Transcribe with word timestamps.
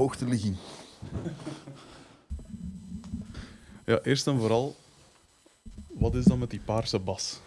Hoogteligging. 0.00 0.56
ja, 3.86 4.00
eerst 4.02 4.26
en 4.26 4.38
vooral, 4.38 4.76
wat 5.88 6.14
is 6.14 6.24
dan 6.24 6.38
met 6.38 6.50
die 6.50 6.60
paarse 6.60 6.98
bas? 6.98 7.40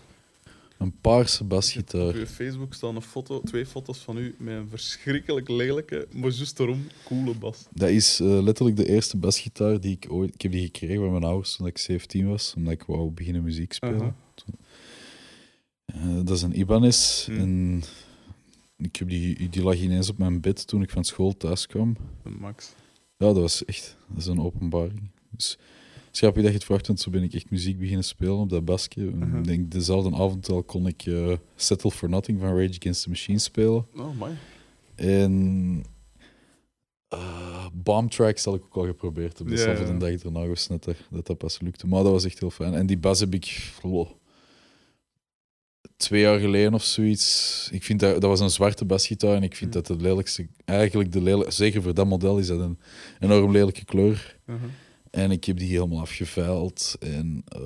Een 0.77 0.99
paarse 1.01 1.43
Op 1.43 1.49
basgitaar. 1.49 2.17
je 2.17 2.27
Facebook 2.27 2.73
staan 2.73 2.95
een 2.95 3.01
foto, 3.01 3.41
twee 3.41 3.65
foto's 3.65 3.97
van 3.97 4.17
u 4.17 4.35
met 4.37 4.55
een 4.55 4.69
verschrikkelijk 4.69 5.49
lelijke, 5.49 6.07
maar 6.11 6.29
juist 6.29 6.57
daarom 6.57 6.87
coole 7.05 7.35
bas. 7.35 7.65
Dat 7.71 7.89
is 7.89 8.19
eh, 8.19 8.27
letterlijk 8.27 8.77
de 8.77 8.87
eerste 8.87 9.17
basgitaar 9.17 9.79
die 9.79 9.91
ik 9.91 10.05
ooit... 10.09 10.33
Ik 10.33 10.41
heb 10.41 10.51
die 10.51 10.65
gekregen 10.65 11.01
van 11.01 11.11
mijn 11.11 11.23
ouders 11.23 11.55
toen 11.55 11.67
ik 11.67 11.77
17 11.77 12.27
was, 12.27 12.53
omdat 12.57 12.73
ik 12.73 12.83
wou 12.83 13.11
beginnen 13.11 13.43
muziek 13.43 13.73
spelen. 13.73 14.15
Eh, 15.85 16.15
dat 16.23 16.37
is 16.37 16.41
een 16.41 16.59
Ibanez. 16.59 17.25
Hmm. 17.25 17.37
En 17.37 17.83
ik 18.83 18.95
heb 18.95 19.09
die, 19.09 19.49
die 19.49 19.63
lag 19.63 19.75
ineens 19.75 20.09
op 20.09 20.17
mijn 20.17 20.41
bed 20.41 20.67
toen 20.67 20.81
ik 20.81 20.89
van 20.89 21.03
school 21.03 21.37
thuis 21.37 21.67
kwam. 21.67 21.95
Max. 22.39 22.73
Ja, 23.17 23.25
dat 23.25 23.37
was 23.37 23.65
echt 23.65 23.97
dat 24.07 24.17
is 24.17 24.25
een 24.25 24.41
openbaring. 24.41 25.11
Dus 25.29 25.57
schappig 26.11 26.41
dat 26.41 26.51
je 26.51 26.57
het 26.57 26.65
vraagt, 26.65 26.87
want 26.87 26.99
zo 26.99 27.09
ben 27.09 27.23
ik 27.23 27.33
echt 27.33 27.49
muziek 27.49 27.79
beginnen 27.79 28.03
spelen 28.03 28.37
op 28.37 28.49
dat 28.49 28.65
basje. 28.65 28.89
En 28.95 29.17
Mhm. 29.17 29.37
Ik 29.37 29.43
denk, 29.43 29.71
dezelfde 29.71 30.15
avond 30.15 30.49
al 30.49 30.63
kon 30.63 30.87
ik 30.87 31.05
eh, 31.05 31.37
Settle 31.55 31.91
for 31.91 32.09
Nothing 32.09 32.39
van 32.39 32.57
Rage 32.57 32.75
Against 32.79 33.03
the 33.03 33.09
Machine 33.09 33.39
spelen. 33.39 33.85
Oh, 33.95 34.19
my. 34.19 34.37
En 34.95 35.83
eh 37.07 37.65
Bomb 37.73 38.11
Tracks 38.11 38.45
had 38.45 38.55
ik 38.55 38.63
ook 38.63 38.75
al 38.75 38.85
geprobeerd 38.85 39.41
op 39.41 39.49
dezelfde 39.49 39.85
ja. 39.85 39.99
dag 39.99 40.23
erna 40.23 40.47
was 40.47 40.67
net 40.67 40.83
dat, 40.83 41.25
dat 41.25 41.37
pas 41.37 41.59
lukte. 41.59 41.87
Maar 41.87 42.03
dat 42.03 42.11
was 42.11 42.25
echt 42.25 42.39
heel 42.39 42.49
fijn. 42.49 42.73
En 42.73 42.85
die 42.85 42.97
bas 42.97 43.19
heb 43.19 43.33
ik 43.33 43.73
oh, 43.81 44.09
twee 46.03 46.21
jaar 46.21 46.39
geleden 46.39 46.73
of 46.73 46.83
zoiets. 46.83 47.69
Ik 47.71 47.83
vind 47.83 47.99
dat, 47.99 48.13
dat 48.13 48.29
was 48.29 48.39
een 48.39 48.49
zwarte 48.49 48.85
basgitaar 48.85 49.35
en 49.35 49.43
ik 49.43 49.55
vind 49.55 49.75
Mm. 49.75 49.81
dat 49.81 49.87
de 49.97 50.03
lelijkste, 50.03 50.47
eigenlijk 50.65 51.11
de 51.11 51.21
lelijkste, 51.21 51.63
zeker 51.63 51.81
voor 51.81 51.93
dat 51.93 52.05
model 52.07 52.37
is 52.37 52.47
dat 52.47 52.59
een 52.59 52.79
enorm 53.19 53.51
lelijke 53.51 53.85
kleur. 53.85 54.37
Uh-huh. 54.45 54.63
En 55.11 55.31
ik 55.31 55.43
heb 55.43 55.57
die 55.57 55.69
helemaal 55.69 55.99
afgeveild 55.99 56.95
en 56.99 57.43
eh, 57.47 57.61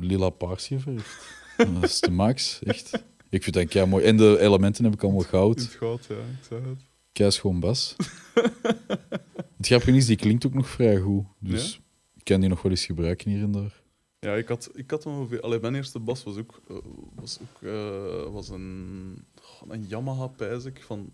lila 0.00 0.28
paars 0.30 0.66
geverfd. 0.66 1.16
dat 1.56 1.82
is 1.90 2.00
de 2.00 2.10
max, 2.10 2.58
echt. 2.64 2.90
Ik 3.30 3.42
vind 3.42 3.54
dat 3.54 3.68
kei 3.68 3.86
mooi. 3.86 4.04
En 4.04 4.16
de 4.16 4.36
elementen 4.40 4.84
heb 4.84 4.92
ik 4.94 5.02
allemaal 5.02 5.22
In 5.22 5.26
goud. 5.28 5.58
het 5.60 5.68
goud, 5.70 6.04
ja, 6.08 6.14
ik 6.14 6.44
zeg 6.48 6.58
het. 6.58 6.84
Kei 7.12 7.30
schoon 7.30 7.60
bas. 7.60 7.96
het 9.56 9.66
grappige 9.66 9.96
is, 9.96 10.06
die 10.06 10.16
klinkt 10.16 10.46
ook 10.46 10.54
nog 10.54 10.68
vrij 10.68 10.98
goed. 11.00 11.24
Dus 11.38 11.72
Ja? 11.72 11.78
ik 12.16 12.24
kan 12.24 12.40
die 12.40 12.48
nog 12.48 12.62
wel 12.62 12.72
eens 12.72 12.84
gebruiken 12.84 13.30
hier 13.30 13.42
en 13.42 13.52
daar. 13.52 13.81
Ja, 14.24 14.34
ik 14.36 14.48
had, 14.48 14.70
ik 14.74 14.90
had 14.90 15.06
ongeveer... 15.06 15.40
Allee, 15.40 15.60
mijn 15.60 15.74
eerste 15.74 15.98
bas 15.98 16.22
was 16.22 16.36
ook, 16.36 16.60
eh, 16.68 16.76
was 17.14 17.38
ook 17.42 17.62
eh, 17.62 18.32
was 18.32 18.48
een, 18.48 19.24
een 19.68 19.86
Yamaha, 19.86 20.26
pijs 20.26 20.64
ik, 20.64 20.82
van 20.82 21.12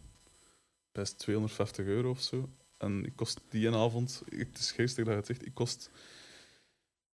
best 0.93 1.19
250 1.19 1.87
euro 1.87 2.11
of 2.11 2.21
zo. 2.23 2.49
En 2.79 3.05
ik 3.05 3.13
kost 3.17 3.41
die 3.49 3.67
een 3.67 3.75
avond... 3.75 4.23
ik- 4.29 4.39
Het 4.39 4.59
is 4.59 4.73
geestig 4.73 5.05
dat 5.05 5.13
je 5.13 5.19
het 5.19 5.27
zegt. 5.27 5.47
Ik 5.47 5.55
kost 5.55 5.91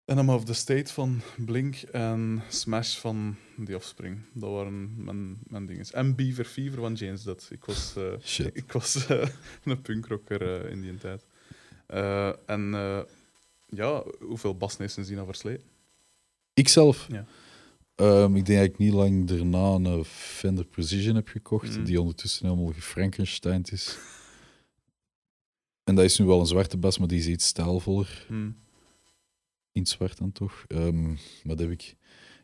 Enema 0.05 0.34
of 0.34 0.45
the 0.45 0.53
State 0.55 0.92
van 0.92 1.20
Blink 1.37 1.77
en 1.77 2.42
Smash 2.48 2.97
van 2.98 3.37
The 3.65 3.75
Offspring. 3.77 4.19
Dat 4.33 4.50
waren 4.50 5.05
mijn, 5.05 5.39
mijn 5.47 5.67
dingen. 5.67 5.87
En 5.92 6.15
Beaver 6.15 6.45
Fever 6.45 6.81
van 6.81 6.95
James 6.95 7.22
Dutt. 7.22 7.48
Ik 7.50 7.65
was... 7.65 7.97
eh, 7.97 8.47
ik 8.62 8.72
was 8.72 9.06
een 9.65 9.83
punkrocker 9.83 10.69
in 10.69 10.81
die 10.81 10.97
tijd. 10.98 11.25
En 12.47 12.70
ja, 13.69 14.04
hoeveel 14.21 14.56
basnessen 14.56 15.04
zien 15.04 15.16
dat 15.16 15.25
versleten? 15.27 15.72
Ikzelf? 16.54 17.06
Ja. 17.10 17.26
Ehm, 17.94 18.37
ik 18.37 18.47
denk 18.47 18.59
dat 18.59 18.69
ik 18.69 18.78
niet 18.78 18.92
lang 18.92 19.26
daarna 19.26 19.91
een 19.91 20.04
Fender 20.04 20.65
Precision 20.66 21.15
heb 21.15 21.28
gekocht, 21.28 21.78
Mm. 21.78 21.84
die 21.84 22.00
ondertussen 22.00 22.47
helemaal 22.48 22.72
gefrankensteined 22.72 23.72
is. 23.72 23.98
En 25.84 25.94
dat 25.94 26.04
is 26.04 26.19
nu 26.19 26.25
wel 26.26 26.41
een 26.41 26.47
zwarte 26.47 26.76
bas, 26.76 26.98
maar 26.98 27.09
die 27.09 27.19
is 27.19 27.26
iets 27.26 27.47
stijlvoller. 27.47 28.25
Hm. 28.28 28.50
In 29.72 29.87
zwart 29.87 30.19
dan 30.19 30.32
toch. 30.32 30.65
Ehm, 30.66 31.15
wat 31.42 31.59
heb 31.59 31.70
ik? 31.70 31.97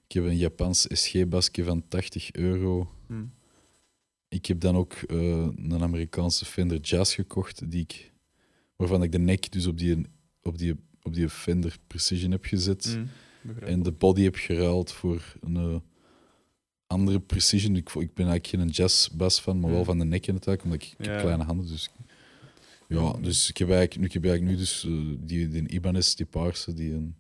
Ik 0.07 0.13
heb 0.13 0.25
een 0.25 0.37
Japans 0.37 0.87
SG-basje 0.89 1.65
van 1.65 1.89
80 1.89 2.33
euro. 2.33 2.91
Hm. 3.07 3.25
Ik 4.29 4.47
heb 4.47 4.61
dan 4.61 4.77
ook 4.77 4.93
eh, 4.93 5.17
een 5.57 5.83
Amerikaanse 5.83 6.45
Fender 6.45 6.81
Jazz 6.81 7.15
gekocht, 7.15 7.71
die 7.71 7.81
ik, 7.83 8.13
waarvan 8.77 9.03
ik 9.03 9.13
de 9.13 9.19
nek 9.19 9.53
dus 9.53 9.67
op 9.67 9.79
die, 9.79 10.07
op 10.43 10.59
die, 10.59 10.75
op 11.03 11.15
die 11.15 11.29
Fender 11.29 11.77
Precision 11.87 12.31
heb 12.31 12.45
gezet. 12.45 12.99
En 13.61 13.83
de 13.83 13.93
body 13.93 14.23
heb 14.23 14.35
geruild 14.35 14.93
voor 14.93 15.37
een 15.41 15.57
eh, 15.57 15.77
andere 16.87 17.21
Precision. 17.21 17.77
Ik, 17.77 17.89
ik 17.89 18.15
ben 18.15 18.27
eigenlijk 18.29 18.47
geen 18.47 18.69
jazzbas 18.69 19.41
van, 19.41 19.61
maar 19.61 19.71
wel 19.71 19.85
van 19.85 19.99
de 19.99 20.05
nek 20.05 20.27
in 20.27 20.35
het 20.35 20.47
eigenlijk, 20.47 20.65
omdat 20.65 20.93
ik, 20.93 20.99
ik 20.99 21.13
heb 21.13 21.21
kleine 21.21 21.45
handen. 21.45 21.67
Dus, 21.67 21.91
ja, 22.89 23.13
dus 23.13 23.49
ik 23.49 23.57
heb 23.57 23.69
eigenlijk, 23.71 24.01
nu, 24.01 24.07
ik 24.07 24.13
heb 24.13 24.25
eigenlijk 24.25 24.53
nu 24.53 24.61
dus 24.61 24.85
eh, 24.85 25.27
die, 25.27 25.49
die 25.49 25.69
Ibanez, 25.69 26.15
die 26.15 26.27
paarse, 26.27 26.75
die 26.75 26.93
een 26.93 27.15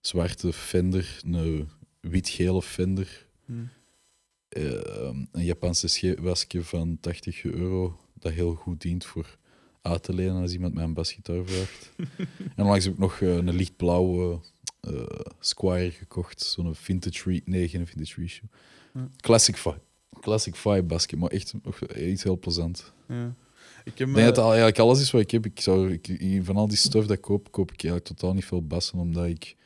zwarte 0.00 0.52
Fender, 0.52 1.20
een 1.24 1.68
wit-gele 2.00 2.62
Fender, 2.62 3.26
Hm. 3.46 3.52
eh, 4.48 5.10
een 5.32 5.44
Japanse 5.44 5.88
scheepwasje 5.88 6.64
van 6.64 6.98
80 7.00 7.44
euro, 7.44 7.98
dat 8.14 8.32
heel 8.32 8.54
goed 8.54 8.80
dient 8.80 9.04
voor 9.04 9.38
uit 9.82 10.02
te 10.02 10.14
lenen 10.14 10.42
als 10.42 10.52
iemand 10.52 10.74
mij 10.74 10.84
een 10.84 10.94
basgitaar 10.94 11.44
vraagt. 11.44 11.92
en 12.56 12.64
onlangs 12.64 12.84
heb 12.84 12.92
ik 12.92 12.98
nog 12.98 13.20
een 13.20 13.54
lichtblauwe 13.54 14.40
eh, 14.86 15.02
Squire 15.40 15.90
gekocht, 15.90 16.40
zo'n 16.40 16.74
vintage 16.74 17.30
re 17.30 17.40
nee, 17.44 17.68
geen 17.68 17.86
vintage 17.86 18.14
reissue. 18.16 18.48
Ja. 18.94 19.08
Classic 19.16 19.56
vibe. 19.56 19.80
Classic 20.20 20.56
vibe 20.56 20.82
basket, 20.82 21.18
maar 21.18 21.30
echt 21.30 21.54
iets 21.96 22.22
heel 22.22 22.38
plezant. 22.38 22.92
Ja. 23.08 23.34
Ik 23.84 23.98
heb 23.98 24.14
denk 24.14 24.26
dat 24.26 24.36
me- 24.36 24.42
al, 24.42 24.48
eigenlijk 24.48 24.78
alles 24.78 25.00
is 25.00 25.10
wat 25.10 25.20
ik 25.20 25.30
heb. 25.30 25.44
Ik 25.46 25.60
zou, 25.60 25.92
ik, 25.92 26.40
van 26.44 26.56
al 26.56 26.68
die 26.68 26.76
stuff 26.76 27.06
dat 27.06 27.16
ik 27.16 27.22
koop, 27.22 27.50
koop 27.52 27.72
ik 27.72 27.82
eigenlijk 27.84 28.04
totaal 28.04 28.34
niet 28.34 28.44
veel 28.44 28.66
bassen, 28.66 28.98
omdat 28.98 29.26
ik, 29.26 29.56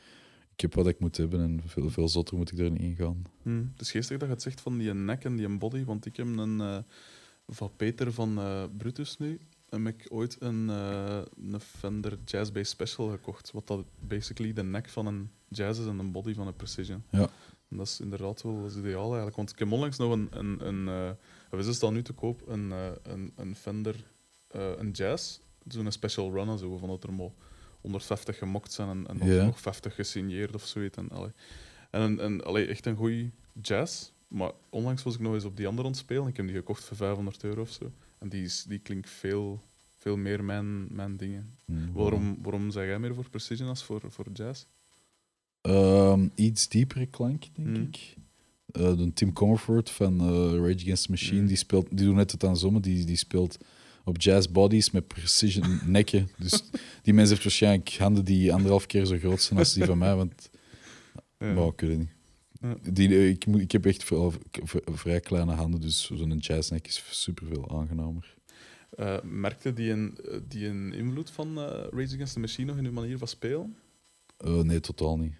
ik 0.53 0.61
heb 0.61 0.73
wat 0.73 0.87
ik 0.87 0.99
moet 0.99 1.17
hebben 1.17 1.39
en 1.41 1.61
veel, 1.65 1.89
veel 1.89 2.09
zotter 2.09 2.37
moet 2.37 2.51
ik 2.51 2.59
er 2.59 2.71
niet 2.71 2.81
in 2.81 2.95
gaan. 2.95 3.23
Hm. 3.41 3.63
Het 3.71 3.81
is 3.81 3.91
geestig 3.91 4.17
dat 4.17 4.27
je 4.27 4.33
het 4.33 4.43
zegt 4.43 4.61
van 4.61 4.77
die 4.77 4.93
nek 4.93 5.23
en 5.23 5.35
die 5.35 5.57
body, 5.57 5.83
want 5.83 6.05
ik 6.05 6.15
heb 6.17 6.25
een 6.37 6.61
eh, 6.61 6.77
van 7.47 7.71
Peter 7.75 8.13
van 8.13 8.37
eh, 8.37 8.63
Brutus 8.77 9.17
nu. 9.17 9.39
Heb 9.71 9.87
ik 9.87 10.05
ooit 10.09 10.37
een, 10.39 10.69
eh, 10.69 11.21
een 11.51 11.59
Fender 11.59 12.17
Jazz 12.25 12.51
Bass 12.51 12.71
Special 12.71 13.09
gekocht. 13.09 13.51
Wat 13.51 13.67
dat 13.67 13.85
basically 13.99 14.53
de 14.53 14.63
nek 14.63 14.89
van 14.89 15.05
een 15.05 15.31
jazz 15.47 15.79
is 15.79 15.85
en 15.85 15.99
een 15.99 16.11
body 16.11 16.33
van 16.33 16.47
een 16.47 16.55
Precision. 16.55 17.03
Ja. 17.09 17.29
En 17.69 17.77
dat 17.77 17.87
is 17.87 17.99
inderdaad 17.99 18.41
wel 18.41 18.61
dat 18.61 18.71
is 18.71 18.77
ideaal 18.77 19.07
eigenlijk. 19.07 19.35
Want 19.35 19.49
ik 19.51 19.59
heb 19.59 19.71
onlangs 19.71 19.97
nog 19.97 20.11
een. 20.11 20.27
een, 20.31 20.67
een 20.67 20.87
uh, 21.51 21.59
we 21.59 21.73
staan 21.73 21.93
nu 21.93 22.01
te 22.01 22.13
koop 22.13 22.47
een, 22.47 22.71
eh, 22.71 22.87
een, 23.03 23.31
een 23.35 23.55
Fender 23.55 23.95
eh, 24.47 24.69
een 24.77 24.91
Jazz. 24.91 25.39
Zo'n 25.67 25.91
special 25.91 26.31
run 26.31 26.49
en 26.49 26.57
zo. 26.57 26.77
Van 26.77 26.89
dat 26.89 27.03
er 27.03 27.13
maar 27.13 27.29
150 27.81 28.37
gemokt 28.37 28.71
zijn 28.71 29.07
en, 29.07 29.19
en 29.19 29.45
nog 29.45 29.59
50 29.59 29.95
gesigneerd 29.95 30.55
of 30.55 30.65
zoiets. 30.65 30.97
En, 30.97 31.09
allee. 31.09 31.31
en, 31.89 32.19
en 32.19 32.43
allee, 32.43 32.67
echt 32.67 32.85
een 32.85 32.95
goede 32.95 33.29
jazz. 33.61 34.11
Maar 34.27 34.51
onlangs 34.69 35.03
was 35.03 35.13
ik 35.13 35.19
nog 35.19 35.33
eens 35.33 35.45
op 35.45 35.57
die 35.57 35.67
andere 35.67 35.87
aan 35.87 35.93
het 35.93 36.01
spelen. 36.01 36.27
Ik 36.27 36.37
heb 36.37 36.45
die 36.45 36.55
gekocht 36.55 36.83
voor 36.83 36.97
500 36.97 37.43
euro 37.43 37.61
of 37.61 37.69
zo. 37.69 37.91
En 38.21 38.29
die, 38.29 38.43
is, 38.43 38.63
die 38.67 38.79
klinkt 38.79 39.09
veel, 39.09 39.61
veel 39.97 40.17
meer 40.17 40.43
mijn, 40.43 40.93
mijn 40.95 41.17
dingen. 41.17 41.55
Hmm, 41.65 41.91
Waarom, 41.93 42.37
waarom 42.41 42.71
zeg 42.71 42.85
jij 42.85 42.99
meer 42.99 43.13
voor 43.15 43.29
precision 43.29 43.67
als 43.69 43.83
voor, 43.83 44.01
voor 44.07 44.25
jazz? 44.33 44.65
Ehm, 45.61 46.27
iets 46.35 46.67
diepere 46.67 47.05
klank, 47.05 47.43
denk 47.55 47.67
Mm. 47.67 47.75
ik. 47.83 48.15
Eh, 48.65 48.97
de 48.97 49.13
Tim 49.13 49.33
Comerford 49.33 49.89
van 49.89 50.19
eh, 50.19 50.27
Rage 50.59 50.79
Against 50.81 51.03
the 51.05 51.11
Machine, 51.11 51.41
Mm. 51.41 51.47
die, 51.47 51.55
speelt, 51.57 51.87
die 51.89 52.05
doet 52.05 52.15
net 52.15 52.31
het 52.31 52.43
aan 52.43 52.57
zomer, 52.57 52.81
die, 52.81 53.05
die 53.05 53.15
speelt 53.15 53.57
op 54.03 54.21
jazz 54.21 54.47
bodies 54.47 54.91
met 54.91 55.07
precision 55.07 55.79
nekken. 55.85 56.29
Dus 56.37 56.63
die 57.01 57.13
mens 57.13 57.29
heeft 57.29 57.43
waarschijnlijk 57.43 57.89
handen 57.93 58.25
die 58.25 58.53
anderhalf 58.53 58.85
keer 58.85 59.05
zo 59.05 59.17
groot 59.17 59.41
zijn 59.41 59.59
als 59.59 59.73
die 59.73 59.85
van 59.85 59.97
mij, 59.97 60.15
want 60.15 60.49
Ja. 61.37 61.53
maar 61.53 61.67
ik 61.67 61.79
weet 61.81 61.89
het 61.89 61.99
niet. 61.99 62.09
Die, 62.91 63.09
eh, 63.09 63.29
ik, 63.29 63.45
moet, 63.45 63.61
ik 63.61 63.71
heb 63.71 63.85
echt 63.85 64.03
vooral 64.03 64.33
vrij 64.85 65.19
kleine 65.19 65.53
handen, 65.53 65.81
dus 65.81 66.11
zo'n 66.13 66.37
jazznek 66.37 66.87
is 66.87 67.03
super 67.09 67.47
veel 67.47 67.79
aangenamer. 67.79 68.35
Eh, 68.91 69.21
merkte 69.23 69.73
die 69.73 69.91
een, 69.91 70.17
eh, 70.17 70.37
die 70.47 70.67
een 70.67 70.93
invloed 70.93 71.29
van 71.29 71.57
eh 71.57 71.63
Rage 71.91 72.13
Against 72.13 72.33
the 72.33 72.39
Machine 72.39 72.67
nog 72.67 72.77
in 72.77 72.85
uw 72.85 72.91
manier 72.91 73.17
van 73.17 73.27
spelen? 73.27 73.75
Nee, 74.43 74.79
totaal 74.79 75.17
niet. 75.17 75.33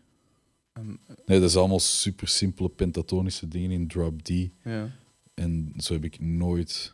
En, 0.73 0.99
Nee, 1.25 1.39
dat 1.39 1.49
is 1.49 1.55
allemaal 1.55 1.79
super 1.79 2.27
simpele 2.27 2.69
pentatonische 2.69 3.47
dingen 3.47 3.71
in 3.71 3.87
drop 3.87 4.21
D. 4.21 4.29
ja. 4.63 4.91
En 5.33 5.73
zo 5.77 5.93
heb 5.93 6.03
ik 6.03 6.19
nooit 6.19 6.93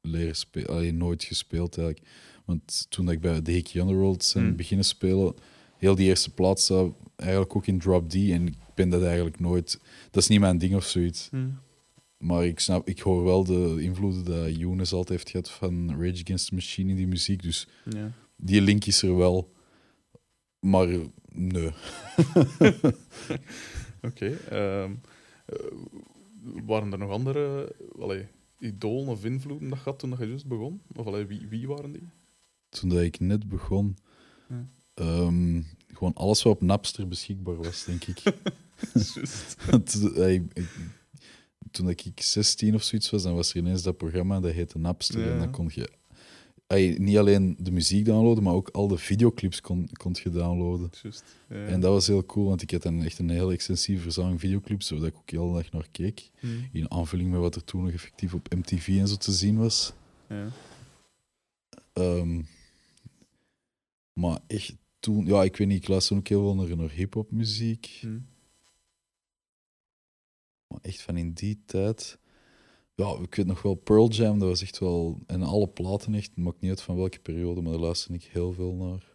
leren 0.00 0.36
spelen, 0.36 0.68
alleen 0.68 0.96
nooit 0.96 1.24
gespeeld 1.24 1.78
eigenlijk. 1.78 2.08
Want 2.44 2.86
toen 2.88 3.10
ik 3.10 3.20
bij 3.20 3.40
The 3.40 3.50
Hickey 3.50 3.80
Underworld 3.80 4.30
ben 4.34 4.42
Hmm. 4.42 4.56
beginnen 4.56 4.84
spelen, 4.84 5.34
heel 5.82 5.94
die 5.94 6.06
eerste 6.06 6.34
plaats 6.34 6.64
staat 6.64 6.92
eigenlijk 7.16 7.56
ook 7.56 7.66
in 7.66 7.78
drop 7.78 8.08
D. 8.08 8.14
En 8.14 8.46
ik 8.46 8.56
ben 8.74 8.88
dat 8.88 9.02
eigenlijk 9.02 9.40
nooit... 9.40 9.80
Dat 10.10 10.22
is 10.22 10.28
niet 10.28 10.40
mijn 10.40 10.58
ding 10.58 10.74
of 10.74 10.84
zoiets. 10.84 11.28
Hm. 11.30 11.48
Maar 12.18 12.46
ik, 12.46 12.60
snap, 12.60 12.88
ik 12.88 13.00
hoor 13.00 13.24
wel 13.24 13.44
de 13.44 13.76
invloeden 13.80 14.24
dat 14.24 14.56
Younes 14.56 14.92
altijd 14.92 15.08
heeft 15.08 15.30
gehad 15.30 15.50
van 15.50 15.90
Rage 15.90 16.22
Against 16.22 16.48
the 16.48 16.54
Machine 16.54 16.90
in 16.90 16.96
die 16.96 17.06
muziek. 17.06 17.42
Dus 17.42 17.68
die 18.36 18.60
link 18.60 18.84
is 18.84 19.02
er 19.02 19.16
wel. 19.16 19.52
Maar 20.60 20.88
nee. 21.32 21.70
Oké. 24.08 24.26
ehm, 24.50 24.92
eh, 25.46 25.56
waren 26.66 26.92
er 26.92 26.98
nog 26.98 27.10
andere 27.10 27.74
allee, 27.98 28.26
idolen 28.58 29.08
of 29.08 29.24
invloeden 29.24 29.68
dat 29.68 29.78
je 29.78 29.84
had 29.84 29.98
toen 29.98 30.14
je 30.18 30.26
juist 30.26 30.46
begon? 30.46 30.80
Of 30.96 31.06
allee, 31.06 31.24
wie, 31.24 31.46
wie 31.48 31.68
waren 31.68 31.92
die? 31.92 32.08
Toen 32.68 32.88
dat 32.88 33.00
ik 33.00 33.20
net 33.20 33.48
begon, 33.48 33.96
Ja. 34.48 34.66
Ehm, 34.94 35.62
gewoon 35.94 36.14
alles 36.14 36.42
wat 36.42 36.52
op 36.54 36.62
Napster 36.62 37.08
beschikbaar 37.08 37.56
was, 37.56 37.84
denk 37.84 38.04
ik. 38.04 38.22
Want, 39.70 39.94
eh, 40.16 40.32
ik- 40.32 40.68
toen 41.70 41.88
ik 41.88 42.10
16 42.14 42.74
of 42.74 42.82
zoiets 42.82 43.10
was, 43.10 43.22
dan 43.22 43.34
was 43.34 43.50
er 43.50 43.56
ineens 43.56 43.82
dat 43.82 43.96
programma 43.96 44.40
dat 44.40 44.52
heette 44.52 44.78
Napster. 44.78 45.20
Ja. 45.20 45.32
En 45.32 45.38
dan 45.38 45.50
kon 45.50 45.70
je 45.74 45.88
niet 46.98 47.18
alleen 47.18 47.56
de 47.58 47.70
muziek 47.70 48.04
downloaden, 48.04 48.42
maar 48.42 48.52
ook 48.54 48.68
al 48.68 48.88
de 48.88 48.98
videoclips 48.98 49.60
kon, 49.60 49.88
kon 49.92 50.16
je 50.22 50.30
downloaden. 50.30 50.90
Juist. 51.02 51.24
Ja. 51.48 51.66
En 51.66 51.80
dat 51.80 51.92
was 51.92 52.06
heel 52.06 52.24
cool, 52.26 52.46
want 52.48 52.62
ik 52.62 52.70
had 52.70 52.82
dan 52.82 53.02
echt 53.02 53.18
een 53.18 53.30
heel 53.30 53.52
extensieve 53.52 54.02
verzameling 54.02 54.40
videoclips, 54.40 54.90
waar 54.90 55.02
ik 55.04 55.16
ook 55.16 55.30
heel 55.30 55.52
dag 55.52 55.70
naar 55.72 55.86
keek. 55.90 56.30
Hm. 56.38 56.46
In 56.72 56.90
aanvulling 56.90 57.30
met 57.30 57.40
wat 57.40 57.54
er 57.54 57.64
toen 57.64 57.82
nog 57.84 57.92
effectief 57.92 58.34
op 58.34 58.54
MTV 58.54 58.88
en 58.88 59.08
zo 59.08 59.16
te 59.16 59.32
zien 59.32 59.56
was. 59.58 59.92
Ja. 60.28 60.48
Ehm, 61.92 62.42
maar 64.12 64.38
echt 64.46 64.74
toen, 65.02 65.26
ja, 65.26 65.42
ik 65.42 65.56
weet 65.56 65.68
niet, 65.68 65.82
ik 65.82 65.88
luisterde 65.88 66.20
ook 66.20 66.28
heel 66.28 66.54
veel 66.54 66.76
naar, 66.76 66.90
hip-hop 66.90 67.30
muziek. 67.30 67.98
Hm. 68.00 68.18
Maar 70.66 70.78
echt 70.82 71.02
van 71.02 71.16
in 71.16 71.32
die 71.32 71.62
tijd. 71.66 72.18
Ja, 72.94 73.16
ik 73.22 73.34
weet 73.34 73.46
nog 73.46 73.62
wel 73.62 73.74
Pearl 73.74 74.10
Jam, 74.10 74.38
dat 74.38 74.48
was 74.48 74.62
echt 74.62 74.78
wel. 74.78 75.18
En 75.26 75.42
alle 75.42 75.68
platen 75.68 76.14
echt, 76.14 76.36
maakt 76.36 76.60
niet 76.60 76.70
uit 76.70 76.82
van 76.82 76.96
welke 76.96 77.18
periode, 77.18 77.60
maar 77.60 77.72
daar 77.72 77.80
luisterde 77.80 78.18
ik 78.18 78.24
heel 78.24 78.52
veel 78.52 78.74
naar. 78.74 79.14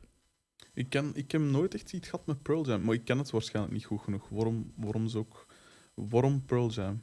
Ik, 0.73 0.89
ken, 0.89 1.11
ik 1.13 1.31
heb 1.31 1.41
nooit 1.41 1.73
echt 1.73 1.93
iets 1.93 2.09
gehad 2.09 2.25
met 2.25 2.41
Pearl 2.41 2.65
Jam, 2.65 2.83
maar 2.83 2.95
ik 2.95 3.05
ken 3.05 3.17
het 3.17 3.29
waarschijnlijk 3.29 3.73
niet 3.73 3.85
goed 3.85 4.01
genoeg. 4.01 4.29
Waarom, 4.29 4.71
waarom, 4.75 5.07
ook, 5.15 5.45
waarom 5.93 6.45
Pearl 6.45 6.69
Jam? 6.69 7.01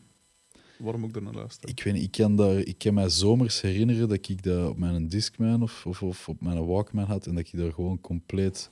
Waarom 0.78 1.04
ook 1.04 1.20
naar 1.20 1.34
luisteren? 1.34 1.70
Ik 1.70 1.82
weet 1.82 1.94
niet, 1.94 2.02
ik 2.02 2.10
kan, 2.10 2.36
daar, 2.36 2.58
ik 2.58 2.78
kan 2.78 2.94
mij 2.94 3.08
zomers 3.08 3.60
herinneren 3.60 4.08
dat 4.08 4.28
ik 4.28 4.42
dat 4.42 4.68
op 4.68 4.78
mijn 4.78 5.08
Discman 5.08 5.62
of, 5.62 5.86
of, 5.86 6.02
of 6.02 6.28
op 6.28 6.40
mijn 6.40 6.66
Walkman 6.66 7.04
had 7.04 7.26
en 7.26 7.34
dat 7.34 7.46
ik 7.46 7.58
daar 7.58 7.72
gewoon 7.72 8.00
compleet 8.00 8.68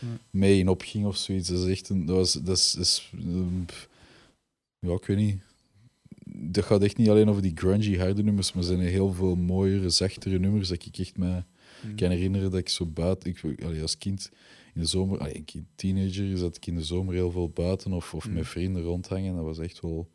Ja. 0.00 0.06
mee 0.30 0.58
in 0.58 0.68
opging 0.68 1.06
of 1.06 1.16
zoiets. 1.16 1.48
Dat 1.48 1.58
is 1.64 1.70
echt 1.70 1.88
een. 1.88 2.04
Dat 2.06 2.16
was, 2.16 2.32
dat 2.32 2.56
is, 2.56 2.72
dat 2.72 2.84
is, 2.84 3.12
ehm, 3.18 3.60
ja, 4.78 4.92
ik 4.94 5.04
weet 5.04 5.16
niet. 5.16 5.38
Dat 6.38 6.64
gaat 6.64 6.82
echt 6.82 6.96
niet 6.96 7.08
alleen 7.08 7.28
over 7.28 7.42
die 7.42 7.52
grungy 7.54 7.96
harde 7.96 8.22
nummers, 8.22 8.52
maar 8.52 8.62
er 8.62 8.68
zijn 8.68 8.80
heel 8.80 9.12
veel 9.12 9.36
mooiere, 9.36 9.90
zachtere 9.90 10.38
nummers 10.38 10.68
dat 10.68 10.84
ik 10.86 10.98
echt 10.98 11.16
mij 11.18 11.44
kan 11.96 12.10
herinneren 12.10 12.50
dat 12.50 12.60
ik 12.60 12.68
zo 12.68 12.86
buiten, 12.86 13.30
ik, 13.30 13.62
allee, 13.64 13.82
als 13.82 13.98
kind 13.98 14.30
in 14.74 14.80
de 14.80 14.86
zomer, 14.86 15.34
ik 15.36 15.52
teenager, 15.74 16.36
zat 16.38 16.56
ik 16.56 16.66
in 16.66 16.74
de 16.74 16.84
zomer 16.84 17.14
heel 17.14 17.30
veel 17.30 17.48
buiten 17.48 17.92
of, 17.92 18.14
of 18.14 18.26
Mm. 18.28 18.34
met 18.34 18.46
vrienden 18.48 18.82
rondhangen. 18.82 19.34
Dat 19.34 19.44
was 19.44 19.58
echt 19.58 19.80
wel, 19.80 20.08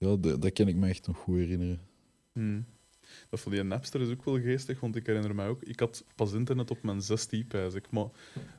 ja, 0.00 0.16
dat, 0.16 0.42
dat 0.42 0.52
kan 0.52 0.68
ik 0.68 0.76
me 0.76 0.88
echt 0.88 1.06
nog 1.06 1.16
goed 1.18 1.36
herinneren. 1.36 1.80
Hm. 2.32 2.60
Dat 3.30 3.40
van 3.40 3.52
die 3.52 3.62
Napster 3.62 4.00
is 4.00 4.08
ook 4.10 4.24
wel 4.24 4.40
geestig, 4.40 4.80
want 4.80 4.96
ik 4.96 5.06
herinner 5.06 5.34
mij 5.34 5.48
ook, 5.48 5.62
ik 5.62 5.80
had 5.80 6.04
pas 6.14 6.32
internet 6.32 6.70
op 6.70 6.82
mijn 6.82 7.02
16, 7.02 7.46
pijs 7.46 7.74
ik, 7.74 7.90
maar 7.90 8.06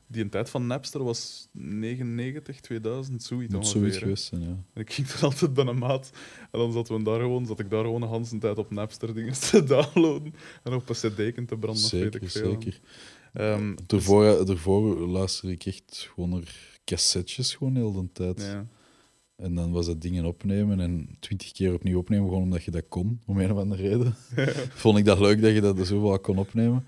die 0.06 0.28
tijd 0.28 0.50
van 0.50 0.66
Napster 0.66 1.04
was 1.04 1.48
99, 1.52 2.60
2000, 2.60 3.22
zoiets 3.22 3.52
Moet 3.54 3.62
ongeveer. 3.62 3.80
zoiets 3.80 3.98
geweest 3.98 4.24
zijn, 4.24 4.40
ja. 4.42 4.64
En 4.72 4.80
ik 4.80 4.92
ging 4.92 5.08
er 5.08 5.22
altijd 5.22 5.54
bij 5.54 5.64
een 5.66 5.78
maat 5.78 6.10
en 6.50 6.58
dan 6.58 6.72
zaten 6.72 6.96
we 6.96 7.02
daar 7.02 7.20
gewoon, 7.20 7.46
zat 7.46 7.58
ik 7.58 7.70
daar 7.70 7.84
gewoon 7.84 8.02
een 8.02 8.08
hele 8.24 8.38
tijd 8.38 8.58
op 8.58 8.70
Napster 8.70 9.14
dingen 9.14 9.32
te 9.32 9.64
downloaden 9.74 10.34
en 10.62 10.72
op 10.72 10.88
een 10.88 10.94
cd 10.94 11.16
te 11.16 11.56
branden, 11.58 11.68
of 11.84 11.90
weet 11.90 12.02
Zeker, 12.02 12.22
ik 12.22 12.30
veel. 12.30 12.50
zeker. 12.50 12.80
Ehm, 13.32 13.74
Daarvoor, 13.86 14.46
daarvoor 14.46 15.06
luisterde 15.08 15.54
ik 15.54 15.64
echt 15.66 16.08
gewoon 16.14 16.30
naar 16.30 16.78
cassettes 16.84 17.54
gewoon 17.54 17.76
heel 17.76 17.92
de 17.92 18.12
tijd. 18.12 18.40
ja. 18.40 18.66
En 19.36 19.54
dan 19.54 19.72
was 19.72 19.86
dat 19.86 20.00
dingen 20.00 20.24
opnemen 20.24 20.80
en 20.80 21.16
twintig 21.20 21.52
keer 21.52 21.74
opnieuw 21.74 21.98
opnemen, 21.98 22.28
gewoon 22.28 22.42
omdat 22.42 22.64
je 22.64 22.70
dat 22.70 22.88
kon, 22.88 23.20
om 23.26 23.38
een 23.38 23.52
of 23.52 23.58
andere 23.58 23.88
reden. 23.88 24.14
Vond 24.82 24.98
ik 24.98 25.04
dat 25.04 25.18
leuk 25.18 25.42
dat 25.42 25.52
je 25.54 25.60
dat 25.60 25.78
er 25.78 25.86
zoveel 25.86 26.18
kon 26.20 26.38
opnemen. 26.38 26.84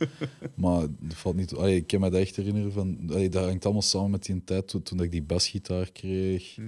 Maar 0.54 0.80
dat 1.00 1.14
valt 1.14 1.36
niet... 1.36 1.54
Allee, 1.54 1.76
ik 1.76 1.86
kan 1.86 2.00
me 2.00 2.10
dat 2.10 2.20
echt 2.20 2.36
herinneren 2.36 2.72
van... 2.72 2.98
Allee, 3.08 3.28
dat 3.28 3.44
hangt 3.44 3.64
allemaal 3.64 3.82
samen 3.82 4.10
met 4.10 4.24
die 4.24 4.44
tijd 4.44 4.68
toen, 4.68 4.82
toen 4.82 5.02
ik 5.02 5.10
die 5.10 5.22
basgitaar 5.22 5.90
kreeg. 5.92 6.54
Hm. 6.54 6.62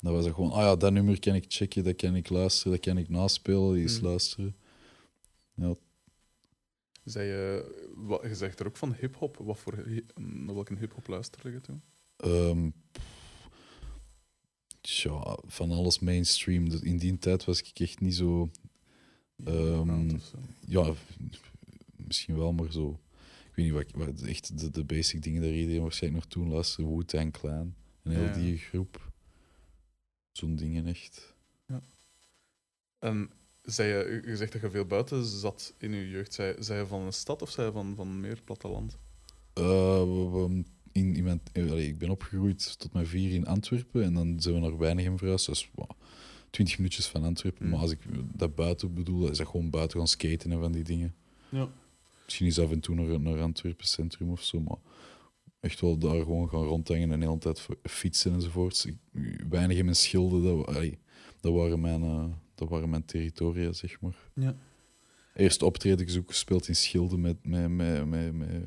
Dan 0.00 0.12
was 0.12 0.24
het 0.24 0.34
gewoon, 0.34 0.50
ah 0.52 0.60
ja, 0.62 0.76
dat 0.76 0.92
nummer 0.92 1.20
kan 1.20 1.34
ik 1.34 1.44
checken, 1.48 1.84
dat 1.84 1.96
kan 1.96 2.16
ik 2.16 2.28
luisteren, 2.28 2.72
dat 2.72 2.80
kan 2.80 2.98
ik 2.98 3.08
naspelen, 3.08 3.72
die 3.72 3.82
eens 3.82 3.98
Hmm. 3.98 4.06
luisteren. 4.08 4.54
Ja, 5.54 5.74
Zei 7.04 7.26
je, 7.28 7.64
wat, 7.94 8.22
je 8.22 8.34
zegt 8.34 8.60
er 8.60 8.66
ook 8.66 8.76
van 8.76 8.94
hip-hop. 9.00 9.36
Wat 9.36 9.58
voor, 9.58 9.84
naar 10.14 10.54
welke 10.54 10.74
hip-hop 10.78 11.06
luisterde 11.08 11.50
je 11.50 11.60
toen? 11.60 11.80
ehm, 12.16 12.70
tja, 14.80 15.38
van 15.46 15.70
alles 15.70 15.98
mainstream. 15.98 16.66
In 16.66 16.96
die 16.98 17.18
tijd 17.18 17.44
was 17.44 17.62
ik 17.62 17.78
echt 17.80 18.00
niet 18.00 18.14
zo... 18.14 18.50
Ehm, 19.44 20.18
zo. 20.18 20.38
Ja, 20.66 20.92
misschien 21.96 22.36
wel, 22.36 22.52
maar 22.52 22.72
zo... 22.72 23.00
Ik 23.48 23.56
weet 23.56 23.64
niet, 23.64 23.74
wat, 23.94 24.06
wat 24.06 24.20
echt 24.22 24.58
de, 24.58 24.70
de 24.70 24.84
basic 24.84 25.22
dingen 25.22 25.42
daar 25.42 25.50
iedereen 25.52 25.82
waarschijnlijk 25.82 26.24
nog 26.24 26.32
toen 26.32 26.48
luisterde. 26.52 26.90
Wu-Tang 26.90 27.32
Clan 27.32 27.74
en 28.02 28.10
heel 28.12 28.22
Ja. 28.24 28.32
die 28.32 28.56
groep. 28.58 29.12
Zo'n 30.32 30.56
dingen 30.56 30.86
echt. 30.86 31.34
En 32.98 33.30
zei 33.62 33.88
je, 33.88 34.22
je 34.26 34.36
zegt 34.36 34.52
dat 34.52 34.60
je 34.60 34.70
veel 34.70 34.84
buiten 34.84 35.24
zat 35.24 35.74
in 35.78 35.92
je 35.92 36.08
jeugd. 36.08 36.32
Zei, 36.34 36.62
zei 36.62 36.80
je 36.80 36.86
van 36.86 37.00
een 37.00 37.12
stad 37.12 37.42
of 37.42 37.50
zei 37.50 37.66
je 37.66 37.72
van, 37.72 37.94
van 37.96 38.20
meer 38.20 38.42
platteland? 38.44 38.98
We- 39.54 40.06
we- 40.32 40.64
in, 40.92 41.14
in 41.16 41.24
mijn, 41.24 41.40
eh, 41.52 41.70
allee, 41.70 41.86
ik 41.86 41.98
ben 41.98 42.10
opgegroeid 42.10 42.78
tot 42.78 42.92
mijn 42.92 43.06
vier 43.06 43.32
in 43.32 43.46
Antwerpen 43.46 44.02
en 44.02 44.14
dan 44.14 44.40
zijn 44.40 44.54
we 44.54 44.60
naar 44.60 44.78
Weinigem 44.78 45.18
verhuisd. 45.18 45.46
Dat 45.46 45.54
is 45.54 45.70
wow, 45.74 45.90
20 46.50 46.78
minuutjes 46.78 47.06
van 47.06 47.24
Antwerpen. 47.24 47.64
Mm. 47.64 47.70
Maar 47.70 47.80
als 47.80 47.90
ik 47.90 47.98
dat 48.36 48.54
buiten 48.54 48.94
bedoel, 48.94 49.28
is 49.30 49.38
dat 49.38 49.46
gewoon 49.46 49.70
buiten 49.70 49.98
gaan 49.98 50.08
skaten 50.08 50.52
en 50.52 50.58
van 50.60 50.72
die 50.72 50.84
dingen. 50.84 51.14
Ja. 51.48 51.68
Misschien 52.24 52.46
is 52.46 52.58
af 52.58 52.70
en 52.70 52.80
toe 52.80 52.94
naar, 52.94 53.20
naar 53.20 53.40
Antwerpen 53.40 53.86
centrum 53.86 54.30
of 54.30 54.42
zo, 54.42 54.60
maar 54.60 54.76
echt 55.60 55.80
wel 55.80 55.98
daar 55.98 56.22
gewoon 56.22 56.48
gaan 56.48 56.64
rondhangen 56.64 57.12
en 57.12 57.20
de 57.20 57.26
hele 57.26 57.38
tijd 57.38 57.66
fietsen 57.82 58.32
enzovoorts. 58.32 58.86
Ik, 58.86 58.96
Weinigem 59.48 59.88
en 59.88 59.96
Schilde, 59.96 60.42
dat, 60.42 60.66
allee, 60.66 60.98
dat, 61.40 61.52
waren 61.52 61.80
mijn, 61.80 62.02
eh, 62.02 62.24
dat 62.54 62.68
waren 62.68 62.90
mijn 62.90 63.04
territoria, 63.04 63.72
zeg 63.72 64.00
maar. 64.00 64.16
Ja. 64.34 64.56
Eerst 65.34 65.62
optreden 65.62 66.06
ik 66.06 66.18
ook 66.18 66.28
gespeeld 66.28 66.68
in 66.68 66.76
Schilde 66.76 67.18
met, 67.18 67.46
met, 67.46 67.68
met, 67.70 68.06
met, 68.06 68.32
met- 68.34 68.64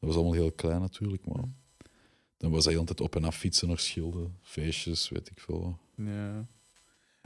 Dat 0.00 0.08
was 0.08 0.14
allemaal 0.14 0.32
heel 0.32 0.52
klein 0.52 0.80
natuurlijk, 0.80 1.26
maar 1.26 1.42
Mm. 1.44 1.54
Dan 2.40 2.50
was 2.50 2.64
hij 2.64 2.78
altijd 2.78 3.00
op 3.00 3.16
en 3.16 3.24
af 3.24 3.36
fietsen 3.36 3.68
naar 3.68 3.78
Schilde. 3.78 4.30
Feestjes, 4.42 5.08
weet 5.08 5.30
ik 5.30 5.40
veel. 5.40 5.78
ja. 5.96 6.46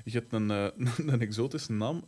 Je 0.04 0.10
hebt 0.10 0.32
een, 0.32 0.50
eh, 0.50 0.66
een 1.06 1.20
exotische 1.20 1.72
naam. 1.72 2.04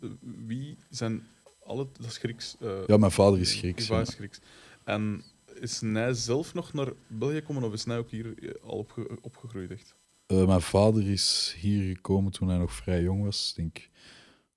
Wie 0.47 0.77
zijn 0.91 1.27
alle... 1.65 1.89
Dat 1.93 2.07
is 2.07 2.17
Grieks. 2.19 2.57
eh, 2.61 2.87
Ja, 2.87 2.97
mijn 2.97 3.13
vader 3.13 3.41
is 3.41 3.55
Grieks. 3.55 3.83
Ivar 3.85 3.97
ja. 3.97 4.03
is 4.03 4.15
Grieks. 4.15 4.41
En 4.85 5.23
is 5.61 5.81
hij 5.81 6.15
zelf 6.15 6.55
nog 6.55 6.73
naar 6.73 6.93
België 7.07 7.35
gekomen 7.35 7.63
of 7.63 7.73
is 7.73 7.85
hij 7.85 7.99
ook 7.99 8.11
hier 8.11 8.39
eh, 8.45 8.63
al 8.63 8.79
opge- 8.79 9.19
opgegroeid? 9.21 9.71
Echt? 9.71 9.95
Mijn 10.27 10.61
vader 10.61 11.11
is 11.11 11.57
hier 11.61 11.95
gekomen 11.95 12.33
toen 12.33 12.49
hij 12.49 12.59
nog 12.59 12.73
vrij 12.73 13.03
jong 13.03 13.23
was. 13.25 13.49
Ik 13.51 13.57
denk 13.57 13.89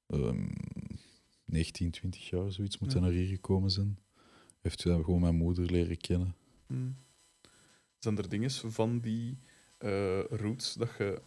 ehm 0.08 0.48
19, 1.46 1.92
20 1.92 2.30
jaar, 2.30 2.52
zoiets 2.52 2.78
moet 2.78 2.92
Ja. 2.92 3.00
hij 3.00 3.08
naar 3.10 3.18
hier 3.18 3.28
gekomen 3.28 3.72
zijn. 3.72 4.00
Heeft 4.62 4.84
hij 4.84 4.94
gewoon 4.94 5.22
mijn 5.22 5.36
moeder 5.36 5.66
leren 5.72 5.98
kennen. 5.98 6.36
Hmm. 6.68 6.96
Zijn 8.00 8.18
er 8.18 8.30
dingen 8.30 8.52
van 8.52 9.00
die 9.00 9.38
eh 9.78 10.20
roots 10.30 10.74
dat 10.74 10.90
je 10.98 11.22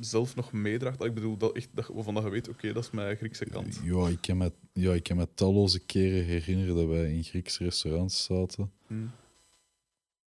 zelf 0.00 0.34
nog 0.36 0.52
meedraagt? 0.52 1.04
Ik 1.04 1.14
bedoel, 1.14 1.36
dat 1.36 1.56
echt, 1.56 1.68
dat, 1.72 1.86
waarvan 1.86 2.14
dat 2.14 2.22
je 2.22 2.30
weet, 2.30 2.48
oké, 2.48 2.72
dat 2.72 2.84
is 2.84 2.90
mijn 2.90 3.16
Griekse 3.16 3.44
kant. 3.44 3.80
Ja, 3.82 4.08
ik 4.08 4.20
kan, 4.20 4.36
me, 4.36 4.52
ja, 4.72 4.92
ik 4.92 5.02
kan 5.02 5.16
me 5.16 5.28
talloze 5.34 5.78
keren 5.78 6.24
herinneren 6.24 6.76
dat 6.76 6.86
wij 6.86 7.12
in 7.12 7.24
Griekse 7.24 7.64
restaurants 7.64 8.24
zaten. 8.24 8.72
Hmm. 8.86 9.10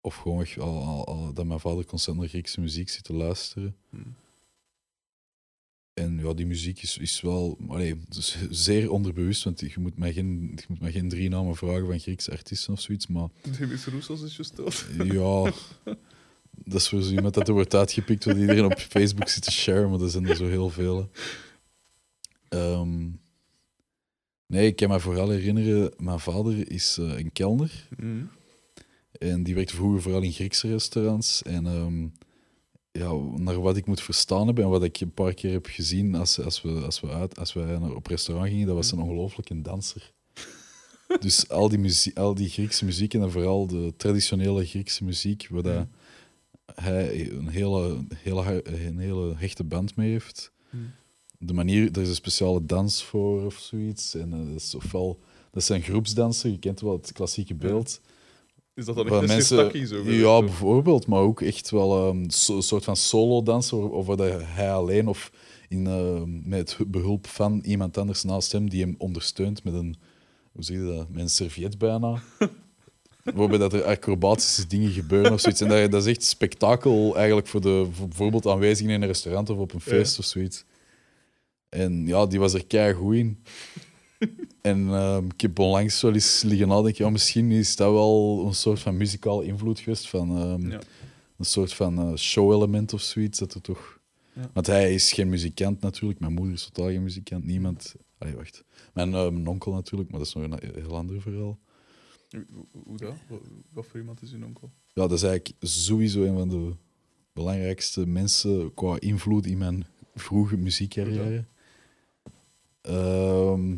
Of 0.01 0.15
gewoon 0.15 0.41
echt 0.41 0.59
al, 0.59 0.83
al, 0.83 1.05
al- 1.07 1.33
dat 1.33 1.45
mijn 1.45 1.59
vader 1.59 1.85
constant 1.85 2.17
naar 2.19 2.27
Griekse 2.27 2.61
muziek 2.61 2.89
zit 2.89 3.03
te 3.03 3.13
luisteren. 3.13 3.75
Hmm. 3.89 4.15
En 5.99 6.19
ja, 6.23 6.33
die 6.33 6.45
muziek 6.45 6.81
is, 6.81 6.97
is 6.97 7.21
wel 7.21 7.57
allee, 7.67 7.95
dus 8.09 8.37
zeer 8.49 8.91
onderbewust, 8.91 9.43
want 9.43 9.59
je 9.59 9.79
moet, 9.79 9.97
mij 9.97 10.13
geen, 10.13 10.51
je 10.55 10.65
moet 10.67 10.79
mij 10.79 10.91
geen 10.91 11.09
drie 11.09 11.29
namen 11.29 11.55
vragen 11.55 11.85
van 11.85 11.99
Griekse 11.99 12.31
artiesten 12.31 12.73
of 12.73 12.81
zoiets. 12.81 13.07
Maar 13.07 13.27
Demis 13.57 13.85
Roussos 13.85 14.21
is 14.21 14.35
juist 14.35 14.55
dood. 14.55 14.85
ja, 15.17 15.51
dat 16.51 16.81
is 16.81 16.89
voor 16.89 17.01
zo 17.01 17.11
iemand 17.11 17.33
dat 17.33 17.47
er 17.47 17.53
wordt 17.53 17.75
uitgepikt, 17.75 18.25
wat 18.25 18.37
iedereen 18.37 18.65
op 18.65 18.79
Facebook 18.79 19.29
zit 19.29 19.43
te 19.43 19.51
sharen, 19.51 19.89
maar 19.89 20.01
er 20.01 20.09
zijn 20.09 20.27
er 20.27 20.35
zo 20.35 20.47
heel 20.47 20.69
veel. 20.69 21.09
Ehm, 22.49 23.09
nee, 24.45 24.67
ik 24.67 24.75
kan 24.75 24.89
me 24.89 24.99
vooral 24.99 25.29
herinneren, 25.29 25.93
mijn 25.97 26.19
vader 26.19 26.71
is 26.71 26.97
eh, 26.99 27.17
een 27.17 27.31
kelner. 27.31 27.87
Hmm. 27.97 28.29
En 29.11 29.43
die 29.43 29.55
werkte 29.55 29.75
vroeger 29.75 30.01
vooral 30.01 30.21
in 30.21 30.31
Griekse 30.31 30.67
restaurants. 30.67 31.41
En 31.41 31.65
ehm, 31.65 32.07
ja, 32.91 33.13
naar 33.35 33.61
wat 33.61 33.77
ik 33.77 33.85
moet 33.85 34.01
verstaan 34.01 34.47
heb 34.47 34.59
en 34.59 34.69
wat 34.69 34.83
ik 34.83 34.99
een 34.99 35.13
paar 35.13 35.33
keer 35.33 35.51
heb 35.51 35.65
gezien 35.65 36.15
als, 36.15 36.39
als, 36.39 36.61
we, 36.61 36.69
als, 36.69 36.99
we, 36.99 37.09
uit, 37.09 37.39
als 37.39 37.53
we 37.53 37.59
naar, 37.59 37.95
op 37.95 38.07
restaurant 38.07 38.49
gingen, 38.49 38.67
dat 38.67 38.75
was 38.75 38.91
een 38.91 38.99
ongelooflijk 38.99 39.49
een 39.49 39.63
danser. 39.63 40.11
Dus 41.19 41.49
al 41.49 41.69
die, 41.69 41.79
muzie 41.79 42.19
al 42.19 42.33
die 42.33 42.49
Griekse 42.49 42.85
muziek 42.85 43.13
en 43.13 43.19
dan 43.19 43.31
vooral 43.31 43.67
de 43.67 43.93
traditionele 43.97 44.65
Griekse 44.65 45.03
muziek, 45.03 45.47
waar 45.49 45.63
dat 45.63 45.87
hij 46.75 47.31
een 47.31 47.47
hele, 47.47 48.05
hele, 48.15 48.67
een 48.67 48.97
hele 48.97 49.35
hechte 49.37 49.63
band 49.63 49.95
mee 49.95 50.11
heeft. 50.11 50.51
De 51.37 51.53
manier, 51.53 51.91
er 51.91 52.01
is 52.01 52.09
een 52.09 52.15
speciale 52.15 52.65
dans 52.65 53.03
voor 53.03 53.45
of 53.45 53.57
zoiets. 53.57 54.15
En 54.15 54.33
eh, 54.33 54.39
dat 54.47 54.61
is 54.61 54.75
ofwel, 54.75 55.19
dat 55.51 55.63
zijn 55.63 55.81
groepsdansen, 55.81 56.51
je 56.51 56.59
kent 56.59 56.81
wel 56.81 56.91
het 56.91 57.11
klassieke 57.11 57.55
beeld. 57.55 58.01
Is 58.79 58.85
dat 58.85 58.95
dan 58.95 59.05
echt 59.05 59.15
een 59.15 59.27
mensen, 59.27 59.57
sirtaki 59.57 59.85
zo? 59.85 60.11
ja, 60.11 60.39
bijvoorbeeld, 60.39 61.07
maar 61.07 61.19
ook 61.19 61.41
echt 61.41 61.69
wel 61.69 62.07
ehm, 62.07 62.29
so- 62.29 62.55
een 62.55 62.61
soort 62.61 62.83
van 62.83 62.95
solo-dansen, 62.95 63.77
of, 63.77 64.07
of 64.07 64.15
dat 64.15 64.41
hij 64.43 64.71
alleen 64.71 65.07
of 65.07 65.31
in, 65.69 65.87
eh, 65.87 66.21
met 66.25 66.77
behulp 66.87 67.27
van 67.27 67.59
iemand 67.63 67.97
anders 67.97 68.23
naast 68.23 68.51
hem 68.51 68.69
die 68.69 68.81
hem 68.81 68.95
ondersteunt 68.97 69.63
met 69.63 69.73
een, 69.73 69.95
hoe 70.51 70.63
zeg 70.63 70.77
je 70.77 70.83
dat, 70.83 71.09
met 71.09 71.21
een 71.21 71.29
serviet 71.29 71.77
bijna. 71.77 72.21
Waarbij 73.35 73.57
dat 73.57 73.73
er 73.73 73.83
acrobatische 73.83 74.67
dingen 74.67 74.91
gebeuren 74.91 75.33
of 75.33 75.39
zoiets. 75.39 75.61
En 75.61 75.67
dat, 75.69 75.91
dat 75.91 76.05
is 76.05 76.15
echt 76.15 76.23
spektakel 76.23 77.15
eigenlijk 77.15 77.47
voor 77.47 77.61
de 77.61 77.87
voor 77.91 78.07
bijvoorbeeld 78.07 78.47
aanwezigen 78.47 78.93
in 78.93 79.01
een 79.01 79.07
restaurant 79.07 79.49
of 79.49 79.57
op 79.57 79.73
een 79.73 79.81
feest 79.81 80.19
of 80.19 80.25
zoiets. 80.25 80.65
En 81.69 82.07
ja, 82.07 82.25
die 82.25 82.39
was 82.39 82.53
er 82.53 82.65
kei 82.65 82.93
goed 82.93 83.15
in. 83.15 83.43
En 84.61 84.87
ehm, 84.89 85.25
ik 85.25 85.41
heb 85.41 85.59
onlangs 85.59 86.01
wel 86.01 86.13
eens 86.13 86.41
liggen 86.41 86.67
nadenken, 86.67 87.05
ja, 87.05 87.11
misschien 87.11 87.51
is 87.51 87.75
dat 87.75 87.91
wel 87.91 88.43
een 88.47 88.53
soort 88.53 88.79
van 88.79 88.97
muzikale 88.97 89.45
invloed 89.45 89.79
geweest 89.79 90.09
van 90.09 90.37
ehm, 90.37 90.69
Ja. 90.71 90.79
een 91.37 91.45
soort 91.45 91.73
van 91.73 91.99
eh, 91.99 92.15
show-element 92.15 92.93
of 92.93 93.01
zoiets. 93.01 93.39
Dat 93.39 93.53
er 93.53 93.61
toch... 93.61 93.99
Ja. 94.33 94.49
Want 94.53 94.67
hij 94.67 94.93
is 94.93 95.11
geen 95.13 95.29
muzikant 95.29 95.81
natuurlijk, 95.81 96.19
mijn 96.19 96.33
moeder 96.33 96.53
is 96.53 96.63
totaal 96.71 96.91
geen 96.91 97.03
muzikant, 97.03 97.45
niemand... 97.45 97.95
Allee, 98.17 98.35
wacht. 98.35 98.63
Mijn, 98.93 99.13
eh, 99.13 99.29
mijn 99.29 99.47
onkel 99.47 99.73
natuurlijk, 99.73 100.09
maar 100.09 100.19
dat 100.19 100.27
is 100.27 100.33
nog 100.33 100.43
een 100.43 100.59
heel 100.81 100.95
ander 100.97 101.21
verhaal. 101.21 101.57
Hoe, 102.83 102.97
dat? 102.97 103.13
Wat, 103.27 103.39
wat 103.73 103.85
voor 103.85 103.99
iemand 103.99 104.21
is 104.21 104.31
uw 104.31 104.45
onkel? 104.45 104.71
Ja, 104.93 105.01
dat 105.07 105.11
is 105.11 105.23
eigenlijk 105.23 105.55
sowieso 105.65 106.23
een 106.23 106.37
van 106.37 106.49
de 106.49 106.73
belangrijkste 107.33 108.07
mensen 108.07 108.73
qua 108.73 108.99
invloed 108.99 109.45
in 109.45 109.57
mijn 109.57 109.85
vroege 110.15 110.57
muziekcarrière. 110.57 111.45
Ehm, 112.81 113.77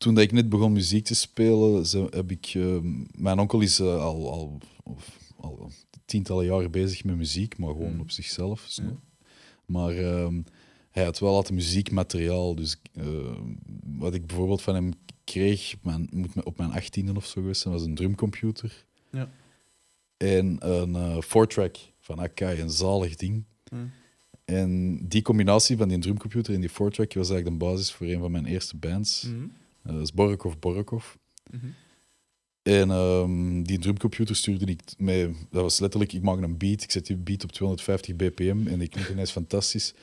toen 0.00 0.14
dat 0.14 0.24
ik 0.24 0.32
net 0.32 0.48
begon 0.48 0.72
muziek 0.72 1.04
te 1.04 1.14
spelen, 1.14 1.86
ze- 1.86 2.06
heb 2.10 2.30
ik... 2.30 2.52
ehm, 2.54 3.04
mijn 3.14 3.38
onkel 3.38 3.60
is 3.60 3.78
eh, 3.80 3.86
al, 4.02 4.30
al, 4.32 4.58
of, 4.82 5.18
al 5.36 5.70
tientallen 6.04 6.44
jaren 6.44 6.70
bezig 6.70 7.04
met 7.04 7.16
muziek, 7.16 7.58
maar 7.58 7.70
gewoon 7.70 7.92
Mm. 7.94 8.00
op 8.00 8.10
zichzelf. 8.10 8.68
Maar 9.66 9.96
ehm, 9.96 10.40
hij 10.90 11.04
had 11.04 11.18
wel 11.18 11.34
altijd 11.34 11.54
muziekmateriaal. 11.54 12.54
Dus 12.54 12.80
eh, 12.92 13.38
wat 13.84 14.14
ik 14.14 14.26
bijvoorbeeld 14.26 14.62
van 14.62 14.74
hem 14.74 14.92
kreeg, 15.24 15.74
mijn, 15.82 16.08
moet 16.12 16.44
op 16.44 16.58
mijn 16.58 16.72
achttiende 16.72 17.12
of 17.16 17.26
zo 17.26 17.40
geweest 17.40 17.60
zijn, 17.60 17.74
was 17.74 17.82
een 17.82 17.94
drumcomputer. 17.94 18.84
Ja. 19.10 19.30
En 20.16 20.56
een 20.70 20.94
eh 20.94 21.20
four-track 21.20 21.76
van 21.98 22.20
Akai, 22.20 22.60
een 22.60 22.70
zalig 22.70 23.16
ding. 23.16 23.44
Hm. 23.68 23.76
En 24.44 24.98
die 25.08 25.22
combinatie 25.22 25.76
van 25.76 25.88
die 25.88 25.98
drumcomputer 25.98 26.54
en 26.54 26.60
die 26.60 26.70
four-track 26.70 27.14
was 27.14 27.30
eigenlijk 27.30 27.60
de 27.60 27.66
basis 27.66 27.92
voor 27.92 28.06
een 28.06 28.20
van 28.20 28.30
mijn 28.30 28.46
eerste 28.46 28.76
bands. 28.76 29.22
Mhm. 29.22 29.46
Eh, 29.82 29.92
dat 29.92 30.02
is 30.02 30.12
Borokov 30.12 30.54
Borokov. 30.58 31.14
Mhm. 31.50 31.66
En 32.62 32.90
ehm, 32.90 33.62
die 33.62 33.78
drumcomputer 33.78 34.36
stuurde 34.36 34.64
ik 34.64 34.80
mee. 34.98 35.36
Dat 35.50 35.62
was 35.62 35.78
letterlijk, 35.78 36.12
ik 36.12 36.22
maak 36.22 36.40
een 36.40 36.58
beat, 36.58 36.82
ik 36.82 36.90
zet 36.90 37.06
die 37.06 37.16
beat 37.16 37.44
op 37.44 37.52
250 37.52 38.16
bpm 38.16 38.66
en 38.66 38.78
die 38.78 38.88
klinkt 38.88 39.10
ineens 39.10 39.30
fantastisch. 39.30 39.94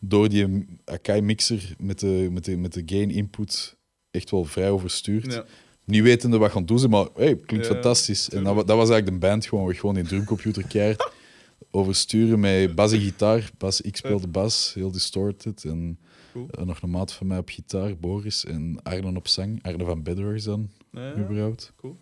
Door 0.00 0.28
die 0.28 0.66
Akai-mixer 0.84 1.74
met 1.78 2.00
de, 2.00 2.28
met, 2.30 2.44
de, 2.44 2.56
met 2.56 2.72
de 2.72 2.82
gain-input 2.86 3.76
echt 4.10 4.30
wel 4.30 4.44
vrij 4.44 4.70
overstuurd. 4.70 5.32
Ja. 5.32 5.44
Niet 5.84 6.02
wetende 6.02 6.38
wat 6.38 6.50
gaan 6.50 6.66
doen 6.66 6.78
ze, 6.78 6.88
maar 6.88 7.06
hey, 7.14 7.36
klinkt 7.36 7.66
Ja, 7.66 7.72
fantastisch. 7.72 8.30
En 8.30 8.44
dat, 8.44 8.54
dat 8.54 8.76
was 8.76 8.90
eigenlijk 8.90 9.06
de 9.06 9.26
band, 9.26 9.46
gewoon, 9.46 9.74
gewoon 9.74 9.94
die 9.94 10.04
drumcomputer 10.04 10.66
keihard 10.66 11.10
oversturen 11.70 12.40
met 12.40 12.74
bas 12.74 12.92
en 12.92 13.00
gitaar. 13.00 13.50
Bas, 13.58 13.80
ik 13.80 13.96
speelde 13.96 14.26
bas, 14.28 14.72
heel 14.74 14.90
distorted. 14.90 15.64
En 15.64 15.98
Cool. 16.34 16.48
eh, 16.50 16.64
nog 16.64 16.82
een 16.82 16.90
maat 16.90 17.12
van 17.12 17.26
mij 17.26 17.38
op 17.38 17.48
gitaar, 17.48 17.96
Boris. 17.96 18.44
En 18.44 18.82
Arne 18.82 19.16
op 19.16 19.28
zang, 19.28 19.62
Arne 19.62 19.84
van 19.84 20.02
Bedworks 20.02 20.44
dan, 20.44 20.68
Ja, 20.92 21.16
überhaupt. 21.16 21.72
Cool. 21.76 21.96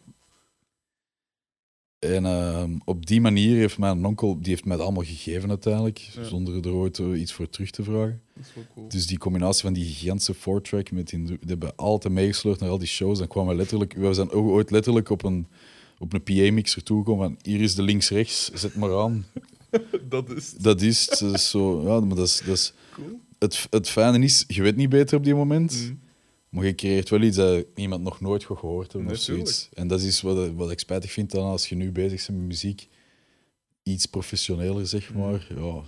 En 1.98 2.24
ehm, 2.26 2.78
op 2.84 3.06
die 3.06 3.20
manier 3.20 3.56
heeft 3.56 3.78
mijn 3.78 4.04
onkel, 4.04 4.38
die 4.38 4.48
heeft 4.48 4.64
mij 4.64 4.74
het 4.76 4.82
allemaal 4.84 5.04
gegeven 5.04 5.48
uiteindelijk, 5.48 5.98
Ja. 5.98 6.24
zonder 6.24 6.66
er 6.66 6.72
ooit 6.72 6.98
eh, 6.98 7.20
iets 7.20 7.32
voor 7.32 7.48
terug 7.50 7.70
te 7.70 7.82
vragen. 7.82 8.22
Dat 8.34 8.44
is 8.46 8.54
wel 8.54 8.64
cool. 8.74 8.88
Dus 8.88 9.06
die 9.06 9.18
combinatie 9.18 9.62
van 9.62 9.72
die 9.72 9.84
gigantische 9.84 10.34
four-track 10.34 10.90
met 10.90 11.08
die, 11.08 11.24
die 11.24 11.38
hebben 11.46 11.76
altijd 11.76 12.14
meegesleurd 12.14 12.60
naar 12.60 12.68
al 12.68 12.78
die 12.78 12.88
shows. 12.88 13.18
Dan 13.18 13.28
kwamen 13.28 13.50
we 13.50 13.56
letterlijk, 13.56 13.92
we 13.92 14.14
zijn 14.14 14.30
ook 14.30 14.46
ooit 14.48 14.70
letterlijk 14.70 15.10
op 15.10 15.22
een, 15.24 15.46
op 15.98 16.12
een 16.12 16.22
PA-mixer 16.22 16.82
toegekomen 16.82 17.24
van 17.28 17.38
hier 17.42 17.60
is 17.60 17.74
de 17.74 17.82
links-rechts, 17.82 18.50
zet 18.54 18.74
maar 18.74 18.98
aan. 18.98 19.24
dat 20.08 20.30
is 20.30 20.50
Dat 20.68 20.80
is, 20.82 21.10
het, 21.10 21.18
dat 21.18 21.34
is 21.34 21.50
zo, 21.50 21.82
ja, 21.82 22.00
maar 22.00 22.16
dat 22.16 22.26
is, 22.26 22.42
dat 22.44 22.56
is, 22.56 22.72
cool. 22.92 23.20
Het, 23.42 23.66
het 23.70 23.88
fijne 23.88 24.24
is, 24.24 24.44
je 24.46 24.62
weet 24.62 24.76
niet 24.76 24.88
beter 24.88 25.16
op 25.16 25.24
die 25.24 25.34
moment, 25.34 25.72
Mhm. 25.72 25.94
maar 26.48 26.64
je 26.64 26.74
creëert 26.74 27.08
wel 27.08 27.20
iets 27.22 27.36
dat 27.36 27.64
iemand 27.74 28.02
nog 28.02 28.20
nooit 28.20 28.44
gehoord 28.44 28.92
heeft 28.92 29.10
of 29.10 29.16
zoiets. 29.16 29.68
En 29.74 29.88
dat 29.88 30.00
is 30.00 30.20
wat, 30.20 30.50
wat 30.50 30.70
ik 30.70 30.78
spijtig 30.78 31.12
vind 31.12 31.30
dan 31.30 31.44
als 31.44 31.68
je 31.68 31.74
nu 31.74 31.92
bezig 31.92 32.26
bent 32.26 32.38
met 32.38 32.46
muziek, 32.48 32.88
iets 33.82 34.06
professioneler 34.06 34.86
zeg 34.86 35.10
Mhm. 35.10 35.18
maar. 35.18 35.46
Ja, 35.56 35.82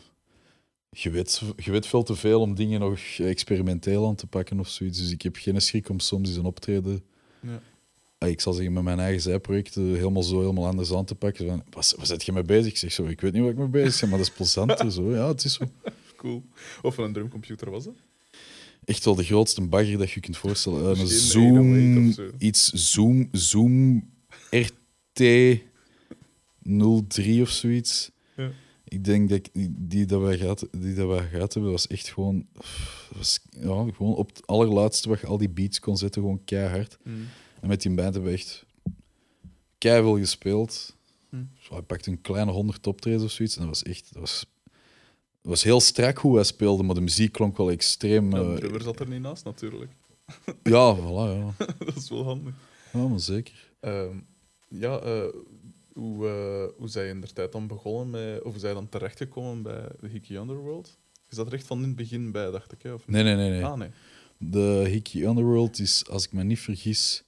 je, 0.90 1.10
weet, 1.10 1.42
je 1.56 1.70
weet 1.70 1.86
veel 1.86 2.02
te 2.02 2.14
veel 2.14 2.40
om 2.40 2.54
dingen 2.54 2.80
nog 2.80 2.98
experimenteel 3.18 4.06
aan 4.06 4.14
te 4.14 4.26
pakken 4.26 4.60
of 4.60 4.68
zoiets. 4.68 4.98
Dus 4.98 5.10
ik 5.10 5.22
heb 5.22 5.36
geen 5.36 5.60
schrik 5.62 5.88
om 5.88 6.00
soms 6.00 6.28
eens 6.28 6.38
een 6.38 6.44
optreden, 6.44 7.02
Ja. 7.42 7.60
ah, 8.18 8.28
ik 8.28 8.40
zal 8.40 8.52
zeggen 8.52 8.72
met 8.72 8.82
mijn 8.82 8.98
eigen 8.98 9.22
zijprojecten, 9.22 9.82
helemaal 9.94 10.22
zo 10.22 10.40
helemaal 10.40 10.66
anders 10.66 10.92
aan 10.92 11.04
te 11.04 11.14
pakken. 11.14 11.46
Van, 11.46 11.62
wat, 11.70 11.94
wat 11.98 12.06
zit 12.06 12.24
je 12.24 12.32
mee 12.32 12.42
bezig? 12.42 12.66
Ik 12.72 12.76
zeg 12.78 12.92
zo, 12.92 13.04
ik 13.06 13.20
weet 13.20 13.32
niet 13.32 13.42
waar 13.42 13.50
ik 13.50 13.56
mee 13.56 13.68
bezig 13.68 14.00
ben, 14.00 14.08
maar 14.08 14.18
dat 14.18 14.28
is 14.28 14.34
plezanter. 14.34 14.92
zo. 14.98 15.14
Ja, 15.14 15.28
het 15.28 15.44
is 15.44 15.52
zo. 15.54 15.64
Cool. 16.24 16.44
Of 16.82 16.94
van 16.94 17.04
een 17.04 17.12
drumcomputer 17.12 17.70
was 17.70 17.84
dat? 17.84 17.94
echt 18.84 19.04
wel 19.04 19.14
de 19.14 19.24
grootste 19.24 19.60
bagger 19.60 19.98
dat 19.98 20.10
je 20.10 20.20
kunt 20.20 20.36
voorstellen. 20.36 20.94
Eh, 20.94 21.00
een 21.00 21.06
Zoom, 21.06 21.58
808 21.58 22.08
of 22.08 22.14
zo. 22.14 22.36
iets 22.38 22.72
Zoom, 22.72 23.28
Zoom 23.32 24.10
RT 24.50 25.22
03 27.08 27.42
of 27.42 27.48
zoiets. 27.48 28.10
Ja. 28.36 28.50
Ik 28.88 29.04
denk 29.04 29.28
dat 29.28 29.50
die, 29.70 30.06
dat 30.06 30.20
wij 30.20 30.38
gehad, 30.38 30.68
die 30.70 30.94
dat 30.94 31.08
wij 31.08 31.28
gehad 31.28 31.54
hebben, 31.54 31.72
was 31.72 31.86
echt 31.86 32.08
gewoon, 32.08 32.46
was, 33.16 33.40
ja, 33.50 33.86
gewoon 33.94 34.14
op 34.14 34.28
het 34.28 34.46
allerlaatste 34.46 35.08
wat 35.08 35.20
je 35.20 35.26
al 35.26 35.38
die 35.38 35.48
beats 35.48 35.80
kon 35.80 35.96
zetten, 35.96 36.22
gewoon 36.22 36.44
keihard. 36.44 36.98
Mhm. 37.02 37.16
En 37.60 37.68
met 37.68 37.82
die 37.82 37.94
band 37.94 38.14
hebben 38.14 38.32
we 38.32 38.38
echt 38.38 38.64
keihard 39.78 40.18
gespeeld. 40.18 40.96
Hm. 41.28 41.36
Zo, 41.58 41.72
hij 41.72 41.82
pakte 41.82 42.10
een 42.10 42.20
kleine 42.20 42.50
honderd 42.52 42.86
optredens 42.86 43.24
of 43.24 43.30
zoiets. 43.30 43.56
En 43.56 43.60
dat 43.60 43.70
was 43.70 43.82
echt, 43.82 44.12
dat 44.12 44.20
was, 44.20 44.46
dat 45.44 45.52
was 45.52 45.62
heel 45.62 45.80
strak 45.80 46.18
hoe 46.18 46.34
hij 46.34 46.44
speelde, 46.44 46.82
maar 46.82 46.94
de 46.94 47.00
muziek 47.00 47.32
klonk 47.32 47.56
wel 47.56 47.70
extreem. 47.70 48.30
Ja, 48.30 48.40
eh, 48.40 48.48
de 48.48 48.54
drummer 48.54 48.82
zat 48.82 49.00
er 49.00 49.08
niet 49.08 49.20
naast, 49.20 49.44
natuurlijk. 49.44 49.92
ja, 50.62 50.96
voilà, 50.96 51.38
ja. 51.38 51.54
dat 51.84 51.96
is 51.96 52.08
wel 52.08 52.24
handig. 52.24 52.54
Ja, 52.92 53.08
maar 53.08 53.20
zeker. 53.20 53.72
Ehm, 53.80 54.16
ja, 54.68 54.98
eh, 54.98 55.24
hoe, 55.92 56.26
eh 56.28 56.78
hoe 56.78 56.88
zij 56.88 57.08
in 57.08 57.20
der 57.20 57.32
tijd 57.32 57.52
dan 57.52 57.66
begonnen 57.66 58.10
met, 58.10 58.42
of 58.42 58.50
hoe 58.50 58.60
zij 58.60 58.74
dan 58.74 58.88
terechtgekomen 58.88 59.62
bij 59.62 59.88
de 60.00 60.08
Hickey 60.08 60.36
Underworld? 60.36 60.98
Is 61.28 61.36
dat 61.36 61.46
er 61.46 61.52
echt 61.52 61.66
van 61.66 61.78
in 61.78 61.84
het 61.84 61.96
begin 61.96 62.32
bij, 62.32 62.50
dacht 62.50 62.72
ik? 62.72 62.82
Hè? 62.82 62.92
Of? 62.92 63.06
Nee, 63.06 63.22
nee, 63.22 63.34
nee. 63.34 63.50
nee. 63.50 63.64
Ah, 63.64 63.78
nee. 63.78 63.90
De 64.38 64.84
Hickey 64.88 65.22
Underworld 65.22 65.78
is, 65.78 66.08
als 66.08 66.24
ik 66.24 66.32
me 66.32 66.44
niet 66.44 66.60
vergis... 66.60 67.24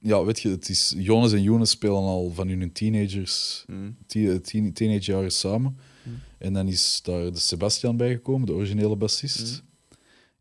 Ja, 0.00 0.24
weet 0.24 0.40
je, 0.40 0.48
het 0.48 0.68
is... 0.68 0.94
Jonas 0.96 1.32
en 1.32 1.42
Jonas 1.42 1.70
spelen 1.70 1.96
al 1.96 2.30
van 2.30 2.48
hun 2.48 2.72
teenagers, 2.72 3.64
teen, 4.06 4.42
teen, 4.42 4.72
teenagejaren 4.72 5.32
samen. 5.32 5.78
Hm. 6.08 6.44
En 6.44 6.52
dan 6.52 6.68
is 6.68 7.00
daar 7.02 7.32
de 7.32 7.38
Sebastian 7.38 7.96
bijgekomen, 7.96 8.46
de 8.46 8.52
originele 8.52 8.96
bassist. 8.96 9.62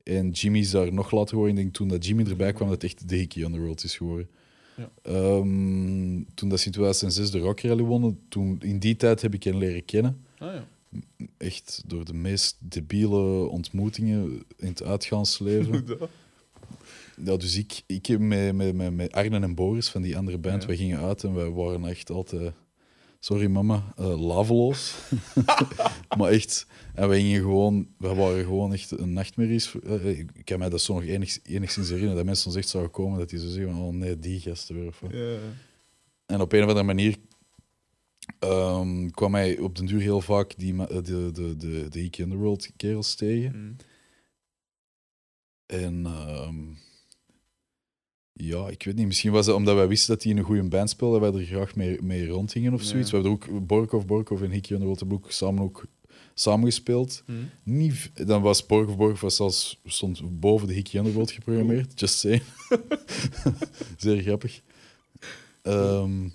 En 0.03 0.29
Jimmy 0.29 0.59
is 0.59 0.71
daar 0.71 0.93
nog 0.93 1.11
later 1.11 1.29
geworden. 1.29 1.55
Ik 1.55 1.61
denk 1.61 1.73
toen 1.73 1.87
dat 1.87 2.05
Jimmy 2.05 2.23
erbij 2.29 2.53
kwam, 2.53 2.69
dat 2.69 2.81
het 2.81 2.91
echt 2.91 3.09
de 3.09 3.15
Hickey 3.15 3.43
Underworld 3.43 3.83
is 3.83 3.95
geworden. 3.97 4.29
Ja. 4.75 4.89
Ehm, 5.01 6.21
toen 6.33 6.49
dat 6.49 6.59
ze 6.59 6.65
in 6.65 6.71
2006 6.71 7.31
de 7.31 7.39
Rock 7.39 7.59
Rally 7.59 7.83
wonnen, 7.83 8.19
toen, 8.29 8.57
in 8.61 8.79
die 8.79 8.95
tijd 8.95 9.21
heb 9.21 9.33
ik 9.33 9.43
hen 9.43 9.57
leren 9.57 9.85
kennen. 9.85 10.25
Ah 10.37 10.53
ja. 10.53 10.67
Echt 11.37 11.83
door 11.85 12.05
de 12.05 12.13
meest 12.13 12.55
debiele 12.59 13.47
ontmoetingen 13.49 14.43
in 14.57 14.67
het 14.67 14.83
uitgaansleven. 14.83 15.85
Dat? 15.85 16.09
Ja, 17.25 17.37
dus 17.37 17.57
ik, 17.57 17.81
ik 17.85 18.05
heb 18.05 18.19
met, 18.19 18.55
met, 18.55 18.75
met, 18.75 18.95
met 18.95 19.11
Arne 19.11 19.39
en 19.39 19.55
Boris 19.55 19.89
van 19.89 20.01
die 20.01 20.17
andere 20.17 20.37
band, 20.37 20.61
Ja. 20.61 20.67
wij 20.67 20.77
gingen 20.77 20.99
uit 20.99 21.23
en 21.23 21.33
wij 21.33 21.49
waren 21.49 21.85
echt 21.85 22.09
altijd, 22.09 22.53
sorry 23.19 23.47
mama, 23.47 23.93
eh 23.95 24.19
laveloos. 24.21 24.95
maar 26.17 26.31
echt, 26.31 26.67
en 26.93 27.07
wij 27.07 27.21
gingen 27.21 27.41
gewoon, 27.41 27.87
wij 27.97 28.15
waren 28.15 28.43
gewoon 28.43 28.73
echt 28.73 28.91
een 28.91 29.13
nachtmerries. 29.13 29.79
Eh, 29.79 30.19
ik 30.19 30.31
ik 30.33 30.45
kan 30.45 30.59
mij 30.59 30.69
dat 30.69 30.81
zo 30.81 30.93
nog 30.93 31.03
enig, 31.03 31.39
enigszins 31.43 31.87
herinneren, 31.87 32.15
dat 32.17 32.25
mensen 32.25 32.47
ons 32.47 32.55
echt 32.55 32.69
zouden 32.69 32.91
komen, 32.91 33.19
dat 33.19 33.29
die 33.29 33.39
zo 33.39 33.47
zeggen, 33.47 33.75
oh 33.75 33.93
nee, 33.93 34.19
die 34.19 34.39
gasten 34.39 34.75
weer. 34.75 34.87
Of. 34.87 35.01
En 36.25 36.41
op 36.41 36.51
een 36.53 36.63
of 36.63 36.67
andere 36.67 36.85
manier 36.85 37.15
ehm, 38.39 39.09
kwam 39.09 39.33
hij 39.33 39.59
op 39.59 39.75
den 39.75 39.85
duur 39.85 40.01
heel 40.01 40.21
vaak 40.21 40.53
die, 40.57 40.73
ma- 40.73 40.85
de, 40.85 41.01
de, 41.31 41.55
de, 41.57 41.87
de, 41.89 42.09
Underworld 42.21 42.69
kerels 42.75 43.15
tegen. 43.15 43.51
Hm. 43.51 43.73
En 45.65 46.05
ehm, 46.05 46.55
ja, 48.37 48.67
ik 48.67 48.83
weet 48.83 48.95
niet, 48.95 49.07
misschien 49.07 49.31
was 49.31 49.45
het 49.45 49.55
omdat 49.55 49.75
wij 49.75 49.87
wisten 49.87 50.13
dat 50.13 50.23
hij 50.23 50.31
in 50.31 50.37
een 50.37 50.43
goede 50.43 50.63
band 50.63 50.89
speelde, 50.89 51.19
dat 51.19 51.31
wij 51.33 51.41
er 51.41 51.47
graag 51.47 51.75
mee, 51.75 52.01
mee 52.01 52.27
rondgingen 52.27 52.73
of 52.73 52.81
Ja. 52.81 52.87
zoiets. 52.87 53.11
We 53.11 53.17
hebben 53.17 53.39
er 53.41 53.53
ook 53.55 53.67
Borkov, 53.67 54.05
Borkov 54.05 54.41
en 54.41 54.51
Hickey 54.51 54.71
Underworld 54.71 54.99
hebben 54.99 55.17
ook 55.17 55.31
samen 55.31 55.63
ook 55.63 55.85
samengespeeld. 56.33 57.23
Hm. 57.25 57.31
Niet, 57.63 58.11
dan 58.27 58.41
was 58.41 58.65
Borg 58.65 58.87
of 58.87 58.97
Borg 58.97 59.19
was 59.21 59.35
zelfs, 59.35 59.81
stond 59.85 60.39
boven 60.39 60.67
de 60.67 60.73
Hickey 60.73 60.99
Underworld 60.99 61.31
geprogrammeerd. 61.31 61.99
Just 61.99 62.19
saying. 62.19 62.41
Zeer 63.97 64.21
grappig. 64.21 64.61
Ehm, 65.61 66.27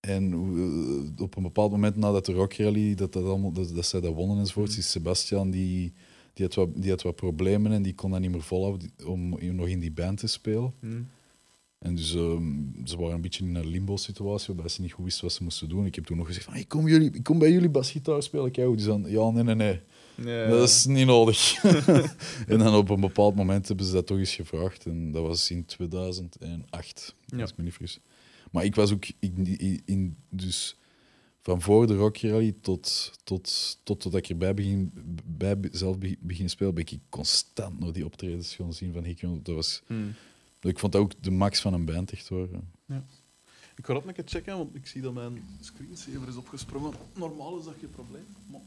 en 0.00 0.32
eh, 0.32 1.22
op 1.22 1.36
een 1.36 1.42
bepaald 1.42 1.70
moment 1.70 1.96
nadat 1.96 2.26
de 2.26 2.32
Rock 2.32 2.52
Rally, 2.54 2.94
dat, 2.94 3.12
dat, 3.12 3.24
allemaal, 3.24 3.52
dat, 3.52 3.74
dat 3.74 3.86
zij 3.86 4.00
dat 4.00 4.14
wonnen 4.14 4.38
enzovoort, 4.38 4.68
Mhm. 4.70 4.78
is 4.78 4.90
Sebastian 4.90 5.50
die, 5.50 5.92
die, 6.38 6.46
had 6.46 6.54
wat, 6.54 6.82
die 6.82 6.90
had 6.90 7.02
wat 7.02 7.16
problemen 7.16 7.72
en 7.72 7.82
die 7.82 7.94
kon 7.94 8.10
dat 8.10 8.20
niet 8.20 8.30
meer 8.30 8.42
volhouden 8.42 8.90
om 9.06 9.28
nog 9.54 9.66
in 9.68 9.80
die 9.80 9.92
band 9.92 10.18
te 10.18 10.26
spelen. 10.26 10.72
Hm. 10.80 11.00
En 11.78 11.94
dus 11.94 12.14
ehm, 12.14 12.52
ze 12.84 12.96
waren 12.96 13.14
een 13.14 13.20
beetje 13.20 13.44
in 13.44 13.54
een 13.54 13.66
limbo-situatie 13.66 14.46
waarbij 14.46 14.68
ze 14.68 14.80
niet 14.80 14.92
goed 14.92 15.04
wisten 15.04 15.24
wat 15.24 15.32
ze 15.32 15.42
moesten 15.42 15.68
doen. 15.68 15.86
Ik 15.86 15.94
heb 15.94 16.04
toen 16.04 16.16
nog 16.16 16.26
gezegd 16.26 16.44
van, 16.44 16.54
ik 16.56 16.68
kom, 16.68 16.88
jullie, 16.88 17.10
ik 17.10 17.22
kom 17.22 17.38
bij 17.38 17.52
jullie 17.52 17.68
basgitaar 17.68 18.22
spelen. 18.22 18.50
Kijk, 18.50 18.78
die 18.78 19.10
ja, 19.10 19.30
nee, 19.30 19.42
nee, 19.42 19.54
nee. 19.54 19.80
Ja, 20.14 20.48
Dat 20.48 20.68
is 20.68 20.86
niet 20.86 21.06
nodig. 21.06 21.64
en 22.46 22.58
dan 22.58 22.74
op 22.74 22.88
een 22.90 23.00
bepaald 23.00 23.34
moment 23.34 23.68
hebben 23.68 23.86
ze 23.86 23.92
dat 23.92 24.06
toch 24.06 24.18
eens 24.18 24.34
gevraagd. 24.34 24.86
En 24.86 25.12
dat 25.12 25.22
was 25.22 25.50
in 25.50 25.64
2008, 25.64 27.14
Ja. 27.26 27.40
als 27.40 27.50
ik 27.50 27.56
me 27.56 27.64
niet 27.64 27.72
vergis. 27.74 28.00
Maar 28.50 28.64
ik 28.64 28.74
was 28.74 28.92
ook 28.92 29.04
in, 29.18 29.58
in, 29.58 29.82
in- 29.84 30.16
dus 30.30 30.76
van 31.48 31.62
voor 31.62 31.86
de 31.86 31.94
Rock 31.96 32.16
Rally 32.16 32.52
tot, 32.60 33.12
tot, 33.24 33.78
tot, 33.82 34.00
tot 34.00 34.14
ik 34.14 34.28
erbij 34.28 34.54
begin, 34.54 34.92
bij 35.24 35.56
zelf 35.72 35.98
be- 35.98 36.16
begin 36.20 36.50
spelen, 36.50 36.74
ben 36.74 36.86
ik 36.86 36.98
constant 37.08 37.80
naar 37.80 37.92
die 37.92 38.04
optredens 38.04 38.54
gaan 38.54 38.72
zien 38.72 38.92
van. 38.92 39.40
Dat 39.42 39.54
was, 39.54 39.82
Hm. 39.86 40.08
ik 40.60 40.78
vond 40.78 40.92
dat 40.92 41.02
ook 41.02 41.22
de 41.22 41.30
max 41.30 41.60
van 41.60 41.72
een 41.74 41.84
band, 41.84 42.12
echt 42.12 42.28
hoor. 42.28 42.48
Ik 43.76 43.86
ga 43.86 43.92
dat 43.94 44.06
een 44.06 44.12
keer 44.14 44.24
checken, 44.26 44.56
want 44.56 44.74
ik 44.74 44.86
zie 44.86 45.02
dat 45.02 45.14
mijn 45.14 45.44
screensaver 45.60 46.28
is 46.28 46.36
opgesprongen. 46.36 46.92
Normaal 47.14 47.58
is 47.58 47.64
dat 47.64 47.74
geen 47.80 47.90
probleem, 47.90 48.26
maar... 48.50 48.60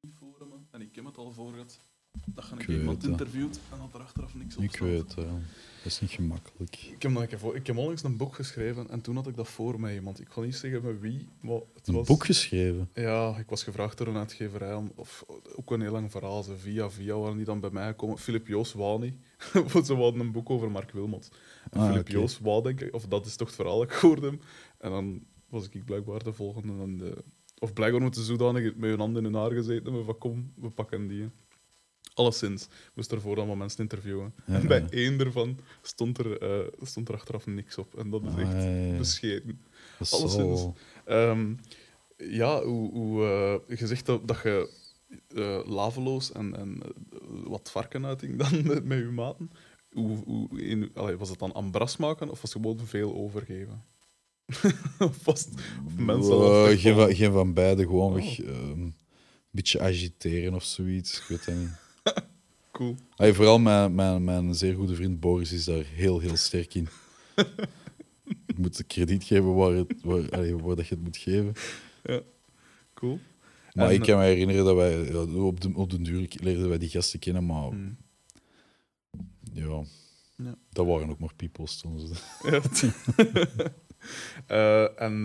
Niet 0.00 0.14
voor 0.18 0.46
me. 0.48 0.54
En 0.70 0.80
ik 0.80 0.94
heb 0.94 1.04
het 1.04 1.16
al 1.16 1.32
voor 1.32 1.52
gehad. 1.52 1.78
Dat 2.26 2.44
ik, 2.52 2.60
Ik 2.60 2.66
weet 2.66 2.78
iemand 2.78 3.00
dat. 3.00 3.10
interviewt 3.10 3.60
en 3.72 3.78
dat 3.78 3.94
er 3.94 4.00
achteraf 4.06 4.34
niks 4.34 4.56
op 4.56 4.62
Ik 4.62 4.70
staat. 4.74 4.88
weet, 4.88 5.14
ja. 5.16 5.22
dat 5.22 5.84
is 5.84 6.00
niet 6.00 6.10
gemakkelijk. 6.10 6.76
Ik 6.76 7.02
heb, 7.02 7.10
nog 7.12 7.22
een 7.22 7.28
keer 7.28 7.38
voor, 7.38 7.56
ik 7.56 7.66
heb 7.66 7.76
onlangs 7.76 8.02
een 8.02 8.16
boek 8.16 8.34
geschreven 8.34 8.90
en 8.90 9.00
toen 9.00 9.14
had 9.16 9.26
ik 9.26 9.36
dat 9.36 9.48
voor 9.48 9.80
mij 9.80 9.94
iemand. 9.94 10.20
Ik 10.20 10.26
ga 10.30 10.40
niet 10.40 10.54
zeggen 10.56 10.82
met 10.82 11.00
wie, 11.00 11.28
maar 11.40 11.60
het 11.74 11.88
Een 11.88 11.94
was... 11.94 12.06
boek 12.06 12.24
geschreven. 12.24 12.88
Ja, 12.94 13.36
ik 13.38 13.48
was 13.48 13.62
gevraagd 13.62 13.98
door 13.98 14.06
een 14.06 14.16
uitgeverij, 14.16 14.74
om, 14.74 14.92
of 14.94 15.24
ook 15.56 15.70
een 15.70 15.80
heel 15.80 15.92
lang 15.92 16.10
verhaal. 16.10 16.42
Ze 16.42 16.56
via 16.56 16.90
via 16.90 17.16
waren 17.16 17.36
die 17.36 17.44
dan 17.46 17.60
bij 17.60 17.70
mij 17.70 17.86
gekomen. 17.88 18.18
Philip 18.18 18.46
Joos 18.46 18.72
wou 18.72 19.00
niet. 19.00 19.14
Want 19.72 19.86
ze 19.86 19.94
hadden 19.94 20.20
een 20.20 20.32
boek 20.32 20.50
over 20.50 20.70
Mark 20.70 20.90
Wilmot. 20.90 21.28
En 21.70 21.80
Ah, 21.80 21.86
Philip 21.86 22.00
oké. 22.02 22.12
Joos 22.12 22.38
wou, 22.38 22.62
denk 22.62 22.80
ik, 22.80 22.94
of 22.94 23.06
dat 23.06 23.26
is 23.26 23.36
toch 23.36 23.46
het 23.46 23.56
verhaal 23.56 23.78
dat 23.78 23.90
ik 23.90 23.96
hoorde 23.96 24.26
hem. 24.26 24.40
En 24.78 24.90
dan 24.90 25.22
was 25.48 25.68
ik 25.68 25.84
blijkbaar 25.84 26.22
de 26.24 26.32
volgende. 26.32 26.82
En 26.82 26.96
de, 26.98 27.24
of 27.58 27.72
blijkbaar 27.72 28.00
moeten 28.02 28.22
zodanig 28.24 28.74
met 28.76 28.90
hun 28.90 28.98
handen 28.98 29.24
in 29.24 29.32
hun 29.32 29.42
haar 29.42 29.52
gezeten 29.52 29.84
hebben 29.84 30.04
van 30.04 30.18
kom, 30.18 30.52
we 30.56 30.70
pakken 30.70 31.06
die. 31.08 31.28
Alleszins, 32.18 32.68
moest 32.94 33.12
ervoor 33.12 33.46
wat 33.46 33.56
mensen 33.56 33.80
interviewen. 33.80 34.34
Ja, 34.46 34.54
en 34.54 34.66
bij 34.66 34.86
één 34.90 35.18
daarvan 35.18 35.58
stond 35.82 36.18
er, 36.18 36.40
eh, 36.40 36.66
stond 36.82 37.08
er 37.08 37.14
achteraf 37.14 37.46
niks 37.46 37.78
op. 37.78 37.98
En 37.98 38.10
dat 38.10 38.22
is 38.22 38.34
echt 38.36 38.54
Ah, 38.54 38.62
ja, 38.62 38.68
ja. 38.68 38.96
bescheten. 38.98 39.60
Dat 39.98 40.12
alleszins. 40.12 40.66
Ehm, 41.04 41.52
ja, 42.16 42.62
hoe, 42.62 42.90
hoe, 42.92 43.24
eh, 43.68 43.78
je 43.78 43.86
zegt 43.86 44.06
dat, 44.06 44.28
dat 44.28 44.40
je 44.42 44.70
eh, 45.34 45.60
laveloos 45.66 46.32
en, 46.32 46.56
en 46.56 46.80
wat 47.44 47.70
varken 47.70 48.06
uiting 48.06 48.36
dan 48.38 48.62
met, 48.66 48.84
met 48.84 48.98
je 48.98 49.04
maten. 49.04 49.50
Hoe, 49.92 50.16
hoe, 50.24 50.60
in, 50.62 50.90
allee, 50.94 51.16
was 51.16 51.28
het 51.28 51.38
dan 51.38 51.52
ambras 51.54 51.96
maken 51.96 52.30
of 52.30 52.40
was 52.42 52.52
het 52.52 52.62
gewoon 52.62 52.86
veel 52.86 53.14
overgeven? 53.14 53.82
of 54.98 55.24
was 55.24 55.44
het- 55.44 55.54
of 55.86 55.96
mensen 55.96 56.78
geen, 56.78 56.94
van- 56.94 57.14
geen 57.14 57.32
van 57.32 57.52
beide, 57.54 57.82
gewoon 57.82 58.08
Oh. 58.10 58.14
weg. 58.14 58.40
ehm, 58.40 58.80
een 58.80 58.94
beetje 59.50 59.80
agiteren 59.80 60.54
of 60.54 60.64
zoiets. 60.64 61.18
Ik 61.18 61.24
weet 61.28 61.56
niet. 61.56 61.68
Cool. 62.78 62.96
Vooral 63.16 63.58
mijn, 63.58 63.94
mijn, 63.94 64.24
mijn 64.24 64.54
zeer 64.54 64.74
goede 64.74 64.94
vriend 64.94 65.20
Boris 65.20 65.52
is 65.52 65.64
daar 65.64 65.84
heel, 65.84 66.18
heel 66.18 66.36
sterk 66.36 66.74
in. 66.74 66.88
Je 68.46 68.54
moet 68.56 68.86
krediet 68.86 69.24
geven 69.24 69.54
waar, 69.54 69.72
het, 69.72 69.94
waar, 70.02 70.30
allee, 70.30 70.56
waar 70.56 70.76
dat 70.76 70.86
je 70.86 70.94
het 70.94 71.04
moet 71.04 71.16
geven. 71.16 71.52
Cool. 72.94 73.18
Maar 73.72 73.88
En, 73.88 73.94
ik 73.94 74.00
kan 74.00 74.18
me 74.18 74.24
herinneren 74.24 74.64
dat 74.64 74.76
wij 74.76 75.12
ja, 75.12 75.18
op, 75.22 75.60
de, 75.60 75.70
op 75.74 75.90
de 75.90 76.02
duur 76.02 76.28
leerden 76.30 76.68
wij 76.68 76.78
die 76.78 76.88
gasten 76.88 77.18
kennen, 77.18 77.46
maar 77.46 77.68
Hmm. 77.70 77.96
ja, 79.52 79.82
Ja. 80.36 80.54
dat 80.70 80.86
waren 80.86 81.10
ook 81.10 81.18
maar 81.18 81.34
peoples 81.36 81.76
toen. 81.76 82.00
Ja. 82.42 82.60
Eh, 84.46 85.00
en 85.02 85.22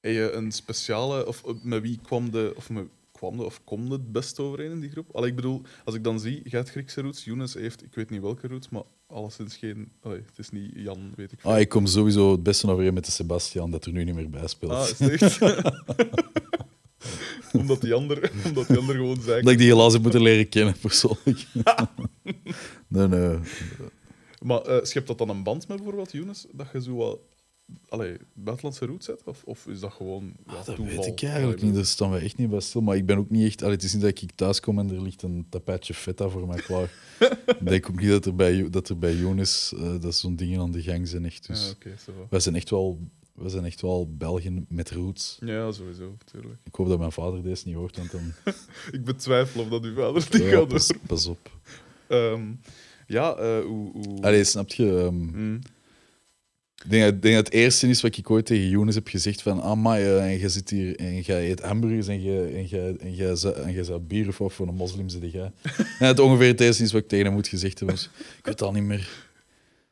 heb 0.00 0.12
je 0.12 0.30
een 0.32 0.52
speciale, 0.52 1.26
of 1.26 1.44
eh, 1.44 1.54
met 1.62 1.82
wie 1.82 1.98
kwam 2.02 2.30
de, 2.30 2.52
of 2.56 2.70
met, 2.70 2.84
kwam 3.24 3.36
de, 3.36 3.44
of 3.44 3.60
kom 3.64 3.90
het 3.90 4.12
best 4.12 4.38
overeen 4.38 4.70
in 4.70 4.80
die 4.80 4.90
groep? 4.90 5.08
Allee, 5.12 5.30
ik 5.30 5.36
bedoel, 5.36 5.62
als 5.84 5.94
ik 5.94 6.04
dan 6.04 6.20
zie, 6.20 6.34
jij 6.34 6.58
hebt 6.58 6.70
Griekse 6.70 7.00
roots, 7.00 7.24
Younes 7.24 7.54
heeft, 7.54 7.82
ik 7.82 7.94
weet 7.94 8.10
niet 8.10 8.20
welke 8.20 8.48
roots, 8.48 8.68
maar 8.68 8.82
alleszins 9.06 9.56
geen, 9.56 9.92
allee, 10.00 10.22
het 10.26 10.38
is 10.38 10.50
niet 10.50 10.70
Jan, 10.74 11.12
weet 11.16 11.32
ik 11.32 11.40
veel. 11.40 11.50
Ah, 11.50 11.60
ik 11.60 11.68
kom 11.68 11.86
sowieso 11.86 12.32
het 12.32 12.42
beste 12.42 12.70
overeen 12.70 12.94
met 12.94 13.04
de 13.04 13.10
Sebastian, 13.10 13.70
dat 13.70 13.84
er 13.84 13.92
nu 13.92 14.04
niet 14.04 14.14
meer 14.14 14.30
bij 14.30 14.46
speelt. 14.46 14.72
Ah, 14.72 14.88
is 14.88 15.00
echt? 15.00 15.42
omdat, 17.52 17.80
die 17.80 17.94
ander, 17.94 18.32
omdat 18.44 18.66
die 18.66 18.78
ander 18.78 18.94
gewoon 18.94 19.20
zei. 19.20 19.42
Dat 19.42 19.52
ik 19.52 19.58
die 19.58 19.68
helaas 19.68 19.92
heb 19.92 20.02
moeten 20.02 20.22
leren 20.22 20.48
kennen, 20.48 20.74
persoonlijk. 20.80 21.46
nee, 22.88 23.08
nee. 23.08 23.38
Maar 24.42 24.60
eh 24.60 24.78
schept 24.82 25.06
dat 25.06 25.18
dan 25.18 25.28
een 25.28 25.42
band 25.42 25.68
met 25.68 25.76
bijvoorbeeld 25.76 26.12
Younes? 26.12 26.46
Dat 26.52 26.66
je 26.72 26.82
zo 26.82 26.94
wat 26.94 27.18
allee, 27.88 28.16
buitenlandse 28.32 28.86
roots 28.86 29.06
hebt? 29.06 29.22
Of, 29.24 29.42
of 29.44 29.66
is 29.66 29.80
dat 29.80 29.92
gewoon 29.92 30.32
ja, 30.46 30.52
Ah, 30.52 30.64
dat 30.66 30.76
toeval? 30.76 30.84
weet 30.96 31.06
ik 31.06 31.22
eigenlijk 31.22 31.52
Allee, 31.58 31.64
niet, 31.64 31.74
daar 31.74 31.84
staan 31.86 32.10
we 32.12 32.18
echt 32.18 32.36
niet 32.36 32.50
bij 32.50 32.60
stil. 32.60 32.80
Maar 32.80 32.96
ik 32.96 33.06
ben 33.06 33.18
ook 33.18 33.30
niet 33.30 33.46
echt... 33.46 33.62
Allee, 33.62 33.74
het 33.74 33.84
is 33.84 33.92
niet 33.92 34.02
dat 34.02 34.22
ik 34.22 34.30
thuis 34.34 34.60
kom 34.60 34.78
en 34.78 34.90
er 34.90 35.02
ligt 35.02 35.22
een 35.22 35.46
tapijtje 35.48 35.94
feta 35.94 36.28
voor 36.28 36.46
mij 36.46 36.60
klaar. 36.60 36.90
ik 37.46 37.66
denk 37.68 37.88
ook 37.90 38.00
niet 38.00 38.08
dat 38.10 38.26
er 38.26 38.34
bij, 38.34 38.70
dat 38.70 38.88
er 38.88 38.98
bij 38.98 39.14
Jonas 39.14 39.74
eh, 39.76 40.00
dat 40.00 40.14
zo'n 40.14 40.36
dingen 40.36 40.60
aan 40.60 40.70
de 40.70 40.82
gang 40.82 41.08
zijn. 41.08 41.24
Echt. 41.24 41.46
Dus 41.46 41.74
Ja, 41.84 41.90
va. 41.96 42.12
wij, 42.30 42.40
zijn 42.40 42.54
echt 42.54 42.70
wel, 42.70 42.98
wij 43.34 43.50
zijn 43.50 43.64
echt 43.64 43.80
wel 43.80 44.08
Belgen 44.16 44.66
met 44.68 44.90
roots. 44.90 45.36
Ja, 45.40 45.72
sowieso, 45.72 46.14
natuurlijk. 46.18 46.60
Ik 46.64 46.74
hoop 46.74 46.88
dat 46.88 46.98
mijn 46.98 47.12
vader 47.12 47.42
deze 47.42 47.66
niet 47.66 47.76
hoort, 47.76 47.96
want 47.96 48.10
dan... 48.10 48.32
Ik 48.92 49.04
betwijfel 49.04 49.60
of 49.62 49.68
dat 49.68 49.84
uw 49.84 49.94
vader 49.94 50.26
die 50.30 50.42
Ja, 50.42 50.50
gaat 50.50 50.68
pas, 50.68 50.90
pas 51.06 51.26
op. 51.26 51.50
Ehm, 52.06 52.42
ja, 53.06 53.60
hoe... 53.62 53.90
hoe... 53.92 54.22
Allee, 54.22 54.44
snap 54.44 54.68
je... 54.72 54.98
ehm, 54.98 55.14
Mm. 55.14 55.58
Ik 56.84 56.90
denk, 56.90 57.02
dat- 57.04 57.14
ik 57.14 57.22
denk 57.22 57.34
dat 57.34 57.44
het 57.44 57.54
eerste 57.54 57.88
is 57.88 58.00
wat 58.02 58.16
ik 58.16 58.30
ooit 58.30 58.46
tegen 58.46 58.68
Jonas 58.68 58.94
heb 58.94 59.08
gezegd 59.08 59.42
van 59.42 59.60
ah, 59.60 59.76
maar 59.82 60.00
en 60.18 60.38
je 60.38 60.48
zit 60.48 60.70
hier 60.70 60.96
en 60.98 61.14
je 61.14 61.34
eet 61.34 61.60
hamburgers 61.62 62.06
en 62.08 62.22
je, 62.22 62.50
en 62.54 62.68
je, 62.68 62.96
en 63.00 63.16
je, 63.16 63.36
zou- 63.36 63.54
en 63.54 63.72
je 63.72 63.84
zou 63.84 64.00
bier 64.00 64.28
of 64.28 64.38
wat 64.38 64.52
voor 64.52 64.68
een 64.68 64.74
moslim 64.74 65.08
zit 65.08 65.32
jij. 65.32 65.52
En 65.98 66.06
het 66.06 66.18
ongeveer 66.18 66.46
het 66.46 66.60
eerste 66.60 66.82
is 66.82 66.92
wat 66.92 67.02
ik 67.02 67.08
tegen 67.08 67.24
hem 67.24 67.34
moet 67.34 67.48
gezegd 67.48 67.78
hebben. 67.78 67.96
Dus, 67.96 68.04
ik 68.14 68.44
weet 68.44 68.44
het 68.44 68.62
al 68.62 68.72
niet 68.72 68.82
meer. 68.82 69.08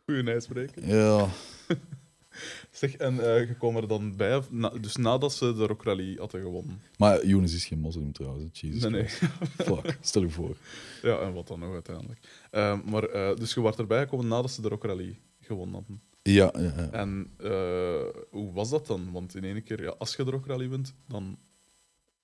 Goeie 0.06 0.26
uitspreken. 0.26 0.86
Ja, 0.88 1.28
Zeg, 2.70 2.94
en 2.96 3.20
eh 3.34 3.48
je 3.48 3.54
kwam 3.54 3.76
er 3.76 3.88
dan 3.88 4.16
bij, 4.16 4.40
na- 4.50 4.72
dus 4.80 4.96
nadat 4.96 5.32
ze 5.34 5.54
de 5.54 5.66
Rock 5.66 5.84
Rally 5.84 6.14
hadden 6.18 6.40
gewonnen. 6.40 6.80
maar 6.98 7.26
Jonas 7.26 7.54
is 7.54 7.64
geen 7.64 7.78
moslim 7.78 8.12
trouwens. 8.12 8.60
Jesus 8.60 8.82
Nee, 8.82 8.90
nee. 8.90 9.08
Fuck, 9.56 9.98
stel 10.00 10.22
je 10.22 10.28
voor. 10.30 10.56
Ja, 11.02 11.18
en 11.18 11.32
wat 11.32 11.48
dan 11.48 11.58
nog 11.58 11.72
uiteindelijk. 11.72 12.18
Ehm, 12.50 12.78
maar, 12.84 13.04
eh, 13.04 13.36
dus 13.36 13.54
je 13.54 13.62
werd 13.62 13.78
erbij 13.78 14.00
gekomen 14.02 14.26
nadat 14.28 14.50
ze 14.50 14.62
de 14.62 14.68
Rock 14.68 14.84
Rally 14.84 15.18
gewonnen 15.40 15.74
hadden. 15.74 16.00
Ja, 16.22 16.52
ja, 16.56 16.60
ja. 16.76 16.90
En 16.90 17.28
eh, 17.36 18.22
hoe 18.30 18.52
was 18.52 18.70
dat 18.70 18.86
dan? 18.86 19.12
Want 19.12 19.34
in 19.34 19.44
één 19.44 19.62
keer, 19.62 19.82
ja, 19.82 19.94
als 19.98 20.14
je 20.16 20.24
de 20.24 20.30
Rock 20.30 20.46
Rally 20.46 20.68
wint, 20.68 20.94
dan 21.08 21.38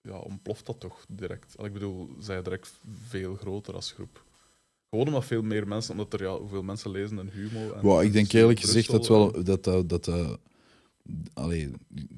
ja, 0.02 0.18
ontploft 0.18 0.66
dat 0.66 0.80
toch 0.80 1.04
direct. 1.08 1.54
Al, 1.56 1.64
Ik 1.64 1.72
bedoel, 1.72 2.10
zij 2.20 2.42
direct 2.42 2.72
veel 3.06 3.34
groter 3.34 3.74
als 3.74 3.92
groep. 3.92 4.24
Gewoon 4.90 5.06
omdat 5.06 5.24
veel 5.24 5.42
meer 5.42 5.68
mensen, 5.68 5.92
omdat 5.92 6.12
er 6.12 6.22
ja, 6.22 6.36
hoeveel 6.38 6.62
mensen 6.62 6.90
lezen 6.90 7.18
en 7.18 7.30
Humo. 7.30 7.72
En, 7.72 7.82
Wow, 7.82 8.02
ik 8.02 8.12
denk 8.12 8.32
en 8.32 8.38
eerlijk 8.40 8.60
gezegd 8.60 8.90
dat 8.90 9.06
wel 9.08 9.32
dat 9.44 9.64
dat. 9.64 9.88
dat, 9.88 10.04
dat 10.04 10.38
allee, 11.34 11.70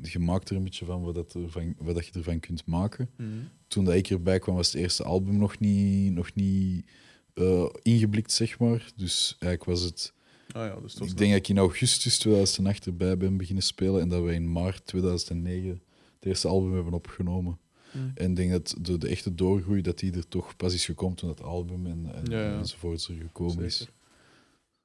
je 0.02 0.18
maakt 0.18 0.50
er 0.50 0.56
een 0.56 0.62
beetje 0.64 0.84
van 0.84 1.02
wat, 1.02 1.14
dat 1.14 1.34
ervan, 1.34 1.74
wat 1.78 1.94
dat 1.94 2.06
je 2.06 2.12
ervan 2.12 2.40
kunt 2.40 2.66
maken. 2.66 3.10
en- 3.16 3.28
Mhm. 3.28 3.44
toen 3.68 3.84
dat 3.84 3.94
ik 3.94 4.10
erbij 4.10 4.38
kwam, 4.38 4.54
was 4.54 4.72
het 4.72 4.82
eerste 4.82 5.04
album 5.04 5.36
nog 5.38 5.58
niet, 5.58 6.12
nog 6.12 6.34
niet 6.34 6.86
eh, 7.34 7.66
ingeblikt, 7.82 8.32
zeg 8.32 8.58
maar. 8.58 8.92
Dus 8.96 9.36
eigenlijk 9.38 9.64
was 9.64 9.80
het... 9.80 10.12
Ah 10.52 10.66
ja, 10.66 10.80
dus 10.80 10.94
Ik 10.94 11.16
denk 11.16 11.30
dat 11.30 11.40
ik 11.40 11.48
in 11.48 11.58
augustus 11.58 12.18
2008 12.18 12.86
erbij 12.86 13.16
ben 13.16 13.36
beginnen 13.36 13.62
spelen 13.62 14.00
en 14.00 14.08
dat 14.08 14.22
we 14.22 14.32
in 14.32 14.52
maart 14.52 14.86
2009 14.86 15.70
het 16.14 16.28
eerste 16.28 16.48
album 16.48 16.74
hebben 16.74 16.92
opgenomen. 16.92 17.58
Mhm. 17.92 18.10
En 18.14 18.30
ik 18.30 18.36
denk 18.36 18.50
dat 18.50 18.74
de, 18.80 18.98
de 18.98 19.08
echte 19.08 19.34
doorgroei, 19.34 19.82
dat 19.82 19.98
die 19.98 20.12
er 20.12 20.28
toch 20.28 20.56
pas 20.56 20.74
is 20.74 20.84
gekomen 20.84 21.16
toen 21.16 21.28
dat 21.28 21.42
album 21.42 21.86
en, 21.86 22.14
en, 22.14 22.30
Ja, 22.30 22.44
ja. 22.44 22.58
enzovoorts 22.58 23.08
er 23.08 23.14
gekomen 23.14 23.64
is. 23.64 23.88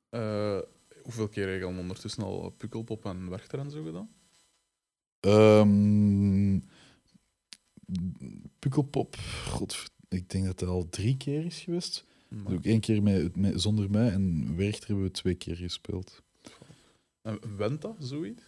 Eh, 0.10 0.60
hoeveel 1.01 1.28
keer 1.28 1.45
heb 1.45 1.54
je 1.54 1.60
dan 1.62 1.80
ondertussen 1.80 2.23
al 2.23 2.49
Pukkelpop 2.58 3.06
en 3.06 3.30
Werchter 3.30 3.60
en 3.60 3.71
zo 3.71 3.84
gedaan? 3.84 4.10
Ehm 5.19 6.60
Pukkelpop, 8.60 9.15
god, 9.47 9.84
ik 10.10 10.30
denk 10.30 10.45
dat 10.45 10.60
dat 10.60 10.69
al 10.69 10.89
drie 10.89 11.17
keer 11.17 11.45
is 11.45 11.60
geweest. 11.60 12.06
Maar- 12.28 12.54
Ook 12.54 12.66
één 12.66 12.80
keer 12.80 13.04
met, 13.04 13.36
met, 13.36 13.62
zonder 13.62 13.90
mij 13.90 14.10
en 14.12 14.56
Werchter 14.56 14.88
hebben 14.88 15.06
we 15.06 15.12
twee 15.12 15.36
keer 15.36 15.56
gespeeld. 15.56 16.22
En 17.22 17.40
went 17.58 17.82
dat, 17.82 17.96
zoiets? 18.00 18.42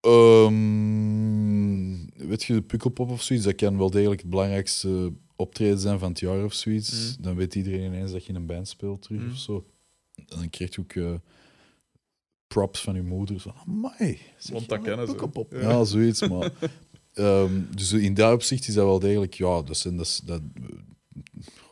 Ehm, 0.00 1.94
weet 2.28 2.44
je, 2.44 2.52
de 2.54 2.62
Pukkelpop 2.62 3.10
of 3.10 3.22
zoiets, 3.22 3.44
dat 3.44 3.54
kan 3.54 3.78
wel 3.78 3.90
degelijk 3.90 4.20
het 4.20 4.30
belangrijkste 4.30 5.12
optreden 5.36 5.78
zijn 5.78 5.98
van 5.98 6.08
het 6.08 6.20
jaar 6.20 6.44
of 6.44 6.52
zoiets. 6.54 7.16
Mm. 7.16 7.22
Dan 7.24 7.36
weet 7.36 7.54
iedereen 7.54 7.84
ineens 7.84 8.12
dat 8.12 8.22
je 8.24 8.28
in 8.28 8.34
een 8.34 8.46
band 8.46 8.68
speelt 8.68 9.02
terug 9.02 9.20
Mm. 9.22 9.30
of 9.30 9.38
zo. 9.38 9.66
En 10.14 10.24
dan 10.26 10.50
krijg 10.50 10.74
je 10.74 10.80
ook 10.80 10.92
eh, 10.92 11.14
props 12.46 12.80
van 12.80 12.94
je 12.94 13.02
moeder. 13.02 13.40
Van, 13.40 13.54
amai, 13.66 14.18
Want 14.52 14.68
dat 14.68 14.82
kennen 14.82 15.06
ze. 15.06 15.44
Ja. 15.50 15.60
Ja. 15.60 15.84
zoiets. 15.84 16.28
Maar, 16.28 16.52
ehm, 17.12 17.60
dus 17.74 17.92
in 17.92 18.14
dat 18.14 18.32
opzicht 18.34 18.68
is 18.68 18.74
dat 18.74 18.84
wel 18.84 18.98
degelijk, 18.98 19.34
ja, 19.34 19.62
dat 19.62 19.76
zijn, 19.76 19.96
dat, 19.96 20.22
dat, 20.24 20.42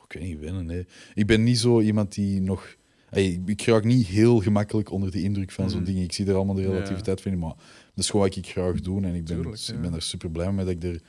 ik 0.05 0.13
weet 0.13 0.23
niet, 0.23 0.39
winnen. 0.39 0.67
Nee. 0.67 0.87
Ik 1.15 1.27
ben 1.27 1.43
niet 1.43 1.59
zo 1.59 1.81
iemand 1.81 2.15
die 2.15 2.41
nog. 2.41 2.77
Ik- 3.13 3.63
raak 3.63 3.85
niet 3.85 4.07
heel 4.07 4.41
gemakkelijk 4.41 4.91
onder 4.91 5.11
de 5.11 5.23
indruk 5.23 5.51
van 5.51 5.71
zo'n 5.71 5.83
Mhm. 5.83 5.91
ding. 5.93 6.03
Ik 6.05 6.13
zie 6.13 6.27
er 6.27 6.35
allemaal 6.35 6.55
de 6.55 6.63
Ja. 6.63 6.69
relativiteit 6.69 7.21
van 7.21 7.33
in, 7.33 7.39
maar 7.39 7.55
dat 7.95 8.05
is 8.05 8.11
gewoon 8.11 8.27
wat 8.27 8.37
ik 8.37 8.47
graag 8.47 8.81
doe. 8.81 9.03
En 9.03 9.15
ik 9.15 9.25
ben, 9.25 9.37
Tuurlijk, 9.37 9.57
ja. 9.57 9.75
ik 9.75 9.81
ben 9.81 9.95
er 9.95 10.03
super 10.03 10.31
blij 10.31 10.53
mee 10.53 10.65
dat 10.65 10.75
ik 10.75 10.83
er. 10.83 11.01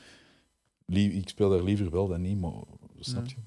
Ik 0.85 1.29
speel 1.29 1.49
daar 1.49 1.63
liever 1.63 1.89
wel 1.91 2.07
dan 2.07 2.21
niet, 2.21 2.39
maar 2.39 2.51
snap 2.99 3.25
Ja. 3.25 3.31
je? 3.35 3.41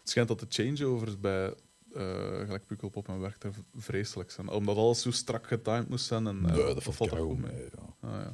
Het 0.00 0.08
schijnt 0.10 0.28
dat 0.28 0.40
de 0.40 0.46
changeovers 0.48 1.20
bij 1.20 1.54
eh 1.94 2.38
gelijk 2.44 2.66
Pukkelpop 2.66 3.08
en 3.08 3.20
Werchter 3.20 3.50
vreselijk 3.76 4.30
zijn. 4.30 4.48
Omdat 4.50 4.76
alles 4.76 5.00
zo 5.02 5.10
strak 5.10 5.46
getimed 5.46 5.88
moest 5.88 6.06
zijn. 6.06 6.26
En, 6.26 6.38
eh, 6.46 6.54
nee, 6.54 6.74
dat 6.74 6.82
valt 6.82 7.10
goed 7.10 7.38
mee. 7.40 7.52
mee? 7.52 7.62
Ja. 8.02 8.08
Ah, 8.08 8.26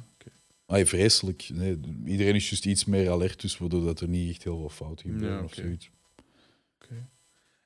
Ay, 0.71 0.85
vreselijk. 0.85 1.49
Nee, 1.53 1.79
iedereen 2.05 2.35
is 2.35 2.49
juist 2.49 2.65
iets 2.65 2.85
meer 2.85 3.09
alert, 3.11 3.41
dus 3.41 3.57
waardoor 3.57 3.83
dat 3.85 3.99
er 3.99 4.07
niet 4.07 4.29
echt 4.29 4.43
heel 4.43 4.57
veel 4.59 4.69
fouten 4.69 5.09
gebeuren 5.09 5.37
Ja, 5.37 5.43
of 5.43 5.53
zoiets. 5.53 5.89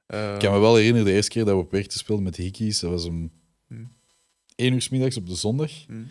Ik 0.07 0.39
kan 0.39 0.53
me 0.53 0.59
wel 0.59 0.75
herinneren, 0.75 1.05
de 1.07 1.13
eerste 1.13 1.31
keer 1.31 1.45
dat 1.45 1.55
we 1.55 1.61
op 1.61 1.71
Werchter 1.71 1.99
speelden 1.99 2.23
met 2.25 2.35
de 2.35 2.43
Hickeys, 2.43 2.79
dat 2.79 2.91
was 2.91 3.05
om 3.05 3.31
Hmm. 3.67 3.91
één 4.55 4.73
uur 4.73 4.81
's 4.81 4.89
middags 4.89 5.17
op 5.17 5.27
de 5.27 5.35
zondag. 5.35 5.71
hm. 5.87 6.03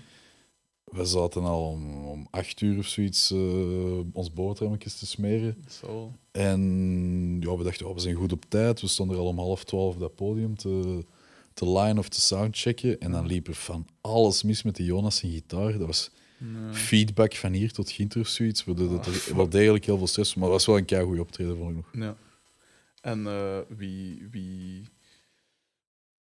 We 0.85 1.05
zaten 1.05 1.43
al 1.43 1.69
om, 1.71 2.05
om 2.07 2.27
acht 2.31 2.61
uur 2.61 2.79
of 2.79 2.87
zoiets 2.87 3.31
eh, 3.31 3.99
ons 4.13 4.33
boterhammetjes 4.33 4.99
te 4.99 5.07
smeren. 5.07 5.65
En 6.31 6.61
ja, 7.41 7.57
we 7.57 7.65
dachten, 7.65 7.87
oh, 7.89 7.95
we 7.95 8.01
zijn 8.01 8.15
goed 8.15 8.33
op 8.33 8.45
tijd. 8.49 8.81
We 8.81 8.87
stonden 8.89 9.17
er 9.17 9.23
al 9.23 9.29
om 9.29 9.39
half 9.39 9.65
twaalf 9.65 9.95
op 9.95 10.01
dat 10.01 10.15
podium 10.15 10.57
te, 10.57 11.05
te 11.55 11.71
line 11.71 11.99
of 11.99 12.09
te 12.09 12.21
soundchecken. 12.21 13.01
En 13.01 13.11
dan 13.11 13.27
liep 13.27 13.49
er 13.49 13.55
van 13.55 13.87
alles 14.01 14.43
mis 14.43 14.63
met 14.63 14.77
de 14.77 14.85
Jonas 14.85 15.23
en 15.23 15.31
gitaar. 15.31 15.79
Dat 15.79 15.87
was 15.87 16.11
Nee. 16.53 16.73
feedback 16.73 17.35
van 17.35 17.53
hier 17.53 17.73
tot 17.73 17.91
Ginter 17.91 18.21
of 18.21 18.29
zoiets. 18.29 18.65
Dat 18.65 18.79
Ah, 18.81 19.07
er 19.29 19.37
wel 19.37 19.49
degelijk 19.49 19.85
heel 19.85 19.99
veel 19.99 20.07
stress. 20.07 20.35
Maar 20.35 20.45
het 20.45 20.53
was 20.53 20.67
wel 20.67 20.77
een 20.77 20.85
keigoed 20.85 21.19
optreden, 21.19 21.57
vond 21.57 21.71
ik 21.71 21.77
nog. 21.77 21.87
Ja. 21.93 22.17
En 23.01 23.27
eh, 23.27 23.59
wie. 23.69 24.29
wie... 24.31 24.83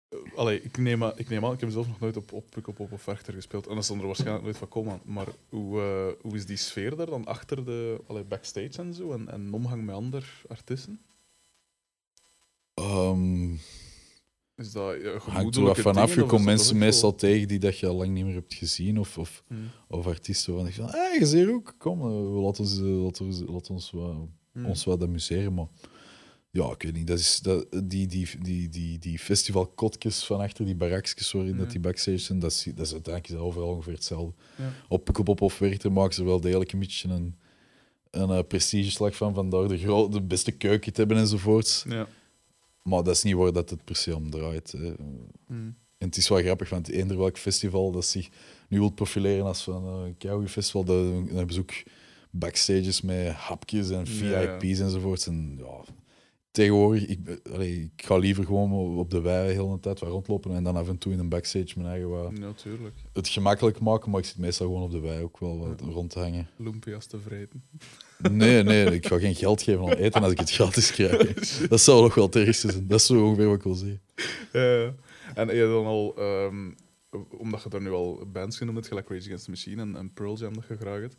eh, 0.09 0.17
Allee, 0.35 0.61
ik 0.61 0.77
neem, 0.77 1.03
aan, 1.03 1.13
ik 1.15 1.29
neem 1.29 1.45
aan, 1.45 1.53
ik 1.53 1.59
heb 1.59 1.69
zelf 1.69 1.87
nog 1.87 1.99
nooit 1.99 2.17
op, 2.17 2.31
op 2.31 2.49
Pukkelpop 2.49 2.91
of 2.91 3.05
Werchter 3.05 3.33
gespeeld. 3.33 3.67
En 3.67 3.75
dat 3.75 3.85
zal 3.85 3.97
er 3.97 4.05
waarschijnlijk 4.05 4.43
nooit 4.43 4.57
van 4.57 4.67
komen. 4.69 4.99
Maar 5.05 5.27
hoe, 5.49 5.81
eh, 5.81 6.21
hoe 6.21 6.35
is 6.35 6.45
die 6.45 6.57
sfeer 6.57 6.95
daar 6.95 7.05
dan 7.05 7.25
achter 7.25 7.65
de 7.65 8.01
allee, 8.07 8.23
backstage 8.23 8.77
en 8.81 8.93
zo? 8.93 9.11
En, 9.11 9.29
en 9.31 9.53
omgang 9.53 9.83
met 9.85 9.95
andere 9.95 10.25
artiesten? 10.47 11.01
Ehm 12.73 13.51
Is 14.55 14.71
dat 14.71 14.95
ja, 15.01 15.17
hangt 15.17 15.55
er 15.55 15.61
wat 15.61 15.79
vanaf. 15.79 16.15
Je 16.15 16.23
komt 16.25 16.45
mensen 16.45 16.77
meestal 16.77 17.15
tegen 17.15 17.47
die 17.47 17.59
dat 17.59 17.79
je 17.79 17.87
al 17.87 17.95
lang 17.95 18.11
niet 18.13 18.25
meer 18.25 18.33
hebt 18.33 18.53
gezien. 18.53 18.99
Of, 18.99 19.17
of, 19.17 19.43
wel- 19.47 19.57
of 19.99 20.07
artiesten 20.07 20.53
waarvan 20.53 20.71
je 20.71 20.81
van, 20.81 20.89
hey, 20.89 21.19
je 21.19 21.25
hier 21.25 21.53
ook. 21.53 21.75
Kom, 21.77 21.99
eh, 22.01 22.41
laat 22.43 22.59
ons, 22.59 22.77
laat 22.79 23.21
ons, 23.21 23.41
laat 23.47 23.69
ons 23.69 23.91
wat 23.91 24.15
Hm. 24.53 24.65
ons 24.65 24.83
wat 24.83 25.03
amuseren. 25.03 25.53
Maar 25.53 25.67
ja, 26.51 26.71
ik 26.71 26.81
weet 26.83 26.93
niet. 26.93 27.07
Dat 27.07 27.19
is, 27.19 27.39
dat, 27.39 27.65
die, 27.83 28.07
die, 28.07 28.27
die, 28.41 28.69
die, 28.69 28.99
die 28.99 29.19
festivalkotjes 29.19 30.23
van 30.25 30.39
achter 30.39 30.65
die 30.65 30.75
barakjes 30.75 31.31
waarin 31.31 31.57
dat 31.57 31.65
Ja. 31.65 31.71
die 31.71 31.79
backstage 31.79 32.17
zijn, 32.17 32.39
dat 32.39 32.51
is, 32.51 32.63
dat 32.75 32.85
is 32.85 32.93
uiteindelijk 32.93 33.41
overal 33.43 33.67
ongeveer 33.69 33.93
hetzelfde. 33.93 34.33
Ja. 34.57 34.71
Op 34.87 35.03
Pukkelpop 35.03 35.41
of 35.41 35.59
Werchter 35.59 35.91
maken 35.91 36.13
ze 36.13 36.23
wel 36.23 36.41
degelijk 36.41 36.71
een 36.71 36.79
beetje 36.79 37.09
een, 37.09 37.35
een 38.11 38.29
eh, 38.29 38.39
prestigeslag 38.47 39.15
van, 39.15 39.33
vandaar 39.33 39.67
de, 39.67 40.07
de 40.09 40.21
beste 40.21 40.51
keuken 40.51 40.93
te 40.93 40.99
hebben 40.99 41.17
enzovoorts. 41.17 41.85
Ja. 41.89 42.07
Maar 42.83 43.03
dat 43.03 43.15
is 43.15 43.23
niet 43.23 43.35
waar 43.35 43.53
dat 43.53 43.69
het 43.69 43.83
per 43.83 43.95
se 43.95 44.15
om 44.15 44.29
draait. 44.29 44.71
Hè. 44.71 44.93
Hm. 45.47 45.71
En 45.97 46.09
het 46.09 46.17
is 46.17 46.29
wel 46.29 46.41
grappig, 46.41 46.69
want 46.69 46.89
eender 46.89 47.17
welk 47.17 47.37
festival 47.37 47.91
dat 47.91 48.05
zich 48.05 48.29
nu 48.67 48.79
wil 48.79 48.89
profileren 48.89 49.45
als 49.45 49.63
van 49.63 49.87
eh, 49.87 50.05
een 50.05 50.17
keigoed 50.17 50.51
festival, 50.51 50.83
dat, 50.83 51.29
dan 51.29 51.49
ze 51.49 51.59
ook 51.59 51.73
backstages 52.29 53.01
met 53.01 53.27
hapjes 53.31 53.89
en. 53.89 54.07
VIP's 54.07 54.79
enzovoorts. 54.79 55.27
En 55.27 55.55
ja, 55.57 55.83
tegenwoordig, 56.51 57.05
ik, 57.05 57.41
allee, 57.53 57.91
ik 57.95 58.05
ga 58.05 58.17
liever 58.17 58.45
gewoon 58.45 58.97
op 58.97 59.09
de 59.09 59.21
wei 59.21 59.51
heel 59.51 59.71
de 59.71 59.79
tijd 59.79 59.99
wat 59.99 60.09
rondlopen 60.09 60.55
en 60.55 60.63
dan 60.63 60.75
af 60.75 60.87
en 60.87 60.97
toe 60.97 61.13
in 61.13 61.19
een 61.19 61.29
backstage 61.29 61.73
mijn 61.75 61.87
eigen 61.89 62.09
wat 62.09 62.31
Natuurlijk. 62.39 62.95
het 63.13 63.27
gemakkelijk 63.27 63.79
maken, 63.79 64.11
maar 64.11 64.19
ik 64.19 64.25
zit 64.25 64.37
meestal 64.37 64.67
gewoon 64.67 64.81
op 64.83 64.91
de 64.91 64.99
wei 64.99 65.23
ook 65.23 65.39
wel 65.39 65.57
wat 65.59 65.79
Ja. 65.79 65.91
rond 65.91 66.09
te 66.09 66.19
hangen. 66.19 66.47
Lumpia's 66.57 67.05
te 67.05 67.19
vreten. 67.19 67.63
Nee, 68.31 68.63
nee, 68.63 68.85
ik 68.85 69.07
ga 69.07 69.19
geen 69.19 69.35
geld 69.35 69.61
geven 69.61 69.81
aan 69.81 69.91
eten 69.91 70.23
als 70.23 70.31
ik 70.31 70.39
het 70.39 70.51
gratis 70.51 70.91
krijg. 70.91 71.33
Dat 71.69 71.81
zou 71.81 72.01
nog 72.01 72.15
wel 72.15 72.29
het 72.29 72.55
zijn. 72.55 72.87
Dat 72.87 72.99
is 72.99 73.05
zo 73.05 73.25
ongeveer 73.25 73.47
wat 73.47 73.55
ik 73.55 73.63
wil 73.63 73.73
zeggen. 73.73 74.01
Ja. 74.51 74.93
En 75.33 75.55
je 75.55 75.61
dan 75.61 75.85
al, 75.85 76.15
ehm, 76.17 76.71
omdat 77.37 77.63
je 77.63 77.69
daar 77.69 77.81
nu 77.81 77.91
al 77.91 78.25
bands 78.31 78.57
genoemd 78.57 78.75
hebt, 78.75 78.87
gelijk 78.87 79.09
Rage 79.09 79.23
Against 79.23 79.43
the 79.43 79.49
Machine 79.49 79.81
en, 79.81 79.95
en 79.95 80.13
Pearl 80.13 80.37
Jam 80.37 80.53
dat 80.53 80.67
je 80.67 80.77
graag 80.77 80.99
hebt, 80.99 81.15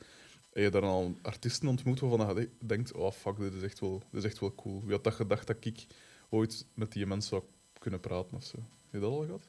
heb 0.52 0.64
je 0.64 0.70
daar 0.70 0.82
al 0.82 1.16
artiesten 1.22 1.68
ontmoet 1.68 2.00
waarvan 2.00 2.36
je 2.36 2.48
denkt, 2.58 2.92
oh 2.92 3.12
fuck, 3.12 3.38
dit 3.38 3.54
is 3.54 3.62
echt 3.62 3.80
wel, 3.80 4.02
dit 4.10 4.24
is 4.24 4.30
echt 4.30 4.40
wel 4.40 4.54
cool. 4.54 4.82
Wie 4.82 4.92
had 4.92 5.04
dat 5.04 5.14
gedacht 5.14 5.46
dat 5.46 5.56
ik 5.60 5.86
ooit 6.28 6.66
met 6.74 6.92
die 6.92 7.06
mensen 7.06 7.28
zou 7.28 7.42
kunnen 7.78 8.00
praten 8.00 8.36
of 8.36 8.44
zo? 8.44 8.56
Heb 8.56 8.92
je 8.92 8.98
dat 9.00 9.10
al 9.10 9.24
gehad? 9.24 9.48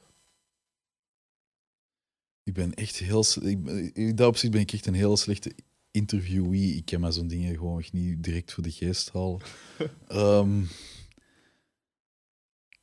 Ik 2.43 2.53
ben 2.53 2.73
echt 2.73 2.97
heel... 2.97 3.25
Ik, 3.41 3.67
in 3.93 4.15
dat 4.15 4.27
opzicht 4.27 4.53
ben 4.53 4.61
ik 4.61 4.73
echt 4.73 4.85
een 4.85 4.93
heel 4.93 5.17
slechte 5.17 5.51
interviewee. 5.95 6.75
Ik 6.75 6.85
kan 6.85 6.99
maar 6.99 7.13
zo'n 7.13 7.27
dingen 7.27 7.55
gewoon 7.55 7.79
echt 7.79 7.93
niet 7.93 8.23
direct 8.23 8.53
voor 8.53 8.63
de 8.63 8.71
geest 8.71 9.11
halen. 9.11 9.39
Ehm, 10.07 10.61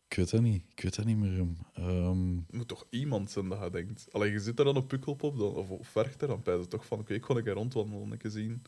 ik 0.09 0.19
weet 0.19 0.31
dat 0.31 0.41
niet. 0.41 0.63
Ik 0.75 0.83
weet 0.83 0.97
dat 0.97 1.05
niet 1.05 1.17
meer. 1.17 1.39
um. 1.79 2.47
Er 2.51 2.57
moet 2.57 2.69
toch 2.69 2.87
iemand 2.91 3.31
zijn 3.31 3.49
dat 3.49 3.63
je 3.63 3.71
denkt. 3.71 4.09
Alleen 4.13 4.33
je 4.33 4.41
zit 4.41 4.59
er 4.59 4.65
dan 4.65 4.77
op 4.77 4.89
Pukkelpop 4.89 5.39
dan, 5.39 5.55
of 5.55 5.71
op 5.71 5.87
Werchter, 5.95 6.29
dan 6.29 6.43
pijs 6.43 6.61
je 6.61 6.69
toch 6.69 6.87
van, 6.87 6.99
oké, 6.99 7.15
ik 7.15 7.25
ga 7.25 7.35
een 7.35 7.45
keer 7.45 7.53
rondwandelen, 7.53 8.11
een 8.11 8.19
keer 8.19 8.31
zien. 8.31 8.63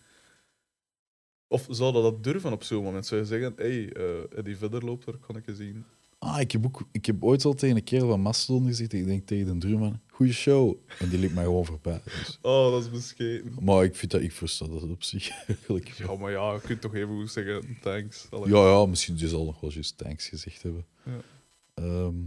Of 1.48 1.66
zou 1.70 1.92
dat, 1.92 2.02
dat 2.02 2.24
durven 2.24 2.52
op 2.52 2.62
zo'n 2.62 2.82
moment? 2.82 3.06
Zou 3.06 3.20
je 3.20 3.26
zeggen, 3.26 3.52
hé, 3.56 3.64
hey, 3.64 3.96
uh, 4.36 4.44
die 4.44 4.56
verder 4.56 4.84
loopt, 4.84 5.04
daar 5.06 5.18
kan 5.18 5.36
ik 5.36 5.46
eens 5.46 5.56
zien. 5.56 5.84
Ah, 6.24 6.40
ik, 6.40 6.52
heb 6.52 6.66
ook, 6.66 6.88
ik 6.92 7.06
heb 7.06 7.24
ooit 7.24 7.44
al 7.44 7.54
tegen 7.54 7.76
een 7.76 7.84
kerel 7.84 8.08
van 8.08 8.20
Mastodon 8.20 8.66
gezegd. 8.66 8.92
Ik 8.92 9.06
denk 9.06 9.26
tegen 9.26 9.46
de 9.46 9.66
drummer, 9.66 10.00
goeie 10.06 10.32
show. 10.32 10.76
En 10.98 11.08
die 11.08 11.18
liep 11.18 11.34
mij 11.34 11.44
gewoon 11.44 11.64
voorbij. 11.64 12.00
Dus. 12.04 12.38
Oh, 12.42 12.70
dat 12.70 12.82
is 12.82 12.90
bescheten. 12.90 13.54
Maar 13.60 13.84
ik, 13.84 13.96
vind 13.96 14.10
dat, 14.10 14.20
ik 14.20 14.32
versta 14.32 14.66
dat 14.66 14.82
op 14.82 15.02
zich 15.02 15.30
eigenlijk. 15.46 15.88
Ja, 15.88 16.16
maar 16.16 16.30
ja, 16.30 16.52
je 16.52 16.60
kunt 16.60 16.80
toch 16.80 16.94
even 16.94 17.16
goed 17.16 17.30
zeggen, 17.30 17.78
thanks. 17.80 18.26
Allee. 18.30 18.48
Ja, 18.48 18.68
ja, 18.68 18.86
misschien 18.86 19.14
die 19.14 19.28
zal 19.28 19.44
nog 19.44 19.60
wel 19.60 19.72
juist 19.72 19.98
thanks 19.98 20.28
gezegd 20.28 20.62
hebben. 20.62 20.86
Ja. 21.04 21.20
Ehm, 21.74 22.24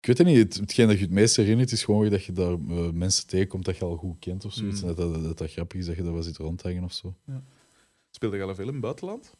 ik 0.00 0.06
weet 0.06 0.18
het 0.18 0.26
niet. 0.26 0.36
Het, 0.36 0.54
hetgeen 0.54 0.86
dat 0.86 0.96
je 0.96 1.04
het 1.04 1.12
meest 1.12 1.36
herinnert 1.36 1.72
is 1.72 1.84
gewoon 1.84 2.10
dat 2.10 2.24
je 2.24 2.32
daar 2.32 2.52
eh, 2.52 2.90
mensen 2.90 3.26
tegenkomt 3.26 3.64
dat 3.64 3.76
je 3.76 3.84
al 3.84 3.96
goed 3.96 4.18
kent 4.18 4.44
of 4.44 4.52
zoiets. 4.52 4.82
Mm. 4.82 4.88
En 4.88 4.94
dat, 4.94 5.12
dat, 5.12 5.22
dat 5.22 5.38
dat 5.38 5.50
grappig 5.50 5.80
is 5.80 5.86
dat 5.86 5.96
je 5.96 6.02
daar 6.02 6.12
wat 6.12 6.24
zit 6.24 6.36
rondhangen 6.36 6.84
of 6.84 6.92
zo. 6.92 7.14
Speelde 8.10 8.36
je 8.36 8.42
al 8.42 8.54
veel 8.54 8.66
in 8.66 8.72
het 8.72 8.80
buitenland? 8.80 9.34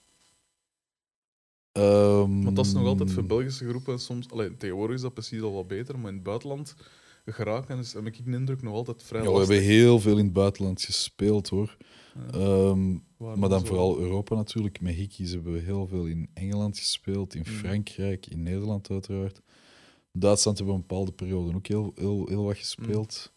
Ehm, 1.77 2.43
Want 2.43 2.57
dat 2.57 2.67
is 2.67 2.73
nog 2.73 2.87
altijd 2.87 3.11
voor 3.11 3.25
Belgische 3.25 3.69
groepen 3.69 3.99
soms... 3.99 4.31
Allee, 4.31 4.57
tegenwoordig 4.57 4.97
is 4.97 5.03
dat 5.03 5.15
precies 5.15 5.41
al 5.41 5.53
wat 5.53 5.69
beter, 5.69 5.99
maar 5.99 6.09
in 6.09 6.15
het 6.15 6.25
buitenland 6.25 6.75
geraken 7.27 7.79
is, 7.79 7.93
heb 7.93 8.07
ik 8.07 8.25
de 8.25 8.31
indruk, 8.33 8.63
nog 8.63 8.75
altijd 8.75 9.03
vrij 9.03 9.23
Ja, 9.23 9.27
we 9.27 9.33
lastig. 9.33 9.55
hebben 9.57 9.75
heel 9.75 10.01
veel 10.01 10.19
in 10.19 10.25
het 10.25 10.33
buitenland 10.33 10.83
gespeeld 10.83 11.49
hoor. 11.49 11.77
Ja, 12.15 12.39
Ehm, 12.39 12.93
maar 13.17 13.49
dan 13.49 13.61
zo? 13.61 13.67
vooral 13.67 13.99
Europa 13.99 14.35
natuurlijk. 14.35 14.81
Met 14.81 14.95
Hickeys 14.95 15.31
hebben 15.31 15.53
we 15.53 15.59
heel 15.59 15.87
veel 15.87 16.05
in 16.07 16.31
Engeland 16.35 16.79
gespeeld, 16.79 17.35
in 17.35 17.45
Mm. 17.49 17.55
Frankrijk, 17.55 18.27
in 18.27 18.43
Nederland 18.43 18.91
uiteraard. 18.91 19.41
Duitsland 20.13 20.57
hebben 20.59 20.77
we 20.77 20.81
een 20.83 20.87
bepaalde 20.89 21.13
periode 21.13 21.55
ook 21.57 21.67
heel, 21.67 21.93
heel, 21.95 22.27
heel 22.29 22.45
wat 22.45 22.57
gespeeld. 22.57 23.33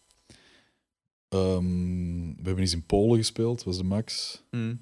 Ehm, 1.28 1.64
we 2.28 2.42
hebben 2.42 2.58
eens 2.58 2.72
in 2.72 2.86
Polen 2.86 3.16
gespeeld, 3.18 3.62
was 3.64 3.76
de 3.76 3.84
max. 3.84 4.42
Mm. 4.50 4.80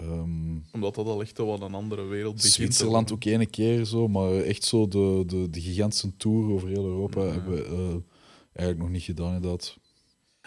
Ehm, 0.00 0.58
Omdat 0.72 0.94
dat 0.94 1.06
al 1.06 1.20
echt 1.20 1.36
wel 1.38 1.46
wat 1.46 1.60
een 1.60 1.74
andere 1.74 2.04
wereld 2.04 2.34
begint. 2.34 2.52
Zwitserland 2.52 3.12
ook 3.12 3.24
ene 3.24 3.46
keer 3.46 3.84
zo, 3.84 4.08
maar 4.08 4.32
echt 4.32 4.64
zo 4.64 4.88
de, 4.88 5.22
de, 5.26 5.50
de 5.50 5.60
gigantische 5.60 6.16
tour 6.16 6.50
over 6.52 6.68
heel 6.68 6.84
Europa 6.84 7.24
Ja. 7.24 7.30
hebben 7.32 7.52
we 7.54 7.64
eh, 7.64 7.96
eigenlijk 8.52 8.78
nog 8.78 8.88
niet 8.90 9.02
gedaan 9.02 9.34
inderdaad. 9.34 9.78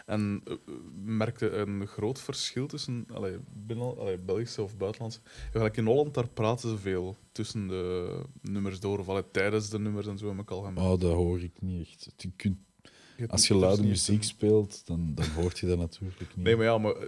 En 0.05 0.41
uh, 0.47 0.55
merkte 1.03 1.49
een 1.49 1.87
groot 1.87 2.19
verschil 2.19 2.67
tussen 2.67 3.05
allee, 3.13 3.37
binnen, 3.53 3.97
allee, 3.97 4.17
Belgische 4.17 4.61
of 4.61 4.77
buitenlandse. 4.77 5.19
Gelijk 5.51 5.77
in 5.77 5.85
Holland, 5.85 6.13
daar 6.13 6.27
praten 6.29 6.69
ze 6.69 6.77
veel 6.77 7.15
tussen 7.31 7.67
de 7.67 8.21
nummers 8.41 8.79
door, 8.79 8.99
of 8.99 9.07
allee, 9.09 9.23
tijdens 9.31 9.69
de 9.69 9.79
nummers 9.79 10.07
en 10.07 10.17
zo 10.17 10.27
heb 10.29 10.39
ik 10.39 10.51
al 10.51 10.61
gemerkt. 10.61 10.89
Oh, 10.89 10.99
dat 10.99 11.13
hoor 11.13 11.41
ik 11.41 11.61
niet 11.61 11.87
echt. 11.87 12.13
Je 12.17 12.31
kunt, 12.35 12.57
als 13.27 13.47
je 13.47 13.53
luide 13.55 13.83
muziek 13.83 14.23
speelt, 14.23 14.81
dan, 14.85 15.11
dan 15.15 15.25
hoort 15.29 15.59
je 15.59 15.67
dat 15.67 15.77
natuurlijk 15.77 16.19
niet. 16.35 16.45
Nee, 16.45 16.55
maar 16.55 16.65
ja, 16.65 16.77
maar 16.77 16.95
eh, 16.95 17.07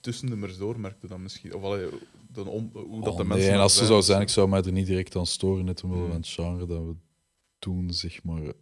tussen 0.00 0.28
nummers 0.28 0.58
door 0.58 0.80
merkte 0.80 1.06
dat 1.06 1.18
misschien. 1.18 1.54
Of 1.54 1.62
allee, 1.62 1.88
dan 2.32 2.46
om, 2.46 2.70
hoe 2.72 3.00
dat 3.04 3.12
Oh, 3.12 3.16
de 3.18 3.24
nee, 3.24 3.26
mensen. 3.26 3.46
en 3.46 3.52
daar 3.52 3.62
als 3.62 3.78
het 3.78 3.86
zou 3.88 4.02
zijn, 4.02 4.20
ik 4.20 4.28
zou 4.28 4.48
mij 4.48 4.62
er 4.62 4.72
niet 4.72 4.86
direct 4.86 5.16
aan 5.16 5.26
storen, 5.26 5.64
net 5.64 5.82
omwille 5.82 6.02
Hmm. 6.02 6.10
van 6.10 6.20
het 6.20 6.30
genre 6.30 6.66
dat 6.66 6.84
we 6.84 6.94
doen, 7.58 7.92
zeg 7.92 8.22
maar. 8.24 8.52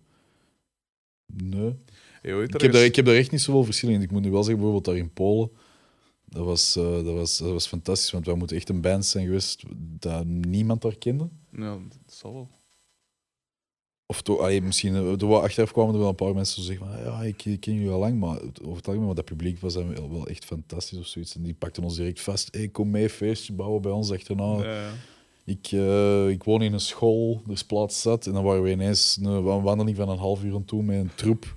Nee. 1.26 1.74
Hey, 2.22 2.42
Ik 2.42 2.60
heb, 2.60 2.72
daar, 2.72 2.84
ik 2.84 2.96
heb 2.96 3.04
daar 3.04 3.14
echt 3.14 3.30
niet 3.30 3.40
zoveel 3.40 3.64
verschil 3.64 3.88
in. 3.90 4.02
Ik 4.02 4.10
moet 4.10 4.22
nu 4.22 4.30
wel 4.30 4.42
zeggen, 4.42 4.62
bijvoorbeeld 4.62 4.84
daar 4.94 5.04
in 5.04 5.12
Polen, 5.12 5.50
dat 6.24 6.44
was, 6.44 6.76
eh, 6.76 6.92
dat 7.04 7.14
was, 7.14 7.38
dat 7.38 7.50
was 7.52 7.66
fantastisch, 7.66 8.10
want 8.10 8.26
wij 8.26 8.34
moeten 8.34 8.56
echt 8.56 8.68
een 8.68 8.80
band 8.80 9.04
zijn 9.06 9.24
geweest 9.24 9.62
dat 9.76 10.24
niemand 10.26 10.82
daar 10.82 10.96
kende. 10.96 11.28
Ja, 11.52 11.78
dat 12.04 12.14
zal 12.14 12.32
wel. 12.32 12.50
Of 14.08 14.22
toch, 14.22 14.38
allee, 14.40 14.62
misschien, 14.62 14.94
eh, 14.94 15.20
er 15.20 15.26
wa- 15.26 15.38
achteraf 15.40 15.72
kwamen 15.72 15.94
er 15.94 16.00
wel 16.00 16.08
een 16.08 16.14
paar 16.14 16.34
mensen 16.34 16.62
zo 16.62 16.68
zeggen 16.72 16.86
van, 16.86 17.04
ja, 17.04 17.22
ik, 17.22 17.44
ik 17.44 17.60
ken 17.60 17.74
jullie 17.74 17.90
al 17.90 17.98
lang, 17.98 18.18
maar 18.18 18.38
over 18.62 18.76
het 18.76 18.88
algemeen, 18.88 19.14
dat 19.14 19.24
publiek 19.24 19.60
was 19.60 19.74
dan 19.74 19.94
wel, 19.94 20.10
wel 20.10 20.26
echt 20.26 20.44
fantastisch 20.44 20.98
of 20.98 21.06
zoiets. 21.06 21.34
En 21.36 21.42
die 21.42 21.54
pakten 21.54 21.82
ons 21.82 21.96
direct 21.96 22.20
vast, 22.20 22.48
hey, 22.54 22.68
kom 22.68 22.90
mee, 22.90 23.10
feestje 23.10 23.52
bouwen 23.52 23.82
bij 23.82 23.92
ons 23.92 24.10
achterna. 24.12 24.44
Ja, 24.56 24.62
ja. 24.74 24.90
Ik, 25.44 25.68
eh, 25.72 26.28
ik 26.28 26.42
woon 26.44 26.62
in 26.62 26.72
een 26.72 26.80
school, 26.80 27.42
er 27.46 27.52
is 27.52 27.64
plaats 27.64 28.00
zat. 28.00 28.26
En 28.26 28.32
dan 28.32 28.44
waren 28.44 28.62
we 28.62 28.70
ineens 28.70 29.18
een 29.22 29.42
wa- 29.42 29.60
wandeling 29.60 29.96
van 29.96 30.08
een 30.08 30.18
half 30.18 30.44
uur 30.44 30.54
aan 30.54 30.64
toe 30.64 30.82
met 30.82 30.96
een 30.98 31.10
troep 31.14 31.54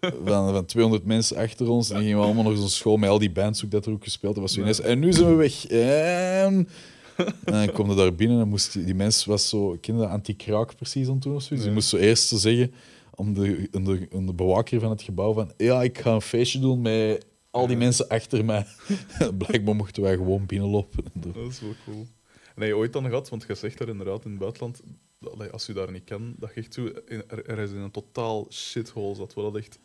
van, 0.24 0.52
van 0.52 0.64
200 0.64 1.04
mensen 1.04 1.36
achter 1.36 1.68
ons. 1.70 1.88
En 1.88 1.94
dan 1.94 2.02
gingen 2.04 2.18
we 2.18 2.24
allemaal 2.24 2.44
naar 2.44 2.56
zo'n 2.56 2.68
school 2.68 2.96
met 2.96 3.10
al 3.10 3.18
die 3.18 3.30
bands 3.32 3.64
ook 3.64 3.70
dat 3.70 3.86
er 3.86 3.92
ook 3.92 4.04
gespeeld. 4.04 4.36
Was 4.36 4.58
ineens, 4.58 4.80
en 4.80 4.98
nu 4.98 5.12
zijn 5.12 5.28
we 5.28 5.34
weg. 5.34 5.66
En, 5.66 6.68
en 7.16 7.52
dan 7.52 7.72
kwam 7.72 7.96
daar 7.96 8.14
binnen 8.14 8.40
en 8.40 8.48
moest 8.48 8.72
die, 8.72 8.84
die 8.84 8.94
mens 8.94 9.24
was 9.24 9.48
zo, 9.48 9.76
kende 9.80 10.00
dat 10.00 10.10
anti-kraak 10.10 10.76
precies 10.76 11.08
aan 11.08 11.18
toen 11.18 11.34
of. 11.34 11.46
Dus 11.48 11.58
die 11.58 11.68
Ja. 11.68 11.74
moest 11.74 11.88
zo 11.88 11.96
eerst 11.96 12.28
zo 12.28 12.36
zeggen 12.36 12.72
om 13.14 13.34
de, 13.34 13.68
om 13.72 13.84
de, 13.84 14.08
om 14.12 14.26
de 14.26 14.34
bewaker 14.34 14.80
van 14.80 14.90
het 14.90 15.02
gebouw 15.02 15.32
van 15.32 15.52
ja, 15.56 15.82
ik 15.82 15.98
ga 15.98 16.12
een 16.14 16.20
feestje 16.20 16.58
doen 16.58 16.80
met 16.80 17.26
al 17.50 17.66
die 17.66 17.76
mensen 17.76 18.08
achter 18.08 18.44
mij. 18.44 18.66
Blijkbaar 19.38 19.76
mochten 19.76 20.02
wij 20.02 20.16
gewoon 20.16 20.46
binnenlopen. 20.46 21.04
Dat 21.14 21.36
is 21.36 21.60
wel 21.60 21.74
cool. 21.84 22.06
En 22.54 22.62
heb 22.62 22.70
je 22.70 22.76
ooit 22.76 22.92
dan 22.92 23.04
gehad, 23.04 23.28
want 23.28 23.44
je 23.48 23.54
zegt 23.54 23.78
daar 23.78 23.88
inderdaad 23.88 24.24
in 24.24 24.30
het 24.30 24.38
buitenland, 24.40 24.80
dat, 25.20 25.52
als 25.52 25.66
je 25.66 25.72
daar 25.72 25.92
niet 25.92 26.04
kent, 26.04 26.40
dat 26.40 26.54
je 26.54 26.60
echt 26.60 26.74
zo 26.74 26.84
in, 26.84 27.22
er, 27.28 27.46
er 27.46 27.58
is 27.58 27.70
in 27.70 27.76
een 27.76 27.90
totaal 27.90 28.46
shithole 28.50 29.14
zat, 29.14 29.34
waar 29.34 29.44
dat 29.44 29.56
echt 29.56 29.78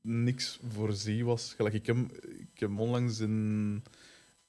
niks 0.00 0.58
voorzien 0.74 1.24
was. 1.24 1.52
Gelijk, 1.56 1.74
ik, 1.74 1.86
heb, 1.86 1.96
ik 2.54 2.60
heb 2.60 2.78
onlangs 2.78 3.20
in, 3.20 3.82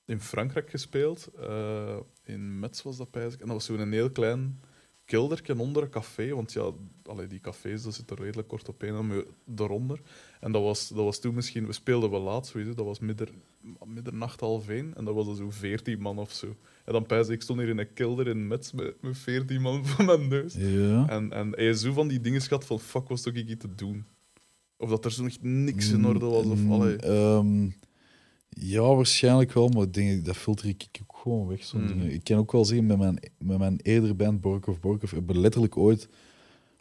in 0.06 0.20
Frankrijk 0.20 0.70
gespeeld, 0.70 1.30
eh, 1.40 1.98
in 2.24 2.60
Metz 2.60 2.82
was 2.82 2.98
dat 2.98 3.12
pijs 3.12 3.34
ik, 3.34 3.40
en 3.40 3.46
dat 3.48 3.56
was 3.56 3.66
zo'n 3.66 3.92
heel 3.92 4.12
klein 4.12 4.60
kelderken 5.06 5.60
onder 5.60 5.84
een 5.84 5.90
café, 5.90 6.34
want 6.36 6.54
ja, 6.54 6.72
allee, 7.04 7.28
die 7.28 7.40
cafés 7.40 7.84
dat 7.84 7.94
zitten 7.94 8.18
redelijk 8.18 8.48
kort 8.48 8.70
op 8.70 8.84
één 8.84 9.24
eronder. 9.56 10.00
En 10.40 10.52
dat 10.52 10.62
was, 10.62 10.88
dat 10.88 11.04
was 11.04 11.20
toen 11.20 11.36
misschien, 11.36 11.66
we 11.66 11.74
speelden 11.74 12.10
wel 12.10 12.22
laat 12.22 12.48
sowieso, 12.48 12.74
dat 12.74 12.86
was 12.86 13.00
midder, 13.00 13.30
middernacht 13.86 14.40
half 14.40 14.70
één, 14.70 14.94
en 14.96 15.06
dat 15.06 15.14
was 15.14 15.26
dan 15.26 15.36
zo 15.36 15.50
veertien 15.50 16.00
man 16.02 16.18
of 16.18 16.32
zo. 16.32 16.48
En 16.86 16.94
dan 16.94 17.06
pijs 17.06 17.28
ik 17.28 17.42
stond 17.42 17.60
hier 17.60 17.70
in 17.70 17.78
een 17.78 17.94
kelder 17.94 18.28
in 18.28 18.48
Metz 18.48 18.72
met, 18.72 19.02
met 19.02 19.18
veertien 19.18 19.62
man 19.62 19.86
voor 19.88 20.06
mijn 20.06 20.28
neus. 20.28 20.54
Ja. 20.54 21.10
En, 21.10 21.32
en 21.32 21.52
hij 21.56 21.74
zo 21.74 21.94
van 21.94 22.08
die 22.08 22.20
dingen 22.20 22.42
schat 22.42 22.66
van 22.66 22.80
fuck, 22.80 23.08
was 23.08 23.22
toch 23.22 23.34
ik 23.34 23.50
iets 23.50 23.62
te 23.62 23.76
doen? 23.76 24.06
Of 24.78 24.90
dat 24.90 25.06
er 25.06 25.12
zo 25.12 25.26
echt 25.26 25.44
niks 25.44 25.90
in 25.92 26.06
orde 26.06 26.26
was, 26.26 26.46
of 26.46 26.60
Mm, 26.60 26.72
allee. 26.72 26.96
ehm, 26.96 27.70
ja, 28.60 28.82
waarschijnlijk 28.96 29.54
wel, 29.54 29.70
maar 29.70 29.92
dingen, 29.92 30.24
dat 30.24 30.36
filter 30.38 30.68
ik 30.68 30.88
ook 31.02 31.18
gewoon 31.22 31.48
weg. 31.48 31.64
Zo'n 31.64 31.82
Mm. 31.82 31.88
dingen. 31.88 32.12
Ik 32.14 32.24
kan 32.24 32.38
ook 32.38 32.52
wel 32.52 32.66
zeggen, 32.66 32.86
met 32.86 32.98
mijn, 32.98 33.20
met 33.38 33.58
mijn 33.58 33.80
eerdere 33.82 34.14
band 34.14 34.42
Borkov 34.42 34.78
Borkov 34.80 35.12
hebben 35.12 35.36
we 35.36 35.42
letterlijk 35.42 35.78
ooit 35.78 36.08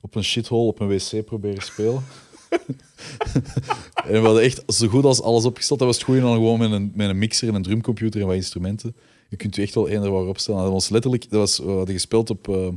op 0.00 0.14
een 0.14 0.24
shithole 0.24 0.66
op 0.68 0.80
een 0.80 0.88
wc 0.88 1.24
proberen 1.24 1.62
spelen. 1.62 2.02
en 4.04 4.12
we 4.12 4.18
hadden 4.18 4.42
echt 4.42 4.62
zo 4.74 4.88
goed 4.88 5.04
als 5.04 5.22
alles 5.22 5.44
opgesteld. 5.44 5.78
Dat 5.78 5.88
was 5.88 5.96
het 5.96 6.04
goede 6.06 6.20
dan 6.20 6.32
gewoon 6.34 6.58
met 6.58 6.70
een, 6.70 6.92
met 6.94 7.08
een 7.08 7.18
mixer 7.18 7.48
en 7.48 7.54
een 7.54 7.62
drumcomputer 7.62 8.20
en 8.20 8.26
wat 8.26 8.36
instrumenten. 8.36 8.96
Je 9.28 9.36
kunt 9.36 9.56
je 9.56 9.62
echt 9.62 9.74
wel 9.74 9.88
eender 9.88 10.10
waar 10.10 10.26
opstellen. 10.26 10.62
Dat 10.62 10.72
was 10.72 10.88
letterlijk, 10.88 11.22
dat 11.30 11.40
was, 11.40 11.58
we 11.58 11.70
hadden 11.70 11.94
gespeeld 11.94 12.30
op 12.30 12.72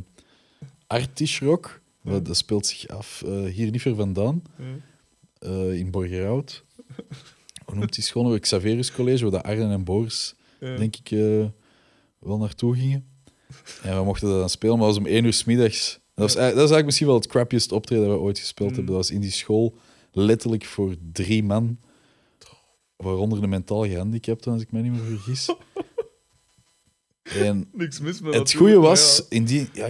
Artish 0.87 1.39
Rock. 1.41 1.81
Ja. 2.01 2.19
Dat 2.19 2.37
speelt 2.37 2.65
zich 2.65 2.87
af 2.87 3.23
eh, 3.25 3.43
hier 3.43 3.71
niet 3.71 3.81
ver 3.81 3.95
vandaan 3.95 4.43
Ja. 4.57 4.63
eh, 5.39 5.73
in 5.79 5.91
Borgerhout. 5.91 6.63
Hoe 7.67 7.75
noemt 7.75 7.93
die 7.95 8.03
school 8.03 8.23
nog? 8.23 8.31
Het 8.33 8.41
Xaverius 8.41 8.91
College, 8.91 9.21
waar 9.29 9.41
de 9.41 9.47
Arjen 9.47 9.71
en 9.71 9.83
Boris, 9.83 10.35
Ja. 10.59 10.75
denk 10.75 10.95
ik, 10.95 11.11
eh, 11.11 11.45
wel 12.19 12.37
naartoe 12.37 12.75
gingen. 12.75 13.05
En 13.83 13.97
we 13.97 14.03
mochten 14.03 14.27
dat 14.29 14.39
dan 14.39 14.49
spelen, 14.49 14.77
maar 14.77 14.87
dat 14.87 14.95
was 14.95 15.05
om 15.05 15.11
één 15.11 15.23
uur 15.25 15.33
s 15.33 15.43
middags. 15.43 15.93
Dat, 16.13 16.25
was, 16.25 16.33
dat 16.33 16.43
is 16.51 16.55
eigenlijk 16.55 16.85
misschien 16.85 17.07
wel 17.07 17.15
het 17.15 17.27
crappiest 17.27 17.71
optreden 17.71 18.07
dat 18.07 18.13
we 18.17 18.21
ooit 18.23 18.39
gespeeld 18.39 18.69
Mm. 18.69 18.75
hebben. 18.75 18.93
Dat 18.93 19.03
was 19.03 19.15
in 19.15 19.21
die 19.21 19.31
school 19.31 19.77
letterlijk 20.11 20.65
voor 20.65 20.95
drie 21.11 21.43
man, 21.43 21.77
waaronder 22.95 23.43
een 23.43 23.49
mentaal 23.49 23.85
gehandicapte, 23.87 24.49
als 24.49 24.61
ik 24.61 24.71
me 24.71 24.81
niet 24.81 24.91
meer 24.91 25.01
vergis. 25.03 25.49
En 27.23 27.69
Niks 27.73 27.99
mis 27.99 28.21
met 28.21 28.33
het 28.33 28.53
goede 28.53 28.79
was, 28.79 29.17
ja. 29.17 29.23
in 29.29 29.45
die, 29.45 29.69
ja, 29.73 29.85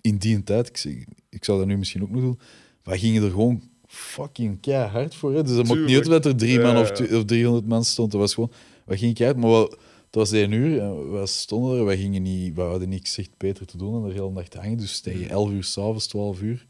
in 0.00 0.16
die 0.18 0.42
tijd, 0.42 0.84
ik, 0.84 1.06
ik 1.28 1.44
zou 1.44 1.58
dat 1.58 1.66
nu 1.66 1.76
misschien 1.76 2.02
ook 2.02 2.10
nog 2.10 2.20
doen, 2.20 2.38
wij 2.82 2.98
gingen 2.98 3.22
er 3.22 3.30
gewoon 3.30 3.69
fucking 3.90 4.60
keihard 4.60 5.14
voor. 5.14 5.34
Hè. 5.34 5.42
Dus 5.42 5.56
dat 5.56 5.66
maakt 5.66 5.86
niet 5.86 5.96
uit 5.96 6.06
dat 6.06 6.24
er 6.24 6.36
drie 6.36 6.60
Ja, 6.60 6.72
man 6.72 6.82
of, 6.82 6.90
of 6.90 7.24
300 7.24 7.66
man 7.66 7.84
stond. 7.84 8.10
Dat 8.10 8.20
was 8.20 8.34
gewoon, 8.34 8.52
wij 8.84 8.96
gingen 8.96 9.14
keihard, 9.14 9.40
maar 9.40 9.50
wel, 9.50 9.62
het 10.06 10.14
was 10.14 10.32
één 10.32 10.52
uur 10.52 10.80
en 10.80 11.10
wij 11.10 11.26
stonden 11.26 11.78
er. 11.78 11.84
Wij, 11.84 11.96
gingen 11.96 12.22
niet, 12.22 12.54
wij 12.54 12.66
hadden 12.66 12.88
niet 12.88 13.06
gezegd 13.06 13.30
beter 13.36 13.66
te 13.66 13.76
doen 13.76 14.08
de 14.08 14.12
hele 14.12 14.32
dag 14.32 14.48
te 14.48 14.58
hangen. 14.58 14.76
Dus 14.76 15.00
tegen 15.00 15.28
11 15.28 15.50
uur 15.50 15.64
s'avonds, 15.64 16.06
12 16.06 16.40
uur. 16.40 16.66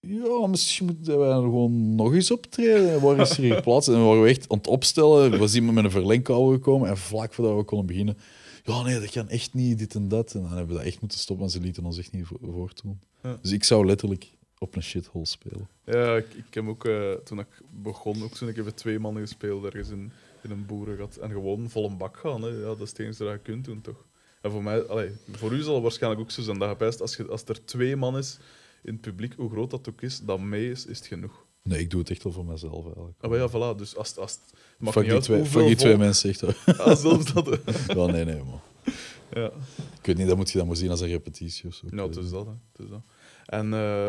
Ja, 0.00 0.46
misschien 0.46 0.86
moeten 0.86 1.18
wij 1.18 1.32
gewoon 1.32 1.94
nog 1.94 2.14
eens 2.14 2.30
optreden. 2.30 3.00
Waar 3.00 3.18
is 3.18 3.30
er 3.30 3.42
hier 3.42 3.62
plaats? 3.62 3.88
En 3.88 3.94
we 3.94 4.00
waren 4.00 4.22
we 4.22 4.28
echt 4.28 4.48
aan 4.48 4.58
het 4.58 4.66
opstellen. 4.66 5.32
Er 5.32 5.38
was 5.38 5.54
iemand 5.54 5.74
met 5.74 5.84
een 5.84 5.90
verlengkabel 5.90 6.50
gekomen. 6.50 6.88
En 6.88 6.96
vlak 6.96 7.34
voordat 7.34 7.56
we 7.56 7.64
konden 7.64 7.86
beginnen, 7.86 8.18
ja, 8.64 8.82
nee, 8.82 9.00
dat 9.00 9.10
kan 9.10 9.28
echt 9.28 9.54
niet, 9.54 9.78
dit 9.78 9.94
en 9.94 10.08
dat. 10.08 10.34
En 10.34 10.40
dan 10.40 10.50
hebben 10.50 10.68
we 10.68 10.74
dat 10.74 10.84
echt 10.84 11.00
moeten 11.00 11.18
stoppen, 11.18 11.46
want 11.46 11.56
ze 11.56 11.62
lieten 11.62 11.84
ons 11.84 11.98
echt 11.98 12.12
niet 12.12 12.26
voor, 12.26 12.38
voortdoen. 12.52 13.00
Ja. 13.22 13.38
Dus 13.42 13.50
ik 13.50 13.64
zou 13.64 13.86
letterlijk 13.86 14.32
op 14.64 14.76
een 14.76 14.82
shithole 14.82 15.26
spelen. 15.26 15.68
Ja, 15.84 16.16
ik, 16.16 16.34
ik 16.34 16.54
heb 16.54 16.66
ook, 16.66 16.84
eh, 16.84 17.12
toen 17.12 17.38
ik 17.38 17.46
begon, 17.70 18.22
ook 18.22 18.36
zo'n 18.36 18.52
keer 18.52 18.64
met 18.64 18.76
twee 18.76 18.98
mannen 18.98 19.22
gespeeld 19.22 19.64
ergens 19.64 19.88
in, 19.88 20.12
in 20.42 20.50
een 20.50 20.66
boerengat. 20.66 21.16
En 21.16 21.30
gewoon 21.30 21.70
vol 21.70 21.90
een 21.90 21.96
bak 21.96 22.16
gaan. 22.16 22.42
Hè. 22.42 22.48
Ja, 22.48 22.64
dat 22.64 22.80
is 22.80 22.88
het 22.88 22.98
enige 22.98 23.24
dat 23.24 23.32
je 23.32 23.38
kunt 23.38 23.64
doen, 23.64 23.80
toch? 23.80 24.04
En 24.40 24.50
voor 24.50 24.62
mij, 24.62 24.82
allee, 24.86 25.10
voor 25.30 25.52
u 25.52 25.62
zal 25.62 25.74
het 25.74 25.82
waarschijnlijk 25.82 26.22
ook 26.22 26.30
zo 26.30 26.42
zijn 26.42 26.58
dat 26.58 26.70
je 26.70 26.76
best, 26.76 27.00
als, 27.00 27.16
je, 27.16 27.26
als 27.26 27.44
er 27.44 27.64
twee 27.64 27.96
man 27.96 28.18
is 28.18 28.38
in 28.82 28.92
het 28.92 29.00
publiek, 29.00 29.34
hoe 29.36 29.50
groot 29.50 29.70
dat 29.70 29.88
ook 29.88 30.00
is, 30.00 30.20
dat 30.20 30.40
mee 30.40 30.70
is, 30.70 30.86
is 30.86 30.98
het 30.98 31.06
genoeg. 31.06 31.44
Nee, 31.62 31.80
ik 31.80 31.90
doe 31.90 32.00
het 32.00 32.10
echt 32.10 32.22
wel 32.22 32.32
voor 32.32 32.44
mezelf 32.44 32.84
eigenlijk. 32.84 33.16
Ah, 33.20 33.30
maar 33.30 33.38
ja, 33.38 33.48
voilà. 33.48 33.78
Dus 33.78 33.96
als, 33.96 34.16
als, 34.16 34.38
het 34.78 34.92
Fuck 34.92 35.02
niet 35.02 35.12
die 35.12 35.20
twee, 35.20 35.38
hoeveel 35.38 35.60
fuck 35.60 35.68
die 35.68 35.76
twee 35.76 35.96
mensen 35.96 36.30
echt. 36.30 36.40
hoor. 36.40 36.56
Ah, 36.78 36.96
zelfs 36.96 37.32
dat. 37.32 37.58
Ja, 37.86 38.06
nee, 38.12 38.24
nee, 38.24 38.42
man. 38.42 38.60
ja. 39.32 39.50
Ik 39.98 40.06
weet 40.06 40.16
niet, 40.16 40.26
dat 40.26 40.36
moet 40.36 40.50
je 40.50 40.58
dan 40.58 40.66
maar 40.66 40.76
zien 40.76 40.90
als 40.90 41.00
een 41.00 41.08
repetitie 41.08 41.68
of 41.68 41.74
zo. 41.74 41.86
Ja, 41.90 42.06
het 42.06 42.16
is 42.16 42.30
dat. 42.30 42.46
Hè. 42.46 42.52
Het 42.72 42.80
is 42.84 42.88
dat. 42.88 43.02
En 43.46 43.72
eh, 43.72 44.08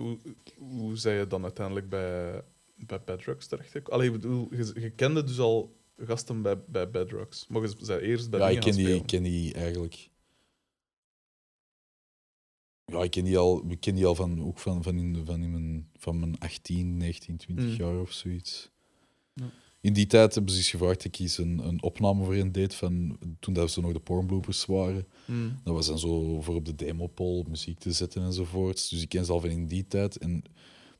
hoe, 0.00 0.18
hoe 0.56 0.96
zei 0.96 1.18
je 1.18 1.26
dan 1.26 1.42
uiteindelijk 1.42 1.88
bij, 1.88 2.42
bij 2.74 3.00
Bedrocks 3.04 3.46
terecht? 3.46 3.90
Allee, 3.90 4.06
ik 4.06 4.12
bedoel, 4.12 4.54
je, 4.54 4.80
je 4.80 4.90
kende 4.90 5.24
dus 5.24 5.38
al 5.38 5.76
gasten 5.96 6.42
bij, 6.42 6.64
bij 6.64 6.90
Bedrocks. 6.90 7.46
Maar 7.46 7.62
je 7.62 7.74
zei 7.80 8.00
eerst 8.00 8.30
bij 8.30 8.40
Ja, 8.40 8.48
ik 8.48 8.60
ken 8.60 8.74
die, 8.76 8.94
ik 8.94 9.06
ken 9.06 9.22
die 9.22 9.54
eigenlijk. 9.54 10.08
Ja, 12.84 13.02
ik 13.02 13.10
ken 13.10 13.24
die 13.24 13.38
al, 13.38 13.64
ik 13.70 13.80
ken 13.80 13.94
die 13.94 14.06
al 14.06 14.14
van, 14.14 14.42
ook 14.42 14.58
van, 14.58 14.82
van, 14.82 14.98
in, 14.98 15.24
van, 15.24 15.42
in 15.42 15.50
mijn, 15.50 15.90
van 15.96 16.18
mijn 16.18 16.38
18, 16.38 16.96
19, 16.96 17.36
20 17.36 17.64
Mm. 17.64 17.70
jaar 17.70 18.00
of 18.00 18.12
zoiets. 18.12 18.70
Ja. 19.32 19.50
In 19.86 19.92
die 19.92 20.06
tijd 20.06 20.34
hebben 20.34 20.52
ze 20.52 20.58
eens 20.58 20.70
gevraagd 20.70 20.96
dat 20.96 21.04
ik 21.04 21.18
eens 21.18 21.38
een, 21.38 21.58
een 21.66 21.82
opname 21.82 22.24
voor 22.24 22.34
hen 22.34 22.52
deed 22.52 22.74
van 22.74 23.18
toen 23.40 23.54
dat 23.54 23.70
ze 23.70 23.80
nog 23.80 23.92
de 23.92 23.98
pornbloopers 23.98 24.66
waren. 24.66 25.06
Hmm. 25.24 25.58
Dat 25.64 25.74
was 25.74 25.86
dan 25.86 25.98
zo 25.98 26.40
voor 26.40 26.54
op 26.54 26.64
de 26.64 26.74
demopol 26.74 27.44
muziek 27.48 27.78
te 27.78 27.92
zetten 27.92 28.22
enzovoorts. 28.22 28.88
Dus 28.88 29.02
ik 29.02 29.08
ken 29.08 29.24
ze 29.24 29.32
al 29.32 29.40
van 29.40 29.50
in 29.50 29.66
die 29.66 29.86
tijd. 29.88 30.16
En 30.16 30.42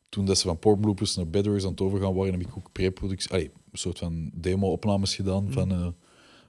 toen 0.08 0.24
dat 0.24 0.38
ze 0.38 0.46
van 0.46 0.58
pornbloopers 0.58 1.16
naar 1.16 1.28
Bedwars 1.28 1.64
aan 1.64 1.70
het 1.70 1.80
overgaan 1.80 2.14
waren, 2.14 2.32
heb 2.32 2.48
ik 2.48 2.56
ook 2.56 2.72
pre-productie, 2.72 3.34
een 3.34 3.50
soort 3.72 3.98
van 3.98 4.30
demo-opnames 4.34 5.14
gedaan 5.14 5.44
Mhm. 5.44 5.52
van, 5.52 5.70
eh, 5.70 5.88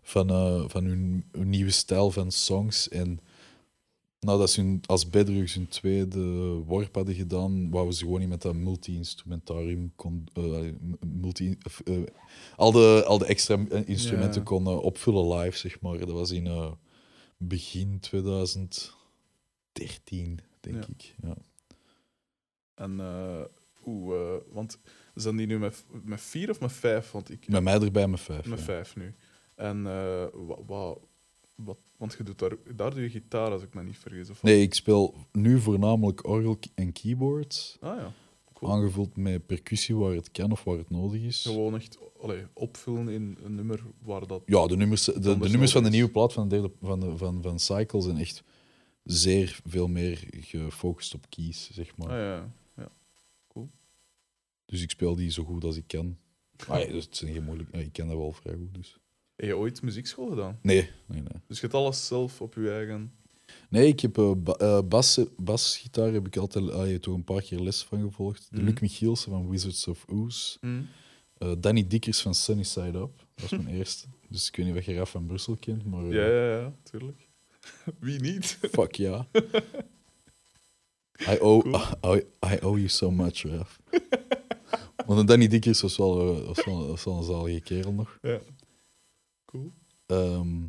van, 0.02 0.30
eh, 0.30 0.64
van 0.68 0.84
hun, 0.86 1.24
hun 1.32 1.50
nieuwe 1.50 1.72
stijl 1.72 2.12
van 2.12 2.32
songs. 2.32 2.90
En 2.90 3.20
nadat 4.20 4.50
ze 4.50 4.62
hun, 4.62 4.82
als 4.86 5.10
Bedrugs 5.10 5.54
hun 5.54 5.68
tweede 5.68 6.20
worp 6.66 6.96
hadden 6.96 7.16
gedaan, 7.16 7.70
wouden 7.70 7.94
ze 7.94 8.04
gewoon 8.04 8.20
niet 8.20 8.30
met 8.30 8.42
dat 8.42 8.56
multi-instrumentarium 8.56 9.92
kon, 9.96 10.28
eh, 10.34 10.72
multi, 11.06 11.58
of, 11.66 11.80
eh, 11.80 11.98
al, 12.56 12.72
de, 12.72 13.04
al 13.08 13.18
de 13.18 13.26
extra 13.26 13.66
eh, 13.70 13.88
instrumenten 13.88 14.40
Ja. 14.40 14.46
kon 14.48 14.68
eh, 14.68 14.78
opvullen 14.84 15.38
live, 15.38 15.58
zeg 15.58 15.82
maar. 15.82 15.98
Dat 15.98 16.10
was 16.12 16.32
in 16.32 16.48
eh, 16.48 16.72
begin 17.38 18.00
2013, 18.00 20.40
denk 20.60 20.76
Ja. 20.84 20.88
ik. 20.90 21.16
Ja. 21.22 21.36
En 22.76 23.00
eh, 23.00 23.42
hoe, 23.74 24.16
eh, 24.16 24.54
want 24.54 24.78
zijn 25.16 25.36
die 25.36 25.48
nu 25.48 25.60
met, 25.60 25.86
met 26.04 26.22
vier 26.22 26.50
of 26.50 26.60
met 26.60 26.72
vijf? 26.72 27.12
Want 27.12 27.32
ik, 27.32 27.48
Met 27.48 27.64
mij 27.64 27.74
erbij 27.82 28.08
met 28.08 28.20
vijf. 28.20 28.46
met 28.46 28.60
ja. 28.60 28.66
vijf 28.66 28.96
nu. 28.96 29.14
En 29.56 29.88
eh, 29.88 30.26
wat, 30.66 31.00
wat, 31.58 31.78
want 31.98 32.16
je 32.18 32.24
doet 32.24 32.40
daar, 32.40 32.56
daar 32.76 32.94
doe 32.94 33.02
je 33.02 33.10
gitaar, 33.10 33.52
als 33.52 33.62
ik 33.62 33.74
me 33.74 33.84
niet 33.84 33.98
vergis. 33.98 34.30
Of? 34.30 34.44
Nee, 34.44 34.62
ik 34.62 34.74
speel 34.74 35.16
nu 35.32 35.60
voornamelijk 35.60 36.28
orgel 36.28 36.60
en 36.76 36.92
keyboard. 36.92 37.78
Ah 37.80 37.98
ja, 37.98 38.12
cool. 38.54 38.72
Aangevuld 38.72 39.16
met 39.16 39.46
percussie 39.46 39.96
waar 39.96 40.14
het 40.14 40.32
kan 40.32 40.52
of 40.52 40.64
waar 40.64 40.78
het 40.78 40.90
nodig 40.90 41.22
is. 41.22 41.42
Gewoon 41.42 41.76
echt 41.76 41.98
allee, 42.22 42.46
opvullen 42.54 43.08
in 43.10 43.38
een 43.44 43.56
nummer 43.56 43.84
waar 44.02 44.28
dat... 44.28 44.42
Ja, 44.46 44.68
de 44.68 44.78
nummers, 44.78 45.06
de, 45.06 45.38
nummers 45.38 45.72
van 45.72 45.84
de 45.84 45.90
nieuwe 45.90 46.12
plaat 46.12 46.34
van, 46.34 46.48
de 46.48 46.56
derde, 46.56 46.72
van, 46.82 47.00
de, 47.00 47.18
van, 47.18 47.42
van 47.42 47.60
Cycle 47.60 48.02
zijn 48.02 48.18
echt 48.18 48.44
zeer 49.04 49.60
veel 49.66 49.88
meer 49.88 50.28
gefocust 50.32 51.14
op 51.14 51.30
keys, 51.30 51.70
zeg 51.72 51.98
maar. 51.98 52.10
Ah 52.10 52.16
ja, 52.16 52.52
ja. 52.76 52.92
Dus 54.66 54.82
ik 54.82 54.90
speel 54.90 55.16
die 55.16 55.32
zo 55.32 55.44
goed 55.44 55.64
als 55.64 55.78
ik 55.78 55.88
kan. 55.88 56.18
Maar 56.68 56.80
ja, 56.80 56.92
dus 56.92 57.06
het 57.06 57.18
zijn 57.18 57.34
geen 57.34 57.44
moeilijk. 57.44 57.70
ik 57.76 57.94
ken 57.94 58.08
dat 58.08 58.18
wel 58.18 58.32
vrij 58.32 58.56
goed. 58.56 58.74
Dus. 58.74 58.98
Heb 59.38 59.46
je 59.46 59.58
ooit 59.58 59.82
muziekschool 59.82 60.30
gedaan? 60.30 60.60
Nee, 60.62 60.90
nee, 61.06 61.22
nee. 61.22 61.42
Dus 61.48 61.56
je 61.60 61.62
hebt 61.62 61.74
alles 61.74 62.08
zelf 62.08 62.42
op 62.42 62.54
je 62.54 62.72
eigen. 62.72 63.12
Nee, 63.70 63.88
ik 63.88 64.00
heb 64.00 64.18
eh, 64.18 64.32
ba- 64.38 64.54
eh, 64.54 64.80
bas, 64.86 65.20
basgitaar 65.38 66.12
heb 66.14 66.28
ik 66.28 66.38
altijd 66.38 66.66
je 66.66 66.72
hebt 66.72 67.02
toch 67.04 67.16
een 67.16 67.24
paar 67.24 67.42
keer 67.42 67.60
les 67.60 67.84
van 67.84 68.02
gevolgd. 68.02 68.48
De 68.52 68.58
Mhm. 68.58 68.66
Luc 68.66 68.80
Michielsen 68.80 69.32
van 69.32 69.50
Wizards 69.50 69.88
of 69.88 70.06
Ooze. 70.10 70.58
Eh, 71.38 71.52
Danny 71.60 71.88
Dikkers 71.88 72.22
van 72.22 72.36
Sunny 72.36 72.64
Side 72.64 72.98
Up. 72.98 73.26
Dat 73.36 73.50
was 73.50 73.60
mijn 73.60 73.76
eerste. 73.78 74.08
Dus 74.30 74.48
ik 74.48 74.56
weet 74.56 74.66
niet 74.66 74.76
of 74.78 74.84
je 74.86 74.94
Raf 74.94 75.10
van 75.10 75.26
Brussel 75.26 75.56
kent, 75.60 75.86
maar 75.86 76.04
Ja, 76.04 76.26
ja, 76.28 76.60
ja, 76.60 76.74
tuurlijk. 76.84 77.28
Wie 78.00 78.20
niet? 78.22 78.58
fuck 78.72 78.96
ja. 78.96 79.28
I 81.30 81.38
owe, 81.40 81.62
Cool. 82.00 82.16
I, 82.18 82.24
I 82.54 82.58
owe 82.62 82.78
you 82.78 82.88
so 82.88 83.12
much, 83.12 83.42
Raf. 83.44 83.80
Want 85.06 85.28
Danny 85.28 85.48
Dikkers 85.48 85.82
was 85.82 85.98
wel, 85.98 86.44
was 86.46 86.66
wel, 86.66 86.88
was 86.88 87.04
wel 87.04 87.18
een 87.18 87.24
zalige 87.24 87.60
kerel 87.62 87.94
nog. 87.94 88.18
Ja. 88.22 88.40
Cool. 89.52 89.72
Ehm, 90.06 90.64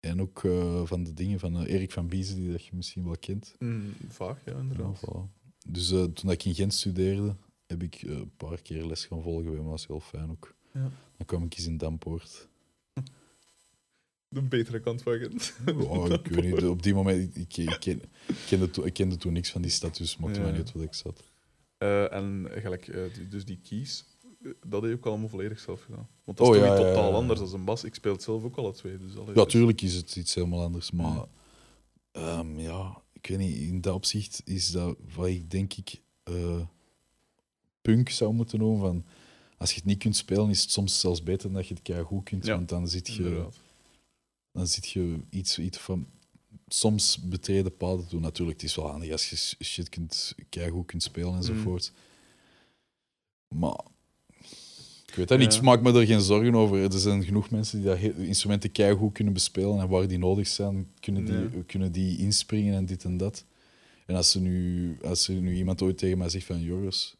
en 0.00 0.20
ook 0.20 0.44
eh, 0.44 0.86
van 0.86 1.04
de 1.04 1.14
dingen 1.14 1.38
van 1.38 1.56
eh, 1.58 1.74
Erik 1.74 1.92
van 1.92 2.08
Biezen, 2.08 2.36
die 2.36 2.50
dat 2.50 2.64
je 2.64 2.76
misschien 2.76 3.04
wel 3.04 3.16
kent. 3.18 3.54
Mm, 3.58 3.92
vaag, 4.08 4.44
ja, 4.44 4.52
Ja, 4.52 4.58
inderdaad. 4.58 5.00
voilà. 5.06 5.42
Dus 5.66 5.90
eh, 5.90 6.04
toen 6.04 6.30
ik 6.30 6.44
in 6.44 6.54
Gent 6.54 6.74
studeerde, 6.74 7.36
heb 7.66 7.82
ik 7.82 8.02
een 8.02 8.32
paar 8.36 8.62
keer 8.62 8.86
les 8.86 9.04
gaan 9.06 9.22
volgen. 9.22 9.44
Maar 9.46 9.54
dat 9.56 9.64
was 9.64 9.86
heel 9.86 10.00
fijn 10.00 10.30
ook. 10.30 10.54
Ja. 10.72 10.90
Dan 11.16 11.26
kwam 11.26 11.44
ik 11.44 11.56
eens 11.56 11.66
in 11.66 11.76
Dampoort. 11.76 12.48
De 14.28 14.42
betere 14.42 14.80
kant 14.80 15.02
van 15.02 15.18
Gent. 15.18 15.54
Oh, 15.76 16.10
ik 16.10 16.26
weet 16.34 16.44
niet, 16.54 16.64
op 16.64 16.82
die 16.82 16.94
moment, 16.94 17.36
ik, 17.36 17.56
ik, 17.56 17.76
ken, 17.80 17.96
ik, 18.26 18.36
kende, 18.46 18.70
toen, 18.70 18.86
ik 18.86 18.92
kende 18.92 19.16
toen 19.16 19.32
niks 19.32 19.50
van 19.50 19.62
die 19.62 19.70
stad, 19.70 19.96
dus 19.96 20.10
het 20.10 20.20
maakte 20.20 20.38
Ja. 20.40 20.44
mij 20.46 20.56
niet 20.58 20.72
wat 20.72 20.82
ik 20.82 20.94
zat. 20.94 21.22
En 22.10 22.46
gelijk, 22.50 22.86
dus 23.30 23.44
die 23.44 23.58
keys, 23.68 24.04
dat 24.66 24.82
heb 24.82 24.92
ook 24.92 25.06
allemaal 25.06 25.28
volledig 25.28 25.60
zelf 25.60 25.82
gedaan. 25.82 26.08
Want 26.24 26.38
dat 26.38 26.46
Oh, 26.46 26.54
is 26.54 26.60
toch 26.60 26.68
ja, 26.68 26.74
iets 26.74 26.82
ja, 26.82 26.88
ja, 26.88 26.94
totaal 26.94 27.10
ja. 27.10 27.16
anders 27.16 27.40
dan 27.40 27.52
een 27.52 27.64
bas. 27.64 27.84
Ik 27.84 27.94
speel 27.94 28.12
het 28.12 28.22
zelf 28.22 28.44
ook 28.44 28.56
alle 28.56 28.72
twee. 28.72 28.98
Dus 28.98 29.12
Ja, 29.14 29.32
dus- 29.32 29.52
tuurlijk 29.52 29.82
is 29.82 29.94
het 29.94 30.16
iets 30.16 30.34
helemaal 30.34 30.62
anders, 30.62 30.90
maar 30.90 31.24
ehm, 32.12 32.58
ja, 32.58 33.02
ik 33.12 33.26
weet 33.26 33.38
niet, 33.38 33.56
in 33.56 33.80
dat 33.80 33.94
opzicht 33.94 34.42
is 34.44 34.70
dat 34.70 34.96
wat 35.14 35.26
ik 35.26 35.50
denk 35.50 35.74
ik 35.74 36.00
eh, 36.22 36.60
punk 37.80 38.08
zou 38.08 38.32
moeten 38.34 38.58
noemen. 38.58 38.80
Van, 38.80 39.04
als 39.58 39.70
je 39.70 39.76
het 39.76 39.84
niet 39.84 39.98
kunt 39.98 40.16
spelen, 40.16 40.50
is 40.50 40.62
het 40.62 40.70
soms 40.70 41.00
zelfs 41.00 41.22
beter 41.22 41.52
dat 41.52 41.68
je 41.68 41.74
het 41.74 41.82
keihard 41.82 42.08
goed 42.08 42.24
kunt, 42.24 42.46
want 42.46 42.68
dan 42.68 42.88
zit 42.88 43.06
je... 43.08 43.22
Inderdaad. 43.22 43.60
dan 44.52 44.66
zit 44.66 44.88
je 44.88 45.20
iets, 45.30 45.58
iets 45.58 45.78
van 45.78 46.06
soms 46.68 47.18
betreden 47.28 47.76
paden 47.76 48.06
doen. 48.08 48.20
Natuurlijk, 48.20 48.60
het 48.60 48.70
is 48.70 48.76
wel 48.76 48.90
handig 48.90 49.12
als 49.12 49.30
je 49.30 49.64
shit 49.64 49.88
kunt, 49.88 50.34
goed 50.70 50.86
kunt 50.86 51.02
spelen 51.02 51.34
enzovoort. 51.34 51.92
Maar 53.48 53.80
ik 55.14 55.20
weet 55.20 55.28
dat 55.28 55.38
niet, 55.38 55.54
ik 55.54 55.62
maak 55.62 55.82
me 55.82 55.92
er 56.00 56.06
geen 56.06 56.20
zorgen 56.20 56.54
over. 56.54 56.82
Er 56.82 56.98
zijn 56.98 57.24
genoeg 57.24 57.50
mensen 57.50 57.78
die 57.80 57.88
dat 57.88 57.98
instrumenten 58.16 58.96
goed 58.96 59.12
kunnen 59.12 59.32
bespelen 59.32 59.80
en 59.80 59.88
waar 59.88 60.08
die 60.08 60.18
nodig 60.18 60.48
zijn, 60.48 60.86
kunnen 61.00 61.24
die, 61.24 61.62
kunnen 61.66 61.92
die 61.92 62.18
inspringen 62.18 62.74
en 62.74 62.86
dit 62.86 63.04
en 63.04 63.16
dat. 63.16 63.44
En 64.06 64.14
als 64.16 64.34
er 64.34 64.40
nu, 64.40 64.96
als 65.02 65.28
er 65.28 65.34
nu 65.34 65.54
iemand 65.56 65.82
ooit 65.82 65.98
tegen 65.98 66.18
mij 66.18 66.28
zegt 66.28 66.44
van 66.46 66.60
Joris, 66.60 67.16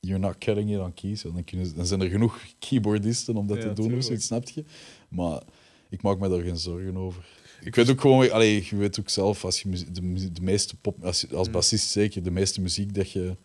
you're 0.00 0.20
not 0.20 0.38
cutting 0.38 0.70
it 0.72 0.78
on 0.78 0.94
keys, 0.94 1.22
dan, 1.22 1.44
kunnen, 1.44 1.74
dan 1.76 1.86
zijn 1.86 2.00
er 2.00 2.08
genoeg 2.08 2.40
keyboardisten 2.68 3.36
om 3.36 3.46
dat 3.46 3.56
Ja, 3.56 3.62
te 3.62 3.72
doen, 3.72 3.94
of 3.96 4.04
zoiets, 4.04 4.26
snap 4.26 4.48
je? 4.48 4.64
Maar 5.08 5.42
ik 5.90 6.02
maak 6.02 6.18
me 6.18 6.28
daar 6.28 6.42
geen 6.42 6.58
zorgen 6.58 6.96
over. 6.96 7.26
Ik 7.60 7.74
weet 7.74 7.90
ook 7.90 8.00
gewoon, 8.00 8.30
allee, 8.30 8.66
je 8.70 8.76
weet 8.76 9.00
ook 9.00 9.08
zelf, 9.08 9.44
als 9.44 9.60
je 9.62 9.84
de, 10.32 10.42
meeste 10.42 10.76
pop, 10.76 11.04
als, 11.04 11.20
je- 11.20 11.36
als 11.36 11.50
bassist 11.50 11.88
zeker, 11.90 12.22
de 12.22 12.30
meeste 12.30 12.60
muziek 12.60 12.94
dat 12.94 13.10
je, 13.10 13.36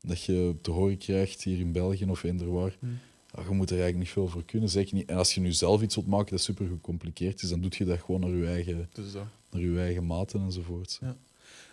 dat 0.00 0.22
je 0.22 0.54
te 0.62 0.70
horen 0.70 0.98
krijgt 0.98 1.42
hier 1.42 1.58
in 1.58 1.72
België 1.72 2.04
of 2.04 2.22
eender 2.22 2.52
waar, 2.52 2.76
Mm. 2.80 2.98
Ja, 3.34 3.42
je 3.42 3.50
moet 3.54 3.70
er 3.70 3.76
eigenlijk 3.76 3.98
niet 3.98 4.08
veel 4.08 4.28
voor 4.28 4.44
kunnen. 4.44 4.68
Zeker 4.68 4.94
niet. 4.94 5.08
En 5.08 5.16
als 5.16 5.34
je 5.34 5.40
nu 5.40 5.52
zelf 5.52 5.82
iets 5.82 5.94
wilt 5.94 6.06
maken 6.06 6.30
dat 6.30 6.40
super 6.40 6.66
gecompliceerd 6.66 7.42
is, 7.42 7.48
dan 7.48 7.60
doe 7.60 7.70
je 7.74 7.84
dat 7.84 8.00
gewoon 8.00 8.20
naar 8.20 8.30
je 8.30 8.46
eigen, 8.46 8.88
Dus 8.92 9.12
naar 9.50 9.60
je 9.62 9.78
eigen 9.78 10.06
maten 10.06 10.40
enzovoort. 10.40 10.98
Ja. 11.00 11.16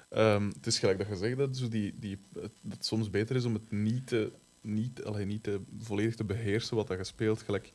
Ehm, 0.10 0.48
het 0.48 0.68
is 0.68 0.80
gelijk 0.80 0.98
dat 0.98 1.08
je 1.08 1.16
zegt 1.16 1.38
dat, 1.38 1.58
zo 1.58 1.68
die, 1.68 1.94
die, 2.00 2.18
het- 2.34 2.42
dat 2.62 2.74
het 2.78 2.86
soms 2.86 3.10
beter 3.10 3.36
is 3.36 3.46
om 3.46 3.54
het 3.54 3.72
niet, 3.72 4.08
te, 4.08 4.32
niet, 4.62 5.04
allee, 5.04 5.26
niet 5.26 5.44
te, 5.44 5.60
volledig 5.80 6.16
te 6.16 6.24
beheersen 6.24 6.76
wat 6.76 6.88
dat 6.88 6.98
je 6.98 7.04
speelt. 7.04 7.42
Gelijk 7.42 7.72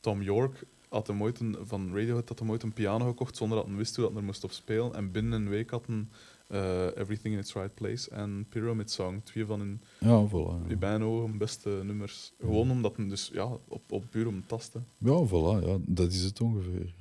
Tom 0.00 0.22
York 0.22 0.62
had 0.88 1.06
hem 1.06 1.22
ooit 1.22 1.40
een, 1.40 1.56
van 1.62 1.94
Radiohead 1.94 2.28
had 2.28 2.38
hem 2.38 2.50
ooit 2.50 2.62
een 2.62 2.72
piano 2.72 3.06
gekocht 3.08 3.36
zonder 3.36 3.58
dat 3.58 3.66
hij 3.66 3.76
wist 3.76 3.96
hoe 3.96 4.04
dat 4.08 4.16
er 4.16 4.24
moest 4.24 4.44
op 4.44 4.52
spelen. 4.52 4.94
En 4.94 5.10
binnen 5.10 5.32
een 5.32 5.48
week 5.48 5.70
had 5.70 5.86
hij 5.86 6.06
eh, 6.46 6.86
Everything 6.96 7.34
in 7.34 7.38
its 7.38 7.52
Right 7.54 7.74
Place 7.74 8.10
en 8.10 8.46
Pyramid 8.48 8.90
Song, 8.90 9.22
twee 9.24 9.44
van 9.44 9.60
hun, 9.60 9.80
Ja, 9.98 10.26
voilà. 10.28 10.78
Ja, 10.80 10.98
ogen, 10.98 11.38
beste 11.38 11.80
nummers. 11.84 12.32
Gewoon 12.40 12.70
omdat 12.70 12.96
hij 12.96 13.08
dus, 13.08 13.30
ja, 13.32 13.58
op, 13.68 13.92
op 13.92 14.04
puur 14.10 14.26
om 14.26 14.46
tasten. 14.46 14.86
ja 14.98 15.26
voilà. 15.26 15.66
Ja, 15.66 15.78
dat 15.80 16.12
is 16.12 16.22
het 16.22 16.40
ongeveer. 16.40 16.94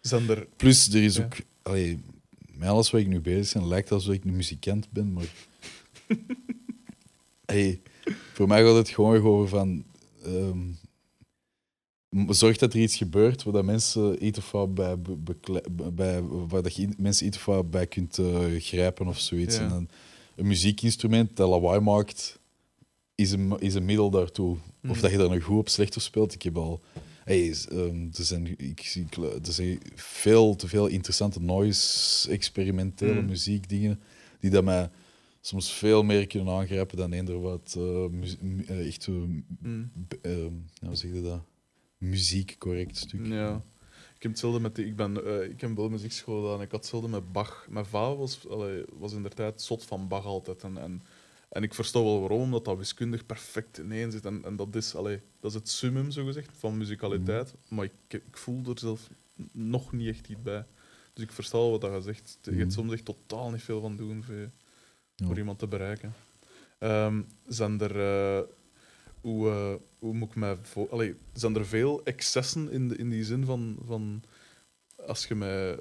Zijn 0.00 0.28
er... 0.28 0.46
Plus, 0.56 0.94
er 0.94 1.02
is 1.02 1.20
ook... 1.20 1.34
Allee, 1.62 1.98
met 2.52 2.68
alles 2.68 2.90
wat 2.90 3.00
ik 3.00 3.06
nu 3.06 3.20
bezig 3.20 3.60
ben, 3.60 3.68
lijkt 3.68 3.92
alsof 3.92 4.14
ik 4.14 4.24
een 4.24 4.36
muzikant 4.36 4.90
ben, 4.90 5.12
maar... 5.12 5.32
hey, 7.46 7.80
voor 8.32 8.48
mij 8.48 8.64
gaat 8.64 8.76
het 8.76 8.88
gewoon 8.88 9.22
over 9.22 9.48
van... 9.48 9.84
ehm, 10.24 10.58
zorg 12.28 12.56
dat 12.56 12.74
er 12.74 12.80
iets 12.80 12.96
gebeurt 12.96 13.42
waar 13.42 13.52
dat 13.52 13.64
mensen 13.64 14.26
iets 14.26 14.38
of 14.38 14.50
wat 14.50 14.74
bij, 14.74 14.96
bij 15.92 16.22
waar 16.22 16.62
dat 16.62 16.76
je 16.76 16.88
mensen 16.98 17.26
iets 17.26 17.36
of 17.36 17.44
wat 17.44 17.70
bij 17.70 17.86
kunt 17.86 18.18
eh, 18.18 18.44
grijpen 18.58 19.06
of 19.06 19.20
zoiets. 19.20 19.56
Ja. 19.56 19.62
En 19.70 19.88
een 20.36 20.46
muziekinstrument 20.46 21.36
dat 21.36 21.48
lawaai 21.48 21.80
maakt, 21.80 22.38
is 23.14 23.30
een, 23.30 23.58
is 23.58 23.74
een 23.74 23.84
middel 23.84 24.10
daartoe. 24.10 24.56
Of 24.56 24.60
Mhm. 24.92 25.00
dat 25.00 25.10
je 25.10 25.16
daar 25.16 25.30
nog 25.30 25.42
goed 25.42 25.64
of 25.66 25.70
slecht 25.70 25.96
op 25.96 26.02
speelt. 26.02 26.34
Ik 26.34 26.42
heb 26.42 26.56
al... 26.56 26.80
Hey, 27.24 27.54
ehm, 27.70 28.06
er, 28.16 28.24
zijn, 28.24 28.54
ik, 28.58 28.80
zie- 28.80 29.02
ik- 29.10 29.16
er 29.46 29.52
zijn 29.52 29.78
veel 29.94 30.56
te 30.56 30.68
veel 30.68 30.86
interessante 30.86 31.40
noise, 31.40 32.30
experimentele 32.30 33.14
Mhm. 33.14 33.26
muziekdingen 33.26 34.00
die 34.40 34.50
dat 34.50 34.64
mij 34.64 34.90
soms 35.40 35.72
veel 35.72 36.02
meer 36.02 36.26
kunnen 36.26 36.54
aangrijpen 36.54 36.96
dan 36.96 37.12
eender 37.12 37.40
wat 37.40 37.74
eh, 37.78 38.06
mu- 38.40 38.64
eh, 38.66 38.86
echt 38.86 39.08
Mm. 39.08 39.44
ehm, 40.22 40.52
hoe 40.86 40.94
zeg 40.96 41.12
je 41.12 41.22
dat? 41.22 41.40
Muziek 42.08 42.56
correct 42.58 42.96
stuk. 42.96 43.26
Ja. 43.26 43.62
Ik 44.16 44.22
heb 44.22 44.30
hetzelfde 44.30 44.60
met 44.60 44.74
die, 44.74 44.86
ik 44.86 44.96
ben 44.96 45.24
eh, 45.26 45.50
ik 45.50 45.60
heb 45.60 45.76
wel 45.76 45.88
muziekschool 45.88 46.42
gedaan. 46.42 46.62
Ik 46.62 46.70
had 46.70 46.80
hetzelfde 46.80 47.08
met 47.08 47.32
Bach. 47.32 47.66
Mijn 47.70 47.86
vader 47.86 48.16
was, 48.18 48.48
allee, 48.48 48.84
was 48.92 49.12
in 49.12 49.22
de 49.22 49.28
tijd 49.28 49.62
zot 49.62 49.84
van 49.84 50.08
Bach 50.08 50.24
altijd. 50.24 50.62
En, 50.64 50.76
en, 50.78 51.02
en 51.48 51.62
ik 51.62 51.74
versta 51.74 52.02
wel 52.02 52.20
waarom, 52.20 52.40
omdat 52.42 52.64
dat 52.64 52.76
wiskundig 52.76 53.26
perfect 53.26 53.78
ineen 53.78 54.10
zit. 54.10 54.24
En, 54.24 54.44
en 54.44 54.56
dat, 54.56 54.74
is, 54.74 54.94
allee, 54.94 55.20
dat 55.40 55.50
is 55.50 55.56
het 55.56 55.68
summum, 55.68 56.10
zo 56.10 56.24
gezegd, 56.24 56.50
van 56.58 56.76
muzikaliteit. 56.76 57.54
Maar 57.68 57.84
ik, 57.84 57.92
ik 58.08 58.36
voel 58.36 58.62
er 58.64 58.78
zelf 58.78 59.10
nog 59.52 59.92
niet 59.92 60.08
echt 60.08 60.28
iets 60.28 60.42
bij. 60.42 60.64
Dus 61.12 61.24
ik 61.24 61.32
versta 61.32 61.58
wel 61.58 61.70
wat 61.70 61.80
dat 61.80 61.92
je 61.94 62.00
zegt. 62.00 62.38
Je 62.42 62.50
Mhm. 62.50 62.60
gaat 62.60 62.72
soms 62.72 62.92
echt 62.92 63.04
totaal 63.04 63.50
niet 63.50 63.62
veel 63.62 63.80
van 63.80 63.96
doen 63.96 64.22
voor, 64.24 64.50
Ja. 65.14 65.26
voor 65.26 65.38
iemand 65.38 65.58
te 65.58 65.66
bereiken. 65.66 66.14
Ehm, 66.78 67.22
zijn 67.46 67.80
er... 67.80 68.00
eh, 68.00 68.44
hoe, 69.26 69.48
eh, 69.50 69.74
hoe 69.98 70.14
moet 70.14 70.28
ik 70.28 70.34
mij 70.36 70.56
voor... 70.62 70.88
Allee, 70.90 71.16
zijn 71.32 71.56
er 71.56 71.66
veel 71.66 72.04
excessen 72.04 72.70
in, 72.70 72.88
de, 72.88 72.96
in 72.96 73.08
die 73.08 73.24
zin 73.24 73.44
van, 73.44 73.78
van 73.84 74.22
als 75.06 75.26
je 75.26 75.34
met 75.34 75.80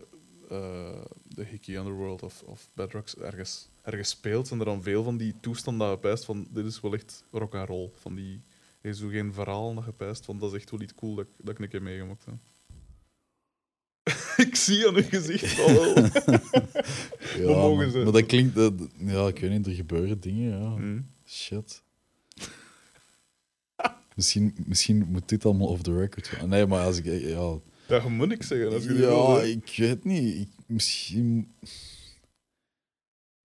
eh, 0.49 1.01
de 1.27 1.43
Hickey 1.45 1.75
Underworld 1.77 2.23
of, 2.23 2.43
of 2.45 2.69
Bedrocks 2.73 3.15
ergens, 3.17 3.69
ergens 3.81 4.09
speelt, 4.09 4.47
zijn 4.47 4.59
er 4.59 4.65
dan 4.65 4.81
veel 4.83 5.03
van 5.03 5.17
die 5.17 5.33
toestanden 5.41 5.87
dat 5.87 5.95
je 5.95 6.07
pijst 6.07 6.25
van 6.25 6.47
dit 6.49 6.65
is 6.65 6.81
wel 6.81 6.93
echt 6.93 7.23
rock 7.31 7.55
and 7.55 7.67
roll. 7.67 7.89
Van 7.93 8.15
die, 8.15 8.41
er 8.81 8.89
is 8.89 8.99
zo 8.99 9.07
geen 9.07 9.33
verhaal 9.33 9.73
dat 9.75 9.85
je 9.85 9.91
pijst 9.91 10.25
van 10.25 10.39
dat 10.39 10.51
is 10.53 10.59
echt 10.59 10.71
wel 10.71 10.81
iets 10.81 10.95
cool 10.95 11.15
dat, 11.15 11.25
ik- 11.25 11.45
dat 11.45 11.49
ik 11.55 11.59
een 11.59 11.69
keer 11.69 11.81
meegemaakt 11.81 12.25
heb. 12.25 12.35
ik 14.47 14.55
zie 14.55 14.87
aan 14.87 14.95
uw 14.95 15.03
gezicht 15.03 15.47
van 15.51 15.73
wel. 15.73 15.93
Ja, 17.37 17.75
maar, 17.75 18.11
dat 18.11 18.25
klinkt... 18.25 18.55
Dat, 18.55 18.73
ja, 18.97 19.27
ik 19.27 19.39
weet 19.39 19.51
niet, 19.51 19.65
er 19.67 19.73
gebeuren 19.73 20.19
dingen, 20.19 20.59
ja. 20.59 20.75
Hm. 20.75 21.01
Shit. 21.25 21.83
Misschien, 24.15 24.55
misschien 24.65 25.05
moet 25.09 25.29
dit 25.29 25.45
allemaal 25.45 25.67
off 25.67 25.81
the 25.81 25.97
record 25.97 26.27
gaan. 26.27 26.49
Nee, 26.49 26.65
maar 26.65 26.85
als 26.85 26.97
ik... 26.97 27.05
Ja, 27.05 27.59
je 27.87 28.09
moet 28.09 28.27
niks 28.27 28.47
zeggen. 28.47 28.73
Als 28.73 28.83
je 28.83 28.93
ja 28.93 29.41
ik 29.41 29.73
weet 29.77 30.03
niet. 30.03 30.35
Ik, 30.35 30.49
misschien... 30.67 31.51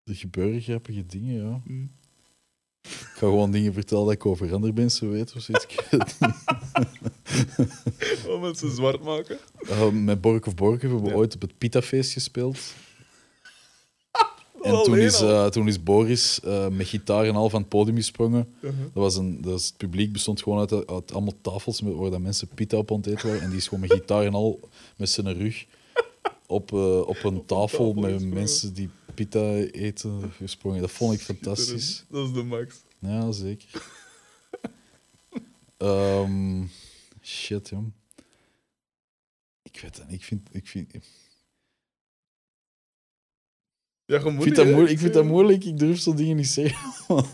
Er 0.05 0.15
gebeuren 0.17 0.61
grappige 0.61 1.07
dingen, 1.07 1.35
ja. 1.49 1.61
Hm. 1.65 1.83
Ik 2.83 3.17
ga 3.17 3.27
gewoon 3.27 3.51
dingen 3.51 3.73
vertellen 3.73 4.05
dat 4.05 4.15
ik 4.15 4.27
over 4.27 4.53
andere 4.55 4.73
mensen 4.73 5.11
weet 5.11 5.35
of 5.37 5.43
zoiets. 5.43 5.65
Ik. 5.65 5.89
Om 8.29 8.41
mensen 8.41 8.71
zwart 8.71 9.03
maken. 9.03 9.39
Uh, 9.63 9.89
met 9.91 10.21
Bork 10.21 10.47
of 10.47 10.55
Bork 10.55 10.81
hebben 10.83 11.03
we 11.03 11.09
Ja. 11.09 11.15
ooit 11.15 11.35
op 11.35 11.41
het 11.41 11.59
Pita-feest 11.59 12.13
gespeeld. 12.13 12.75
En 14.63 14.71
Alleen 14.71 14.85
toen 14.85 14.99
is, 14.99 15.21
eh, 15.21 15.47
toen 15.47 15.69
is 15.69 15.83
Boris 15.83 16.41
eh, 16.41 16.69
met 16.69 16.87
gitaar 16.87 17.25
en 17.25 17.35
al 17.35 17.51
van 17.51 17.61
het 17.61 17.69
podium 17.69 17.97
gesprongen. 17.97 18.55
Uh-huh. 18.61 18.81
Dat 18.81 18.93
was 18.93 19.17
een, 19.17 19.41
dat 19.41 19.63
het 19.63 19.75
publiek 19.77 20.13
bestond 20.13 20.43
gewoon 20.43 20.59
uit, 20.59 20.87
uit 20.89 21.13
allemaal 21.13 21.35
tafels 21.41 21.81
met, 21.81 21.95
waar 21.95 22.11
dat 22.11 22.21
mensen 22.21 22.49
pita 22.49 22.77
op 22.77 22.91
aan 22.91 22.97
het 22.97 23.07
eten 23.07 23.27
waren. 23.29 23.43
En 23.43 23.49
die 23.49 23.59
is 23.59 23.65
gewoon 23.69 23.81
met 23.81 23.93
gitaar 23.93 24.25
en 24.25 24.35
al 24.35 24.61
met 24.97 25.11
zijn 25.11 25.33
rug 25.33 25.67
op, 26.47 26.73
eh, 26.73 27.01
op 27.01 27.25
een 27.25 27.45
tafel 27.47 27.67
tafel 27.67 27.93
met 27.95 28.11
gesprongen. 28.11 28.35
mensen 28.35 28.75
die 28.75 28.91
pita 29.15 29.55
eten 29.55 30.33
gesprongen. 30.33 30.81
Dat 30.81 30.91
vond 30.91 31.15
ik 31.15 31.21
fantastisch. 31.21 32.05
Dat 32.09 32.27
is 32.27 32.33
de 32.33 32.43
max. 32.43 32.77
Ja, 32.99 33.33
zeker. 33.33 33.69
Ehm, 35.77 36.65
shit, 37.23 37.69
jong. 37.69 37.93
Ik 39.63 39.81
weet 39.81 39.97
het 39.97 40.09
niet. 40.09 40.17
Ik 40.17 40.25
vind, 40.25 40.49
ik 40.53 40.69
vind, 40.69 40.95
ik 44.17 44.25
Ja, 44.25 44.43
vind, 44.43 44.57
dat, 44.57 44.67
moeilijk, 44.67 44.91
ik 44.91 44.99
vind 44.99 45.13
dat 45.13 45.25
moeilijk. 45.25 45.65
Ik 45.65 45.79
durf 45.79 46.01
zo 46.01 46.15
dingen 46.15 46.37
niet 46.37 46.49
zeggen. 46.49 46.95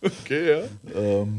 Oké, 0.00 0.34
ja. 0.34 0.62
Ehm, 0.94 1.32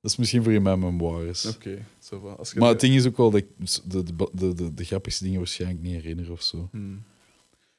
dat 0.00 0.10
is 0.10 0.16
misschien 0.16 0.42
voor 0.42 0.52
in 0.52 0.62
mijn 0.62 0.78
memoires. 0.78 1.46
Oké, 1.46 1.86
zo 1.98 2.18
va. 2.20 2.32
Als 2.32 2.52
je 2.52 2.58
Maar 2.58 2.68
het 2.68 2.80
ding 2.80 2.94
is 2.94 3.06
ook 3.06 3.16
wel 3.16 3.30
dat 3.30 3.40
ik 3.40 3.46
de, 3.84 4.02
de, 4.02 4.28
de, 4.32 4.54
de, 4.54 4.74
de 4.74 4.84
grappigste 4.84 5.24
dingen 5.24 5.38
waarschijnlijk 5.38 5.82
niet 5.82 5.92
herinner 5.92 6.32
of 6.32 6.42
zo. 6.42 6.68
Hmm. 6.70 7.02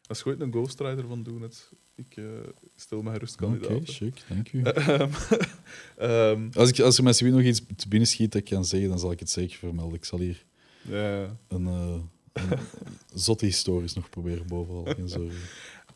Als 0.07 0.19
je 0.19 0.25
ooit 0.25 0.41
een 0.41 0.51
ghostwriter 0.51 1.07
van 1.07 1.23
doen 1.23 1.41
het, 1.41 1.71
ik 1.95 2.17
eh, 2.17 2.23
stel 2.75 3.01
me 3.01 3.11
gerust 3.11 3.41
Oké, 3.41 3.43
kandidaat. 3.43 3.89
chic, 3.95 4.23
dank 4.29 4.51
u. 4.51 4.61
Ehm, 4.61 5.09
ehm, 5.97 6.47
Als, 6.53 6.69
ik, 6.69 6.79
als 6.79 6.97
er 6.97 7.03
mensen 7.03 7.31
nog 7.31 7.41
iets 7.41 7.61
te 7.75 7.87
binnen 7.87 8.07
schiet 8.07 8.31
dat 8.31 8.41
ik 8.41 8.47
kan 8.47 8.65
zeggen, 8.65 8.89
dan 8.89 8.99
zal 8.99 9.11
ik 9.11 9.19
het 9.19 9.29
zeker 9.29 9.57
vermelden. 9.57 9.95
Ik 9.95 10.05
zal 10.05 10.19
hier 10.19 10.45
ja. 10.81 11.37
een, 11.47 11.65
een 11.65 12.09
zotte 13.13 13.45
historisch 13.45 13.93
nog 13.93 14.09
proberen 14.09 14.47
bovenal. 14.47 14.85
Geen 14.95 15.09
zorgen. 15.09 15.37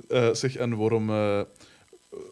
Eh, 0.08 0.34
zeg, 0.34 0.56
en 0.56 0.78
waarom... 0.78 1.10
eh, 1.10 1.42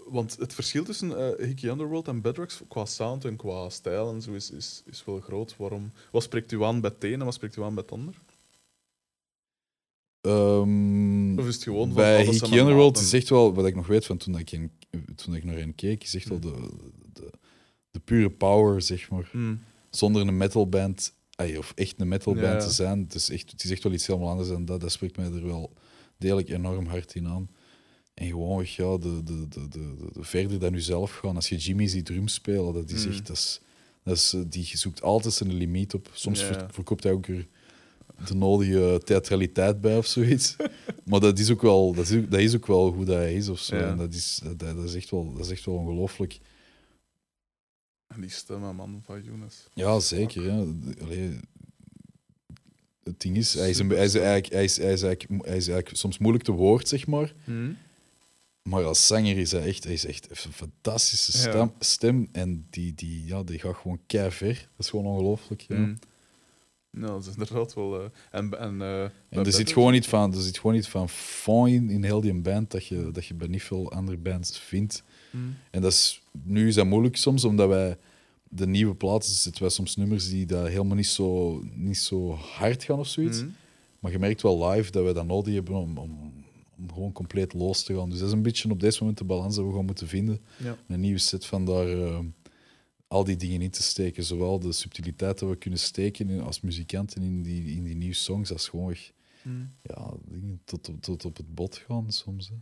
want 0.08 0.38
het 0.39 0.53
verschil 0.53 0.84
tussen 0.84 1.18
eh 1.18 1.45
Hickey 1.47 1.70
Underworld 1.70 2.08
en 2.08 2.22
Bedrocks 2.22 2.62
qua 2.68 2.86
sound 2.86 3.26
en 3.26 3.36
qua 3.36 3.70
stijl 3.70 4.14
en 4.14 4.22
zo 4.22 4.32
is, 4.34 4.51
is, 4.51 4.84
is 4.86 5.05
wel 5.05 5.20
groot. 5.20 5.55
Waarom, 5.58 5.91
wat 6.12 6.24
spreekt 6.24 6.51
u 6.51 6.64
aan 6.64 6.82
bij 6.82 6.91
het 6.93 7.03
een 7.03 7.20
en 7.20 7.26
wat 7.26 7.34
spreekt 7.34 7.55
u 7.55 7.62
aan 7.64 7.74
bij 7.74 7.84
het 7.84 7.91
ander? 7.91 8.16
Ehm, 10.22 11.39
Of 11.39 11.47
is 11.47 11.53
het 11.53 11.64
gewoon 11.64 11.88
van, 11.88 11.95
bij 11.95 12.24
zijn 12.24 12.36
Hickey 12.36 12.60
Underworld 12.60 12.97
is 12.97 13.14
echt 13.14 13.30
wel, 13.30 13.53
wat 13.53 13.66
ik 13.66 13.76
nog 13.76 13.88
weet 13.88 14.05
van 14.05 14.18
toen 14.18 14.38
ik, 14.38 14.51
in, 14.51 14.72
toen 15.16 15.36
ik 15.36 15.43
naar 15.43 15.55
hen 15.55 15.76
keek, 15.76 16.03
is 16.03 16.16
echt 16.16 16.30
wel 16.30 16.39
de, 16.39 16.70
de, 17.14 17.30
de 17.91 17.99
pure 17.99 18.30
power, 18.30 18.82
zeg 18.82 19.10
maar. 19.10 19.30
Hmm. 19.32 19.64
Zonder 19.89 20.28
een 20.28 20.38
metalband, 20.38 21.14
ay, 21.38 21.55
of 21.57 21.71
echt 21.75 21.93
een 22.01 22.07
metalband 22.07 22.45
Ja. 22.61 22.67
te 22.67 22.73
zijn, 22.73 22.99
het 22.99 23.13
is, 23.15 23.29
echt, 23.29 23.51
het 23.51 23.63
is 23.63 23.71
echt 23.71 23.83
wel 23.83 23.93
iets 23.93 24.07
helemaal 24.07 24.29
anders 24.29 24.49
en 24.49 24.65
dat, 24.65 24.81
dat 24.81 24.91
spreekt 24.91 25.17
mij 25.17 25.25
er 25.25 25.45
wel 25.45 25.73
degelijk 26.17 26.49
enorm 26.49 26.85
hard 26.85 27.15
in 27.15 27.27
aan. 27.27 27.49
En 28.13 28.27
gewoon, 28.27 28.65
ja, 28.67 28.97
de, 28.97 29.23
de, 29.23 29.47
de, 29.47 29.47
de, 29.49 29.67
de, 29.69 30.07
de 30.13 30.23
verder 30.23 30.59
dan 30.59 30.71
jezelf 30.73 31.11
gaan. 31.11 31.35
Als 31.35 31.49
je 31.49 31.55
Jimmy 31.55 31.88
ziet 31.88 32.05
drum 32.05 32.27
spelen, 32.27 32.73
dat 32.73 32.89
is 32.89 33.05
Mm. 33.05 33.11
echt, 33.11 33.27
dat 33.27 33.35
is, 33.35 33.61
dat 34.03 34.15
is, 34.15 34.33
eh, 34.33 34.41
die 34.47 34.69
zoekt 34.73 35.01
altijd 35.01 35.33
zijn 35.33 35.53
limiet 35.53 35.93
op. 35.93 36.09
Soms 36.13 36.39
Ja. 36.41 36.67
verkoopt 36.71 37.03
hij 37.03 37.11
ook 37.11 37.27
er 37.27 37.47
de 38.27 38.33
nodige 38.35 39.01
theatraliteit 39.03 39.81
bij 39.81 39.97
of 39.97 40.05
zoiets. 40.05 40.55
maar 41.09 41.19
dat 41.19 41.39
is 41.39 41.51
ook 41.51 41.61
wel, 41.61 41.93
dat 41.93 42.09
is, 42.09 42.29
dat 42.29 42.39
is 42.39 42.55
ook 42.55 42.67
wel 42.67 42.93
hoe 42.93 43.05
dat 43.05 43.15
hij 43.15 43.33
is 43.35 43.49
of 43.49 43.59
zo. 43.59 43.75
Ja. 43.75 43.89
En 43.89 43.97
dat 43.97 44.13
is, 44.13 44.39
dat, 44.43 44.59
dat 44.75 44.83
is 44.83 44.95
echt 44.95 45.09
wel, 45.09 45.33
dat 45.33 45.45
is 45.45 45.51
echt 45.51 45.65
wel 45.65 45.75
ongelooflijk. 45.75 46.39
Die 48.20 48.30
stem, 48.30 48.59
man, 48.59 49.01
van 49.05 49.24
Younes. 49.24 49.68
Ja, 49.74 49.99
zeker. 49.99 50.43
Ja. 50.43 50.65
Allee, 51.01 51.39
het 53.03 53.22
ding 53.22 53.38
is, 53.38 53.53
hij 53.53 53.70
is, 53.70 53.80
een, 53.80 53.89
hij, 53.89 54.05
is 54.05 54.15
eigenlijk, 54.15 54.53
hij, 54.53 54.63
is, 54.63 54.78
hij, 54.78 54.93
is 54.93 55.01
eigenlijk, 55.03 55.45
hij 55.45 55.57
is 55.57 55.68
eigenlijk 55.68 55.97
soms 55.97 56.18
moeilijk 56.18 56.43
te 56.43 56.51
woord, 56.51 56.88
zeg 56.88 57.07
maar. 57.07 57.34
Hmm. 57.43 57.78
Maar 58.61 58.84
als 58.84 59.07
zanger 59.07 59.38
is 59.38 59.51
hij 59.51 59.61
echt, 59.65 59.84
hij 59.84 59.93
is 59.93 60.05
echt 60.05 60.45
een 60.45 60.53
fantastische 60.53 61.49
Ja. 61.51 61.72
stem. 61.80 62.30
en 62.32 62.68
die, 62.70 62.93
die, 62.95 63.26
ja, 63.26 63.43
die 63.43 63.59
gaat 63.59 63.76
gewoon 63.76 63.99
kei 64.05 64.32
ver. 64.32 64.53
Dat 64.53 64.86
is 64.86 64.89
gewoon 64.89 65.05
ongelooflijk. 65.05 65.61
Ja. 65.61 65.76
Hmm. 65.76 65.99
Nou, 66.89 67.11
dat 67.11 67.22
is 67.22 67.28
inderdaad 67.28 67.74
wel... 67.74 68.01
eh, 68.01 68.09
en 68.32 68.59
en, 68.59 68.82
eh, 68.82 69.03
En 69.03 69.45
er 69.45 69.53
zit, 69.53 69.72
gewoon 69.72 69.91
niet 69.91 70.07
van, 70.07 70.34
er 70.34 70.41
zit 70.41 70.57
gewoon 70.57 70.76
niet 70.76 70.88
van 70.88 71.68
in, 71.68 71.89
in 71.89 72.03
heel 72.03 72.22
die 72.22 72.34
band 72.34 72.72
dat 72.72 72.86
je, 72.88 73.09
dat 73.11 73.26
je 73.26 73.34
bij 73.34 73.47
niet 73.47 73.63
veel 73.63 73.91
andere 73.91 74.18
bands 74.18 74.59
vindt. 74.59 75.03
Hmm. 75.32 75.57
En 75.72 75.82
dat 75.82 75.91
is, 75.91 76.22
nu 76.43 76.68
is 76.68 76.76
dat 76.76 76.86
moeilijk 76.86 77.15
soms, 77.18 77.43
omdat 77.43 77.68
wij 77.70 77.97
de 78.50 78.68
nieuwe 78.68 78.95
platen 78.95 79.32
zitten 79.32 79.62
wij 79.62 79.72
soms 79.72 79.95
nummers 79.95 80.30
die 80.30 80.45
dat 80.45 80.68
helemaal 80.68 80.95
niet 80.95 81.08
zo, 81.08 81.60
niet 81.76 81.98
zo 81.98 82.32
hard 82.34 82.84
gaan 82.84 83.00
of 83.00 83.08
zoiets. 83.08 83.39
Hmm. 83.39 83.56
Maar 84.00 84.12
je 84.12 84.20
merkt 84.20 84.41
wel 84.41 84.70
live 84.70 84.91
dat 84.91 85.04
wij 85.04 85.14
dat 85.14 85.26
nodig 85.26 85.54
hebben 85.54 85.76
om, 85.76 85.98
om, 85.98 86.34
om 86.78 86.93
gewoon 86.93 87.12
compleet 87.12 87.54
los 87.54 87.84
te 87.84 87.95
gaan. 87.95 88.10
Dus 88.10 88.20
dat 88.20 88.28
is 88.28 88.34
een 88.34 88.41
beetje 88.41 88.72
op 88.72 88.80
deze 88.80 88.98
moment 89.00 89.18
de 89.18 89.24
balans 89.24 89.56
dat 89.56 89.64
we 89.64 89.70
gewoon 89.70 89.86
moeten 89.86 90.08
vinden. 90.08 90.39
Ja. 90.64 90.78
Een 90.88 91.00
nieuwe 91.00 91.18
set 91.20 91.45
van 91.45 91.66
daar 91.66 91.88
eh, 91.88 92.20
al 93.08 93.24
die 93.24 93.36
dingen 93.36 93.62
in 93.62 93.70
te 93.72 93.84
steken. 93.84 94.24
Zowel 94.24 94.60
de 94.60 94.72
subtiliteit 94.72 95.39
dat 95.39 95.50
we 95.50 95.56
kunnen 95.56 95.80
steken 95.80 96.30
in- 96.30 96.41
als 96.41 96.62
muzikanten 96.62 97.22
in 97.22 97.41
die, 97.43 97.76
in 97.76 97.84
die 97.84 97.95
nieuwe 97.95 98.16
songs, 98.16 98.52
als 98.52 98.68
gewoon 98.70 98.91
echt, 98.91 99.14
Hmm. 99.41 99.72
ja, 99.82 100.14
dingen 100.28 100.62
tot, 100.66 100.89
op- 100.89 101.02
tot 101.02 101.26
op 101.26 101.38
het 101.38 101.56
bot 101.56 101.78
gaan 101.78 102.12
soms. 102.12 102.50
Hè. 102.50 102.56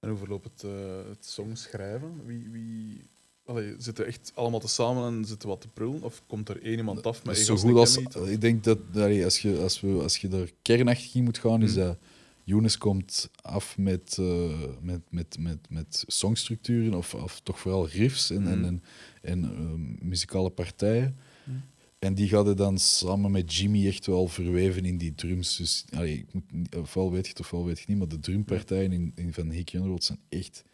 En 0.00 0.08
hoe 0.08 0.18
verloopt 0.18 0.44
het, 0.44 0.62
eh 0.64 1.08
het 1.08 1.26
songschrijven? 1.26 2.26
Wie, 2.26 2.48
wie... 2.50 3.06
Allee, 3.46 3.74
zitten 3.78 4.06
echt 4.06 4.32
allemaal 4.34 4.60
te 4.60 4.68
samen 4.68 5.12
en 5.18 5.24
zitten 5.24 5.48
wat 5.48 5.60
te 5.60 5.68
prullen? 5.68 6.02
Of 6.02 6.22
komt 6.26 6.48
er 6.48 6.62
één 6.62 6.76
iemand 6.76 7.06
af 7.06 7.24
met 7.24 7.38
zo 7.38 7.56
goed 7.56 7.76
als, 7.76 7.98
niet? 7.98 8.16
ik 8.16 8.40
denk 8.40 8.64
dat 8.64 8.78
allee, 8.94 9.24
als, 9.24 9.38
je, 9.40 9.58
als, 9.58 9.80
we, 9.80 9.88
als 10.02 10.16
je 10.16 10.28
daar 10.28 10.50
kernachtig 10.62 11.14
in 11.14 11.24
moet 11.24 11.38
gaan, 11.38 11.62
is 11.62 11.74
Mhm. 11.74 11.80
dat 11.84 11.98
Younes 12.44 12.78
komt 12.78 13.30
af 13.42 13.78
met, 13.78 14.16
eh, 14.20 14.60
met, 14.80 15.00
met, 15.10 15.36
met, 15.38 15.58
met 15.68 16.04
songstructuren, 16.06 16.94
of, 16.94 17.14
of 17.14 17.40
toch 17.42 17.60
vooral 17.60 17.88
riffs 17.88 18.30
en, 18.30 18.46
en, 18.46 18.58
Mhm. 18.58 18.64
en, 18.68 18.82
en 19.22 19.44
ehm, 19.44 20.08
muzikale 20.08 20.50
partijen. 20.50 21.16
Mhm. 21.44 21.56
En 21.98 22.14
die 22.14 22.28
gaat 22.28 22.56
dan 22.56 22.78
samen 22.78 23.30
met 23.30 23.54
Jimmy 23.54 23.86
echt 23.86 24.06
wel 24.06 24.28
verweven 24.28 24.84
in 24.84 24.98
die 24.98 25.14
drums. 25.14 25.56
Dus 25.56 25.84
allee, 25.94 26.18
ik 26.18 26.32
moet, 26.32 26.76
ofwel 26.76 27.12
weet 27.12 27.24
je 27.24 27.30
het 27.30 27.40
ofwel 27.40 27.64
weet 27.64 27.74
je 27.74 27.80
het 27.80 27.88
niet, 27.88 27.98
maar 27.98 28.08
de 28.08 28.20
drumpartijen 28.20 28.92
in, 28.92 29.12
in 29.14 29.32
Van 29.32 29.50
Hickey 29.50 29.74
Underworld 29.74 30.04
zijn 30.04 30.18
echt 30.28 30.64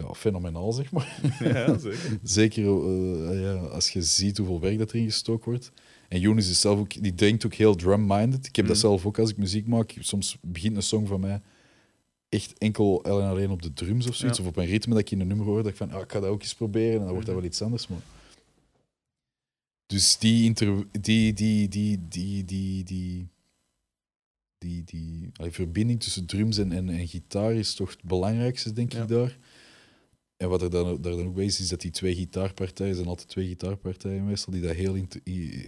ja, 0.00 0.14
fenomenaal, 0.14 0.72
zeg 0.72 0.92
maar. 0.92 1.20
Ja, 1.38 1.78
zeker. 1.78 2.18
Zeker 2.22 2.64
eh, 2.64 3.40
ja, 3.42 3.54
als 3.54 3.90
je 3.90 4.02
ziet 4.02 4.36
hoeveel 4.36 4.60
werk 4.60 4.78
dat 4.78 4.92
erin 4.92 5.04
gestoken 5.04 5.50
wordt. 5.50 5.72
En 6.08 6.20
Younes 6.20 6.50
is 6.50 6.60
zelf 6.60 6.78
ook, 6.78 7.02
die 7.02 7.14
denkt 7.14 7.46
ook 7.46 7.54
heel 7.54 7.74
drum-minded. 7.74 8.46
Ik 8.46 8.56
heb 8.56 8.66
dat 8.66 8.74
Mm. 8.74 8.80
zelf 8.80 9.06
ook 9.06 9.18
als 9.18 9.30
ik 9.30 9.36
muziek 9.36 9.66
maak. 9.66 9.94
Soms 10.00 10.36
begint 10.42 10.76
een 10.76 10.82
song 10.82 11.06
van 11.06 11.20
mij 11.20 11.40
echt 12.28 12.58
enkel 12.58 13.02
en 13.04 13.10
alleen 13.12 13.50
op 13.50 13.62
de 13.62 13.72
drums 13.72 14.06
of 14.08 14.14
zoiets. 14.14 14.38
Ja. 14.38 14.44
Of 14.44 14.50
op 14.50 14.56
een 14.56 14.66
ritme 14.66 14.92
dat 14.94 15.02
ik 15.02 15.10
in 15.10 15.20
een 15.20 15.26
nummer 15.26 15.46
hoor. 15.46 15.62
Dat 15.62 15.70
ik 15.72 15.76
van, 15.76 15.90
ah, 15.90 16.00
ik 16.00 16.12
ga 16.12 16.20
dat 16.20 16.30
ook 16.30 16.42
eens 16.42 16.54
proberen. 16.54 16.92
En 16.92 16.98
dan 17.04 17.08
wordt 17.08 17.26
dat 17.26 17.34
Mhm. 17.34 17.36
wel 17.44 17.44
iets 17.50 17.62
anders. 17.62 17.88
Maar... 17.88 17.98
Dus 19.86 20.18
die, 20.18 20.44
inter 20.44 20.86
die, 21.00 21.32
die, 21.32 21.68
die, 21.68 22.08
die, 22.08 22.44
die, 22.44 22.84
die, 22.84 23.28
die, 24.58 24.84
die 24.84 25.30
allee, 25.36 25.50
verbinding 25.52 26.00
tussen 26.02 26.26
drums 26.26 26.58
en, 26.58 26.72
en, 26.72 26.88
en 26.88 27.08
gitaar 27.08 27.52
is 27.54 27.74
toch 27.74 27.90
het 27.90 28.02
belangrijkste, 28.02 28.72
denk 28.72 28.92
Ja. 28.92 29.02
ik, 29.02 29.08
daar. 29.08 29.38
En 30.40 30.48
wat 30.48 30.62
er 30.62 30.70
dan, 30.70 31.02
daar 31.02 31.16
dan 31.16 31.26
ook 31.26 31.34
bij 31.34 31.44
is, 31.44 31.60
is 31.60 31.68
dat 31.68 31.80
die 31.80 31.90
twee 31.90 32.14
gitaarpartijen, 32.14 32.94
zijn 32.94 33.06
altijd 33.06 33.28
twee 33.28 33.46
gitaarpartijen 33.48 34.24
meestal, 34.26 34.52
die 34.52 34.62
dat 34.62 34.74
heel 34.74 34.94
in, 34.94 35.08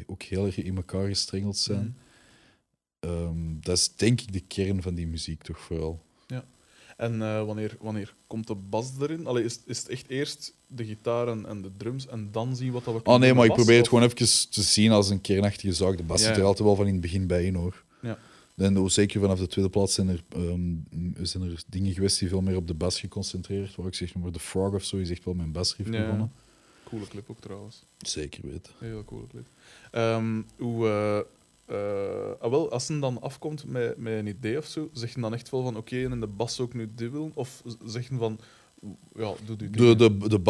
ook 0.07 0.23
heel 0.23 0.47
erg 0.47 0.57
in 0.63 0.77
elkaar 0.77 1.07
gestrengeld 1.07 1.57
zijn. 1.57 1.97
Hmm. 3.01 3.11
Ehm, 3.11 3.61
dat 3.61 3.77
is 3.79 3.97
denk 3.97 4.21
ik 4.21 4.33
de 4.33 4.41
kern 4.41 4.83
van 4.83 4.95
die 4.95 5.07
muziek 5.07 5.43
toch 5.43 5.59
vooral. 5.61 6.03
En 6.97 7.23
eh, 7.23 7.45
wanneer, 7.45 7.77
wanneer 7.81 8.15
komt 8.27 8.47
de 8.47 8.55
bas 8.55 8.91
erin? 9.01 9.27
Allee, 9.27 9.45
is, 9.45 9.59
is 9.67 9.79
het 9.79 9.89
echt 9.89 10.09
eerst 10.09 10.55
de 10.67 10.85
gitaar 10.85 11.29
en, 11.29 11.47
en 11.47 11.63
de 11.63 11.71
drums 11.77 12.07
en 12.07 12.29
dan 12.33 12.57
zien 12.57 12.73
wat 12.73 12.85
dat 12.85 12.95
we 12.95 13.01
Oh 13.05 13.19
nee, 13.19 13.35
maar 13.35 13.47
ik 13.47 13.53
probeer 13.53 13.75
het 13.77 13.83
of- 13.83 13.89
gewoon 13.89 14.05
even 14.05 14.51
te 14.51 14.63
zien 14.63 14.91
als 14.91 15.11
een 15.11 15.21
kernachtige 15.21 15.73
zaak. 15.73 15.97
De 15.97 16.03
bas 16.03 16.21
Ja, 16.21 16.27
zit 16.27 16.35
er 16.35 16.41
ja. 16.41 16.47
altijd 16.47 16.67
wel 16.67 16.77
van 16.77 16.87
in 16.87 16.93
het 16.93 17.01
begin 17.03 17.27
bij 17.27 17.45
in 17.45 17.55
hoor. 17.55 17.85
Ja. 18.03 18.19
En 18.57 18.91
zeker 18.91 19.21
vanaf 19.21 19.39
de 19.39 19.47
tweede 19.47 19.71
plaats 19.71 19.95
zijn 19.95 20.09
er, 20.09 20.23
ehm, 20.29 20.75
zijn 21.23 21.43
er 21.43 21.63
dingen 21.69 21.93
geweest 21.93 22.19
die 22.19 22.29
veel 22.29 22.41
meer 22.41 22.57
op 22.57 22.67
de 22.67 22.75
bas 22.75 23.01
geconcentreerd 23.01 23.69
waren. 23.77 23.87
Ik 23.93 23.95
zeg 23.95 24.15
maar, 24.15 24.33
de 24.33 24.39
Frog 24.39 24.75
of 24.75 24.85
zo 24.85 24.97
is 24.97 25.11
echt 25.11 25.25
wel 25.25 25.35
mijn 25.35 25.53
basriff 25.53 25.91
Ja. 25.93 26.01
begonnen. 26.01 26.33
Coole 26.85 27.07
clip 27.09 27.31
ook 27.31 27.41
trouwens. 27.41 27.85
Zeker 27.99 28.43
weten. 28.47 28.73
Heel 28.79 29.05
coole 29.05 29.27
clip. 29.27 29.47
Ehm, 29.91 30.43
hoe, 30.59 30.87
eh, 30.87 31.19
eh, 31.67 32.41
ah, 32.41 32.51
wel, 32.51 32.71
als 32.71 32.89
een 32.89 33.01
dan 33.01 33.21
afkomt 33.21 33.65
met, 33.67 33.97
met 33.97 34.13
een 34.19 34.27
idee 34.27 34.59
of 34.59 34.67
zo, 34.67 34.89
zeg 34.93 35.15
je 35.15 35.21
dan 35.21 35.35
echt 35.35 35.51
wel 35.51 35.63
van 35.63 35.77
oké, 35.77 36.03
en 36.05 36.21
de 36.21 36.27
bas 36.27 36.61
ook 36.61 36.75
nu 36.75 36.91
dit 36.95 37.11
willen? 37.11 37.31
Of 37.35 37.63
zeg 37.85 38.09
je 38.09 38.15
van 38.17 38.39
ja, 39.17 39.33
doe 39.45 39.57
die 39.57 39.71
De, 39.71 39.97
de, 39.97 40.17
de 40.29 40.43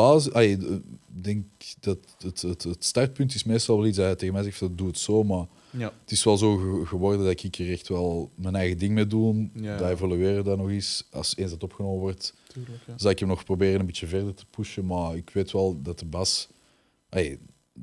de- 0.59 0.83
ik 1.17 1.25
denk 1.25 1.45
dat 1.81 1.99
het, 2.19 2.43
het, 2.43 2.63
het 2.63 2.85
startpunt 2.85 3.35
is 3.35 3.45
meestal 3.45 3.77
wel 3.77 3.87
iets 3.87 3.97
dat 3.97 4.07
hij 4.07 4.17
tegen 4.17 4.35
mij 4.35 4.43
zegt, 4.43 4.61
dat 4.61 4.79
doe 4.79 4.87
het 4.87 4.99
zo, 4.99 5.23
maar 5.25 5.47
Ja, 5.73 5.93
het 6.01 6.11
is 6.11 6.25
wel 6.25 6.37
zo 6.37 6.57
ge- 6.57 6.87
geworden 6.87 7.25
dat 7.27 7.43
ik 7.43 7.59
er 7.59 7.71
echt 7.71 7.89
wel 7.89 8.31
mijn 8.35 8.55
eigen 8.55 8.79
ding 8.79 8.95
mee 8.95 9.07
doe. 9.07 9.49
Ja. 9.55 9.77
Dat 9.77 9.91
evolueren 9.91 10.45
dan 10.45 10.59
nog 10.59 10.71
eens. 10.71 11.07
Als 11.11 11.37
eens 11.37 11.51
dat 11.51 11.63
opgenomen 11.63 11.99
wordt, 12.01 12.35
tuurlijk. 12.47 12.83
Ja. 12.87 12.99
zal 12.99 13.11
ik 13.11 13.19
hem 13.19 13.29
nog 13.29 13.45
proberen 13.45 13.81
een 13.81 13.87
beetje 13.87 14.07
verder 14.07 14.35
te 14.35 14.45
pushen, 14.51 14.87
maar 14.87 15.17
ik 15.17 15.31
weet 15.31 15.53
wel 15.53 15.83
dat 15.83 15.99
de 15.99 16.05
bas... 16.07 16.49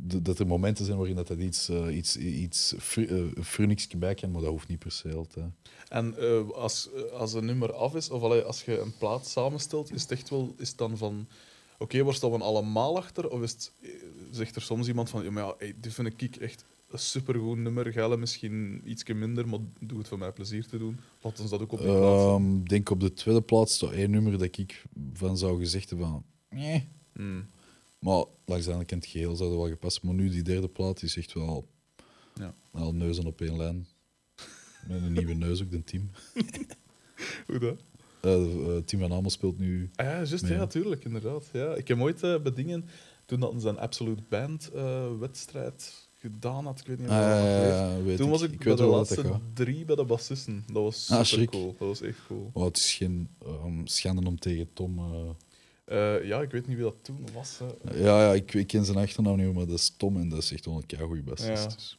d- 0.08 0.26
dat 0.26 0.40
er 0.40 0.48
momenten 0.48 0.86
zijn 0.86 0.98
waarin 0.98 1.16
dat, 1.16 1.28
dat 1.28 1.38
iets, 1.38 1.70
eh, 1.70 1.96
iets, 1.98 2.18
iets 2.18 2.74
fr 2.80 3.00
eh, 3.02 3.24
frunniksje 3.44 3.98
bij 3.98 4.14
kan, 4.14 4.32
maar 4.32 4.42
dat 4.42 4.50
hoeft 4.50 4.68
niet 4.68 4.80
per 4.80 4.92
se 4.92 5.14
altijd. 5.14 5.46
En 5.90 6.18
eh, 6.18 6.50
als, 6.50 6.90
als 7.14 7.34
een 7.34 7.46
nummer 7.46 7.74
af 7.74 7.96
is, 7.96 8.10
of 8.10 8.22
allee, 8.22 8.42
als 8.42 8.64
je 8.64 8.80
een 8.80 8.98
plaat 8.98 9.28
samenstelt, 9.28 9.94
is 9.94 10.02
het 10.02 10.12
echt 10.12 10.30
wel 10.30 10.54
is 10.58 10.70
het 10.70 10.78
dan 10.78 10.98
van 10.98 11.28
oké, 11.78 12.04
waar 12.04 12.14
staan 12.14 12.32
we 12.32 12.38
allemaal 12.38 12.98
achter? 12.98 13.30
Of 13.30 13.42
is 13.42 13.52
het, 13.52 13.72
zegt 14.32 14.56
er 14.56 14.62
soms 14.62 14.88
iemand 14.88 15.10
van 15.10 15.24
ja, 15.24 15.32
maar 15.32 15.44
ja, 15.44 15.56
hey, 15.58 15.74
dit 15.82 15.94
vind 15.94 16.22
ik 16.22 16.36
echt 16.36 16.66
een 16.90 17.00
supergoed 17.00 17.58
nummer, 17.58 17.92
Gelle 17.92 18.18
misschien 18.18 18.82
ietsje 18.86 19.14
minder, 19.14 19.48
maar 19.48 19.60
doe 19.80 19.98
het 19.98 20.08
voor 20.08 20.18
mij 20.18 20.32
plezier 20.32 20.66
te 20.68 20.78
doen. 20.78 21.00
Laat 21.22 21.40
ons 21.40 21.50
dat 21.50 21.62
ook 21.62 21.72
op 21.72 21.80
plaats 21.80 22.22
zetten. 22.22 22.30
Ehm, 22.36 22.58
Ik 22.62 22.70
denk 22.70 22.90
op 22.90 23.00
de 23.00 23.14
tweede 23.14 23.42
plaats 23.42 23.76
staat 23.76 23.92
één 23.92 24.12
nummer 24.12 24.32
dat 24.32 24.58
ik 24.58 24.84
van 25.14 25.38
zou 25.38 25.60
gezegd 25.60 25.90
hebben 25.90 26.08
van... 26.08 26.24
"Nee." 26.50 26.88
Hmm. 27.14 27.50
Maar 28.00 28.26
langs 28.46 28.66
de 28.66 28.72
andere 28.72 28.90
kant 28.90 29.04
het 29.04 29.12
geheel 29.12 29.36
zou 29.36 29.52
er 29.52 29.58
wel 29.58 29.68
gepast. 29.70 30.04
Maar 30.04 30.14
nu 30.14 30.30
die 30.30 30.42
derde 30.44 30.68
plaat 30.68 31.02
is 31.04 31.18
echt 31.18 31.34
wel 31.34 31.68
Ja. 32.34 32.54
al 32.72 32.94
neuzen 32.96 33.26
op 33.26 33.42
één 33.42 33.58
lijn. 33.58 33.88
Met 34.88 35.02
een 35.02 35.14
nieuwe 35.14 35.34
neus 35.34 35.62
ook, 35.64 35.72
de 35.72 35.84
team. 35.84 36.10
Hoe 37.48 37.60
dat? 37.60 37.84
Eh 38.22 38.34
eh, 38.76 38.84
team 38.84 39.02
van 39.02 39.14
Amel 39.14 39.30
speelt 39.30 39.58
nu... 39.60 39.90
Ah, 39.96 40.06
ja, 40.06 40.12
juist, 40.16 40.48
Ja. 40.48 40.54
ja, 40.56 40.68
tuurlijk, 40.68 41.06
inderdaad. 41.06 41.50
Ja. 41.54 41.76
Ik 41.76 41.88
heb 41.88 42.00
ooit 42.00 42.24
eh 42.24 42.42
bij 42.42 42.54
dingen, 42.54 42.86
toen 43.26 43.40
dat 43.40 43.62
ze 43.62 43.68
een 43.68 43.80
Absolute 43.80 44.24
Band 44.30 44.72
wedstrijd 45.20 46.09
gedaan 46.20 46.66
had, 46.66 46.80
ik 46.80 46.88
weet 46.88 47.00
niet 47.00 47.08
weet. 47.08 47.18
ja, 47.18 48.02
weet 48.04 48.18
Toen 48.18 48.30
was 48.30 48.42
ik, 48.42 48.52
ik 48.52 48.58
bij 48.58 48.68
weet 48.68 48.78
de 48.78 48.84
wel 48.84 48.96
laatste 48.96 49.40
drie 49.54 49.86
bij 49.86 49.96
de 49.96 50.06
bassisten. 50.06 50.64
Dat 50.74 50.84
was 50.84 51.12
Ah, 51.12 51.24
super 51.24 51.48
cool. 51.48 51.76
Dat 51.80 51.88
was 51.88 52.02
echt 52.02 52.20
cool. 52.28 52.50
Oh, 52.54 52.64
het 52.64 52.78
is 52.78 52.94
geen 52.94 53.30
ehm, 53.46 53.86
schande 53.86 54.28
om 54.28 54.40
tegen 54.40 54.70
Tom... 54.74 54.98
eh, 55.00 55.30
Eh, 55.86 56.26
ja, 56.26 56.42
ik 56.42 56.52
weet 56.52 56.68
niet 56.68 56.76
wie 56.76 56.86
dat 56.86 56.96
toen 57.02 57.28
was. 57.34 57.60
hè. 57.60 57.98
Ja, 57.98 58.22
ja 58.28 58.34
ik, 58.34 58.54
ik 58.54 58.68
ken 58.68 58.86
zijn 58.86 58.98
achternaam 58.98 59.38
niet, 59.38 59.54
maar 59.54 59.66
dat 59.68 59.78
is 59.78 59.94
Tom 59.98 60.18
en 60.18 60.30
dat 60.30 60.40
is 60.40 60.52
echt 60.52 60.66
wel 60.66 60.76
een 60.76 60.86
keigoeie 60.86 61.24
bassist. 61.24 61.64
Ja. 61.64 61.68
dus. 61.76 61.98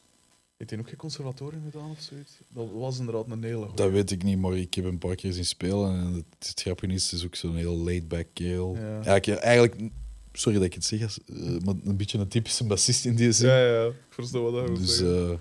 Heeft 0.57 0.69
hij 0.73 0.79
ook 0.79 0.87
geen 0.87 0.97
conservatorium 0.97 1.63
gedaan 1.71 1.89
of 1.89 1.99
zoiets? 1.99 2.37
Dat 2.53 2.67
was 2.73 2.99
inderdaad 2.99 3.25
een 3.29 3.43
hele 3.43 3.55
goeie. 3.57 3.75
Dat 3.75 3.91
weet 3.91 4.11
ik 4.11 4.23
niet, 4.23 4.37
maar 4.37 4.57
ik 4.57 4.73
heb 4.73 4.83
hem 4.83 4.93
een 4.93 4.99
paar 4.99 5.15
keer 5.15 5.33
zien 5.33 5.45
spelen. 5.45 5.91
En 5.99 6.13
het, 6.13 6.47
het 6.49 6.61
grappige 6.61 6.93
is, 6.93 7.03
het 7.03 7.19
is 7.19 7.25
ook 7.25 7.35
zo'n 7.35 7.55
heel 7.55 7.75
laid-back 7.77 8.27
kerel. 8.33 8.75
Ja. 8.75 9.01
Eigenlijk, 9.03 9.89
sorry 10.33 10.57
dat 10.57 10.67
ik 10.67 10.73
het 10.73 10.85
zeg, 10.85 11.01
eh, 11.01 11.35
maar 11.65 11.75
een 11.83 11.97
beetje 11.97 12.17
een 12.17 12.27
typische 12.27 12.63
bassist 12.63 13.05
in 13.05 13.15
die 13.15 13.31
zin. 13.31 13.49
Ja, 13.49 13.57
ja. 13.65 13.85
Ik 13.85 13.93
versta 14.09 14.39
wat 14.39 14.53
dat 14.53 14.75
dus 14.77 15.01
eh, 15.01 15.31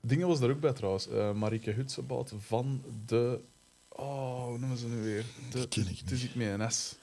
Dingen 0.00 0.28
was 0.28 0.40
daar 0.40 0.50
ook 0.50 0.60
bij 0.60 0.72
trouwens. 0.72 1.08
Eh 1.08 1.32
Marieke 1.32 1.70
Hutsebout 1.70 2.32
van 2.38 2.82
de. 3.06 3.40
Oh, 3.88 4.44
hoe 4.44 4.58
noemen 4.58 4.78
ze 4.78 4.86
nu 4.86 5.02
weer? 5.02 5.24
De, 5.50 5.58
Die 5.58 5.68
ken 5.68 5.88
ik 5.88 5.98
Het 5.98 6.10
is 6.10 6.22
niet 6.22 6.34
meer 6.34 6.60
een 6.60 6.72
S. 6.72 6.94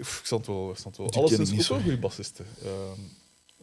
Oef, 0.00 0.18
ik 0.18 0.24
stond 0.26 0.46
wel. 0.46 0.70
Ik 0.70 0.76
stond 0.76 0.96
wel. 0.96 1.06
Ik 1.06 1.14
Alleszins 1.14 1.50
niet 1.50 1.58
ook 1.60 1.64
zo. 1.66 1.72
wel 1.74 1.82
goede 1.82 1.98
bassisten. 1.98 2.46
Ehm, 2.62 3.00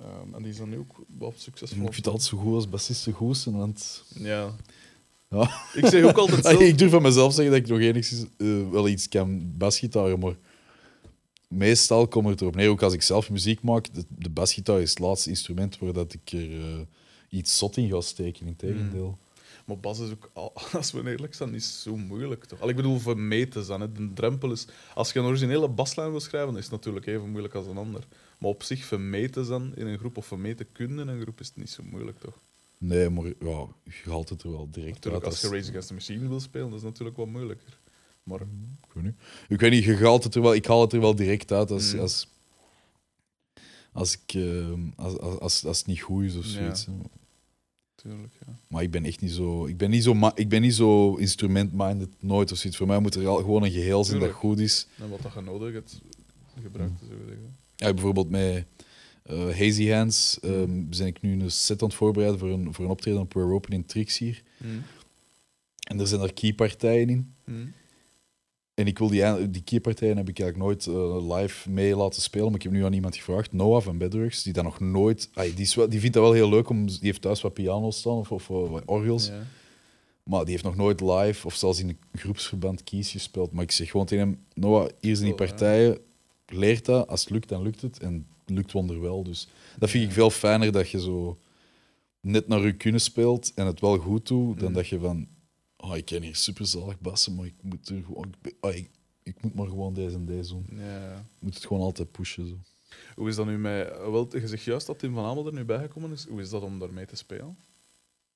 ehm, 0.08 0.34
en 0.36 0.44
die 0.44 0.54
zijn 0.54 0.70
nu 0.70 0.78
ook 0.78 0.96
wel 1.20 1.30
ik 1.30 1.36
succesvol. 1.38 1.78
vind 1.84 1.96
het 1.96 2.08
altijd 2.08 2.24
zo 2.30 2.38
goed 2.38 2.54
als 2.54 2.70
bassisten 2.70 3.14
goed 3.14 3.38
zijn, 3.38 3.58
want... 3.58 4.04
Ja. 4.16 4.56
Ja. 5.30 5.62
Ik 5.74 5.86
zeg 5.86 6.04
ook 6.04 6.18
altijd 6.18 6.46
zelf. 6.46 6.60
ik 6.62 6.78
durf 6.78 6.92
van 6.92 7.02
mezelf 7.02 7.34
zeggen 7.34 7.54
dat 7.54 7.64
ik 7.64 7.68
nog 7.70 7.80
enigszins 7.80 8.26
wel 8.72 8.88
iets 8.88 9.08
kan 9.10 9.58
basgitaren, 9.58 10.20
maar 10.20 10.36
meestal 11.48 12.08
komt 12.08 12.28
het 12.30 12.42
erop 12.42 12.56
neer, 12.56 12.70
ook 12.70 12.82
als 12.82 12.94
ik 12.94 13.02
zelf 13.02 13.30
muziek 13.30 13.62
maak, 13.62 13.94
de, 13.94 14.06
de 14.10 14.30
basgitaar 14.30 14.82
is 14.82 14.90
het 14.90 15.00
laatste 15.00 15.30
instrument 15.30 15.80
waar 15.80 15.94
dat 15.94 16.14
ik 16.14 16.32
er 16.32 16.60
eh, 16.62 16.80
iets 17.30 17.58
zot 17.58 17.78
in 17.78 17.90
ga 17.90 18.02
steken, 18.02 18.48
in 18.48 18.56
tegendeel. 18.56 19.18
Maar 19.66 19.78
bas 19.80 20.00
is 20.00 20.12
ook, 20.12 20.30
al- 20.34 20.54
als 20.74 20.92
we 20.92 21.10
eerlijk 21.12 21.34
zijn, 21.34 21.52
niet 21.52 21.64
zo 21.64 21.96
moeilijk 21.98 22.46
toch? 22.46 22.62
Al, 22.62 22.70
ik 22.70 22.76
bedoel, 22.76 23.00
voor 23.00 23.18
mee 23.18 23.48
te 23.48 23.64
zijn. 23.64 23.82
Hè. 23.82 23.92
De 23.92 24.14
drempel 24.14 24.52
is. 24.52 24.68
Als 24.94 25.12
je 25.12 25.20
een 25.20 25.26
originele 25.26 25.68
baslijn 25.68 26.12
wil 26.12 26.20
schrijven, 26.20 26.56
is 26.58 26.64
het 26.64 26.72
natuurlijk 26.72 27.06
even 27.06 27.30
moeilijk 27.30 27.54
als 27.54 27.68
een 27.68 27.78
ander. 27.78 28.04
Maar 28.38 28.50
op 28.50 28.64
zich, 28.64 28.86
voor 28.86 29.00
mee 29.00 29.30
te 29.30 29.44
zijn 29.44 29.72
in 29.76 29.88
een 29.88 29.98
groep 29.98 30.18
of 30.18 30.26
voor 30.26 30.40
mee 30.40 30.56
te 30.56 30.64
kunnen 30.64 31.08
in 31.10 31.16
een 31.16 31.22
groep, 31.22 31.40
is 31.40 31.48
het 31.48 31.58
niet 31.58 31.70
zo 31.70 31.84
moeilijk 31.92 32.20
toch? 32.20 32.38
Nee, 32.78 33.10
maar 33.10 33.26
ja, 33.26 33.68
je 33.84 34.10
haalt 34.10 34.30
het 34.30 34.44
er 34.44 34.52
wel 34.52 34.68
direct 34.72 34.94
Natuurlijk, 34.94 35.24
uit. 35.24 35.34
als 35.34 35.42
je 35.42 35.58
Rage 35.58 35.70
Against 35.70 35.88
the 35.88 35.94
Machine 35.94 36.28
wil 36.28 36.40
spelen, 36.40 36.70
dat 36.70 36.78
is 36.78 36.84
natuurlijk 36.84 37.18
wat 37.18 37.28
moeilijker. 37.28 37.78
Maar 38.28 38.42
Ik 38.42 38.94
weet 38.94 39.04
niet. 39.04 39.16
Ik 39.48 39.60
weet 39.60 39.72
niet, 39.72 39.84
je 39.84 39.96
haalt 39.96 40.24
het 40.24 40.36
er 40.36 40.42
wel, 40.42 40.54
ik 40.54 40.66
haal 40.66 40.82
het 40.82 40.94
er 40.94 41.00
wel 41.00 41.16
direct 41.16 41.52
uit 41.52 41.72
als, 41.72 41.94
Mm. 41.94 42.00
als, 42.00 42.28
als, 43.92 44.14
ik, 44.26 44.34
eh, 44.34 44.72
als, 44.96 45.18
als, 45.20 45.40
als, 45.40 45.66
als 45.66 45.78
het 45.78 45.88
niet 45.88 46.02
goed 46.02 46.24
is 46.24 46.36
of 46.36 46.46
Ja. 46.46 46.52
zoiets. 46.52 46.86
hè. 46.86 46.92
natuurlijk, 47.96 48.34
ja. 48.46 48.54
Maar 48.68 48.84
ik 48.84 48.92
ben 48.92 49.06
echt 49.06 49.22
niet 49.22 49.32
zo, 49.32 49.66
ik 49.66 49.78
ben 49.78 49.90
niet 49.90 50.04
zo, 50.04 50.32
ik 50.36 50.50
ben 50.50 50.62
niet 50.62 50.74
zo 50.76 51.16
instrument-minded, 51.16 52.10
nooit 52.20 52.52
of 52.52 52.58
zoiets. 52.58 52.78
Voor 52.78 52.88
mij 52.88 53.00
moet 53.00 53.16
er 53.16 53.28
al 53.28 53.36
gewoon 53.38 53.64
een 53.64 53.72
geheel 53.72 54.04
zijn 54.04 54.20
dat 54.20 54.30
Tuurlijk. 54.30 54.40
goed 54.40 54.60
is. 54.60 54.88
En 54.98 55.10
wat 55.10 55.22
dat 55.22 55.34
je 55.34 55.42
nodig 55.42 55.74
hebt, 55.74 56.02
gebruikt, 56.62 57.00
zo 57.00 57.06
zeggen. 57.28 57.56
Ja, 57.76 57.94
bijvoorbeeld 57.94 58.30
met 58.30 58.66
eh, 59.24 59.38
Hazy 59.58 59.88
Hands 59.90 60.40
ehm, 60.40 60.86
ben 60.90 61.06
ik 61.08 61.22
nu 61.22 61.42
een 61.42 61.52
set 61.52 61.82
aan 61.82 61.88
het 61.88 61.98
voorbereiden 61.98 62.40
voor 62.40 62.50
een, 62.50 62.74
voor 62.74 62.86
een 62.86 62.92
optreden 62.92 63.20
op 63.22 63.34
Rare 63.34 63.54
Open 63.54 63.74
in 63.74 63.86
Trix 63.86 64.18
hier. 64.18 64.44
Mm. 64.58 64.84
En 65.88 66.00
er 66.00 66.08
zijn 66.08 66.22
er 66.22 66.34
keypartijen 66.34 67.10
in. 67.10 67.34
Mm. 67.46 67.74
En 68.78 68.88
ik 68.88 68.98
wil 68.98 69.08
die, 69.08 69.50
die 69.50 69.62
keypartijen 69.62 70.18
heb 70.18 70.30
ik 70.30 70.40
eigenlijk 70.40 70.70
nooit 70.70 70.88
eh, 70.88 71.38
live 71.38 71.70
mee 71.70 71.96
laten 71.96 72.22
spelen. 72.22 72.46
Maar 72.46 72.56
ik 72.56 72.64
heb 72.64 72.72
nu 72.72 72.86
aan 72.86 72.94
iemand 72.94 73.16
gevraagd, 73.16 73.52
Noah 73.52 73.82
van 73.82 73.98
Bedworks, 73.98 74.44
die 74.44 74.54
dat 74.54 74.64
nog 74.64 74.80
nooit... 74.80 75.30
ai, 75.34 75.54
die, 75.54 75.66
is 75.66 75.74
die 75.74 76.00
vindt 76.00 76.14
dat 76.14 76.24
wel 76.24 76.34
heel 76.34 76.50
leuk, 76.50 76.70
om, 76.70 76.86
die 76.86 76.98
heeft 77.02 77.22
thuis 77.22 77.42
wat 77.42 77.54
piano's 77.54 77.98
staan 77.98 78.14
of, 78.14 78.32
of 78.32 78.50
eh, 78.50 78.70
wat 78.70 78.84
orgels. 78.86 79.28
Ja. 79.28 79.44
Maar 80.24 80.42
die 80.42 80.52
heeft 80.52 80.64
nog 80.64 80.76
nooit 80.76 81.02
live 81.02 81.46
of 81.48 81.56
zelfs 81.56 81.80
in 81.80 81.90
een 81.90 82.20
groepsverband 82.20 82.84
kies 82.84 83.12
gespeeld. 83.12 83.52
Maar 83.52 83.64
ik 83.64 83.72
zeg 83.72 83.92
gewoon 83.92 84.06
tegen 84.06 84.28
hem, 84.28 84.40
Noah, 84.54 84.90
hier 85.00 85.16
zijn 85.16 85.30
die 85.30 85.40
ja. 85.40 85.46
partijen, 85.46 85.98
leer 86.46 86.84
dat. 86.84 87.08
Als 87.08 87.22
het 87.22 87.30
lukt, 87.30 87.50
dan 87.50 87.64
lukt 87.64 87.82
het. 87.82 88.00
En 88.00 88.28
het 88.46 88.56
lukt 88.56 88.72
wonderwel. 88.72 89.24
Dus 89.24 89.48
dat 89.80 89.90
vind 89.90 90.04
ik 90.04 90.12
veel 90.12 90.30
fijner, 90.30 90.72
dat 90.72 90.90
je 90.90 91.00
zo 91.02 91.38
net 92.22 92.48
naar 92.48 92.66
je 92.66 92.74
kunnen 92.74 93.02
speelt 93.02 93.52
en 93.56 93.66
het 93.66 93.80
wel 93.80 93.98
goed 93.98 94.28
doet, 94.28 94.60
dan 94.60 94.74
dat 94.74 94.88
je 94.88 95.00
van, 95.00 95.28
oh, 95.78 95.96
ik 95.96 96.06
ken 96.06 96.22
hier 96.22 96.36
superzalig 96.36 97.00
bassen, 97.00 97.36
maar 97.36 97.46
ik 97.46 97.56
moet, 97.62 97.90
er 97.90 98.04
gewoon, 98.06 98.34
ik, 98.42 98.56
ah, 98.60 98.76
ik, 98.76 98.90
ik 99.24 99.42
moet 99.42 99.56
maar 99.56 99.68
gewoon 99.68 99.94
deze 99.94 100.16
en 100.16 100.26
deze 100.26 100.54
doen. 100.54 100.66
Ja. 100.72 101.16
Ik 101.16 101.42
moet 101.42 101.54
het 101.54 101.66
gewoon 101.66 101.84
altijd 101.84 102.12
pushen. 102.12 102.48
Zo. 102.48 102.58
Hoe 103.16 103.30
is 103.30 103.36
dat 103.36 103.46
nu 103.46 103.58
met... 103.58 103.88
Wel, 103.88 104.28
je 104.32 104.48
zegt 104.48 104.64
juist 104.64 104.88
dat 104.88 105.00
Tim 105.00 105.14
van 105.14 105.26
Amel 105.26 105.48
er 105.48 105.54
nu 105.54 105.66
bijgekomen 105.66 106.12
is. 106.12 106.26
Hoe 106.26 106.42
is 106.42 106.50
dat 106.50 106.62
om 106.62 106.80
daarmee 106.80 107.06
te 107.06 107.16
spelen? 107.16 107.58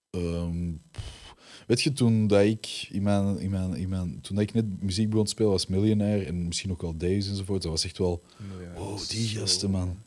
Ehm, 0.09 0.71
weet 1.67 1.81
je, 1.81 1.93
toen 1.93 2.27
dat 2.27 2.41
ik, 2.41 2.87
in 2.89 3.03
mijn, 3.03 3.39
in 3.39 3.49
mijn, 3.49 3.75
in 3.75 3.89
mijn, 3.89 4.21
toen 4.21 4.35
dat 4.35 4.43
ik 4.43 4.53
net 4.53 4.81
muziek 4.81 5.09
begon 5.09 5.25
te 5.25 5.31
spelen, 5.31 5.51
was 5.51 5.67
Millionaire 5.67 6.25
en 6.25 6.47
misschien 6.47 6.71
ook 6.71 6.81
wel 6.81 6.97
Days 6.97 7.27
enzovoort. 7.27 7.61
Dat 7.61 7.71
was 7.71 7.85
echt 7.85 7.97
wel, 7.97 8.23
is 8.95 9.07
die 9.07 9.27
gasten, 9.27 9.71
man. 9.71 9.97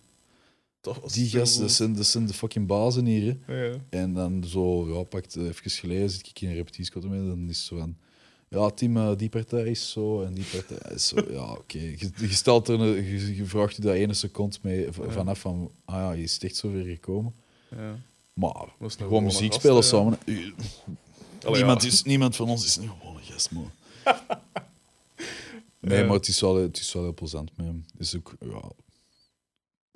Dat 0.85 1.13
die 1.13 1.29
gasten, 1.29 1.61
dat 1.61 1.71
zijn, 1.71 1.95
dat 1.95 2.07
zijn 2.07 2.27
de 2.27 2.33
fucking 2.33 2.67
bazen 2.67 3.07
hier. 3.07 3.37
Hè. 3.47 3.65
Ja. 3.65 3.75
En 3.91 4.15
dan 4.15 4.45
zo, 4.47 4.89
ja, 4.99 5.03
pakt 5.03 5.37
even 5.37 5.71
geleden, 5.71 6.11
zit 6.11 6.27
ik 6.29 6.41
in 6.41 6.49
een 6.49 6.55
repetitiesquad 6.55 7.05
mee, 7.05 7.27
dan 7.27 7.49
is 7.49 7.57
het 7.59 7.67
zo 7.67 7.77
van, 7.79 7.97
ja, 8.49 8.71
Tim, 8.71 8.97
eh, 8.97 9.11
die 9.17 9.29
partij 9.29 9.65
is 9.65 9.91
zo 9.91 10.23
en 10.23 10.35
die 10.35 10.45
partij 10.53 10.95
is 10.95 11.09
zo. 11.09 11.17
Ja, 11.31 11.53
oké. 11.53 11.79
Je, 12.01 12.11
je 12.21 12.29
stelt 12.33 12.69
er, 12.69 12.81
een- 12.81 13.05
je, 13.05 13.37
je 13.37 13.45
vraagt 13.45 13.77
je 13.77 13.83
daar 13.83 13.95
ene 13.95 14.15
seconde 14.15 14.57
mee 14.63 14.87
vanaf 14.91 15.39
van, 15.41 15.71
ah 15.85 15.95
ja, 15.95 16.13
je 16.13 16.23
is 16.23 16.39
echt 16.39 16.57
zo 16.57 16.73
weer 16.73 16.85
gekomen. 16.85 17.35
Ja. 17.77 17.99
Maar 18.33 18.67
gewoon 18.79 19.25
muziek 19.25 19.47
gast, 19.53 19.61
spelen 19.61 19.85
samen. 19.85 20.19
eh, 20.27 20.37
Allee, 21.45 21.57
niemand, 21.57 21.83
is, 21.85 22.03
niemand 22.03 22.37
van 22.37 22.49
ons 22.49 22.65
is 22.65 22.77
een 22.77 22.89
gewone 22.99 23.21
gast, 23.23 23.51
man. 23.51 23.71
nee, 25.81 25.99
Ja. 25.99 26.05
maar 26.07 26.17
het 26.17 26.29
is, 26.29 26.41
wel, 26.41 26.57
het 26.57 26.79
is 26.79 26.93
wel 26.93 27.03
heel 27.03 27.15
plezant 27.15 27.51
met 27.57 27.67
hem. 27.67 27.85
Is 27.99 28.17
ook, 28.17 28.35
ja... 28.41 28.71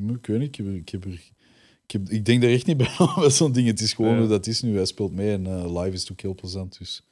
Ik 0.06 0.26
weet 0.26 0.38
niet, 0.38 0.48
ik, 0.48 0.56
heb, 0.56 0.66
er- 0.66 0.74
ik, 0.74 0.88
heb 0.88 1.04
er, 1.04 1.10
ik, 1.84 1.90
heb, 1.90 2.08
ik 2.08 2.24
denk 2.24 2.42
daar 2.42 2.50
echt 2.50 2.66
niet 2.66 2.76
bij 2.76 2.94
aan 2.98 3.30
zo'n 3.30 3.52
ding. 3.52 3.66
Het 3.66 3.80
is 3.80 3.92
gewoon 3.92 4.12
Ja. 4.12 4.18
hoe 4.18 4.28
dat 4.28 4.46
is 4.46 4.62
nu. 4.62 4.76
Hij 4.76 4.84
speelt 4.86 5.12
mee 5.12 5.32
en 5.32 5.46
eh, 5.46 5.76
live 5.82 5.96
is 5.96 6.12
ook 6.12 6.20
heel 6.20 6.34
plezant. 6.34 6.78
Dus. 6.78 7.02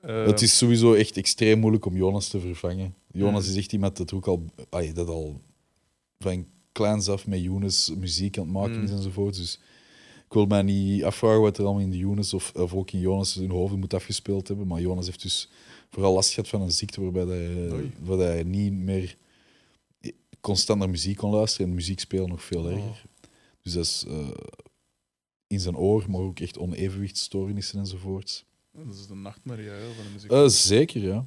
Eh, 0.00 0.26
het 0.26 0.42
is 0.42 0.56
sowieso 0.58 0.92
echt 0.94 1.16
extreem 1.16 1.58
moeilijk 1.58 1.84
om 1.86 1.96
Jonas 1.96 2.28
te 2.28 2.40
vervangen. 2.40 2.94
Jonas 3.12 3.44
Mm. 3.44 3.50
is 3.50 3.56
echt 3.56 3.72
iemand 3.72 3.96
dat 3.96 4.12
ook 4.12 4.26
al, 4.26 4.44
ay, 4.70 4.92
dat 4.92 5.08
al 5.08 5.40
van 6.18 6.46
kleins 6.72 7.08
af 7.08 7.26
met 7.26 7.42
Jonas 7.42 7.92
muziek 7.96 8.38
aan 8.38 8.44
het 8.44 8.52
maken 8.52 8.76
Mm. 8.78 8.84
is 8.84 8.90
enzovoort. 8.90 9.36
Dus 9.36 9.60
ik 10.26 10.32
wil 10.32 10.46
mij 10.46 10.62
niet 10.62 11.04
afvragen 11.04 11.40
wat 11.40 11.58
er 11.58 11.64
allemaal 11.64 11.82
in 11.82 11.90
de 11.90 11.96
Jonas 11.96 12.34
of, 12.34 12.52
of 12.54 12.74
ook 12.74 12.90
in 12.90 13.00
Jonas 13.00 13.34
hun 13.34 13.50
hoofd 13.50 13.76
moet 13.76 13.94
afgespeeld 13.94 14.48
hebben. 14.48 14.66
Maar 14.66 14.80
Jonas 14.80 15.06
heeft 15.06 15.22
dus 15.22 15.48
vooral 15.90 16.14
last 16.14 16.30
gehad 16.34 16.48
van 16.48 16.60
een 16.62 16.70
ziekte 16.72 17.00
waarbij 17.00 17.24
hij, 17.36 17.70
Oei. 17.72 18.18
hij 18.22 18.42
niet 18.42 18.72
meer 18.72 19.16
constant 20.40 20.78
naar 20.78 20.90
muziek 20.90 21.16
kon 21.16 21.30
luisteren 21.30 21.68
en 21.68 21.74
muziek 21.74 22.00
spelen 22.00 22.28
nog 22.28 22.42
veel 22.42 22.64
Oh. 22.64 22.72
erger. 22.72 23.02
Dus 23.62 23.72
dat 23.72 23.84
is 23.84 24.04
eh, 24.08 24.28
in 25.46 25.60
zijn 25.60 25.76
oor, 25.76 26.10
maar 26.10 26.20
ook 26.20 26.40
echt 26.40 26.58
onevenwichtstoornissen 26.58 27.78
enzovoorts. 27.78 28.44
Dat 28.72 28.94
is 28.94 29.06
de 29.06 29.14
nachtmerrie 29.14 29.64
ja, 29.64 29.78
van 29.96 30.04
de 30.04 30.10
muziek. 30.12 30.30
Eh, 30.30 30.46
zeker, 30.46 31.02
ja. 31.02 31.26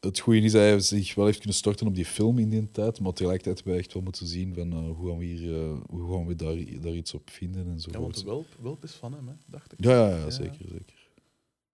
Het 0.00 0.18
goede 0.18 0.40
is 0.40 0.52
dat 0.52 0.60
hij 0.62 0.80
zich 0.80 1.14
wel 1.14 1.24
heeft 1.24 1.38
kunnen 1.38 1.56
storten 1.56 1.86
op 1.86 1.94
die 1.94 2.04
film 2.04 2.38
in 2.38 2.48
die 2.48 2.70
tijd, 2.70 3.00
maar 3.00 3.12
tegelijkertijd 3.12 3.54
hebben 3.56 3.74
wij 3.74 3.82
echt 3.82 3.92
wel 3.92 4.02
moeten 4.02 4.26
zien 4.26 4.54
van 4.54 4.72
eh, 4.72 4.96
hoe 4.96 5.08
gaan 5.08 5.18
we, 5.18 5.24
hier, 5.24 5.76
hoe 5.90 6.12
gaan 6.12 6.26
we 6.26 6.34
daar, 6.36 6.80
daar 6.80 6.94
iets 6.94 7.14
op 7.14 7.30
vinden 7.30 7.60
ja, 7.60 7.66
want 7.66 7.84
enzovoort. 7.86 8.14
de 8.18 8.24
welp, 8.24 8.46
welp 8.60 8.84
is 8.84 8.92
van 8.92 9.12
hem, 9.12 9.28
hè, 9.28 9.34
dacht 9.46 9.72
ik. 9.72 9.84
Ja, 9.84 10.08
ja, 10.08 10.16
ja, 10.16 10.24
Ja. 10.24 10.30
zeker, 10.30 10.68
zeker. 10.68 11.08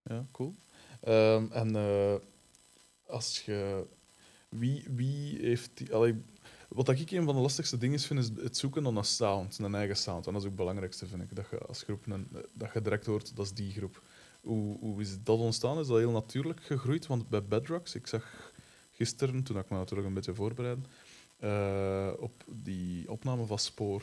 Ja, 0.02 0.26
cool. 0.32 0.54
Ehm, 1.00 1.46
en 1.52 1.76
als 3.06 3.42
je... 3.44 3.86
Wie, 4.48 4.84
wie 4.90 5.38
heeft 5.40 5.70
die... 5.74 5.94
Allee, 5.94 6.14
wat 6.68 6.88
ik 6.88 7.10
een 7.10 7.24
van 7.24 7.34
de 7.34 7.40
lastigste 7.40 7.78
dingen 7.78 8.00
vind, 8.00 8.20
is 8.20 8.30
het 8.42 8.56
zoeken 8.56 8.82
naar 8.82 8.96
een 8.96 9.04
sound, 9.04 9.58
een 9.58 9.74
eigen 9.74 9.96
sound. 9.96 10.26
En 10.26 10.32
dat 10.32 10.40
is 10.42 10.48
ook 10.48 10.54
het 10.54 10.64
belangrijkste, 10.64 11.06
vind 11.06 11.22
ik. 11.22 11.36
Dat 11.36 11.46
je 11.50 11.58
als 11.58 11.82
groep 11.82 12.06
een, 12.06 12.28
dat 12.52 12.72
je 12.72 12.82
direct 12.82 13.06
hoort, 13.06 13.36
dat 13.36 13.44
is 13.44 13.52
die 13.52 13.72
groep. 13.72 14.02
Hoe, 14.40 14.78
hoe 14.78 15.00
is 15.00 15.22
dat 15.22 15.38
ontstaan? 15.38 15.78
Is 15.78 15.86
dat 15.86 15.98
heel 15.98 16.10
natuurlijk 16.10 16.62
gegroeid? 16.62 17.06
Want 17.06 17.28
bij 17.28 17.44
Bedrocks, 17.44 17.94
ik 17.94 18.06
zag 18.06 18.52
gisteren, 18.92 19.42
toen 19.42 19.58
ik 19.58 19.70
me 19.70 19.76
natuurlijk 19.76 20.08
een 20.08 20.14
beetje 20.14 20.34
voorbereid, 20.34 20.78
eh, 21.38 22.10
op 22.18 22.44
die 22.46 23.10
opname 23.10 23.46
van 23.46 23.58
Spoor 23.58 24.02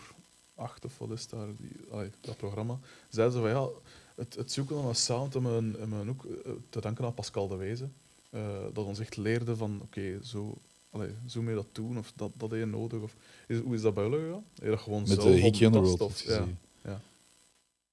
8 0.55 0.85
of 0.85 0.97
wat 0.97 1.11
is 1.11 1.27
daar, 1.27 1.47
die, 1.57 2.11
dat 2.21 2.37
programma, 2.37 2.79
zeiden 3.09 3.35
ze 3.35 3.41
van 3.41 3.49
ja, 3.49 3.67
het, 4.15 4.35
het 4.35 4.51
zoeken 4.51 4.75
naar 4.75 4.85
een 4.85 4.95
sound 4.95 5.33
hebben 5.33 6.05
we 6.05 6.09
ook 6.09 6.25
eh, 6.25 6.51
te 6.69 6.81
danken 6.81 7.05
aan 7.05 7.13
Pascal 7.13 7.47
de 7.47 7.55
Wezen. 7.55 7.93
eh, 8.29 8.63
dat 8.73 8.85
ons 8.85 8.99
echt 8.99 9.17
leerde 9.17 9.55
van, 9.55 9.79
oké, 9.81 10.19
zo 10.23 10.57
allee, 10.95 11.09
zo 11.27 11.43
dat 11.55 11.67
doen? 11.71 11.97
Of 11.97 12.13
dat, 12.15 12.31
dat 12.37 12.51
je 12.51 12.65
nodig? 12.65 13.01
Of, 13.01 13.15
is, 13.47 13.59
hoe 13.59 13.75
is 13.75 13.81
dat 13.81 13.93
bij 13.93 14.03
jullie 14.03 14.19
gegaan? 14.19 14.43
Heb 14.53 14.63
je 14.63 14.69
dat 14.69 14.79
gewoon 14.79 14.99
Met 14.99 15.07
zelf 15.21 15.23
de 15.23 15.65
Underworld. 15.65 16.01
of- 16.01 16.23
heeft 16.23 16.37
Ja. 16.37 16.47
ja. 16.83 17.01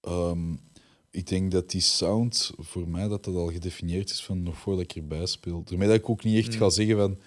Ehm, 0.00 0.53
ik 1.11 1.26
denk 1.26 1.50
dat 1.50 1.70
die 1.70 1.80
sound 1.80 2.53
voor 2.59 2.88
mij 2.88 3.09
dat 3.09 3.24
dat 3.24 3.34
al 3.34 3.50
gedefinieerd 3.53 4.11
is 4.11 4.24
van 4.24 4.42
nog 4.42 4.59
voordat 4.59 4.82
ik 4.84 4.96
erbij 4.96 5.26
speel. 5.26 5.62
Daarmee 5.64 5.88
dat 5.88 5.96
ik 5.96 6.09
ook 6.09 6.24
niet 6.24 6.36
echt 6.36 6.53
Mm. 6.53 6.59
ga 6.59 6.70
zeggen 6.70 6.96
van 6.96 7.18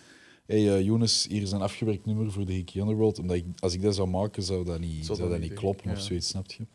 hey, 0.45 0.75
eh, 0.75 0.81
Jonas, 0.85 1.25
hier 1.29 1.41
is 1.41 1.51
een 1.51 1.61
afgewerkt 1.61 2.05
nummer 2.05 2.31
voor 2.31 2.45
de 2.45 2.53
Hickey 2.53 2.81
Underworld. 2.81 3.19
Omdat 3.19 3.35
ik, 3.35 3.45
als 3.59 3.73
ik 3.73 3.81
dat 3.81 3.95
zou 3.95 4.07
maken, 4.07 4.43
zou 4.43 4.65
dat 4.65 4.79
niet, 4.79 5.05
zou 5.05 5.17
dat 5.19 5.29
dat 5.29 5.39
niet 5.39 5.53
kloppen 5.53 5.91
of 5.91 5.97
ja. 5.97 6.03
zoiets, 6.03 6.27
snap 6.27 6.51
je? 6.51 6.65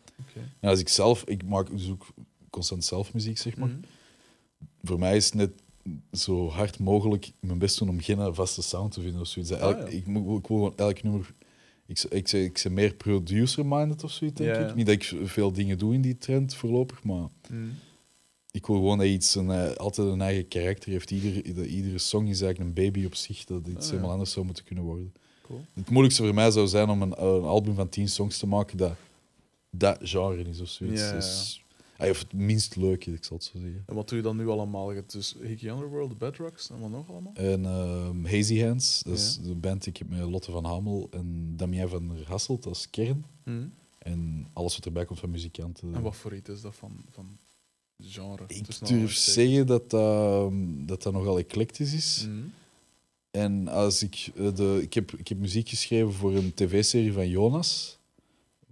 Als 0.60 0.80
ik 0.80 0.88
zelf, 0.88 1.24
ik 1.24 1.44
maak 1.44 1.70
dus 1.70 1.90
ook 1.90 2.06
constant 2.50 2.84
zelf 2.84 3.14
muziek, 3.14 3.38
zeg 3.38 3.56
maar. 3.56 3.68
Mhm. 3.68 3.78
Voor 4.82 4.98
mij 4.98 5.16
is 5.16 5.24
het 5.24 5.34
net 5.34 5.50
zo 6.12 6.48
hard 6.48 6.78
mogelijk 6.78 7.32
mijn 7.40 7.58
best 7.58 7.78
doen 7.78 7.88
om 7.88 8.00
geen 8.00 8.34
vaste 8.34 8.62
sound 8.62 8.92
te 8.92 9.00
vinden 9.00 9.20
of 9.20 9.26
zoiets. 9.26 9.50
Elk, 9.50 9.76
Ah, 9.76 9.80
ja. 9.80 9.86
ik, 9.86 10.06
ik 10.06 10.12
wil 10.12 10.40
gewoon 10.42 10.72
elk 10.76 11.02
nummer. 11.02 11.34
Ik, 11.86 12.02
ik, 12.02 12.28
zeg, 12.28 12.42
ik 12.44 12.58
zeg 12.58 12.72
meer 12.72 12.94
producer-minded 12.94 14.04
of 14.04 14.10
zoiets, 14.10 14.36
denk 14.36 14.54
Ja, 14.54 14.68
ik. 14.68 14.74
Niet 14.74 14.86
dat 14.86 14.94
ik 14.94 15.12
veel 15.24 15.52
dingen 15.52 15.78
doe 15.78 15.94
in 15.94 16.00
die 16.00 16.18
trend 16.18 16.54
voorlopig, 16.54 17.02
maar 17.04 17.28
Mhm. 17.50 17.62
ik 18.50 18.66
wil 18.66 18.76
gewoon 18.76 18.98
dat 18.98 19.06
iets 19.06 19.34
een, 19.34 19.50
eh, 19.50 19.70
altijd 19.76 20.08
een 20.08 20.20
eigen 20.20 20.48
karakter 20.48 20.90
heeft. 20.90 21.10
Ieder, 21.10 21.54
dat 21.54 21.66
iedere 21.66 21.98
song 21.98 22.26
is 22.26 22.40
eigenlijk 22.40 22.58
een 22.78 22.84
baby 22.84 23.04
op 23.06 23.14
zich, 23.14 23.44
dat 23.44 23.66
iets 23.66 23.84
Ah, 23.86 23.90
helemaal 23.90 24.10
anders 24.10 24.32
zou 24.32 24.46
moeten 24.46 24.64
kunnen 24.64 24.84
worden. 24.84 25.12
Cool. 25.42 25.64
Het 25.74 25.90
moeilijkste 25.90 26.22
voor 26.24 26.34
mij 26.34 26.50
zou 26.50 26.66
zijn 26.66 26.88
om 26.88 27.02
een, 27.02 27.24
een 27.24 27.42
album 27.44 27.74
van 27.74 27.88
tien 27.88 28.08
songs 28.08 28.38
te 28.38 28.46
maken 28.46 28.76
dat 28.76 28.92
dat 29.70 29.98
genre 30.02 30.42
is 30.48 30.60
of 30.60 30.68
zoiets. 30.68 31.10
Dus, 31.10 31.64
of 32.10 32.18
het 32.18 32.32
minst 32.32 32.76
leuke, 32.76 33.12
ik 33.12 33.24
zal 33.24 33.36
het 33.36 33.44
zo 33.46 33.58
zeggen. 33.58 33.82
En 33.86 33.94
wat 33.94 34.08
doe 34.08 34.18
je 34.18 34.24
dan 34.24 34.36
nu 34.36 34.48
allemaal? 34.48 34.90
Je 34.90 34.96
hebt 34.96 35.12
Dus 35.12 35.36
Hickey 35.42 35.70
Underworld, 35.70 36.18
Bedrocks 36.18 36.70
en 36.70 36.80
wat 36.80 36.90
nog 36.90 37.08
allemaal? 37.10 37.32
En 37.34 37.64
ehm, 37.66 38.24
Hazy 38.24 38.60
Hands, 38.60 39.02
dat 39.02 39.18
is 39.18 39.38
Ja. 39.42 39.48
de 39.48 39.54
band 39.54 39.82
die 39.84 39.92
ik 39.92 39.98
heb 39.98 40.08
met 40.08 40.20
Lotte 40.20 40.50
van 40.50 40.64
Hamel 40.64 41.08
en 41.10 41.52
Damien 41.56 41.88
van 41.88 42.08
der 42.08 42.28
Hasselt 42.28 42.66
als 42.66 42.90
kern. 42.90 43.24
Mhm. 43.44 43.66
En 43.98 44.46
alles 44.52 44.74
wat 44.76 44.84
erbij 44.86 45.04
komt 45.04 45.18
van 45.18 45.30
muzikanten. 45.30 45.94
En 45.94 46.02
wat 46.02 46.16
voor 46.16 46.34
iets 46.34 46.48
is 46.48 46.60
dat 46.60 46.74
van, 46.74 47.04
van 47.10 47.38
genre? 48.02 48.44
ik 48.46 48.64
tussen 48.64 48.86
durf 48.86 48.90
aanhalingstekens? 48.90 49.34
zeggen 49.34 49.66
dat 49.66 49.90
dat, 49.90 50.52
dat 50.88 51.02
dat 51.02 51.12
nogal 51.12 51.38
eclectisch 51.38 51.92
is. 51.94 52.26
Mhm. 52.28 52.38
En 53.30 53.68
als 53.68 54.02
ik, 54.02 54.30
eh, 54.36 54.54
de, 54.54 54.78
ik, 54.82 54.94
heb, 54.94 55.12
ik 55.12 55.28
heb 55.28 55.38
muziek 55.38 55.68
geschreven 55.68 56.12
voor 56.12 56.34
een 56.34 56.54
tv-serie 56.54 57.12
van 57.12 57.28
Jonas, 57.28 57.98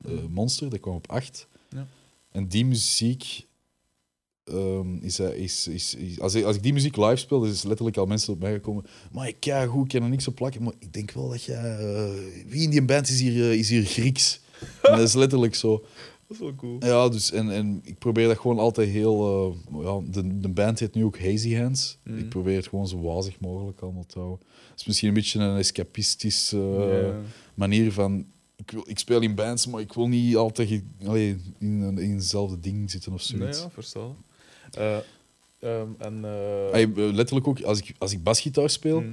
Mhm. 0.03 0.31
Monster, 0.33 0.71
dat 0.71 0.81
kwam 0.81 0.95
op 0.95 1.09
8. 1.11 1.48
En 2.39 2.49
die 2.49 2.65
muziek, 2.67 3.47
ehm, 4.45 4.95
is, 5.01 5.19
eh, 5.19 5.35
is, 5.35 5.69
is, 5.69 5.95
is- 5.95 6.21
als, 6.21 6.35
ik, 6.35 6.45
als 6.45 6.57
ik 6.57 6.63
die 6.63 6.73
muziek 6.73 6.97
live 6.97 7.17
speel, 7.17 7.45
is 7.45 7.63
letterlijk 7.63 7.97
al 7.97 8.07
mensen 8.07 8.33
op 8.33 8.41
mij 8.41 8.53
gekomen. 8.53 8.85
Maar 9.13 9.29
ik 9.29 9.45
ja, 9.45 9.67
goed, 9.67 9.83
ik 9.85 9.89
kan 9.89 10.03
er 10.03 10.09
niks 10.09 10.29
op 10.29 10.35
plakken. 10.35 10.63
Maar 10.63 10.73
ik 10.79 10.93
denk 10.93 11.11
wel 11.11 11.29
dat 11.29 11.43
je. 11.43 11.53
eh, 11.53 12.51
wie 12.51 12.63
in 12.63 12.71
die 12.71 12.85
band 12.85 13.09
is 13.09 13.21
hier, 13.21 13.51
eh, 13.51 13.59
is 13.59 13.69
hier 13.69 13.85
Grieks? 13.85 14.41
En 14.83 14.91
dat 14.97 15.01
is 15.09 15.15
letterlijk 15.15 15.55
zo. 15.55 15.79
Dat 16.27 16.37
is 16.37 16.39
wel 16.39 16.55
cool. 16.55 16.77
Ja, 16.85 17.09
dus 17.09 17.31
en, 17.33 17.51
en 17.51 17.81
ik 17.85 17.99
probeer 17.99 18.27
dat 18.29 18.39
gewoon 18.39 18.59
altijd 18.59 18.89
heel. 18.89 19.57
ja, 19.83 20.01
de, 20.13 20.39
de 20.41 20.49
band 20.49 20.79
heet 20.79 20.95
nu 20.95 21.05
ook 21.05 21.19
Hazy 21.21 21.55
Hands. 21.55 21.99
Mhm. 22.05 22.19
Ik 22.19 22.29
probeer 22.29 22.57
het 22.57 22.69
gewoon 22.69 22.89
zo 22.89 23.01
wazig 23.01 23.41
mogelijk 23.41 23.81
allemaal 23.81 24.07
te 24.07 24.19
houden. 24.19 24.47
Het 24.71 24.81
is 24.81 24.87
misschien 24.87 25.09
een 25.09 25.15
beetje 25.15 25.41
een 25.41 25.57
escapistisch 25.59 26.51
Ja. 26.51 27.21
manier 27.55 27.93
van. 27.93 28.27
Ik, 28.69 28.75
wil, 28.75 28.85
ik 28.87 28.99
speel 28.99 29.21
in 29.21 29.35
bands, 29.35 29.67
maar 29.67 29.81
ik 29.81 29.93
wil 29.93 30.09
niet 30.09 30.37
altijd 30.37 30.71
in, 31.59 31.99
in 31.99 32.15
hetzelfde 32.15 32.61
ding 32.61 32.91
zitten 32.91 33.13
of 33.13 33.33
Nee, 33.33 33.41
zoiets. 33.41 33.61
ja, 33.61 33.71
verstaan. 33.71 34.17
Eh, 34.71 34.97
ehm, 35.59 35.89
en, 35.99 36.25
eh, 36.25 37.13
letterlijk 37.13 37.49
ook, 37.49 37.61
als 37.61 37.79
ik, 37.79 37.95
als 37.99 38.13
ik 38.13 38.23
basgitaar 38.23 38.71
speel, 38.71 39.01
mhm. 39.01 39.13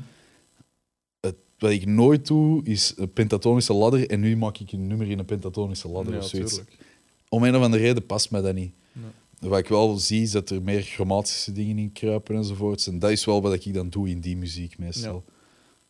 wat 1.58 1.72
ik 1.72 1.86
nooit 1.86 2.28
doe, 2.28 2.64
is 2.64 2.93
een 2.97 3.14
pentatonische 3.14 3.74
ladder. 3.74 4.10
En 4.10 4.20
nu 4.20 4.38
maak 4.38 4.58
ik 4.58 4.72
een 4.72 4.88
nummer 4.88 5.10
in 5.10 5.20
een 5.20 5.26
pentatonische 5.26 5.88
ladder 5.88 6.14
ja, 6.14 6.20
of 6.20 6.28
zoiets. 6.28 6.53
tuurlijk. 6.53 6.78
Om 7.30 7.43
een 7.43 7.56
of 7.56 7.62
andere 7.62 7.84
reden 7.84 8.06
past 8.06 8.32
mij 8.32 8.41
dat 8.41 8.56
niet. 8.56 8.74
Nee. 8.91 9.49
Wat 9.49 9.60
ik 9.60 9.68
wel 9.68 9.97
zie, 9.97 10.22
is 10.22 10.32
dat 10.32 10.49
er 10.49 10.62
meer 10.62 10.82
chromatische 10.82 11.51
dingen 11.51 11.78
in 11.78 11.91
kruipen 11.91 12.36
enzovoorts. 12.36 12.88
En 12.88 12.99
dat 12.99 13.12
is 13.12 13.26
wel 13.26 13.41
wat 13.41 13.53
ik 13.53 13.74
dan 13.74 13.89
doe 13.89 14.10
in 14.10 14.20
die 14.20 14.38
muziek 14.38 14.78
meestal. 14.78 15.24
Ja. 15.26 15.34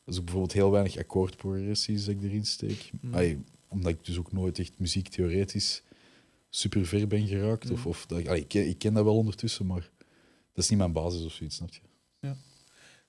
Dus 0.06 0.18
ook 0.18 0.24
bijvoorbeeld 0.24 0.54
heel 0.54 0.72
weinig 0.72 0.98
akkoordprogressies 0.98 2.06
dat 2.06 2.16
ik 2.16 2.24
erin 2.24 2.46
steek. 2.46 2.92
Mm. 3.02 3.44
Omdat 3.76 3.92
ik 3.92 4.06
dus 4.06 4.18
ook 4.18 4.32
nooit 4.32 4.60
echt 4.60 4.80
muziektheoretisch 4.80 5.84
super 6.50 6.86
ver 6.86 7.08
ben 7.08 7.28
geraakt. 7.28 7.72
Of, 7.72 7.80
Mm. 7.84 7.86
of 7.90 8.06
dat, 8.06 8.20
ik- 8.20 8.28
allee, 8.28 8.42
ik, 8.42 8.48
ken, 8.48 8.68
ik 8.68 8.78
ken 8.78 8.94
dat 8.94 9.04
wel 9.04 9.16
ondertussen, 9.18 9.66
maar 9.66 9.90
dat 10.54 10.64
is 10.64 10.70
niet 10.70 10.80
mijn 10.80 10.92
basis 10.92 11.26
of 11.26 11.32
zoiets, 11.32 11.56
snap 11.56 11.74
je? 11.74 11.80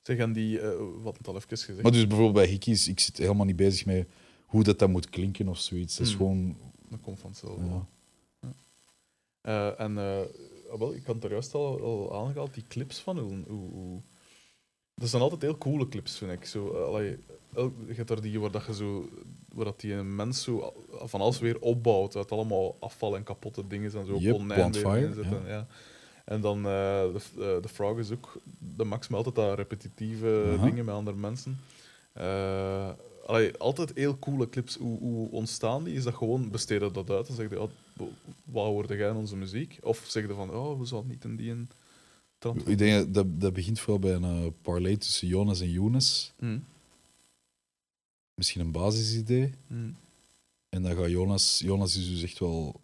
Zeg, 0.03 0.19
en 0.19 0.33
die, 0.33 0.61
eh, 0.61 0.79
wat 1.03 1.17
het 1.17 1.29
al 1.29 1.37
even 1.37 1.49
gezegd. 1.49 1.83
Maar 1.83 1.93
dus 1.93 2.07
bijvoorbeeld 2.07 2.35
bij 2.45 2.47
Hickeys, 2.47 2.89
ik 2.89 3.01
zit 3.01 3.17
helemaal 3.17 3.47
niet 3.47 3.57
bezig 3.57 3.87
met 3.87 4.09
hoe 4.47 4.63
dat, 4.65 4.79
dat 4.79 4.89
moet 4.89 5.11
klinken 5.11 5.49
of 5.49 5.59
zoiets. 5.59 5.97
Dat 5.97 6.07
is 6.07 6.13
Mm. 6.13 6.19
gewoon... 6.19 6.57
Dat 6.91 7.01
komt 7.01 7.19
vanzelf. 7.21 7.57
Ja. 7.65 7.87
Ja. 8.41 8.55
Eh, 9.41 9.81
en 9.81 9.99
eh, 9.99 10.21
ah, 10.73 10.79
wel, 10.79 10.95
ik 10.95 11.05
had 11.05 11.15
het 11.15 11.25
er 11.25 11.31
juist 11.31 11.55
al, 11.55 11.81
al 11.81 12.15
aangehaald, 12.27 12.55
die 12.55 12.65
clips 12.69 12.99
van 12.99 13.19
hoe, 13.19 13.43
hoe, 13.49 14.01
Dat 14.95 15.09
zijn 15.09 15.23
altijd 15.23 15.43
heel 15.43 15.59
coole 15.59 15.89
clips, 15.89 16.19
vind 16.19 16.33
ik. 16.33 16.45
Zo, 16.45 16.69
allee, 16.69 17.19
je 17.55 17.95
hebt 17.95 18.09
daar 18.09 18.21
die 18.21 18.41
waar, 18.41 18.51
dat 18.51 18.67
je 18.67 18.75
zo, 18.75 19.09
waar 19.57 19.65
dat 19.65 19.81
die 19.81 19.93
een 19.93 20.17
mens 20.17 20.43
zo 20.43 20.73
van 20.91 21.21
alles 21.21 21.39
weer 21.39 21.61
opbouwt. 21.61 22.17
Uit 22.17 22.33
allemaal 22.33 22.77
afval 22.81 23.17
en 23.17 23.23
kapotte 23.23 23.67
dingen 23.67 23.93
en 23.95 24.07
zo. 24.07 24.17
Yep, 24.19 24.35
oneindig 24.35 24.83
inzetten, 24.83 25.43
ja. 25.45 25.49
ja. 25.49 25.67
En 26.25 26.41
dan 26.41 26.57
eh, 26.59 26.63
de, 26.63 27.21
eh, 27.35 27.63
de 27.63 27.69
Frog 27.69 27.99
is 27.99 28.11
ook... 28.11 28.41
De 28.77 28.85
Max 28.85 29.09
met 29.09 29.17
altijd 29.17 29.35
dat 29.35 29.57
repetitieve 29.59 30.59
dingen 30.63 30.85
met 30.85 30.95
andere 30.95 31.17
mensen. 31.17 31.61
Eh, 32.13 32.91
allee, 33.27 33.57
altijd 33.57 33.93
heel 33.95 34.19
coole 34.19 34.49
clips. 34.49 34.77
Hoe, 34.77 34.99
hoe 34.99 35.31
ontstaan 35.31 35.85
die? 35.85 35.95
Is 35.95 36.05
dat 36.05 36.15
gewoon 36.15 36.51
besteden 36.51 36.93
dat 36.93 37.11
uit 37.11 37.29
en 37.29 37.35
zeg 37.35 37.51
je, 37.51 37.61
oh, 37.61 37.71
wat 38.45 38.65
hoorde 38.65 38.97
jij 38.97 39.09
in 39.09 39.17
onze 39.17 39.37
muziek? 39.37 39.79
Of 39.83 40.05
zeg 40.09 40.27
je 40.27 40.35
van, 40.35 40.51
oh, 40.51 40.79
we 40.79 40.85
zouden 40.85 41.11
niet 41.11 41.25
in 41.25 41.37
die 41.37 41.51
een. 41.51 41.69
Ik 42.65 42.79
denk 42.79 43.15
dat- 43.15 43.41
dat, 43.41 43.53
begint 43.53 43.81
vooral 43.81 43.99
bij 43.99 44.13
een 44.13 44.55
parlay 44.63 44.97
tussen 44.97 45.29
Jonas 45.29 45.61
en 45.61 45.71
Younes. 45.71 46.33
Mm, 46.39 46.65
Misschien 48.37 48.61
een 48.61 48.73
basisidee. 48.73 49.51
mm, 49.67 49.97
En 50.69 50.83
dan 50.83 50.97
gaat 50.97 51.11
Jonas... 51.11 51.59
Jonas 51.65 51.97
is 51.97 52.09
dus 52.09 52.23
echt 52.23 52.39
wel 52.39 52.81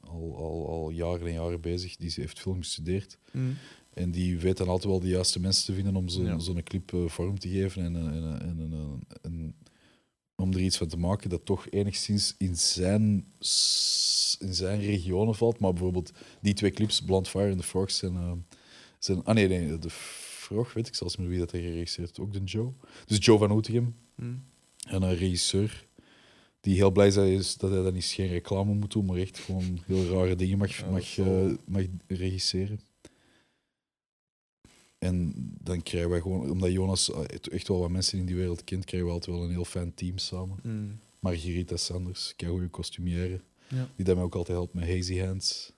al, 0.00 0.36
al, 0.36 0.68
al 0.68 0.90
jaren 0.90 1.26
en 1.26 1.32
jaren 1.32 1.60
bezig. 1.60 1.96
Die 1.96 2.12
heeft 2.14 2.40
film 2.40 2.58
gestudeerd. 2.58 3.18
mm. 3.32 3.56
En 3.94 4.10
die 4.10 4.38
weet 4.38 4.56
dan 4.56 4.68
altijd 4.68 4.90
wel 4.90 5.00
de 5.00 5.08
juiste 5.08 5.40
mensen 5.40 5.64
te 5.64 5.72
vinden 5.74 5.96
om 5.96 6.08
zo'n 6.08 6.54
Ja. 6.54 6.62
clip 6.62 6.92
eh, 6.92 7.08
vorm 7.08 7.38
te 7.38 7.48
geven 7.48 7.82
en, 7.84 7.96
en, 7.96 8.40
en, 8.40 8.40
en, 8.60 9.00
en- 9.22 9.54
om 10.36 10.52
er 10.52 10.60
iets 10.60 10.76
van 10.76 10.88
te 10.88 10.96
maken 10.96 11.30
dat 11.30 11.44
toch 11.44 11.68
enigszins 11.70 12.34
in 12.38 12.56
zijn, 12.56 13.02
in 14.38 14.54
zijn 14.54 14.80
regionen 14.80 15.34
valt. 15.34 15.58
Maar 15.58 15.72
bijvoorbeeld 15.72 16.10
die 16.40 16.54
twee 16.54 16.70
clips, 16.70 17.00
Blond 17.02 17.28
Fire 17.28 17.50
en 17.50 17.56
The 17.56 17.62
Frog, 17.62 17.90
zijn... 17.90 18.14
eh, 18.16 18.32
zijn 18.98 19.24
ah 19.24 19.34
nee, 19.34 19.48
nee, 19.48 19.78
de 19.78 19.90
Frog, 19.90 20.72
weet 20.72 20.86
ik 20.86 20.94
zelfs 20.94 21.16
niet 21.16 21.28
wie 21.28 21.38
dat 21.38 21.50
hij 21.50 21.60
geregisseerd 21.60 22.06
heeft. 22.06 22.18
Ook 22.20 22.32
de 22.32 22.42
Joe. 22.44 22.72
Dus 23.06 23.24
Joe 23.24 23.38
van 23.38 23.50
Oetegem, 23.50 23.94
Mm. 24.16 24.44
En 24.86 25.02
een 25.02 25.14
regisseur 25.16 25.86
die 26.60 26.74
heel 26.74 26.90
blij 26.90 27.06
is 27.06 27.14
dat 27.14 27.24
hij, 27.24 27.34
is 27.34 27.56
dat 27.56 27.70
hij 27.70 27.82
dan 27.82 27.92
niet 27.94 28.04
geen 28.04 28.28
reclame 28.28 28.74
moet 28.74 28.92
doen, 28.92 29.04
maar 29.04 29.16
echt 29.16 29.38
gewoon 29.38 29.80
heel 29.86 30.04
rare 30.08 30.36
dingen 30.36 30.58
mag, 30.58 30.76
Ja, 30.78 30.90
mag, 30.90 31.18
eh, 31.18 31.52
mag 31.66 31.82
regisseren. 32.06 32.80
En 34.98 35.32
dan 35.60 35.82
krijgen 35.82 36.10
wij 36.10 36.20
gewoon, 36.20 36.50
omdat 36.50 36.72
Jonas 36.72 37.12
eh, 37.12 37.24
echt- 37.50 37.68
wel 37.68 37.78
wat 37.80 37.90
mensen 37.90 38.18
in 38.18 38.26
die 38.26 38.36
wereld 38.36 38.64
kent, 38.64 38.84
krijgen 38.84 39.08
we 39.08 39.14
altijd 39.14 39.36
wel 39.36 39.44
een 39.44 39.50
heel 39.50 39.64
fijn 39.64 39.94
team 39.94 40.18
samen. 40.18 40.58
Mm. 40.62 40.98
Margarita 41.20 41.76
Sanders, 41.76 42.34
goede 42.46 42.70
costumière, 42.70 43.40
Ja. 43.68 43.88
die 43.96 44.04
dat 44.04 44.14
mij 44.14 44.24
ook 44.24 44.34
altijd 44.34 44.56
helpt 44.58 44.74
met 44.74 44.88
Hazy 44.88 45.18
Hands. 45.18 45.72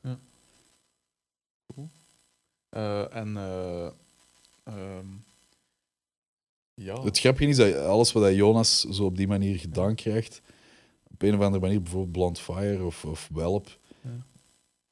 Eh, 2.69 3.15
en 3.17 3.37
eh, 3.37 3.91
ehm, 4.65 5.07
ja, 6.77 7.03
Het 7.03 7.18
grappige 7.18 7.49
is 7.51 7.57
dat 7.57 7.74
alles 7.77 8.12
wat 8.12 8.35
Jonas 8.35 8.81
zo 8.81 9.05
op 9.05 9.16
die 9.16 9.29
manier 9.29 9.59
gedaan 9.59 9.95
krijgt, 9.95 10.43
op 11.12 11.22
een 11.22 11.35
of 11.35 11.41
andere 11.41 11.62
manier, 11.62 11.83
bijvoorbeeld 11.83 12.12
Blond 12.12 12.39
Fire 12.41 12.85
of, 12.85 13.05
of 13.05 13.29
Welp, 13.35 13.79
Ja. 14.03 14.11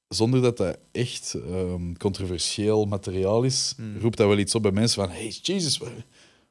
zonder 0.08 0.42
dat 0.42 0.56
dat 0.56 0.78
echt 0.92 1.34
ehm, 1.34 1.92
controversieel 1.94 2.84
materiaal 2.84 3.42
is, 3.42 3.74
Mm. 3.78 3.98
roept 4.00 4.16
dat 4.16 4.28
wel 4.28 4.38
iets 4.38 4.54
op 4.54 4.62
bij 4.62 4.72
mensen 4.72 5.02
van 5.04 5.14
hey, 5.14 5.28
Jesus, 5.42 5.78
wat, 5.78 5.88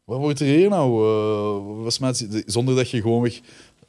wat 0.03 0.19
wordt 0.19 0.39
er 0.39 0.45
hier 0.47 0.69
nou? 0.69 2.11
ze- 2.13 2.43
zonder 2.45 2.75
dat 2.75 2.89
je 2.89 3.01
gewoonweg 3.01 3.41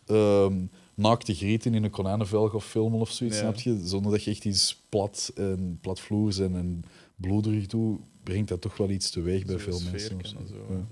ehm 0.06 0.56
naakte 0.96 1.34
grieten 1.34 1.74
in 1.74 1.84
een 1.84 1.90
konijnenvelg 1.90 2.54
of 2.54 2.64
filmen 2.66 3.00
of 3.00 3.10
zoiets, 3.10 3.36
Ja. 3.36 3.42
snap 3.42 3.60
je? 3.60 3.80
Zonder 3.86 4.12
dat 4.12 4.24
je 4.24 4.30
echt 4.30 4.44
iets 4.44 4.82
plat 4.88 5.32
en 5.34 5.78
platvloers 5.80 6.38
en, 6.38 6.56
en 6.56 6.82
bloederig 7.16 7.66
doet, 7.66 8.00
brengt 8.22 8.48
dat 8.48 8.60
toch 8.60 8.76
wel 8.76 8.90
iets 8.90 9.10
teweeg 9.10 9.44
bij 9.44 9.58
veel 9.58 9.80
mensen. 9.90 10.18
zo, 10.48 10.54
Ja. 10.70 10.86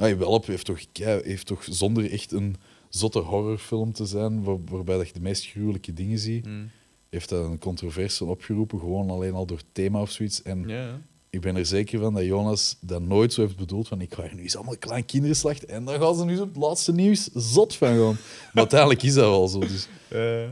Ja. 0.00 0.06
Ja, 0.06 0.16
Welp 0.16 0.46
heeft 0.46 0.64
toch, 0.64 0.80
heeft 1.22 1.46
toch 1.46 1.64
zonder 1.70 2.10
echt 2.10 2.32
een 2.32 2.56
zotte 2.88 3.18
horrorfilm 3.18 3.92
te 3.92 4.06
zijn, 4.06 4.42
waar- 4.42 4.64
waarbij 4.64 4.96
dat 4.96 5.06
je 5.06 5.12
de 5.12 5.20
meest 5.20 5.46
gruwelijke 5.46 5.92
dingen 5.92 6.18
ziet, 6.18 6.46
Mm. 6.46 6.70
heeft 7.10 7.28
dat 7.28 7.44
een 7.44 7.58
controverse 7.58 8.24
opgeroepen, 8.24 8.78
gewoon 8.78 9.10
alleen 9.10 9.34
al 9.34 9.46
door 9.46 9.60
thema 9.72 10.00
of 10.00 10.10
zoiets. 10.10 10.42
En 10.42 10.68
Ja, 10.68 10.82
ja. 10.86 11.00
ik 11.30 11.40
ben 11.40 11.56
er 11.56 11.66
zeker 11.66 11.98
van 12.00 12.14
dat 12.14 12.24
Jonas 12.24 12.76
dat 12.80 13.02
nooit 13.02 13.32
zo 13.32 13.40
heeft 13.42 13.56
bedoeld 13.56 13.88
van 13.88 14.00
ik 14.00 14.14
ga 14.14 14.22
hier 14.22 14.34
nu 14.34 14.42
eens 14.42 14.56
allemaal 14.56 14.78
kleine 14.78 15.06
kinderen 15.06 15.36
slachten 15.36 15.68
en 15.68 15.84
dan 15.84 16.00
gaan 16.00 16.14
ze 16.16 16.24
nu 16.24 16.38
op 16.40 16.48
het 16.48 16.56
laatste 16.56 16.92
nieuws 16.92 17.28
zot 17.34 17.74
van 17.76 17.88
gaan. 17.88 18.16
Maar 18.16 18.50
uiteindelijk 18.64 19.02
is 19.02 19.14
dat 19.14 19.28
wel 19.28 19.48
zo. 19.48 19.58
Dus 19.58 19.88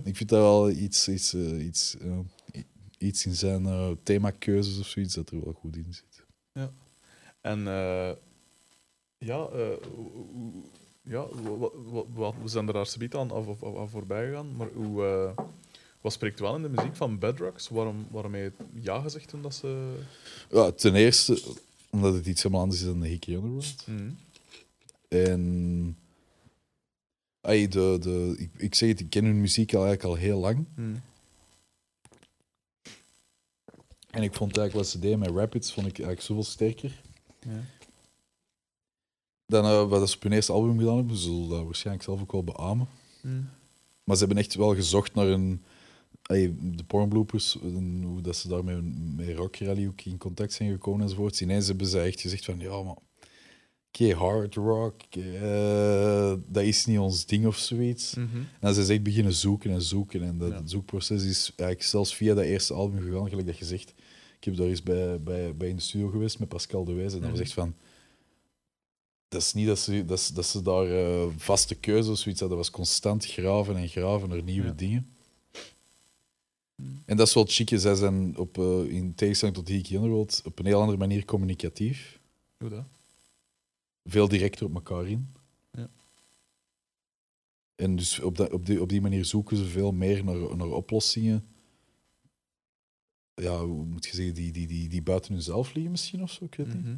ik 0.05 0.17
vind 0.17 0.29
dat 0.29 0.41
wel 0.41 0.71
iets, 0.71 1.09
iets, 1.09 1.35
eh, 1.35 1.65
iets, 1.67 1.97
eh, 2.01 2.61
iets 2.99 3.27
in 3.27 3.35
zijn 3.35 3.67
eh, 3.67 3.91
themakeuzes 4.03 4.79
of 4.79 4.87
zoiets 4.87 5.15
dat 5.15 5.31
er 5.31 5.45
wel 5.45 5.53
goed 5.53 5.77
in 5.77 5.87
zit. 5.95 6.27
en 7.41 7.67
eh, 7.69 8.11
ja, 9.19 9.49
hoe- 9.95 10.63
ja 11.03 11.27
we 12.43 12.49
zijn 12.49 12.67
er 12.67 12.73
daar 12.73 12.87
subiet 12.87 13.15
aan, 13.15 13.31
af, 13.31 13.63
af 13.63 13.91
voorbij 13.91 14.27
gegaan, 14.27 14.57
maar 14.57 14.69
hoe, 14.75 15.05
eh, 15.05 15.45
wat 16.01 16.13
spreekt 16.13 16.41
wel 16.41 16.57
in 16.57 16.63
de 16.63 16.69
muziek 16.69 16.97
van 16.97 17.19
Bedrocks? 17.19 17.69
Waarom, 17.69 18.07
waarom 18.11 18.35
heb 18.35 18.53
je 18.75 18.81
ja 18.83 19.01
gezegd 19.01 19.29
toen 19.29 19.43
dat 19.43 19.55
ze... 19.55 19.99
Ja, 20.51 20.71
ten 20.71 20.95
eerste 20.95 21.43
omdat 21.91 22.15
het 22.15 22.27
iets 22.27 22.43
helemaal 22.43 22.63
anders 22.63 22.81
is 22.81 22.87
dan 22.87 23.01
de 23.01 23.09
Hickey 23.09 23.35
Underworld. 23.35 23.87
Mhm. 23.87 24.11
En 25.09 25.97
ay, 27.41 27.69
de, 27.69 27.97
de, 28.01 28.35
ik, 28.39 28.51
ik 28.57 28.75
zeg 28.75 28.89
het, 28.89 29.01
ik 29.01 29.11
ken 29.11 29.25
hun 29.25 29.41
muziek 29.41 29.75
al, 29.75 29.85
eigenlijk 29.87 30.15
al 30.15 30.23
heel 30.25 30.39
lang. 30.39 30.65
Mhm. 30.75 30.95
En 34.11 34.23
ik 34.23 34.35
vond 34.35 34.57
eigenlijk 34.57 34.73
wat 34.73 34.87
ze 34.87 34.99
deden 34.99 35.19
met 35.19 35.31
Rapids 35.31 35.73
vond 35.73 35.87
ik 35.87 35.93
eigenlijk 35.93 36.27
zoveel 36.27 36.45
sterker 36.45 37.01
Ja. 37.41 37.61
Dan 39.49 39.65
eh, 39.65 39.89
wat 39.89 40.11
ze 40.11 40.17
op 40.17 40.23
hun 40.23 40.33
eerste 40.33 40.53
album 40.53 40.79
gedaan 40.79 40.97
hebben. 40.97 41.17
Ze 41.17 41.23
zullen 41.23 41.49
dat 41.49 41.65
waarschijnlijk 41.65 42.05
zelf 42.05 42.21
ook 42.21 42.33
wel 42.33 42.45
beamen. 42.45 42.89
Mhm. 43.23 43.41
Maar 44.05 44.17
ze 44.17 44.25
hebben 44.25 44.43
echt 44.45 44.55
wel 44.55 44.75
gezocht 44.75 45.15
naar 45.15 45.27
een. 45.27 45.63
ay, 46.23 46.55
de 46.61 46.85
pornbloopers, 46.85 47.59
hoe 48.03 48.21
dat 48.21 48.37
ze 48.37 48.49
daarmee 48.49 48.77
met 49.17 49.37
Rock 49.37 49.57
Rally 49.57 49.87
ook 49.87 50.01
in 50.01 50.19
contact 50.19 50.53
zijn 50.53 50.71
gekomen 50.71 51.03
enzovoort. 51.03 51.41
Ineens 51.41 51.67
hebben 51.67 51.87
ze 51.87 52.01
echt 52.01 52.21
gezegd 52.21 52.45
van 52.45 52.59
ja, 52.61 52.83
maar. 52.83 52.97
Oké, 53.93 54.15
hard 54.15 54.55
rock, 54.55 54.95
eh, 55.11 56.33
dat 56.47 56.63
is 56.63 56.87
niet 56.87 56.99
ons 56.99 57.27
ding 57.27 57.47
of 57.47 57.57
zoiets. 57.57 58.15
Mhm. 58.15 58.27
En 58.61 58.75
ze 58.75 58.81
is 58.81 58.89
echt 58.89 59.03
beginnen 59.03 59.33
zoeken 59.33 59.71
en 59.71 59.83
zoeken. 59.83 60.23
En 60.23 60.39
dat 60.39 60.51
Ja. 60.51 60.61
zoekproces 60.65 61.25
is 61.25 61.53
eigenlijk 61.57 61.83
zelfs 61.89 62.15
via 62.15 62.35
dat 62.35 62.45
eerste 62.45 62.75
album 62.75 63.01
gegaan, 63.03 63.29
gelijk 63.29 63.47
dat 63.47 63.59
je 63.59 63.65
zegt. 63.65 63.91
Ik 64.39 64.45
heb 64.45 64.57
daar 64.57 64.67
eens 64.67 64.83
bij, 64.83 65.21
bij, 65.23 65.57
bij 65.57 65.69
in 65.69 65.77
de 65.77 65.83
studio 65.83 66.09
geweest 66.09 66.39
met 66.39 66.49
Pascal 66.49 66.85
de 66.85 66.93
Wijs. 66.93 67.13
En 67.15 67.21
was 67.21 67.31
Mhm. 67.31 67.41
echt 67.41 67.53
van. 67.53 67.75
Dat 69.29 69.41
is 69.43 69.53
niet 69.53 69.67
dat 69.67 69.79
ze, 69.79 70.05
dat 70.05 70.21
ze, 70.21 70.33
dat 70.35 70.47
ze 70.47 70.63
daar 70.63 70.87
eh, 70.91 71.27
vaste 71.37 71.75
keuze 71.75 72.11
of 72.11 72.19
zoiets 72.19 72.41
hadden. 72.41 72.59
Dat 72.59 72.67
was 72.67 72.77
constant 72.77 73.27
graven 73.27 73.77
en 73.77 73.89
graven 73.89 74.29
naar 74.29 74.43
nieuwe 74.43 74.67
Ja. 74.67 74.73
dingen. 74.73 75.13
Mhm. 76.75 76.89
En 77.05 77.17
dat 77.17 77.27
is 77.27 77.35
wel 77.35 77.45
chic. 77.49 77.69
Zij 77.75 77.95
zijn 77.95 78.37
op, 78.37 78.59
eh, 78.59 78.85
in 78.85 79.15
tegenstelling 79.15 79.57
tot 79.57 79.69
Hickey 79.69 79.97
Underworld 79.97 80.43
op 80.45 80.59
een 80.59 80.67
heel 80.67 80.81
andere 80.81 80.99
manier 80.99 81.25
communicatief. 81.25 82.19
Hoe 82.59 82.69
dat? 82.69 82.85
Veel 84.05 84.29
directer 84.29 84.67
op 84.67 84.75
elkaar 84.75 85.09
in. 85.09 85.33
Ja. 85.73 85.91
En 87.75 87.97
dus 87.97 88.21
op, 88.21 88.37
dat, 88.37 88.53
op, 88.53 88.67
die, 88.67 88.81
op 88.81 88.89
die 88.89 89.01
manier 89.01 89.25
zoeken 89.25 89.57
ze 89.57 89.65
veel 89.65 89.93
meer 89.93 90.25
naar, 90.25 90.57
naar 90.57 90.69
oplossingen. 90.71 91.47
Ja, 93.35 93.65
hoe 93.65 93.85
moet 93.85 94.07
je 94.07 94.15
zeggen, 94.17 94.35
die, 94.35 94.53
die, 94.53 94.67
die, 94.67 94.89
die 94.89 95.03
buiten 95.03 95.33
hunzelf 95.33 95.73
liggen 95.75 95.91
misschien 95.91 96.23
of 96.23 96.31
zo, 96.33 96.45
ik 96.45 96.55
weet 96.55 96.67
niet. 96.75 96.85
Mhm. 96.85 96.97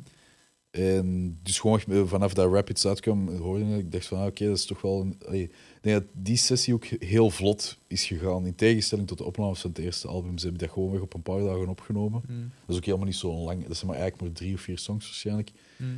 En 0.70 1.38
dus 1.42 1.58
gewoon 1.58 1.76
echt 1.76 2.08
vanaf 2.08 2.34
dat 2.34 2.52
Rapids 2.52 2.86
uitkwam, 2.86 3.28
hoorde 3.28 3.64
ik, 3.64 3.78
ik 3.78 3.92
dacht 3.92 4.06
van, 4.06 4.18
ah, 4.18 4.26
oké, 4.26 4.46
dat 4.46 4.56
is 4.56 4.64
toch 4.64 4.80
wel... 4.80 5.00
Een, 5.00 5.16
allee, 5.26 5.42
ik 5.42 5.78
denk 5.80 6.00
dat 6.00 6.08
die 6.12 6.36
sessie 6.36 6.74
ook 6.74 6.84
heel 6.84 7.30
vlot 7.30 7.78
is 7.86 8.04
gegaan, 8.04 8.46
in 8.46 8.54
tegenstelling 8.54 9.08
tot 9.08 9.18
de 9.18 9.24
opnames 9.24 9.60
van 9.60 9.70
het 9.70 9.78
eerste 9.78 10.08
album. 10.08 10.38
Ze 10.38 10.46
hebben 10.46 10.66
dat 10.66 10.72
gewoon 10.72 10.90
weg 10.90 11.00
op 11.00 11.14
een 11.14 11.22
paar 11.22 11.40
dagen 11.40 11.68
opgenomen. 11.68 12.22
Mhm. 12.26 12.40
Dat 12.40 12.68
is 12.68 12.76
ook 12.76 12.84
helemaal 12.84 13.06
niet 13.06 13.16
zo 13.16 13.34
lang, 13.34 13.66
dat 13.66 13.76
zijn 13.76 13.90
maar 13.90 14.00
eigenlijk 14.00 14.30
maar 14.30 14.40
drie 14.40 14.54
of 14.54 14.60
vier 14.60 14.78
songs 14.78 15.04
waarschijnlijk. 15.04 15.50
Mhm. 15.76 15.90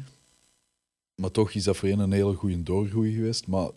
Maar 1.14 1.30
toch 1.30 1.52
is 1.52 1.64
dat 1.64 1.76
voor 1.76 1.88
hen 1.88 1.98
een 1.98 2.12
hele 2.12 2.34
goede 2.34 2.62
doorgroei 2.62 3.14
geweest. 3.14 3.46
Maar 3.46 3.70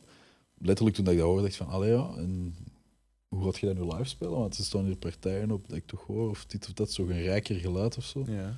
letterlijk 0.58 0.96
toen 0.96 1.08
ik 1.08 1.18
dat 1.18 1.26
hoorde, 1.26 1.42
dacht 1.42 1.54
ik 1.54 1.60
van, 1.60 1.74
allee 1.74 1.92
ja, 1.92 2.14
en 2.18 2.56
hoe 3.28 3.44
gaat 3.44 3.58
je 3.58 3.66
dat 3.66 3.76
nu 3.76 3.84
live 3.84 4.04
spelen? 4.04 4.40
Want 4.40 4.58
er 4.58 4.64
staan 4.64 4.86
hier 4.86 4.98
partijen 4.98 5.52
op 5.52 5.68
dat 5.68 5.78
ik 5.78 5.86
toch 5.86 6.06
hoor, 6.06 6.30
of 6.30 6.46
dit 6.46 6.68
of 6.68 6.74
dat, 6.74 6.92
zo'n 6.92 7.12
rijker 7.12 7.56
geluid 7.56 7.98
of 7.98 8.04
zo. 8.04 8.24
Ja. 8.28 8.56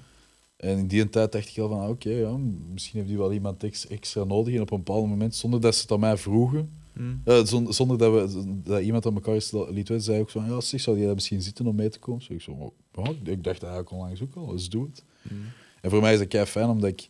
En 0.57 0.77
in 0.77 0.87
die 0.87 1.09
tijd 1.09 1.31
dacht 1.31 1.49
ik 1.49 1.57
al 1.57 1.69
van, 1.69 1.79
ah, 1.79 1.89
oké, 1.89 2.09
ja, 2.09 2.37
misschien 2.73 2.97
heeft 2.99 3.09
hij 3.09 3.17
wel 3.19 3.33
iemand 3.33 3.63
ex- 3.63 3.87
extra 3.87 4.23
nodig. 4.23 4.53
En 4.55 4.61
op 4.61 4.71
een 4.71 4.77
bepaald 4.83 5.07
moment, 5.07 5.35
zonder 5.35 5.61
dat 5.61 5.75
ze 5.75 5.81
het 5.81 5.91
aan 5.91 5.99
mij 5.99 6.17
vroegen, 6.17 6.71
Mhm. 6.93 7.15
eh, 7.23 7.43
zonder, 7.45 7.73
zonder 7.73 7.97
dat, 7.97 8.33
we, 8.33 8.61
dat 8.63 8.81
iemand 8.81 9.05
aan 9.05 9.13
elkaar 9.13 9.33
liet 9.33 9.87
weten, 9.89 10.01
zei 10.01 10.15
ik 10.17 10.21
ook 10.23 10.29
van, 10.29 10.45
ja, 10.45 10.61
zeg, 10.61 10.81
zou 10.81 10.99
jij 10.99 11.13
misschien 11.13 11.41
zitten 11.41 11.67
om 11.67 11.75
mee 11.75 11.89
te 11.89 11.99
komen? 11.99 12.23
Ik, 12.29 12.41
zo, 12.41 12.51
oh, 12.93 13.07
ik 13.23 13.43
dacht 13.43 13.61
eigenlijk 13.63 13.91
onlangs 13.91 14.21
ook 14.21 14.35
al, 14.35 14.51
let's 14.51 14.69
do 14.69 14.83
it. 14.85 15.03
Mhm. 15.21 15.33
En 15.81 15.89
voor 15.89 16.01
mij 16.01 16.13
is 16.13 16.19
dat 16.19 16.27
kei 16.27 16.45
fijn, 16.45 16.69
omdat 16.69 16.89
ik... 16.89 17.09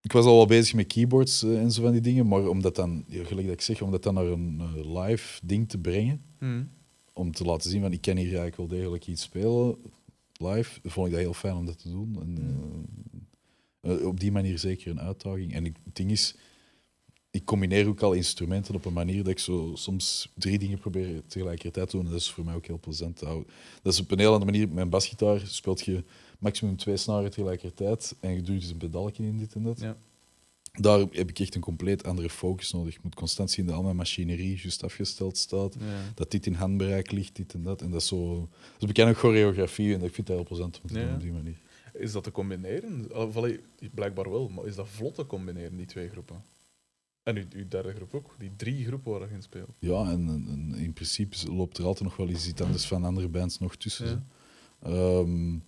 Ik 0.00 0.12
was 0.12 0.24
al 0.24 0.36
wel 0.36 0.46
bezig 0.46 0.74
met 0.74 0.86
keyboards 0.86 1.42
eh, 1.42 1.60
en 1.60 1.72
zo 1.72 1.82
van 1.82 1.92
die 1.92 2.00
dingen, 2.00 2.26
maar 2.28 2.46
om 2.48 2.62
dat 2.62 2.74
dan, 2.76 3.04
gelijk 3.08 3.46
dat 3.46 3.54
ik 3.54 3.60
zeg, 3.60 3.82
om 3.82 3.90
dat 3.90 4.02
dan 4.02 4.14
naar 4.14 4.24
een 4.26 4.60
eh, 4.76 5.00
live 5.02 5.40
ding 5.46 5.68
te 5.68 5.78
brengen, 5.78 6.22
Mhm. 6.38 6.62
om 7.12 7.32
te 7.32 7.44
laten 7.44 7.70
zien 7.70 7.80
van 7.82 7.92
ik 7.92 8.00
kan 8.00 8.16
hier 8.16 8.24
eigenlijk 8.38 8.56
wel 8.56 8.66
degelijk 8.78 9.06
iets 9.06 9.22
spelen, 9.22 9.76
live, 10.38 10.80
vond 10.84 11.06
ik 11.06 11.12
dat 11.12 11.22
heel 11.22 11.34
fijn 11.34 11.54
om 11.54 11.66
dat 11.66 11.78
te 11.78 11.88
doen. 11.88 12.18
En, 12.20 12.38
eh, 13.80 13.94
eh, 13.94 14.06
op 14.06 14.20
die 14.20 14.32
manier 14.32 14.58
zeker 14.58 14.90
een 14.90 15.00
uitdaging. 15.00 15.52
En 15.52 15.64
ik, 15.64 15.76
het 15.84 15.96
ding 15.96 16.10
is, 16.10 16.36
ik 17.30 17.44
combineer 17.44 17.86
ook 17.86 18.02
al 18.02 18.12
instrumenten 18.12 18.74
op 18.74 18.84
een 18.84 18.92
manier 18.92 19.22
dat 19.22 19.32
ik 19.32 19.38
zo 19.38 19.70
soms 19.74 20.32
drie 20.34 20.58
dingen 20.58 20.78
probeer 20.78 21.22
tegelijkertijd 21.26 21.90
te 21.90 21.96
doen. 21.96 22.04
En 22.04 22.12
dat 22.12 22.20
is 22.20 22.30
voor 22.30 22.44
mij 22.44 22.54
ook 22.54 22.66
heel 22.66 22.80
plezant 22.80 23.16
te 23.16 23.24
houden. 23.24 23.52
Dat 23.82 23.92
is 23.92 24.00
op 24.00 24.10
een 24.10 24.18
heel 24.18 24.32
andere 24.32 24.50
manier. 24.50 24.66
Met 24.66 24.74
mijn 24.74 24.90
basgitaar 24.90 25.40
speelt 25.46 25.84
je 25.84 26.04
maximum 26.38 26.76
twee 26.76 26.96
snaren 26.96 27.30
tegelijkertijd 27.30 28.16
en 28.20 28.34
je 28.34 28.42
doet 28.42 28.60
dus 28.60 28.70
een 28.70 28.76
pedalje 28.76 29.24
in 29.24 29.38
dit 29.38 29.54
en 29.54 29.62
dat. 29.62 29.80
Ja. 29.80 29.96
Daar 30.80 30.98
heb 30.98 31.28
ik 31.30 31.38
echt 31.38 31.54
een 31.54 31.60
compleet 31.60 32.04
andere 32.04 32.30
focus 32.30 32.72
nodig. 32.72 32.94
Ik 32.94 33.02
moet 33.02 33.14
constant 33.14 33.50
zien 33.50 33.66
dat 33.66 33.74
al 33.74 33.82
mijn 33.82 33.96
machinerie 33.96 34.56
juist 34.56 34.84
afgesteld 34.84 35.36
staat. 35.36 35.74
Ja. 35.78 36.12
Dat 36.14 36.30
dit 36.30 36.46
in 36.46 36.54
handbereik 36.54 37.10
ligt, 37.10 37.36
dit 37.36 37.54
en 37.54 37.62
dat. 37.62 37.82
En 37.82 37.90
dat 37.90 38.00
is 38.00 38.06
zo... 38.06 38.48
Dus 38.78 39.16
choreografie 39.16 39.94
en 39.94 40.02
ik 40.02 40.14
vind 40.14 40.26
dat 40.26 40.36
heel 40.36 40.44
plezant 40.46 40.80
om 40.82 40.88
te 40.88 40.98
Ja. 40.98 41.04
doen 41.04 41.14
op 41.14 41.20
die 41.20 41.32
manier. 41.32 41.56
Is 41.92 42.12
dat 42.12 42.24
te 42.24 42.30
combineren? 42.30 43.16
Of, 43.16 43.36
allee, 43.36 43.60
blijkbaar 43.94 44.30
wel, 44.30 44.48
maar 44.48 44.66
is 44.66 44.74
dat 44.74 44.88
vlot 44.88 45.14
te 45.14 45.26
combineren, 45.26 45.76
die 45.76 45.86
twee 45.86 46.08
groepen? 46.08 46.44
En 47.22 47.36
uw, 47.36 47.44
uw 47.52 47.68
derde 47.68 47.92
groep 47.94 48.14
ook, 48.14 48.34
die 48.38 48.50
drie 48.56 48.84
groepen 48.84 49.12
waar 49.12 49.28
je 49.28 49.34
in 49.34 49.42
speelt. 49.42 49.70
Ja, 49.78 50.10
en, 50.10 50.74
in 50.76 50.92
principe 50.92 51.52
loopt 51.52 51.78
er 51.78 51.84
altijd 51.84 52.04
nog 52.04 52.16
wel 52.16 52.28
iets 52.28 52.54
anders 52.62 52.86
van 52.86 53.04
andere 53.04 53.28
bands 53.28 53.58
nog 53.58 53.76
tussen. 53.76 54.26
Ja. 54.82 54.88
Ehm, 54.90 55.58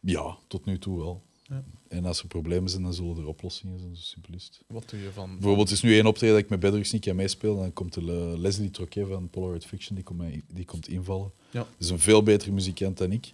ja, 0.00 0.38
tot 0.46 0.64
nu 0.64 0.78
toe 0.78 0.98
wel. 0.98 1.22
Ja. 1.50 1.64
En 1.88 2.04
als 2.04 2.20
er 2.20 2.26
problemen 2.26 2.70
zijn, 2.70 2.82
dan 2.82 2.94
zullen 2.94 3.16
er 3.16 3.26
oplossingen 3.26 3.78
zijn, 3.78 3.96
zo 3.96 4.02
simpel. 4.02 4.34
Wat 4.66 4.90
doe 4.90 5.00
je 5.00 5.10
van... 5.12 5.30
Bijvoorbeeld, 5.32 5.66
er 5.68 5.74
is 5.74 5.82
nu 5.82 5.94
één 5.94 6.06
optreden 6.06 6.34
dat 6.34 6.44
ik 6.44 6.50
met 6.50 6.60
Bedrux 6.60 6.92
niet 6.92 7.04
kan 7.04 7.16
meespelen. 7.16 7.56
Dan 7.56 7.72
komt 7.72 7.94
de 7.94 8.04
Le- 8.04 8.38
Leslie 8.38 8.70
Troquet 8.70 9.06
van 9.08 9.28
Polaroid 9.28 9.66
Fiction, 9.66 9.94
die 9.94 10.04
komt, 10.04 10.22
die 10.54 10.64
komt 10.64 10.88
invallen. 10.88 11.32
Ja. 11.50 11.58
Dat 11.60 11.68
is 11.78 11.90
een 11.90 11.98
veel 11.98 12.22
betere 12.22 12.52
muzikant 12.52 12.98
dan 12.98 13.12
ik. 13.12 13.32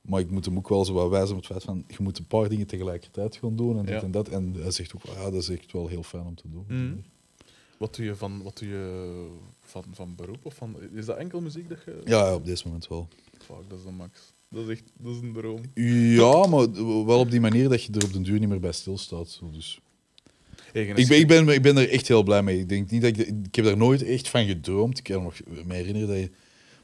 Maar 0.00 0.20
ik 0.20 0.30
moet 0.30 0.44
hem 0.44 0.56
ook 0.56 0.68
wel 0.68 0.84
zo 0.84 0.92
wat 0.92 1.10
wijzen 1.10 1.30
op 1.30 1.36
het 1.36 1.46
feit 1.46 1.62
van, 1.62 1.84
je 1.88 1.96
moet 1.98 2.18
een 2.18 2.26
paar 2.26 2.48
dingen 2.48 2.66
tegelijkertijd 2.66 3.36
gaan 3.36 3.56
doen 3.56 3.78
en 3.78 3.84
dit 3.84 3.94
Ja. 3.94 4.02
en 4.02 4.10
dat. 4.10 4.28
En 4.28 4.52
hij 4.54 4.70
zegt 4.70 4.94
ook, 4.94 5.02
ja, 5.04 5.22
dat 5.30 5.34
is 5.42 5.48
echt 5.48 5.72
wel 5.72 5.86
heel 5.88 6.02
fijn 6.02 6.24
om 6.26 6.34
te 6.34 6.50
doen. 6.50 6.64
Mhm. 6.68 6.94
Wat 7.78 7.94
doe 7.96 8.04
je 8.04 8.16
van, 8.16 8.42
wat 8.42 8.58
doe 8.58 8.68
je 8.68 9.26
van, 9.60 9.84
van 9.90 10.14
beroep? 10.14 10.44
Of 10.44 10.54
van, 10.54 10.76
is 10.92 11.06
dat 11.06 11.16
enkel 11.16 11.40
muziek 11.40 11.68
dat 11.68 11.78
je... 11.84 12.00
Ja, 12.04 12.34
op 12.34 12.44
deze 12.44 12.66
moment 12.66 12.88
wel. 12.88 13.08
Fuck, 13.38 13.56
dat 13.68 13.78
is 13.78 13.84
de 13.84 13.90
max. 13.90 14.32
Dat 14.52 14.62
is 14.64 14.68
echt 14.68 14.82
dat 14.98 15.14
is 15.14 15.20
een 15.22 15.32
droom. 15.32 15.60
Ja, 15.74 16.46
maar 16.46 16.72
wel 17.06 17.18
op 17.18 17.30
die 17.30 17.40
manier 17.40 17.68
dat 17.68 17.82
je 17.84 17.92
er 17.92 18.04
op 18.04 18.12
den 18.12 18.22
duur 18.22 18.38
niet 18.38 18.48
meer 18.48 18.60
bij 18.60 18.72
stilstaat. 18.72 19.28
Zo, 19.28 19.50
dus. 19.50 19.80
Ik, 20.72 20.94
ben, 20.94 21.18
ik, 21.18 21.26
ben, 21.26 21.48
ik 21.48 21.62
ben 21.62 21.76
er 21.76 21.88
echt 21.90 22.08
heel 22.08 22.22
blij 22.22 22.42
mee. 22.42 22.58
Ik, 22.58 22.68
denk 22.68 22.90
niet 22.90 23.02
dat 23.02 23.16
ik, 23.16 23.26
ik 23.44 23.54
heb 23.54 23.64
daar 23.64 23.76
nooit 23.76 24.02
echt 24.02 24.28
van 24.28 24.46
gedroomd. 24.46 24.98
Ik 24.98 25.04
kan 25.04 25.16
me 25.16 25.22
nog 25.22 25.64
me 25.66 25.74
herinneren 25.74 26.08
dat 26.08 26.18
je 26.18 26.30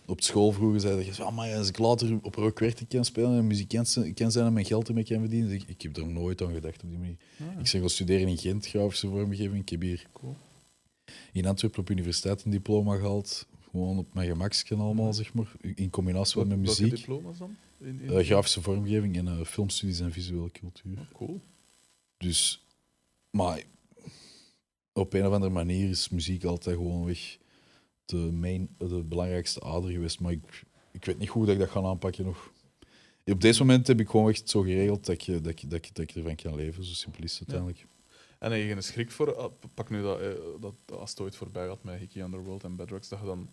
op 0.07 0.23
school 0.23 0.53
vroeger 0.53 0.81
zei 0.81 0.97
dat 0.97 1.07
je 1.07 1.13
zei, 1.15 1.29
"Ah, 1.29 1.37
maar 1.37 1.55
als 1.55 1.69
ik 1.69 1.79
later 1.79 2.19
op 2.23 2.35
rock 2.35 2.59
werd 2.59 2.83
kan 2.89 3.05
spelen 3.05 3.39
en 3.39 3.47
muzikant 3.47 3.99
kan 4.15 4.33
zijn 4.33 4.47
en 4.47 4.53
mijn 4.53 4.67
geld 4.67 4.89
ermee 4.89 5.05
kan 5.05 5.19
verdienen. 5.21 5.51
Ik, 5.53 5.63
ik 5.67 5.83
heb 5.83 5.97
er 5.97 6.07
nooit 6.07 6.43
aan 6.43 6.53
gedacht 6.53 6.83
op 6.83 6.89
die 6.89 6.99
manier. 6.99 7.17
Ah, 7.41 7.47
Ik 7.47 7.71
ben 7.73 7.81
gaan 7.81 7.91
studeren 7.91 8.29
in 8.29 8.39
Gent, 8.39 8.67
grafische 8.67 9.09
vormgeving. 9.09 9.61
Ik 9.63 9.69
heb 9.69 9.81
hier 9.81 10.07
cool. 10.13 10.37
in 11.33 11.47
Antwerpen 11.47 11.81
op 11.81 11.91
universiteit 11.91 12.45
een 12.45 12.51
diploma 12.51 12.97
gehaald. 12.97 13.47
Gewoon 13.71 13.99
op 13.99 14.15
mijn 14.15 14.29
gemaksken 14.29 14.79
allemaal, 14.81 15.13
zeg 15.13 15.35
maar. 15.35 15.53
In 15.75 15.91
combinatie 15.91 16.39
met 16.39 16.47
Welke 16.49 16.63
muziek. 16.63 16.91
diploma's 16.97 17.39
dan? 17.39 17.57
In, 17.81 18.01
in- 18.01 18.11
Eh, 18.11 18.25
grafische 18.27 18.63
vormgeving 18.63 19.17
en 19.17 19.29
eh, 19.29 19.45
filmstudies 19.45 20.01
en 20.01 20.13
visuele 20.13 20.51
cultuur. 20.51 20.99
Ah, 20.99 21.05
cool. 21.13 21.41
Dus, 22.17 22.65
maar 23.31 23.63
op 24.93 25.13
een 25.13 25.27
of 25.27 25.33
andere 25.33 25.53
manier 25.53 25.89
is 25.89 26.09
muziek 26.09 26.45
altijd 26.45 26.77
gewoon 26.77 27.05
weg 27.05 27.39
de, 28.05 28.17
main, 28.17 28.69
de 28.79 29.03
belangrijkste 29.05 29.61
ader 29.61 29.91
geweest. 29.91 30.21
Maar 30.21 30.33
ik, 30.33 30.63
ik 30.93 31.05
weet 31.05 31.19
niet 31.19 31.29
hoe 31.29 31.45
dat 31.45 31.55
ik 31.55 31.61
dat 31.61 31.71
ga 31.71 31.83
aanpakken 31.83 32.25
nog. 32.25 32.53
Op 33.25 33.41
deze 33.41 33.61
moment 33.61 33.87
heb 33.87 34.01
ik 34.01 34.09
gewoon 34.09 34.29
echt 34.31 34.49
zo 34.51 34.61
geregeld 34.61 35.07
dat 35.07 35.25
je, 35.25 35.41
dat 35.41 35.61
je, 35.61 35.67
dat 35.67 35.87
je, 35.87 35.93
dat 35.93 36.13
je 36.13 36.19
ervan 36.19 36.35
kan 36.37 36.55
leven. 36.55 36.85
Zo 36.85 36.93
simpel 36.93 37.23
is 37.25 37.39
het 37.39 37.53
uiteindelijk. 37.53 37.87
En 38.39 38.53
heb 38.53 38.61
je 38.61 38.67
geen 38.69 38.83
schrik 38.83 39.11
voor, 39.11 39.37
ah, 39.37 39.53
pak 39.75 39.91
nu 39.91 40.03
dat, 40.03 40.21
eh, 40.21 40.29
dat 40.61 40.75
als 40.99 41.11
het 41.11 41.21
ooit 41.21 41.37
voorbij 41.37 41.67
gaat 41.67 41.83
met 41.85 41.99
Hickey 41.99 42.23
Underworld 42.23 42.65
en 42.65 42.77
Bedrocks, 42.77 43.09
dat 43.09 43.19
je 43.21 43.27
dan, 43.27 43.49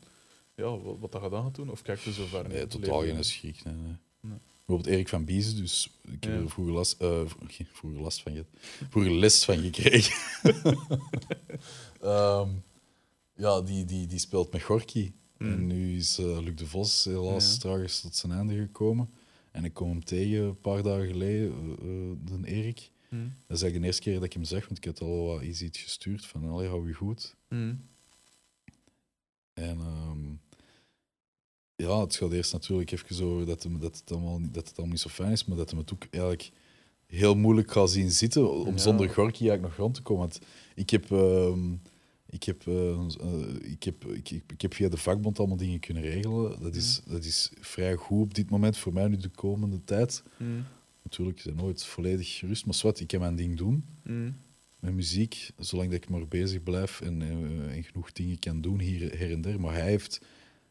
ja, 0.56 0.78
wat, 0.78 0.98
wat 1.00 1.12
dat 1.12 1.24
je 1.24 1.30
dan 1.30 1.44
gaat 1.44 1.56
doen? 1.56 1.70
Of 1.70 1.82
kijk 1.82 2.00
je 2.00 2.14
zo 2.14 2.26
ver? 2.26 2.48
Nee, 2.48 2.68
totaal 2.68 3.02
geen 3.02 3.24
schrik. 3.24 3.64
Nee, 3.64 3.74
nee. 3.74 3.96
Nee. 4.20 4.38
Bijvoorbeeld 4.66 4.96
Erik 4.96 5.10
van 5.10 5.26
Biezen, 5.26 5.56
dus 5.58 6.00
ik 6.12 6.24
heb 6.24 6.34
Ja. 6.34 6.40
er 6.40 6.50
vroeger 6.50 6.74
last, 6.74 7.02
eh, 7.02 7.22
vroeger 7.74 8.02
last 8.02 8.22
van 8.22 8.34
ge- 8.34 8.46
vroeger 8.90 9.12
les 9.12 9.46
van 9.46 9.58
gekregen. 9.58 10.16
Ehm, 12.02 12.50
ja, 13.36 13.62
die, 13.62 13.86
die, 13.86 14.08
die 14.08 14.20
speelt 14.20 14.52
met 14.52 14.62
Gorky. 14.62 15.12
Mm. 15.38 15.52
En 15.52 15.68
nu 15.68 15.96
is 15.98 16.18
eh, 16.18 16.40
Luc 16.40 16.56
de 16.56 16.68
Vos 16.68 17.04
helaas 17.06 17.54
Ja. 17.54 17.60
tragisch 17.60 18.02
tot 18.02 18.16
zijn 18.16 18.32
einde 18.32 18.56
gekomen. 18.56 19.10
En 19.52 19.64
ik 19.64 19.74
kwam 19.74 19.90
hem 19.90 20.04
tegen 20.04 20.44
een 20.44 20.60
paar 20.62 20.84
dagen 20.84 21.08
geleden, 21.08 21.76
de 22.26 22.48
Erik. 22.48 22.92
Hm. 23.16 23.24
Dat 23.48 23.58
is 23.58 23.62
eigenlijk 23.64 23.80
de 23.82 23.86
eerste 23.86 24.02
keer 24.02 24.14
dat 24.14 24.24
ik 24.24 24.34
hem 24.34 24.44
zeg, 24.44 24.66
want 24.66 24.78
ik 24.78 24.86
had 24.86 25.02
al 25.02 25.26
wat 25.26 25.42
iets 25.42 25.80
gestuurd 25.82 26.26
van, 26.26 26.50
allee, 26.50 26.68
hou 26.68 26.88
je 26.88 26.94
goed. 26.94 27.36
Hm. 27.48 27.74
En 29.54 29.80
ehm, 29.80 30.34
ja, 31.76 32.00
het 32.02 32.16
gaat 32.16 32.32
eerst 32.32 32.54
natuurlijk 32.54 32.92
even 32.92 33.26
over 33.26 33.46
dat, 33.46 33.64
hem, 33.64 33.80
dat, 33.80 33.98
het 34.00 34.12
allemaal, 34.12 34.40
niet- 34.40 34.54
dat 34.54 34.68
het 34.68 34.78
allemaal 34.78 34.94
niet 34.96 35.04
zo 35.04 35.10
fijn 35.10 35.32
is, 35.32 35.46
maar 35.46 35.58
dat 35.58 35.70
hem 35.70 35.80
het 35.80 35.94
ook 35.94 36.06
eigenlijk 36.10 36.52
heel 37.06 37.36
moeilijk 37.36 37.72
gaat 37.72 37.90
zien 37.90 38.12
zitten 38.12 38.52
om 38.54 38.72
Ja. 38.72 38.78
zonder 38.78 39.10
Gorky 39.10 39.40
eigenlijk 39.48 39.62
nog 39.62 39.76
rond 39.76 39.96
te 39.96 40.02
komen. 40.02 40.22
Want 40.22 40.40
ik 40.76 40.90
heb, 40.90 41.12
ehm, 41.12 41.74
ik, 42.30 42.44
heb, 42.44 42.68
eh, 42.68 43.00
ik, 43.62 43.84
heb, 43.84 44.06
ik, 44.06 44.30
ik, 44.32 44.44
ik 44.52 44.62
heb 44.62 44.74
via 44.74 44.90
de 44.90 44.98
vakbond 44.98 45.40
allemaal 45.40 45.58
dingen 45.58 45.80
kunnen 45.80 46.04
regelen. 46.04 46.62
Dat 46.62 46.76
is, 46.76 47.02
dat 47.06 47.24
is 47.24 47.52
vrij 47.60 47.96
goed 47.96 48.22
op 48.22 48.34
dit 48.34 48.50
moment 48.50 48.78
voor 48.78 48.94
mij 48.94 49.08
nu 49.08 49.18
de 49.18 49.30
komende 49.30 49.84
tijd. 49.84 50.24
Natuurlijk, 51.06 51.38
ik 51.40 51.46
ben 51.46 51.56
nooit 51.56 51.86
volledig 51.86 52.38
gerust, 52.38 52.66
maar 52.66 52.74
zwart, 52.74 53.00
ik 53.00 53.08
kan 53.08 53.20
mijn 53.20 53.36
ding 53.36 53.58
doen 53.58 53.86
Hm. 54.04 54.32
met 54.80 54.94
muziek, 54.94 55.50
zolang 55.58 55.92
dat 55.92 56.04
ik 56.04 56.10
maar 56.10 56.28
bezig 56.28 56.64
blijf 56.64 57.02
en, 57.02 57.22
eh, 57.22 57.76
en 57.76 57.84
genoeg 57.84 58.12
dingen 58.12 58.40
kan 58.40 58.62
doen 58.62 58.80
hier 58.80 59.18
her 59.18 59.32
en 59.32 59.42
der. 59.42 59.60
Maar 59.60 59.74
hij, 59.74 59.90
heeft, 59.90 60.22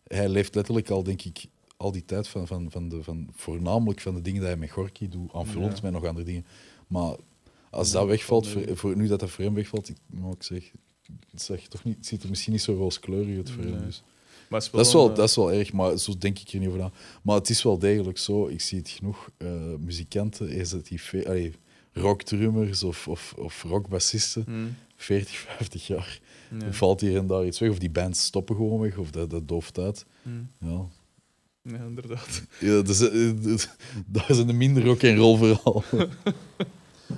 hij 0.07 0.29
leeft 0.29 0.55
letterlijk 0.55 0.91
al, 0.91 1.03
denk 1.03 1.23
ik, 1.23 1.45
al 1.77 1.93
die 1.93 2.05
tijd 2.05 2.29
van, 2.29 2.47
van, 2.47 2.71
van, 2.71 2.89
de, 2.89 3.03
van 3.03 3.29
voornamelijk 3.33 4.01
van 4.01 4.15
de 4.15 4.21
dingen 4.21 4.41
die 4.41 4.49
hij 4.49 4.59
met 4.59 4.71
Gorky 4.71 5.09
doet, 5.09 5.33
aanvullend 5.33 5.77
Ja. 5.77 5.83
met 5.83 5.93
nog 5.93 6.05
andere 6.05 6.27
dingen. 6.27 6.47
Maar 6.87 7.17
als 7.71 7.93
Ja, 7.93 7.99
dat 7.99 8.07
wegvalt, 8.09 8.49
voor, 8.49 8.77
voor, 8.77 8.97
nu 8.97 9.07
dat 9.07 9.21
dat 9.21 9.31
voor 9.31 9.45
hem 9.45 9.55
wegvalt, 9.55 9.89
ik, 9.89 9.97
maar 10.07 10.33
ik 10.33 10.43
zeg, 10.43 10.73
het, 11.31 11.43
zeg 11.43 11.69
toch 11.69 11.85
niet, 11.85 11.97
het 11.97 12.07
ziet 12.07 12.23
er 12.23 12.29
misschien 12.29 12.53
niet 12.53 12.63
zo 12.63 12.75
rooskleurig 12.75 13.37
uit 13.37 13.51
voor 13.51 13.65
hem. 13.65 13.85
Dus. 13.85 14.03
Maar 14.49 14.61
Dat 14.73 14.87
is, 14.87 14.93
wel, 14.93 15.09
een, 15.09 15.15
dat 15.15 15.29
is 15.29 15.37
wel 15.37 15.53
erg, 15.53 15.73
maar 15.73 15.99
zo 15.99 16.13
denk 16.19 16.39
ik 16.39 16.49
er 16.49 16.59
niet 16.59 16.69
over 16.69 16.81
na. 16.81 16.91
Maar 17.23 17.37
het 17.37 17.51
is 17.51 17.63
wel 17.63 17.79
degelijk 17.79 18.19
zo, 18.19 18.47
ik 18.47 18.61
zie 18.61 18.79
het 18.79 18.89
genoeg, 18.89 19.31
eh, 19.37 19.49
muzikanten, 19.79 20.49
is 20.51 20.73
het 20.73 20.87
die 20.89 21.27
allee, 21.27 21.53
rockdrummers 21.93 22.83
of, 22.83 23.09
of, 23.09 23.35
of 23.39 23.63
rockbassisten, 23.63 24.43
hm. 24.47 24.53
40, 24.97 25.37
50 25.37 25.87
jaar, 25.87 26.21
Ja. 26.59 26.73
valt 26.73 27.01
hier 27.01 27.17
en 27.17 27.27
daar 27.27 27.47
iets 27.47 27.59
weg. 27.59 27.71
Of 27.71 27.79
die 27.79 27.91
bands 27.91 28.25
stoppen 28.25 28.57
gewoon 28.57 28.81
weg, 28.81 28.97
of 28.97 29.11
dat, 29.11 29.31
dat 29.31 29.49
dooft 29.49 29.79
uit. 29.79 30.05
Hm. 30.23 30.29
Ja. 30.69 30.85
Ja, 31.63 31.85
inderdaad. 31.85 32.43
Ja, 32.61 32.83
dus, 32.83 33.01
eh, 33.11 33.31
dus- 33.43 33.69
daar 34.07 34.31
is 34.31 34.39
een 34.39 34.57
minder 34.57 34.85
rock 34.85 35.03
en 35.03 35.17
roll 35.17 35.37
verhaal. 35.39 35.85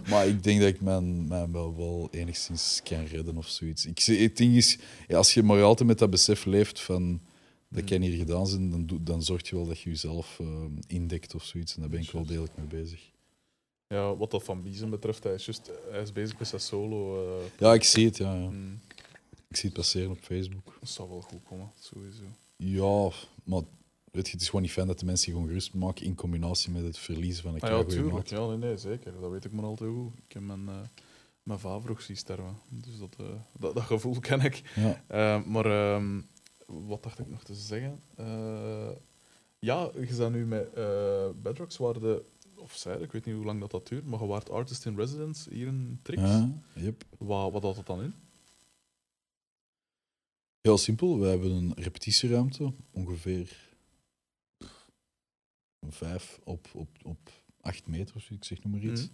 maar 0.10 0.26
ik 0.28 0.42
denk 0.42 0.60
dat 0.60 0.68
ik 0.68 0.80
mijn, 0.80 1.26
mijn 1.26 1.52
wel, 1.52 1.76
wel 1.76 2.08
enigszins 2.10 2.80
kan 2.84 3.04
redden 3.04 3.36
of 3.36 3.48
zoiets. 3.48 3.86
Ik, 3.86 4.00
zie- 4.00 4.22
het 4.22 4.36
ding 4.36 4.56
is, 4.56 4.78
ja, 5.08 5.16
als 5.16 5.34
je 5.34 5.42
maar 5.42 5.62
altijd 5.62 5.88
met 5.88 5.98
dat 5.98 6.10
besef 6.10 6.44
leeft 6.44 6.80
van 6.80 7.20
dat 7.68 7.82
Mm. 7.82 7.88
kan 7.88 8.00
hier 8.00 8.16
gedaan 8.16 8.46
zijn, 8.46 8.70
dan, 8.70 8.86
doe- 8.86 9.02
dan 9.02 9.22
zorg 9.22 9.48
je 9.48 9.56
wel 9.56 9.66
dat 9.66 9.80
je 9.80 9.90
jezelf 9.90 10.36
eh, 10.40 10.46
indekt 10.86 11.34
of 11.34 11.44
zoiets. 11.44 11.74
En 11.74 11.80
daar 11.80 11.90
ben 11.90 12.00
ik 12.00 12.10
wel 12.10 12.26
degelijk 12.26 12.56
mee 12.56 12.66
bezig. 12.66 13.10
Ja, 13.88 14.16
wat 14.16 14.30
dat 14.30 14.42
van 14.44 14.62
Biezen 14.62 14.90
betreft, 14.90 15.22
hij 15.24 15.34
is, 15.34 15.46
just, 15.46 15.70
hij 15.90 16.02
is 16.02 16.12
bezig 16.12 16.38
met 16.38 16.48
zijn 16.48 16.60
solo. 16.60 17.24
eh, 17.38 17.44
Ja, 17.58 17.74
ik 17.74 17.82
zie 17.82 18.06
het, 18.06 18.16
ja, 18.16 18.34
ja. 18.34 18.48
hm. 18.48 18.72
Ik 19.48 19.56
zie 19.56 19.64
het 19.68 19.72
passeren 19.78 20.10
op 20.10 20.18
Facebook. 20.22 20.76
Dat 20.80 20.88
zal 20.88 21.08
wel 21.08 21.20
goed 21.20 21.40
komen, 21.48 21.70
sowieso. 21.80 22.22
Ja, 22.56 23.16
maar 23.44 23.62
weet 24.16 24.26
je, 24.26 24.32
het 24.32 24.40
is 24.40 24.46
gewoon 24.46 24.62
niet 24.62 24.72
fijn 24.72 24.86
dat 24.86 24.98
de 24.98 25.04
mensen 25.04 25.32
gewoon 25.32 25.46
gerust 25.46 25.74
maken 25.74 26.04
in 26.04 26.14
combinatie 26.14 26.72
met 26.72 26.82
het 26.82 26.98
verliezen 26.98 27.42
van 27.42 27.54
een 27.54 27.60
Ah, 27.60 27.70
ja, 27.70 27.84
tuurlijk. 27.84 28.28
Ja, 28.28 28.46
nee, 28.46 28.56
nee, 28.56 28.76
zeker. 28.76 29.20
Dat 29.20 29.30
weet 29.30 29.44
ik 29.44 29.52
maar 29.52 29.64
al 29.64 29.76
te 29.76 29.86
goed. 29.86 30.12
Ik 30.26 30.32
heb 30.32 30.42
mijn, 30.42 30.68
eh 30.68 30.80
mijn 31.46 31.58
va 31.58 31.80
vroeg 31.80 32.02
zien 32.02 32.16
sterven. 32.16 32.58
Dus 32.68 32.98
dat, 32.98 33.16
eh, 33.18 33.26
dat, 33.58 33.74
dat 33.74 33.82
gevoel 33.82 34.18
ken 34.20 34.40
ik. 34.40 34.62
Ja. 34.74 35.02
Eh, 35.06 35.44
maar 35.44 35.66
ehm, 35.66 36.20
wat 36.66 37.02
dacht 37.02 37.18
ik 37.18 37.28
nog 37.28 37.42
te 37.42 37.54
zeggen? 37.54 38.00
Ja, 39.58 39.90
je 39.94 40.14
bent 40.16 40.32
nu 40.32 40.46
met 40.46 40.74
Bedrocks, 41.42 41.76
waar 41.76 42.00
de, 42.00 42.24
of 42.56 42.74
zij, 42.74 42.96
ik 42.96 43.12
weet 43.12 43.24
niet 43.24 43.34
hoe 43.34 43.44
lang 43.44 43.60
dat, 43.60 43.70
dat 43.70 43.88
duurt, 43.88 44.06
maar 44.06 44.20
je 44.20 44.26
waart 44.26 44.50
artist 44.50 44.86
in 44.86 44.96
residence 44.96 45.54
hier 45.54 45.66
in 45.66 45.98
Trix. 46.02 46.22
Ja, 46.22 46.62
yep. 46.74 47.04
Wat, 47.18 47.52
wat 47.52 47.62
had 47.62 47.76
het 47.76 47.86
dan 47.86 48.02
in? 48.02 48.14
Heel 50.60 50.78
simpel, 50.78 51.18
we 51.18 51.26
hebben 51.26 51.50
een 51.50 51.72
repetitieruimte, 51.74 52.72
ongeveer 52.90 53.65
vijf 55.92 56.40
op, 56.44 56.68
op, 56.74 56.88
op 57.02 57.18
acht 57.60 57.86
meter 57.86 58.16
of 58.16 58.30
ik 58.30 58.44
zeg 58.44 58.62
nog 58.62 58.72
maar 58.72 58.82
iets. 58.90 59.02
Mhm. 59.02 59.10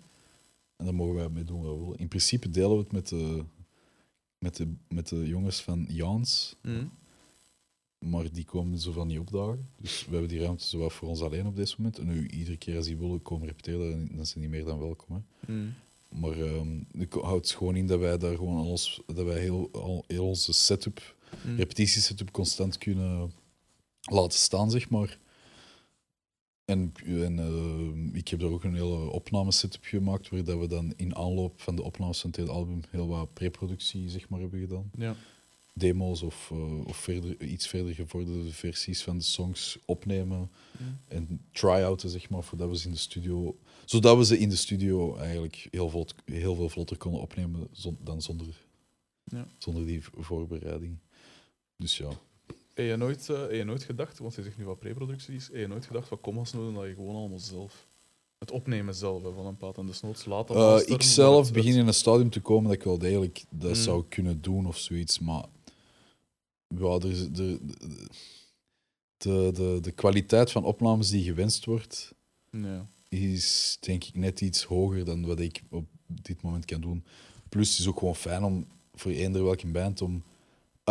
En 0.77 0.85
daar 0.85 0.95
mogen 0.95 1.15
wij 1.15 1.29
mee 1.29 1.45
doen 1.45 1.63
wat 1.63 1.75
we 1.75 1.81
willen. 1.81 1.99
In 1.99 2.09
principe 2.09 2.51
delen 2.51 2.71
we 2.77 2.83
het 2.83 2.93
met 2.93 3.09
de, 3.09 3.45
met 4.39 4.57
de, 4.57 4.75
met 4.89 5.09
de 5.09 5.27
jongens 5.29 5.63
van 5.63 5.85
Jans, 5.89 6.57
Mhm. 6.63 6.85
maar 7.99 8.33
die 8.33 8.45
komen 8.45 8.79
zo 8.79 8.93
van 8.93 9.07
niet 9.07 9.19
opdagen. 9.19 9.69
Dus 9.81 10.05
we 10.05 10.11
hebben 10.11 10.29
die 10.29 10.41
ruimte 10.41 10.67
zo 10.67 10.79
wat 10.79 10.93
voor 10.93 11.09
ons 11.09 11.21
alleen 11.21 11.47
op 11.47 11.57
dit 11.57 11.79
moment. 11.79 11.99
En 11.99 12.07
nu, 12.07 12.29
iedere 12.29 12.57
keer 12.57 12.77
als 12.77 12.87
die 12.87 12.97
willen 12.97 13.23
komen 13.23 13.47
repeteren, 13.47 14.17
dan- 14.17 14.27
zijn 14.27 14.41
die 14.41 14.49
meer 14.49 14.65
dan 14.65 14.79
welkom. 14.79 15.17
Hè. 15.17 15.53
Mhm. 15.53 15.69
Maar 16.21 16.41
ehm 16.41 16.81
ik 16.93 17.13
houd 17.13 17.43
het 17.49 17.51
gewoon 17.57 17.77
in 17.77 17.87
dat 17.87 17.99
wij 18.01 18.19
daar 18.19 18.37
gewoon 18.37 18.57
alles, 18.67 19.01
dat 19.07 19.25
wij 19.27 19.41
heel, 19.41 19.69
al, 19.73 20.05
heel 20.07 20.27
onze 20.27 20.53
setup 20.53 21.17
Mhm. 21.45 21.57
repetitiesetup 21.57 22.31
constant 22.31 22.79
kunnen 22.79 23.33
laten 24.01 24.39
staan, 24.39 24.71
zeg 24.71 24.91
maar. 24.91 25.19
En, 26.65 26.93
en 27.05 27.39
eh, 27.39 28.15
ik 28.19 28.29
heb 28.29 28.41
daar 28.41 28.51
ook 28.51 28.65
een 28.65 28.75
hele 28.75 29.11
opnamesetup 29.11 29.85
gemaakt, 29.85 30.29
waar 30.29 30.45
dat 30.45 30.59
we 30.59 30.67
dan 30.67 30.93
in 30.97 31.17
aanloop 31.17 31.61
van 31.61 31.77
de 31.77 31.83
opnames 31.83 32.21
van 32.21 32.31
het 32.37 32.49
album 32.49 32.81
heel 32.91 33.09
wat 33.09 33.33
preproductie 33.33 34.09
zeg 34.09 34.29
maar, 34.29 34.41
hebben 34.41 34.61
gedaan. 34.61 34.91
Ja. 34.97 35.17
Demo's 35.75 36.23
of, 36.23 36.51
eh, 36.53 36.85
of 36.87 36.97
verder, 36.97 37.43
iets 37.43 37.67
verder 37.67 37.95
gevorderde 37.95 38.53
versies 38.53 39.03
van 39.03 39.19
de 39.19 39.25
songs 39.25 39.79
opnemen 39.85 40.51
en 41.09 41.41
try-outen, 41.53 42.11
zeg 42.11 42.31
maar, 42.31 42.43
voordat 42.43 42.69
we 42.69 42.77
ze 42.79 42.87
in 42.87 42.93
de 42.93 42.99
studio... 42.99 43.59
Zodat 43.85 44.17
we 44.17 44.25
ze 44.25 44.39
in 44.39 44.49
de 44.49 44.57
studio 44.57 45.17
eigenlijk 45.17 45.69
heel, 45.71 45.89
vlot, 45.91 46.15
heel 46.25 46.55
veel 46.55 46.69
vlotter 46.69 46.97
konden 46.97 47.21
opnemen 47.21 47.69
zon- 47.73 47.99
dan 48.05 48.23
zonder, 48.23 48.67
Ja. 49.25 49.47
zonder 49.59 49.87
die 49.87 50.03
voorbereiding. 50.17 50.99
Dus 51.77 51.97
ja, 51.99 52.11
Heb 52.75 52.87
je 52.87 52.97
nooit, 52.97 53.27
heb 53.27 53.51
je 53.53 53.65
nooit 53.65 53.83
gedacht, 53.83 54.19
want 54.19 54.35
je 54.35 54.43
zegt 54.43 54.59
nu 54.59 54.65
wat 54.65 54.79
preproductie 54.79 55.35
is, 55.35 55.47
heb 55.47 55.57
je 55.57 55.67
nooit 55.67 55.87
gedacht, 55.87 56.09
wat 56.09 56.21
kom 56.21 56.39
als 56.39 56.53
nodig 56.53 56.75
dat 56.75 56.87
je 56.89 56.95
gewoon 56.95 57.15
allemaal 57.17 57.39
zelf, 57.39 57.87
het 58.39 58.51
opnemen 58.51 58.95
zelf 58.95 59.23
hè, 59.23 59.33
van 59.33 59.47
een 59.47 59.57
plaat 59.57 59.79
en 59.79 59.87
desnoods 59.87 60.25
laten 60.25 60.55
Uh, 60.57 60.61
masteren, 60.61 60.95
ik 60.95 61.03
zelf 61.03 61.45
het- 61.45 61.55
begin 61.55 61.71
het- 61.71 61.81
in 61.81 61.87
een 61.87 61.95
stadium 61.95 62.31
te 62.31 62.41
komen 62.41 62.65
dat 62.65 62.73
ik 62.73 62.83
wel 62.83 62.99
degelijk 62.99 63.45
dat 63.51 63.69
Mm. 63.71 63.75
zou 63.75 64.05
kunnen 64.09 64.41
doen 64.41 64.67
of 64.67 64.79
zoiets, 64.79 65.19
maar 65.19 65.45
ja, 66.69 66.85
er 66.95 67.11
is, 67.11 67.29
de, 67.31 67.61
de, 69.17 69.51
de, 69.55 69.79
de 69.81 69.91
kwaliteit 69.93 70.51
van 70.51 70.65
opnames 70.65 71.11
die 71.11 71.25
gewenst 71.25 71.65
wordt, 71.65 72.15
Ja. 72.51 72.87
is 73.09 73.77
denk 73.81 74.05
ik 74.05 74.15
net 74.15 74.41
iets 74.41 74.63
hoger 74.65 75.05
dan 75.05 75.27
wat 75.27 75.41
ik 75.41 75.63
op 75.71 75.85
dit 76.07 76.43
moment 76.43 76.65
kan 76.65 76.81
doen. 76.81 77.05
Plus 77.49 77.71
het 77.71 77.79
is 77.79 77.87
ook 77.87 77.99
gewoon 77.99 78.17
fijn 78.17 78.43
om 78.45 78.67
voor 78.95 79.11
eender 79.11 79.45
welke 79.45 79.67
band 79.67 80.01
om 80.03 80.23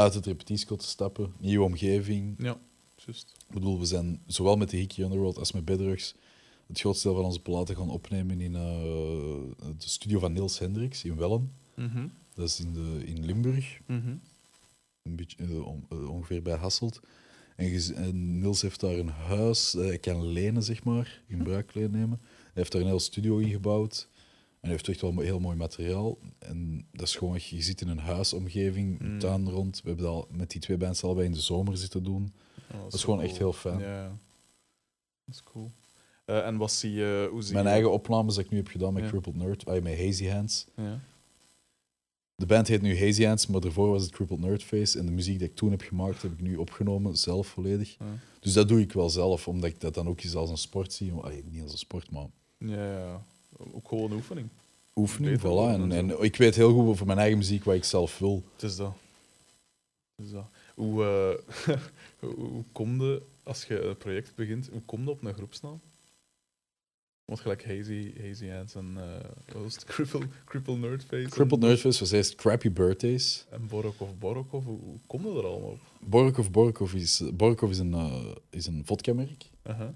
uit 0.02 0.14
het 0.14 0.26
repetitieschool 0.26 0.78
te 0.78 0.86
stappen, 0.88 1.34
nieuwe 1.40 1.66
omgeving. 1.66 2.36
Ja, 2.38 2.58
juist. 3.06 3.34
Ik 3.48 3.54
bedoel, 3.54 3.80
we 3.80 3.86
zijn 3.86 4.22
zowel 4.26 4.56
met 4.58 4.70
de 4.70 4.78
Hickey 4.78 5.04
Underworld 5.04 5.38
als 5.38 5.52
met 5.52 5.66
Bedrugs 5.66 6.16
het 6.68 6.80
grootste 6.80 7.08
deel 7.08 7.16
van 7.18 7.26
onze 7.26 7.40
platen 7.42 7.76
gaan 7.76 7.90
opnemen 7.90 8.42
in 8.42 8.56
eh, 8.56 8.62
de 9.78 9.90
studio 9.90 10.20
van 10.20 10.34
Niels 10.34 10.60
Hendricks 10.60 11.04
in 11.04 11.16
Wellen. 11.16 11.52
Mhm. 11.76 12.08
Dat 12.34 12.48
is 12.48 12.60
in, 12.60 12.74
de, 12.74 13.02
in 13.06 13.26
Limburg, 13.26 13.80
een 13.88 15.16
beetje, 15.16 15.64
on- 15.64 15.86
eh, 15.90 16.10
ongeveer 16.10 16.42
bij 16.42 16.56
Hasselt. 16.58 17.00
En, 17.56 18.40
Niels 18.40 18.62
heeft 18.62 18.80
daar 18.80 18.98
een 18.98 19.08
huis 19.10 19.72
hij 19.74 19.98
kan 19.98 20.26
lenen, 20.28 20.64
zeg 20.64 20.84
maar, 20.84 21.22
in 21.28 21.44
bruikleen 21.44 21.92
nemen. 21.92 22.20
Hij 22.22 22.52
heeft 22.54 22.72
daar 22.72 22.82
een 22.82 22.88
hele 22.88 23.00
studio 23.00 23.38
ingebouwd. 23.38 24.08
En 24.62 24.68
hij 24.68 24.72
heeft 24.72 24.88
echt 24.88 25.02
wel 25.02 25.20
heel 25.20 25.40
mooi 25.40 25.56
materiaal. 25.58 26.18
En 26.40 26.86
dat 26.92 27.08
is 27.08 27.16
gewoon, 27.16 27.38
je 27.50 27.62
zit 27.62 27.82
in 27.82 27.88
een 27.88 27.98
huisomgeving, 28.00 29.00
een 29.02 29.14
Mm. 29.14 29.20
tuin 29.20 29.50
rond. 29.50 29.82
We 29.82 29.88
hebben 29.88 30.06
dat 30.06 30.14
al 30.16 30.28
met 30.32 30.52
die 30.52 30.62
twee 30.62 30.78
bands 30.78 31.04
allebei 31.04 31.26
in 31.26 31.34
de 31.34 31.40
zomer 31.42 31.78
zitten 31.78 32.04
doen. 32.04 32.34
Ja, 32.72 32.84
Dat 32.84 32.94
is 32.94 33.04
gewoon 33.04 33.22
echt 33.22 33.38
heel 33.38 33.54
fijn. 33.54 33.80
Ja, 33.80 34.08
dat 35.26 35.36
is 35.36 35.44
cool. 35.44 35.72
Eh, 36.26 36.46
en 36.46 36.58
wat 36.58 36.72
zie 36.72 36.92
je, 36.92 37.28
hoe 37.32 37.42
zie 37.42 37.54
Mijn 37.54 37.66
je... 37.66 37.72
eigen 37.72 37.92
opnames 37.92 38.36
dat 38.36 38.44
ik 38.46 38.52
nu 38.52 38.58
heb 38.58 38.68
gedaan 38.68 38.94
met 38.94 39.04
Ja. 39.04 39.10
Crippled 39.10 39.36
Nerd, 39.36 39.66
ah, 39.66 39.84
met 39.84 39.98
Hazy 40.00 40.28
Hands. 40.28 40.68
Ja. 40.76 41.00
De 42.36 42.46
band 42.46 42.68
heet 42.68 42.82
nu 42.82 43.00
Hazy 43.00 43.24
Hands, 43.24 43.48
maar 43.48 43.62
daarvoor 43.62 43.90
was 43.90 44.02
het 44.04 44.12
Crippled 44.12 44.40
Nerd 44.40 44.64
Face. 44.64 45.00
En 45.00 45.06
de 45.06 45.12
muziek 45.12 45.40
die 45.40 45.48
ik 45.48 45.56
toen 45.56 45.72
heb 45.72 45.82
gemaakt, 45.82 46.22
heb 46.22 46.32
ik 46.32 46.42
nu 46.42 46.56
opgenomen, 46.56 47.18
zelf 47.18 47.48
volledig. 47.48 47.96
Ja. 48.00 48.06
Dus 48.40 48.54
dat 48.54 48.68
doe 48.68 48.80
ik 48.82 48.92
wel 48.92 49.10
zelf, 49.10 49.48
omdat 49.48 49.70
ik 49.70 49.80
dat 49.80 49.94
dan 49.94 50.08
ook 50.08 50.22
eens 50.22 50.36
als 50.36 50.50
een 50.50 50.58
sport 50.58 50.94
zie. 50.94 51.12
Allee, 51.14 51.44
niet 51.50 51.62
als 51.64 51.72
een 51.72 51.78
sport, 51.78 52.12
maar 52.12 52.28
Ja, 52.58 52.98
ja. 53.00 53.26
Ook 53.74 53.88
gewoon 53.88 54.12
oefening. 54.12 54.48
oefening, 54.96 55.42
Beter 55.42 55.50
voilà. 55.50 55.92
En, 55.92 56.24
ik 56.24 56.36
weet 56.36 56.56
heel 56.56 56.74
goed 56.74 56.98
voor 56.98 57.08
mijn 57.08 57.20
eigen 57.20 57.38
muziek 57.38 57.64
wat 57.64 57.76
ik 57.76 57.84
zelf 57.84 58.20
wil. 58.20 58.44
Het 58.54 58.64
is 58.64 58.76
dat. 58.76 58.94
Het 60.16 60.26
is 60.26 60.32
dat. 60.32 60.48
Hoe, 60.76 61.04
eh 61.70 61.78
hoe, 62.38 62.64
kom 62.72 63.02
je, 63.02 63.22
als 63.44 63.64
je 63.64 63.82
een 63.82 63.98
project 63.98 64.36
begint, 64.36 64.70
hoe 64.72 64.82
kom 64.82 65.04
je 65.04 65.10
op 65.10 65.24
een 65.24 65.34
groepsnaam? 65.34 65.82
Want 67.26 67.40
gelijk 67.40 67.66
Hazy, 67.66 68.14
Hazy 68.22 68.48
Hands 68.48 68.76
en 68.76 68.98
eh 68.98 69.62
was 69.62 69.74
het? 69.76 69.84
Cripple, 69.94 70.28
Cripple 70.46 70.78
Nerdface. 70.78 71.30
Crippled 71.30 71.62
en, 71.62 71.68
Nerdfest 71.68 72.00
was 72.00 72.12
eerst 72.12 72.36
Crappy 72.36 72.72
Birthdays. 72.72 73.46
En 73.50 73.68
Borokov 73.68 74.10
Borokov. 74.20 74.66
Hoe, 74.66 74.80
hoe 74.80 75.00
kom 75.08 75.22
je 75.22 75.30
er 75.30 75.46
allemaal 75.46 75.70
op? 75.70 75.80
Borokov 76.00 76.50
Borokov 76.50 76.94
is, 76.94 77.24
Borokov 77.34 77.70
is 77.70 77.80
een, 77.80 77.94
eh, 77.94 78.36
is 78.50 78.68
een 78.68 78.86
vodka-merk. 78.86 79.50
Aha. 79.64 79.94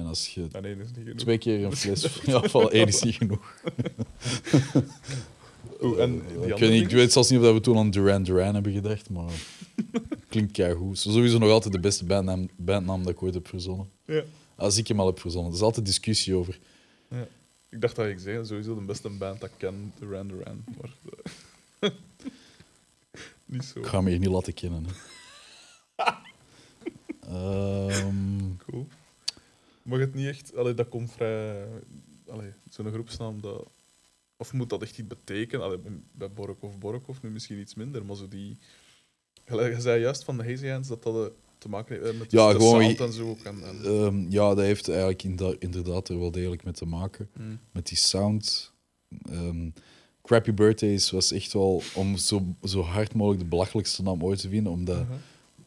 En 0.00 0.06
als 0.06 0.34
je 0.34 0.46
Ah, 0.52 0.62
nee, 0.62 0.76
dat 0.76 0.84
is 0.86 0.90
niet 0.92 1.02
genoeg. 1.04 1.20
twee 1.20 1.38
keer 1.38 1.64
een 1.64 1.76
fles... 1.76 2.20
Ja, 2.26 2.42
van 2.42 2.70
één 2.70 2.86
is 2.86 3.02
niet 3.02 3.14
genoeg. 3.14 3.54
Oeh, 5.82 6.00
en 6.02 6.12
die 6.12 6.22
ik, 6.22 6.58
weet 6.58 6.60
niet, 6.60 6.60
ik 6.60 6.60
dingen? 6.60 6.94
weet 6.96 7.12
zelfs 7.12 7.30
niet 7.30 7.38
of 7.38 7.44
dat 7.44 7.54
we 7.54 7.60
toen 7.60 7.76
aan 7.78 7.90
Duran 7.90 8.22
Duran 8.22 8.54
hebben 8.54 8.72
gedacht, 8.72 9.10
maar 9.10 9.30
klinkt 10.28 10.52
keigoed. 10.52 10.98
Sowieso 10.98 11.38
nog 11.38 11.50
altijd 11.50 11.72
de 11.74 11.80
beste 11.80 12.04
bandnaam, 12.04 12.48
bandnaam 12.56 13.02
dat 13.02 13.12
ik 13.12 13.22
ooit 13.22 13.34
heb 13.34 13.48
verzonnen. 13.48 13.90
Ja. 14.04 14.22
Als 14.56 14.76
ik 14.76 14.88
hem 14.88 15.00
al 15.00 15.06
heb 15.06 15.20
verzonnen. 15.20 15.50
Er 15.50 15.56
is 15.56 15.62
altijd 15.64 15.86
discussie 15.86 16.34
over. 16.34 16.58
Ik 17.68 17.80
dacht 17.80 17.96
dat 17.96 18.06
ik 18.06 18.18
zei, 18.18 18.46
sowieso 18.46 18.74
de 18.74 18.80
beste 18.80 19.08
band 19.08 19.40
dat 19.40 19.48
ik 19.50 19.54
ken, 19.58 19.92
Duran 19.98 20.28
Duran. 20.28 20.64
Maar 20.80 20.90
eh, 21.78 21.90
niet 23.44 23.64
zo. 23.64 23.78
Ik 23.78 23.86
ga 23.86 24.00
me 24.00 24.10
hier 24.10 24.18
niet 24.18 24.28
laten 24.28 24.54
kennen. 24.54 24.86
Ehm, 27.20 28.56
Cool. 28.66 28.86
Maar 29.82 30.00
het 30.00 30.14
niet 30.14 30.26
echt... 30.26 30.56
Allee, 30.56 30.74
dat 30.74 30.88
komt 30.88 31.12
vrij... 31.12 31.66
Allee, 32.26 32.52
zo'n 32.68 32.92
groepsnaam, 32.92 33.40
dat... 33.40 33.70
Of 34.36 34.52
moet 34.52 34.70
dat 34.70 34.82
echt 34.82 34.98
iets 34.98 35.08
betekenen? 35.08 35.64
Allee, 35.64 35.78
bij 36.12 36.32
Borokov 36.32 36.74
Borokov 36.78 37.22
nu 37.22 37.30
misschien 37.30 37.58
iets 37.58 37.74
minder, 37.74 38.04
maar 38.04 38.16
zo 38.16 38.28
die... 38.28 38.58
Gelijk, 39.44 39.74
Je 39.74 39.80
zei 39.80 40.00
juist 40.00 40.24
van 40.24 40.36
de 40.36 40.44
Hazy 40.44 40.66
Hands 40.66 40.88
dat 40.88 41.02
dat 41.02 41.14
eh, 41.14 41.32
te 41.58 41.68
maken 41.68 41.94
heeft 41.94 42.12
eh, 42.12 42.18
met 42.18 42.30
Ja, 42.30 42.52
de 42.52 42.58
gewoon 42.58 42.82
sound 42.82 43.00
en 43.00 43.12
zo 43.12 43.28
ook. 43.28 43.42
En, 43.42 43.62
en, 43.64 43.84
ehm, 43.84 44.30
ja, 44.30 44.48
dat 44.54 44.64
heeft 44.64 44.88
eigenlijk 44.88 45.22
inderdaad 45.58 46.08
er 46.08 46.18
wel 46.18 46.30
degelijk 46.30 46.64
mee 46.64 46.72
te 46.72 46.86
maken. 46.86 47.30
Hmm. 47.32 47.58
Met 47.72 47.86
die 47.86 47.98
sound. 47.98 48.72
Ehm, 49.30 49.70
Crappy 50.22 50.54
Birthdays 50.54 51.10
was 51.10 51.32
echt 51.32 51.52
wel 51.52 51.82
om 51.94 52.16
zo, 52.16 52.54
zo 52.62 52.82
hard 52.82 53.14
mogelijk 53.14 53.42
de 53.42 53.48
belachelijkste 53.48 54.02
naam 54.02 54.24
ooit 54.24 54.40
te 54.40 54.48
vinden. 54.48 54.72
Omdat 54.72 54.98
Aha. 54.98 55.18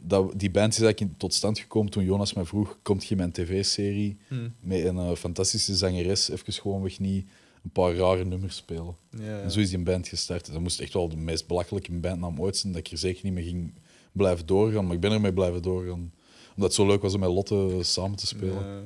Dat, 0.07 0.33
die 0.39 0.51
band 0.51 0.73
is 0.73 0.79
eigenlijk 0.79 1.11
in- 1.11 1.17
tot 1.17 1.33
stand 1.33 1.59
gekomen 1.59 1.91
toen 1.91 2.03
Jonas 2.03 2.33
mij 2.33 2.45
vroeg: 2.45 2.77
komt 2.81 3.05
je 3.05 3.15
mijn 3.15 3.31
tv-serie 3.31 4.17
Hmm. 4.27 4.53
met 4.59 4.83
een 4.85 4.97
eh, 4.97 5.15
fantastische 5.15 5.75
zangeres 5.75 6.29
even 6.29 6.53
gewoonweg 6.53 6.99
niet 6.99 7.25
een 7.63 7.69
paar 7.71 7.95
rare 7.95 8.25
nummers 8.25 8.55
spelen? 8.55 8.95
Ja, 9.09 9.39
En 9.41 9.51
zo 9.51 9.59
is 9.59 9.69
die 9.69 9.77
een 9.77 9.83
band 9.83 10.07
gestart. 10.07 10.51
Dat 10.51 10.61
moest 10.61 10.79
echt 10.79 10.93
wel 10.93 11.09
de 11.09 11.17
meest 11.17 11.47
belachelijke 11.47 11.91
bandnaam 11.91 12.39
ooit 12.41 12.57
zijn, 12.57 12.73
dat 12.73 12.85
ik 12.85 12.91
er 12.91 12.97
zeker 12.97 13.21
niet 13.23 13.33
mee 13.33 13.43
ging 13.43 13.73
blijven 14.11 14.45
doorgaan. 14.45 14.85
Maar 14.85 14.95
ik 14.95 14.99
ben 15.01 15.11
ermee 15.11 15.33
blijven 15.33 15.61
doorgaan. 15.61 16.13
Omdat 16.49 16.63
het 16.69 16.73
zo 16.73 16.87
leuk 16.87 17.01
was 17.01 17.13
om 17.13 17.19
met 17.19 17.29
Lotte 17.29 17.79
samen 17.81 18.17
te 18.17 18.27
spelen. 18.27 18.65
Ja. 18.67 18.81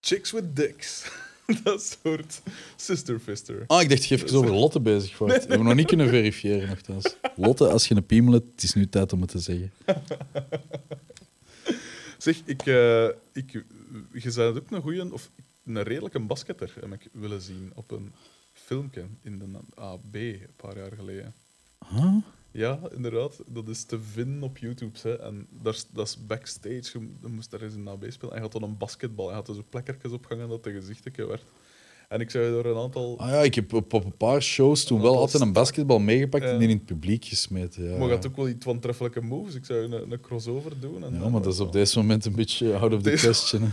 Chicks 0.00 0.30
with 0.32 0.56
dicks. 0.56 1.02
dat 1.64 1.98
soort 2.02 2.42
sister 2.76 3.18
fister. 3.18 3.64
Ah, 3.66 3.82
ik 3.82 3.88
dacht 3.88 4.04
je 4.04 4.14
even 4.14 4.38
over 4.38 4.52
Lotte 4.52 4.80
bezig 4.80 5.18
was. 5.18 5.30
Dat 5.30 5.40
hebben 5.40 5.58
we 5.58 5.64
nog 5.64 5.74
niet 5.74 5.86
kunnen 5.86 6.08
verifiëren 6.08 6.68
nogthans. 6.68 7.16
Lotte, 7.36 7.68
als 7.68 7.88
je 7.88 7.94
een 7.94 8.06
piemel 8.06 8.32
hebt, 8.32 8.50
het 8.50 8.62
is 8.62 8.74
nu 8.74 8.88
tijd 8.88 9.12
om 9.12 9.20
het 9.20 9.30
te 9.30 9.38
zeggen. 9.38 9.72
Zeg, 12.18 12.40
ik, 12.44 12.66
eh, 12.66 13.08
ik, 13.32 13.64
je 14.12 14.30
zou 14.30 14.56
ook 14.56 14.70
een 14.70 14.82
goeie, 14.82 15.12
of 15.12 15.30
een 15.64 15.82
redelijke 15.82 16.20
basketter 16.20 16.74
heb 16.80 16.92
ik 16.92 17.08
willen 17.12 17.40
zien 17.40 17.72
op 17.74 17.90
een 17.90 18.12
filmpje 18.52 19.06
in 19.22 19.38
de 19.38 19.44
AB 19.74 20.14
een 20.14 20.46
paar 20.56 20.76
jaar 20.76 20.92
geleden. 20.92 21.34
Huh? 21.88 22.16
Ja, 22.58 22.78
inderdaad. 22.94 23.40
Dat 23.46 23.68
is 23.68 23.84
te 23.84 24.00
vinden 24.12 24.42
op 24.42 24.58
YouTube. 24.58 24.98
Hè. 25.02 25.18
En 25.18 25.46
daar, 25.62 25.74
is- 25.74 25.86
dat 25.92 26.06
is 26.06 26.26
backstage. 26.26 26.98
Je 27.22 27.28
moest 27.28 27.50
daar 27.50 27.62
eens 27.62 27.74
in 27.74 27.88
AB 27.88 28.04
spelen. 28.08 28.32
Hij 28.32 28.42
had 28.42 28.52
dan 28.52 28.62
een 28.62 28.76
basketbal. 28.76 29.26
Hij 29.26 29.34
had 29.34 29.48
er 29.48 29.54
zo 29.54 29.64
plekkertjes 29.68 30.12
opgehangen 30.12 30.48
dat 30.48 30.64
de 30.64 30.72
gezichtje 30.72 31.26
werd. 31.26 31.44
En 32.08 32.20
ik 32.20 32.30
zou 32.30 32.44
je 32.44 32.50
door 32.50 32.64
een 32.64 32.82
aantal... 32.82 33.18
Ah 33.18 33.28
ja, 33.28 33.40
ik 33.40 33.54
heb 33.54 33.72
op, 33.72 33.92
een 33.92 34.16
paar 34.16 34.42
shows 34.42 34.84
toen 34.84 34.96
Een 34.96 35.02
wel 35.02 35.16
altijd 35.18 35.42
een 35.42 35.52
basketbal 35.52 35.98
meegepakt 35.98 36.44
en 36.44 36.58
die 36.58 36.68
in 36.68 36.76
het 36.76 36.84
publiek 36.86 37.24
gesmeten. 37.24 37.90
Ja, 37.90 37.98
Maar 37.98 38.08
had 38.10 38.26
ook 38.26 38.36
wel 38.36 38.48
iets 38.48 38.64
van 38.64 38.80
treffelijke 38.80 39.20
moves. 39.20 39.54
Ik 39.54 39.64
zou 39.64 39.78
een, 39.80 40.12
een 40.12 40.20
crossover 40.20 40.80
doen. 40.80 41.04
En, 41.04 41.12
ja 41.20 41.28
maar 41.28 41.42
dat 41.42 41.52
is 41.52 41.60
op 41.60 41.72
deze 41.72 41.98
moment 41.98 42.24
een 42.24 42.34
beetje 42.34 42.76
out 42.76 42.92
of 42.92 43.02
the 43.02 43.10
question. 43.10 43.72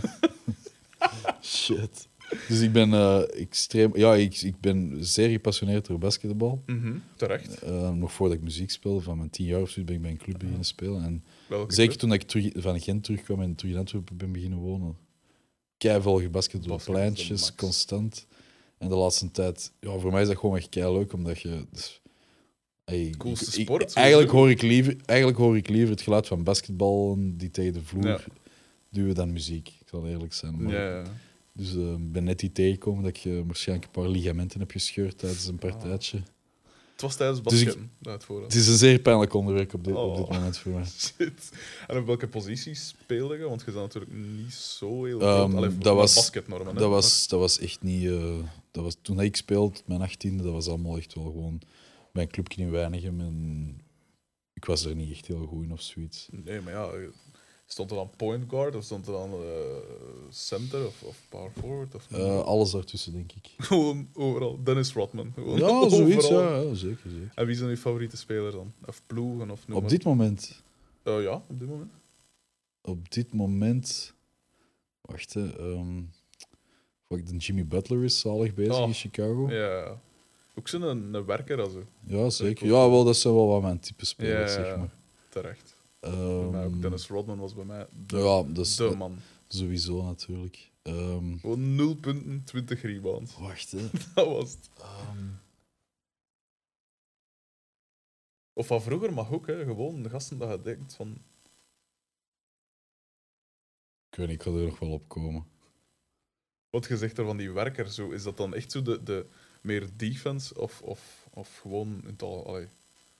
Shit. 1.42 2.08
Dus 2.48 2.60
ik 2.60 2.72
ben 2.72 2.92
eh, 2.92 3.40
extreem... 3.40 3.96
Ja, 3.96 4.14
ik, 4.14 4.40
ik 4.42 4.60
ben 4.60 4.96
zeer 5.00 5.28
gepassioneerd 5.28 5.86
door 5.86 5.98
basketbal. 5.98 6.62
Mhm, 6.66 6.96
terecht. 7.16 7.62
Eh, 7.62 7.90
nog 7.92 8.12
voordat 8.12 8.36
ik 8.36 8.42
muziek 8.42 8.70
speelde, 8.70 9.00
van 9.00 9.16
mijn 9.16 9.30
tien 9.30 9.46
jaar 9.46 9.60
of 9.60 9.70
zo, 9.70 9.84
ben 9.84 9.94
ik 9.94 10.02
bij 10.02 10.10
een 10.10 10.16
club 10.16 10.38
beginnen 10.38 10.64
spelen. 10.64 11.02
En 11.04 11.24
Welke 11.48 11.74
Zeker 11.74 11.96
club? 11.96 12.00
toen 12.00 12.12
ik 12.12 12.22
terug, 12.22 12.50
van 12.54 12.80
Gent 12.80 13.04
terugkwam 13.04 13.40
en 13.42 13.54
terug 13.54 13.72
in 13.72 13.78
Antwerpen 13.78 14.16
ben 14.16 14.32
beginnen 14.32 14.58
wonen. 14.58 14.96
Keiveel 15.78 16.20
gebasket 16.20 16.62
door 16.64 16.70
Basket 16.76 16.78
is 16.78 16.84
de 16.86 16.92
pleintjes, 16.92 17.54
constant. 17.54 18.26
En 18.78 18.88
de 18.88 18.94
laatste 18.94 19.30
tijd, 19.30 19.72
ja, 19.80 19.98
voor 19.98 20.12
mij 20.12 20.22
is 20.22 20.28
dat 20.28 20.38
gewoon 20.38 20.56
echt 20.56 20.68
kei 20.68 20.92
leuk, 20.92 21.12
omdat 21.12 21.40
je. 21.40 21.66
dus, 21.72 22.00
ey, 22.84 23.14
Coolste 23.18 23.46
ik- 23.50 23.54
ik- 23.54 23.60
sport, 23.62 23.92
eigenlijk, 23.92 24.30
hoor 24.30 24.50
ik 24.50 24.62
liever, 24.62 24.96
eigenlijk 25.04 25.38
hoor 25.38 25.56
ik 25.56 25.68
liever 25.68 25.90
het 25.90 26.00
geluid 26.00 26.26
van 26.26 26.42
basketballen 26.44 27.36
die 27.36 27.50
tegen 27.50 27.72
de 27.72 27.82
vloer 27.82 28.06
Ja. 28.06 28.20
duwen 28.90 29.14
dan 29.14 29.32
muziek. 29.32 29.68
Ik 29.68 29.88
zal 29.88 30.06
eerlijk 30.06 30.32
zijn. 30.32 30.62
Maar, 30.62 30.72
Ja, 30.72 30.88
ja. 30.98 31.02
Dus 31.56 31.74
eh, 31.74 31.92
ik 31.92 32.12
ben 32.12 32.24
net 32.24 32.38
die 32.38 32.52
tegengekomen 32.52 33.04
dat 33.04 33.18
je 33.18 33.42
waarschijnlijk 33.46 33.86
een 33.94 34.02
paar 34.02 34.10
ligamenten 34.10 34.60
heb 34.60 34.70
gescheurd 34.70 35.18
tijdens 35.18 35.46
een 35.46 35.58
partijtje. 35.58 36.22
Het 36.92 37.04
was 37.04 37.16
tijdens 37.16 37.42
Dus 37.42 37.60
ik- 37.60 37.78
dat 37.98 38.24
voorhand. 38.24 38.52
Het 38.52 38.62
is 38.62 38.68
een 38.68 38.76
zeer 38.76 38.98
pijnlijk 38.98 39.34
onderwerp 39.34 39.74
op 39.74 39.84
dit, 39.84 39.94
op 39.94 40.16
dit 40.16 40.24
Oh. 40.24 40.30
moment 40.30 40.58
voor 40.58 40.72
mij. 40.72 40.84
Shit. 40.98 41.50
En 41.86 41.96
op 41.98 42.06
welke 42.06 42.28
positie 42.28 42.74
speelde 42.74 43.36
je? 43.36 43.44
Want 43.48 43.60
je 43.60 43.72
bent 43.72 43.76
natuurlijk 43.94 44.12
niet 44.14 44.52
zo 44.52 45.04
heel 45.04 45.20
Ehm, 45.20 45.48
groot. 45.50 45.54
Allee, 45.54 45.78
dat 45.78 45.94
was- 45.96 46.14
basketnormen. 46.14 46.74
Dat 46.74 46.88
was, 46.90 47.28
dat 47.28 47.40
was 47.40 47.58
echt 47.58 47.82
niet. 47.82 48.04
eh, 48.08 48.34
dat 48.70 48.84
was, 48.84 48.96
toen 49.02 49.20
ik 49.20 49.36
speelde, 49.36 49.78
mijn 49.86 50.00
18e, 50.10 50.36
dat 50.42 50.52
was 50.52 50.68
allemaal 50.68 50.96
echt 50.96 51.14
wel 51.14 51.24
gewoon 51.24 51.60
bij 52.12 52.22
een 52.22 52.30
clubje 52.30 52.62
in 52.62 52.70
Weinigem. 52.70 53.20
En 53.20 53.80
ik 54.54 54.64
was 54.64 54.84
er 54.84 54.94
niet 54.94 55.10
echt 55.10 55.26
heel 55.26 55.46
goed 55.46 55.64
in 55.64 55.72
of 55.72 55.80
zoiets. 55.80 56.28
Nee, 56.44 56.60
maar 56.60 56.72
ja, 56.72 56.90
stond 57.66 57.90
er 57.90 57.96
dan 57.96 58.10
point 58.16 58.44
guard 58.50 58.74
of 58.76 58.84
stond 58.84 59.06
er 59.06 59.12
dan 59.12 59.32
eh, 59.32 59.38
center 60.30 60.86
of, 60.86 61.02
of 61.02 61.16
power 61.28 61.50
forward? 61.60 61.94
Of 61.94 62.06
Eh, 62.12 62.40
alles 62.42 62.70
daartussen, 62.70 63.12
denk 63.12 63.32
ik. 63.32 63.50
Gewoon 63.66 64.08
overal. 64.14 64.62
Dennis 64.62 64.92
Rodman. 64.92 65.32
Gewoon 65.34 65.58
Ja, 65.58 65.88
zoiets. 65.96 66.28
Ja, 66.28 66.56
ja, 66.60 66.74
zeker. 66.74 67.10
zeker. 67.10 67.30
En 67.34 67.46
wie 67.46 67.56
zijn 67.56 67.68
uw 67.70 67.76
favoriete 67.76 68.16
speler 68.16 68.52
dan? 68.52 68.72
Of 68.86 69.02
ploegen? 69.06 69.50
Of 69.50 69.66
noem 69.68 69.76
Op 69.76 69.82
maar. 69.82 69.90
dit 69.90 70.04
moment. 70.04 70.62
Eh, 71.02 71.22
ja, 71.22 71.34
op 71.48 71.58
dit 71.58 71.68
moment. 71.68 71.90
Op 72.82 73.10
dit 73.12 73.32
moment. 73.34 74.14
Wacht, 75.00 75.34
hè. 75.34 75.58
ehm, 75.58 76.02
de 77.08 77.36
Jimmy 77.36 77.66
Butler 77.66 78.04
is 78.04 78.20
zalig 78.20 78.54
bezig 78.54 78.78
Oh, 78.78 78.86
in 78.86 78.94
Chicago. 78.94 79.50
Ja, 79.50 79.56
Ja. 79.78 80.00
Ook 80.58 80.68
zo'n 80.68 80.82
een, 80.82 81.14
een 81.14 81.24
werker 81.24 81.60
als 81.60 81.72
u. 81.74 82.30
zeker. 82.30 82.66
Ja, 82.66 82.90
wel, 82.90 83.04
dat 83.04 83.16
zijn 83.16 83.34
wel 83.34 83.46
wat 83.46 83.62
mijn 83.62 83.78
type 83.80 84.00
Ja, 84.00 84.06
spelers, 84.06 84.54
ja, 84.54 84.64
zeg 84.64 84.76
maar. 84.76 84.90
terecht. 85.28 85.75
Bij 86.10 86.50
mij 86.50 86.64
ook 86.64 86.72
Ehm, 86.72 86.80
Dennis 86.80 87.06
Rodman 87.08 87.38
was 87.38 87.54
bij 87.54 87.64
mij 87.64 87.86
de, 88.06 88.16
ja, 88.18 88.42
de 88.42 88.94
man. 88.96 89.18
sowieso 89.48 90.02
natuurlijk. 90.02 90.70
Ehm, 90.82 91.36
Gewoon 91.38 91.74
0 91.74 91.96
punten, 91.96 92.44
20 92.44 92.82
rebounds. 92.82 93.38
wacht, 93.38 93.70
hè. 93.70 93.90
Dat 94.14 94.26
was 94.26 94.50
het. 94.50 94.70
Ehm, 94.80 95.26
Of 98.52 98.66
van 98.66 98.82
vroeger 98.82 99.12
mag 99.12 99.32
ook, 99.32 99.46
hè. 99.46 99.64
gewoon 99.64 100.02
de 100.02 100.10
gasten 100.10 100.38
dat 100.38 100.50
je 100.50 100.62
denkt 100.62 100.94
van. 100.94 101.18
ik 104.10 104.16
weet 104.16 104.26
niet, 104.28 104.36
ik 104.36 104.42
ga 104.42 104.50
er 104.50 104.64
nog 104.64 104.78
wel 104.78 104.90
op 104.92 105.08
komen. 105.08 105.46
Wat 106.70 106.86
je 106.86 106.96
zegt 106.96 107.18
er 107.18 107.24
van 107.24 107.36
die 107.36 107.50
werker, 107.50 107.90
zo, 107.90 108.10
is 108.10 108.22
dat 108.22 108.36
dan 108.36 108.54
echt 108.54 108.70
zo 108.72 108.82
de, 108.82 109.02
de 109.02 109.26
meer 109.60 109.88
defense 109.96 110.60
of, 110.60 110.82
of, 110.82 111.28
of 111.30 111.58
gewoon 111.58 112.00
in 112.02 112.06
het 112.08 112.22
al. 112.22 112.46
Allee. 112.46 112.68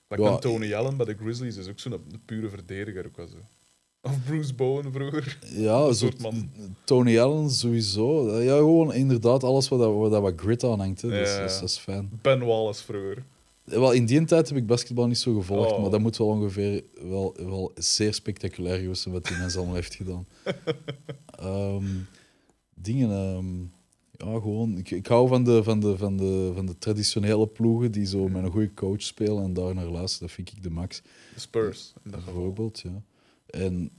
Ja, 0.09 0.37
Tony 0.39 0.75
Allen 0.75 0.97
bij 0.97 1.07
de 1.07 1.15
Grizzlies 1.21 1.57
is 1.57 1.69
ook 1.69 1.79
zo'n 1.79 2.01
pure 2.25 2.49
verdediger. 2.49 3.07
Ook 3.07 3.17
wel 3.17 3.27
zo. 3.27 3.37
Of 4.01 4.25
Bruce 4.25 4.55
Bowen 4.55 4.93
vroeger. 4.93 5.39
Ja, 5.55 5.93
soort 5.93 6.21
man. 6.23 6.51
Tony 6.85 7.19
Allen 7.19 7.51
sowieso. 7.51 8.41
Ja, 8.41 8.57
gewoon 8.57 8.95
inderdaad 8.95 9.45
alles 9.45 9.69
wat, 9.69 9.79
wat, 10.11 10.21
wat 10.21 10.33
grit 10.37 10.65
aan 10.65 10.79
hangt. 10.81 11.03
Hè. 11.03 11.09
Dat, 11.09 11.19
is, 11.19 11.33
Ja. 11.35 11.41
dat, 11.41 11.51
is, 11.51 11.59
dat 11.61 11.69
is 11.69 11.79
fijn. 11.79 12.11
Ben 12.23 12.45
Wallace 12.45 12.85
vroeger. 12.85 13.25
Wel, 13.65 13.93
in 13.93 14.07
die 14.07 14.25
tijd 14.25 14.49
heb 14.49 14.59
ik 14.59 14.67
basketbal 14.67 15.07
niet 15.07 15.19
zo 15.19 15.35
gevolgd, 15.35 15.73
Oh. 15.73 15.81
maar 15.81 15.91
dat 15.91 16.01
moet 16.01 16.17
wel 16.17 16.27
ongeveer 16.27 16.85
wel, 17.03 17.35
wel 17.37 17.73
zeer 17.75 18.15
spectaculair 18.15 18.79
geweest 18.79 19.03
zijn 19.03 19.15
wat 19.15 19.25
die 19.27 19.37
mens 19.37 19.57
allemaal 19.57 19.75
heeft 19.75 19.95
gedaan. 19.95 20.27
Ehm, 21.27 21.85
dingen, 22.75 23.11
ehm, 23.11 23.55
ja, 24.17 24.33
gewoon. 24.41 24.79
Ik, 24.79 24.91
ik 24.91 25.07
hou 25.07 25.29
van 25.29 25.45
de, 25.45 25.63
van, 25.63 25.81
de, 25.81 25.97
van, 25.97 26.17
de, 26.17 26.51
van 26.55 26.67
de 26.67 26.79
traditionele 26.79 27.47
ploegen 27.47 27.93
die 27.93 28.07
zo 28.07 28.29
met 28.29 28.45
een 28.45 28.51
goede 28.51 28.75
coach 28.75 29.03
spelen 29.03 29.43
en 29.43 29.53
daar 29.53 29.75
naar 29.75 29.85
luisteren. 29.89 30.27
Dat 30.27 30.37
vind 30.37 30.53
ik 30.53 30.63
de 30.63 30.71
max. 30.71 31.03
De 31.35 31.41
Spurs. 31.41 31.93
In 32.05 32.11
dat 32.11 32.21
geval. 32.21 32.35
Bijvoorbeeld, 32.35 32.81
ja. 32.81 33.03
En 33.47 33.91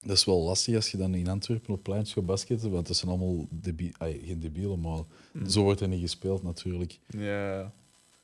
dat 0.00 0.16
is 0.16 0.24
wel 0.24 0.42
lastig 0.42 0.74
als 0.74 0.90
je 0.90 0.96
dan 0.96 1.14
in 1.14 1.28
Antwerpen 1.28 1.74
op 1.74 1.82
pleintjes 1.82 2.12
gaat 2.14 2.26
basketten, 2.26 2.70
want 2.70 2.86
dat 2.86 2.96
zijn 2.96 3.10
allemaal 3.10 3.46
debi 3.50 3.92
ai, 3.98 4.20
geen 4.24 4.40
debielen, 4.40 4.80
maar 4.80 5.02
Mm. 5.32 5.48
zo 5.48 5.62
wordt 5.62 5.80
er 5.80 5.88
niet 5.88 6.00
gespeeld 6.00 6.42
natuurlijk. 6.42 6.98
Ja. 7.06 7.72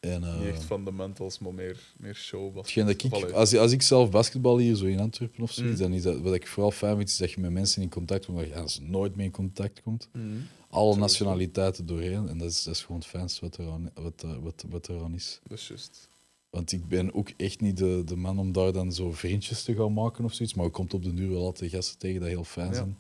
En, 0.01 0.25
eh, 0.25 0.39
Niet 0.39 0.49
echt 0.49 0.65
fundamentals, 0.65 1.39
maar 1.39 1.55
meer, 1.55 1.79
meer 1.97 2.15
show. 2.15 2.57
hetgeen 2.57 2.87
dat 2.87 3.03
ik, 3.05 3.31
als, 3.33 3.57
als 3.57 3.73
ik 3.73 3.83
zelf 3.83 4.11
basketbal 4.11 4.59
hier 4.59 4.75
zo 4.75 4.85
in 4.85 5.01
Antwerpen 5.01 5.43
of 5.43 5.53
zoiets, 5.53 5.81
Mm. 5.81 5.87
dan 5.87 5.93
is 5.97 6.03
dat 6.03 6.21
wat 6.21 6.35
ik 6.35 6.47
vooral 6.47 6.71
fijn 6.71 6.97
vind, 6.97 7.09
is 7.09 7.17
dat 7.17 7.31
je 7.33 7.41
met 7.41 7.51
mensen 7.51 7.83
in 7.83 7.89
contact 7.89 8.25
komt, 8.27 8.39
waar 8.39 8.47
je 8.47 8.55
anders 8.55 8.81
nooit 8.81 9.17
mee 9.17 9.27
in 9.27 9.33
contact 9.33 9.83
komt. 9.83 10.09
mhm. 10.13 10.27
Alle 10.71 10.97
nationaliteiten 10.97 11.87
doorheen. 11.87 12.29
En 12.29 12.39
dat 12.39 12.51
is, 12.51 12.63
dat 12.63 12.75
is 12.75 12.81
gewoon 12.83 13.01
het 13.01 13.07
fijnste 13.07 13.41
wat 13.41 13.57
er 13.57 13.71
aan, 13.71 13.91
wat, 13.95 14.23
eh, 14.25 14.37
wat, 14.41 14.65
wat 14.69 14.89
er 14.89 15.03
aan 15.03 15.15
is. 15.15 15.41
Dat 15.47 15.59
is 15.59 15.69
juist. 15.69 16.09
Want 16.51 16.73
ik 16.73 16.89
ben 16.89 17.15
ook 17.15 17.31
echt 17.37 17.61
niet 17.61 17.77
de, 17.77 18.03
de 18.05 18.17
man 18.17 18.39
om 18.39 18.53
daar 18.53 18.73
dan 18.73 18.93
zo 18.93 19.13
vriendjes 19.13 19.63
te 19.63 19.75
gaan 19.75 19.93
maken 19.93 20.25
of 20.25 20.33
zoiets. 20.33 20.55
Maar 20.55 20.65
je 20.65 20.71
komt 20.71 20.95
op 20.95 21.03
de 21.03 21.15
duur 21.15 21.31
wel 21.31 21.45
altijd 21.45 21.71
gasten 21.71 21.99
tegen 21.99 22.21
dat 22.21 22.29
heel 22.29 22.45
fijn 22.45 22.69
Ja. 22.69 22.75
zijn. 22.75 22.99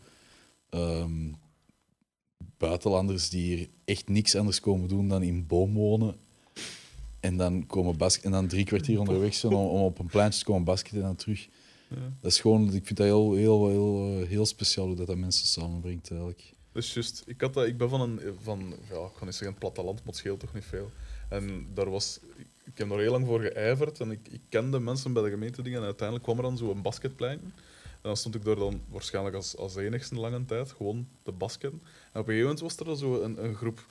Ehm, 0.70 1.32
buitenlanders 2.56 3.28
die 3.28 3.54
hier 3.56 3.68
echt 3.84 4.08
niks 4.08 4.34
anders 4.34 4.60
komen 4.60 4.88
doen 4.88 5.08
dan 5.08 5.22
in 5.22 5.46
boom 5.46 5.74
wonen. 5.74 6.16
En 7.20 7.36
dan, 7.36 7.66
komen 7.66 7.96
bas 7.96 8.20
en 8.20 8.30
dan 8.30 8.46
drie 8.46 8.64
kwartier 8.64 8.98
onderweg 8.98 9.34
zijn 9.34 9.52
om, 9.52 9.66
om 9.66 9.80
op 9.82 9.98
een 9.98 10.06
pleintje 10.06 10.38
te 10.38 10.44
komen 10.44 10.64
basketten 10.64 11.00
en 11.00 11.06
dan 11.06 11.16
terug. 11.16 11.48
Ja. 11.88 11.96
Dat 12.20 12.30
is 12.30 12.40
gewoon, 12.40 12.74
ik 12.74 12.86
vind 12.86 12.98
dat 12.98 13.06
heel, 13.06 13.34
heel, 13.34 13.68
heel, 13.68 14.20
eh, 14.20 14.28
heel 14.28 14.46
speciaal 14.46 14.86
hoe 14.86 14.96
dat, 14.96 15.06
dat 15.06 15.16
mensen 15.16 15.46
samenbrengt 15.46 16.10
eigenlijk. 16.10 16.52
Is 16.78 16.94
juist. 16.94 17.22
Ik, 17.26 17.40
had 17.40 17.54
dat, 17.54 17.66
ik 17.66 17.76
ben 17.76 17.88
van 17.88 18.00
een, 18.00 18.20
van, 18.40 18.74
ja, 18.90 19.26
ik 19.26 19.32
zeggen 19.32 19.58
platteland, 19.58 19.98
maar 19.98 20.06
het 20.06 20.16
scheelt 20.16 20.40
toch 20.40 20.54
niet 20.54 20.64
veel. 20.64 20.90
En 21.28 21.66
daar 21.74 21.90
was, 21.90 22.20
ik 22.64 22.78
heb 22.78 22.90
er 22.90 22.98
heel 22.98 23.10
lang 23.10 23.26
voor 23.26 23.40
geijverd 23.40 24.00
en 24.00 24.10
ik, 24.10 24.28
ik 24.30 24.40
kende 24.48 24.80
mensen 24.80 25.12
bij 25.12 25.22
de 25.22 25.30
gemeente 25.30 25.62
dingen 25.62 25.78
en 25.78 25.84
uiteindelijk 25.84 26.26
kwam 26.26 26.36
er 26.36 26.42
dan 26.42 26.56
zo'n 26.56 26.82
basketplein. 26.82 27.40
En 27.82 28.02
dan 28.02 28.16
stond 28.16 28.34
ik 28.34 28.44
daar 28.44 28.56
dan 28.56 28.82
waarschijnlijk 28.88 29.36
als, 29.36 29.56
als 29.56 29.76
enigste 29.76 30.14
lange 30.14 30.44
tijd 30.44 30.72
gewoon 30.72 31.08
te 31.22 31.32
basketten. 31.32 31.80
En 32.12 32.20
op 32.20 32.28
een 32.28 32.34
gegeven 32.34 32.42
moment 32.42 32.60
was 32.60 32.76
er 32.76 32.96
zo 32.96 33.22
een, 33.22 33.44
een 33.44 33.54
groep. 33.54 33.86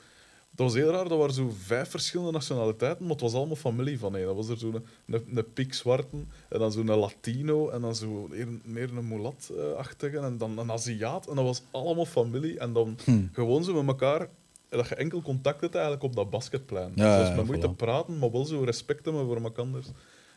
Dat 0.57 0.65
was 0.65 0.75
heel 0.75 0.89
raar, 0.91 1.07
dat 1.09 1.17
waren 1.17 1.33
zo 1.33 1.49
vijf 1.57 1.89
verschillende 1.89 2.31
nationaliteiten, 2.31 3.01
maar 3.03 3.11
het 3.11 3.21
was 3.21 3.33
allemaal 3.33 3.55
familie 3.55 3.99
van 3.99 4.15
één. 4.15 4.25
Dat 4.25 4.35
was 4.35 4.49
er 4.49 4.57
zo'n 4.57 4.85
een, 5.07 5.37
een 5.37 5.53
pikzwarte, 5.53 6.17
en 6.49 6.59
dan 6.59 6.71
zo'n 6.71 6.85
Latino, 6.85 7.69
en 7.69 7.81
dan 7.81 7.95
zo 7.95 8.29
meer, 8.63 8.97
een 8.97 9.07
mulat-achtige, 9.07 10.17
en 10.17 10.37
dan 10.37 10.57
een 10.57 10.71
Aziat. 10.71 11.27
En 11.27 11.35
dat 11.35 11.45
was 11.45 11.61
allemaal 11.71 12.05
familie. 12.05 12.59
En 12.59 12.73
dan 12.73 12.97
Hm. 13.03 13.25
gewoon 13.31 13.63
zo 13.63 13.73
met 13.73 13.87
elkaar, 13.87 14.29
dat 14.69 14.87
je 14.87 14.95
enkel 14.95 15.21
contact 15.21 15.61
hebt 15.61 15.73
eigenlijk 15.73 16.03
op 16.03 16.15
dat 16.15 16.29
basketplein. 16.29 16.91
Ja, 16.95 17.19
dus 17.19 17.27
ja, 17.27 17.35
met 17.35 17.45
moeite 17.45 17.71
voilà. 17.71 17.75
praten, 17.75 18.19
maar 18.19 18.31
wel 18.31 18.45
zo 18.45 18.63
respect 18.63 19.05
hebben 19.05 19.25
voor 19.25 19.41
elkaar. 19.41 19.65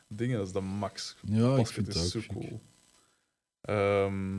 Dingen, 0.09 0.39
dat 0.39 0.47
is 0.47 0.53
de 0.53 0.61
max. 0.61 1.16
Ja, 1.25 1.57
ik 1.57 1.66
vind 1.66 1.89
is 1.95 2.11
zo 2.11 2.21
cool. 2.29 2.61
Ehm, 3.61 4.39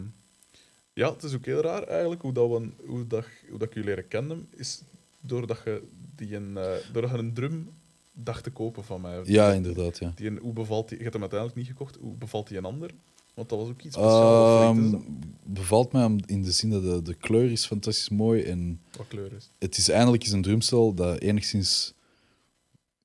ja, 0.93 1.11
het 1.11 1.23
is 1.23 1.35
ook 1.35 1.45
heel 1.45 1.61
raar 1.61 1.83
eigenlijk 1.83 2.21
hoe, 2.21 2.33
dat 2.33 2.49
we, 2.49 2.69
hoe, 2.85 3.07
dat, 3.07 3.25
hoe 3.49 3.59
dat 3.59 3.67
ik 3.67 3.73
je 3.73 3.83
leren 3.83 4.07
kennen, 4.07 4.47
is 4.55 4.81
doordat 5.21 5.61
je, 5.65 5.83
die 6.15 6.35
een, 6.35 6.57
eh, 6.57 6.71
doordat 6.93 7.11
je 7.11 7.17
een 7.17 7.33
drum 7.33 7.69
dacht 8.13 8.43
te 8.43 8.49
kopen 8.51 8.83
van 8.83 9.01
mij. 9.01 9.21
Ja, 9.23 9.51
inderdaad. 9.51 9.97
Ja. 9.99 10.11
Die 10.15 10.27
een, 10.27 10.37
hoe 10.37 10.53
bevalt 10.53 10.87
die? 10.87 10.97
Je 10.97 11.01
hebt 11.03 11.13
hem 11.13 11.21
uiteindelijk 11.21 11.59
niet 11.59 11.69
gekocht. 11.69 11.97
Hoe 12.01 12.15
bevalt 12.15 12.47
die 12.47 12.57
een 12.57 12.65
ander? 12.65 12.91
Want 13.33 13.49
dat 13.49 13.59
was 13.59 13.69
ook 13.69 13.81
iets 13.81 13.95
speciaals. 13.95 14.91
Dat? 14.91 15.01
bevalt 15.43 15.91
mij 15.91 16.15
in 16.25 16.41
de 16.43 16.51
zin 16.51 16.69
dat 16.69 16.83
de, 16.83 17.01
de 17.01 17.13
kleur 17.13 17.51
is 17.51 17.65
fantastisch 17.65 18.09
mooi 18.09 18.41
en 18.43 18.81
Wat 18.97 19.07
kleur 19.07 19.33
is 19.33 19.49
het 19.59 19.77
is 19.77 19.89
eindelijk 19.89 20.23
eens 20.23 20.31
een 20.31 20.41
drumstel 20.41 20.93
dat 20.93 21.19
enigszins 21.19 21.93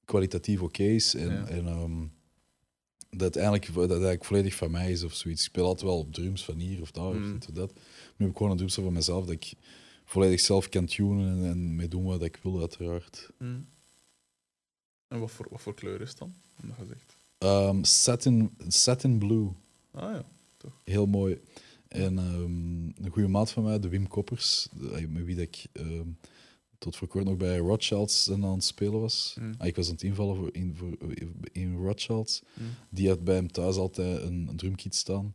kwalitatief 0.04 0.62
oké 0.62 0.82
is 0.82 1.14
en, 1.14 1.30
Ja. 1.32 1.46
en 1.46 1.66
ehm, 1.66 2.06
dat, 3.10 3.36
eigenlijk, 3.36 3.74
dat 3.74 3.90
eigenlijk 3.90 4.24
volledig 4.24 4.54
van 4.54 4.70
mij 4.70 4.90
is 4.90 5.02
of 5.04 5.12
zoiets. 5.14 5.40
Ik 5.42 5.48
speel 5.48 5.64
altijd 5.64 5.82
wel 5.90 5.98
op 5.98 6.12
drums 6.12 6.44
van 6.44 6.58
hier 6.58 6.80
of 6.80 6.90
daar 6.90 7.04
of 7.06 7.14
Mm. 7.14 7.32
dit 7.32 7.48
of 7.48 7.54
dat. 7.54 7.72
Nu 7.74 7.80
heb 8.16 8.28
ik 8.28 8.36
gewoon 8.36 8.50
een 8.50 8.56
drumstel 8.58 8.82
van 8.82 8.92
mezelf 8.92 9.24
dat 9.24 9.34
ik 9.34 9.52
volledig 10.06 10.40
zelf 10.40 10.68
kan 10.68 10.86
tunen 10.86 11.38
en, 11.38 11.44
en 11.50 11.74
mee 11.74 11.88
doen 11.88 12.04
wat 12.04 12.22
ik 12.22 12.38
wil, 12.42 12.60
uiteraard. 12.60 13.30
Hm. 13.38 13.58
En 15.08 15.20
wat 15.20 15.30
voor, 15.30 15.46
wat 15.50 15.60
voor 15.60 15.74
kleur 15.74 16.00
is 16.00 16.08
het 16.08 16.18
dan? 16.18 16.34
Je 16.62 16.72
gezegd. 16.78 17.16
Ehm, 17.38 17.82
satin, 17.82 18.56
satin 18.68 19.18
Blue, 19.18 19.48
Ah 19.90 20.12
ja. 20.14 20.24
heel 20.84 21.06
mooi. 21.06 21.40
En 21.88 22.18
ehm, 22.18 23.04
een 23.04 23.10
goede 23.10 23.28
maat 23.28 23.50
van 23.50 23.62
mij, 23.62 23.78
de 23.80 23.88
Wim 23.88 24.08
Koppers, 24.08 24.68
de- 24.72 25.06
met 25.08 25.24
wie 25.24 25.34
dat 25.36 25.44
ik 25.44 25.66
ehm, 25.72 26.08
tot 26.78 26.96
voor 26.96 27.08
kort 27.08 27.24
nog 27.24 27.36
bij 27.36 27.56
Rothschilds 27.58 28.30
aan 28.30 28.42
het 28.42 28.64
spelen 28.64 29.00
was. 29.00 29.36
Mm. 29.40 29.54
Ah, 29.58 29.66
ik 29.66 29.76
was 29.76 29.86
aan 29.86 29.92
het 29.92 30.02
invallen 30.02 30.36
voor, 30.36 30.54
in, 30.54 30.74
voor, 30.74 30.96
in 31.52 31.76
Rothschilds. 31.76 32.42
Hm. 32.54 32.62
Die 32.88 33.08
had 33.08 33.24
bij 33.24 33.34
hem 33.34 33.52
thuis 33.52 33.76
altijd 33.76 34.22
een, 34.22 34.46
een 34.48 34.56
drumkit 34.56 34.94
staan. 34.94 35.34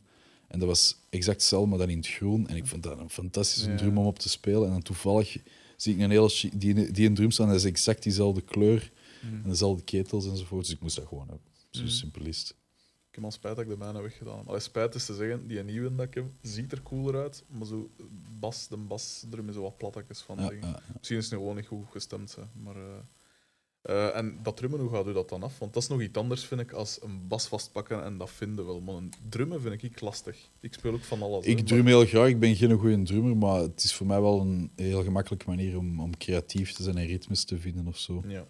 En 0.52 0.58
dat 0.58 0.68
was 0.68 0.96
exact 1.10 1.36
hetzelfde, 1.40 1.68
maar 1.68 1.78
dan 1.78 1.88
in 1.90 1.96
het 1.96 2.06
groen. 2.08 2.48
En 2.48 2.56
ik 2.56 2.66
vond 2.66 2.82
dat 2.82 2.98
een 2.98 3.10
fantastische 3.10 3.70
Ja. 3.70 3.76
drum 3.76 3.98
om 3.98 4.06
op 4.06 4.18
te 4.18 4.28
spelen. 4.28 4.64
En 4.64 4.70
dan 4.70 4.82
toevallig 4.82 5.36
zie 5.76 5.94
ik 5.94 6.00
een 6.00 6.10
hele 6.10 6.50
die, 6.54 6.90
die 6.90 7.06
een 7.06 7.14
drum 7.14 7.30
staan, 7.30 7.46
dat 7.48 7.56
is 7.56 7.64
exact 7.64 8.02
diezelfde 8.02 8.40
kleur 8.40 8.90
Hm. 9.20 9.26
en 9.26 9.42
dezelfde 9.48 9.84
ketels 9.84 10.26
enzovoort. 10.26 10.64
Dus 10.64 10.74
ik 10.74 10.80
moest 10.80 10.96
dat 10.96 11.06
gewoon 11.06 11.28
hebben. 11.28 11.46
Zo 11.70 11.82
Mm. 11.82 11.88
simpel 11.88 12.22
is 12.24 12.38
het. 12.38 12.48
Ik 13.08 13.18
heb 13.18 13.24
al 13.24 13.30
spijt 13.30 13.56
dat 13.56 13.64
ik 13.64 13.70
de 13.70 13.76
mijne 13.76 14.00
weggedaan 14.02 14.38
heb. 14.38 14.48
Allee, 14.48 14.60
spijt 14.60 14.94
is 14.94 15.06
te 15.06 15.14
zeggen, 15.14 15.46
die 15.46 15.62
nieuwe 15.62 15.94
dat 15.94 16.06
ik 16.06 16.14
heb, 16.14 16.24
ziet 16.42 16.72
er 16.72 16.82
cooler 16.82 17.22
uit. 17.22 17.44
Maar 17.46 17.66
zo, 17.66 17.90
bas, 18.38 18.68
de 18.68 18.76
basdrum 18.76 19.48
is 19.48 19.54
zo 19.54 19.62
wat 19.62 19.76
plattekjes 19.76 20.20
van 20.20 20.38
Ja, 20.38 20.48
dingen. 20.48 20.68
ja. 20.68 20.80
Misschien 20.96 21.16
is 21.18 21.24
het 21.24 21.32
nu 21.32 21.38
gewoon 21.38 21.56
niet 21.56 21.66
goed 21.66 21.84
gestemd. 21.90 22.34
Hè. 22.34 22.42
Maar, 22.62 22.76
eh, 22.76 22.82
eh, 23.82 24.16
en 24.16 24.38
dat 24.42 24.56
drummen, 24.56 24.80
hoe 24.80 24.90
gaat 24.90 25.06
u 25.06 25.12
dat 25.12 25.28
dan 25.28 25.42
af? 25.42 25.58
Want 25.58 25.74
dat 25.74 25.82
is 25.82 25.88
nog 25.88 26.00
iets 26.02 26.18
anders, 26.18 26.44
vind 26.44 26.60
ik, 26.60 26.72
als 26.72 26.98
een 27.02 27.28
bas 27.28 27.46
vastpakken 27.46 28.04
en 28.04 28.18
dat 28.18 28.30
vinden 28.30 28.66
wel. 28.66 28.80
Maar 28.80 28.94
een 28.94 29.12
drummen 29.28 29.60
vind 29.60 29.82
ik 29.82 30.00
lastig. 30.00 30.36
Ik 30.60 30.72
speel 30.74 30.92
ook 30.92 31.04
van 31.04 31.22
alles. 31.22 31.44
hè, 31.44 31.50
Ik 31.50 31.56
maar- 31.56 31.64
drum 31.66 31.86
heel 31.86 32.06
graag. 32.06 32.28
Ik 32.28 32.40
ben 32.40 32.56
geen 32.56 32.78
goede 32.78 33.02
drummer, 33.02 33.36
maar 33.36 33.60
het 33.60 33.84
is 33.84 33.94
voor 33.94 34.06
mij 34.06 34.20
wel 34.20 34.40
een 34.40 34.70
heel 34.76 35.02
gemakkelijke 35.02 35.48
manier 35.48 35.78
om, 35.78 36.00
om 36.00 36.16
creatief 36.16 36.72
te 36.72 36.82
zijn 36.82 36.96
en 36.96 37.06
ritmes 37.06 37.44
te 37.44 37.58
vinden 37.58 37.86
of 37.86 37.98
zo. 37.98 38.22
Ja. 38.28 38.44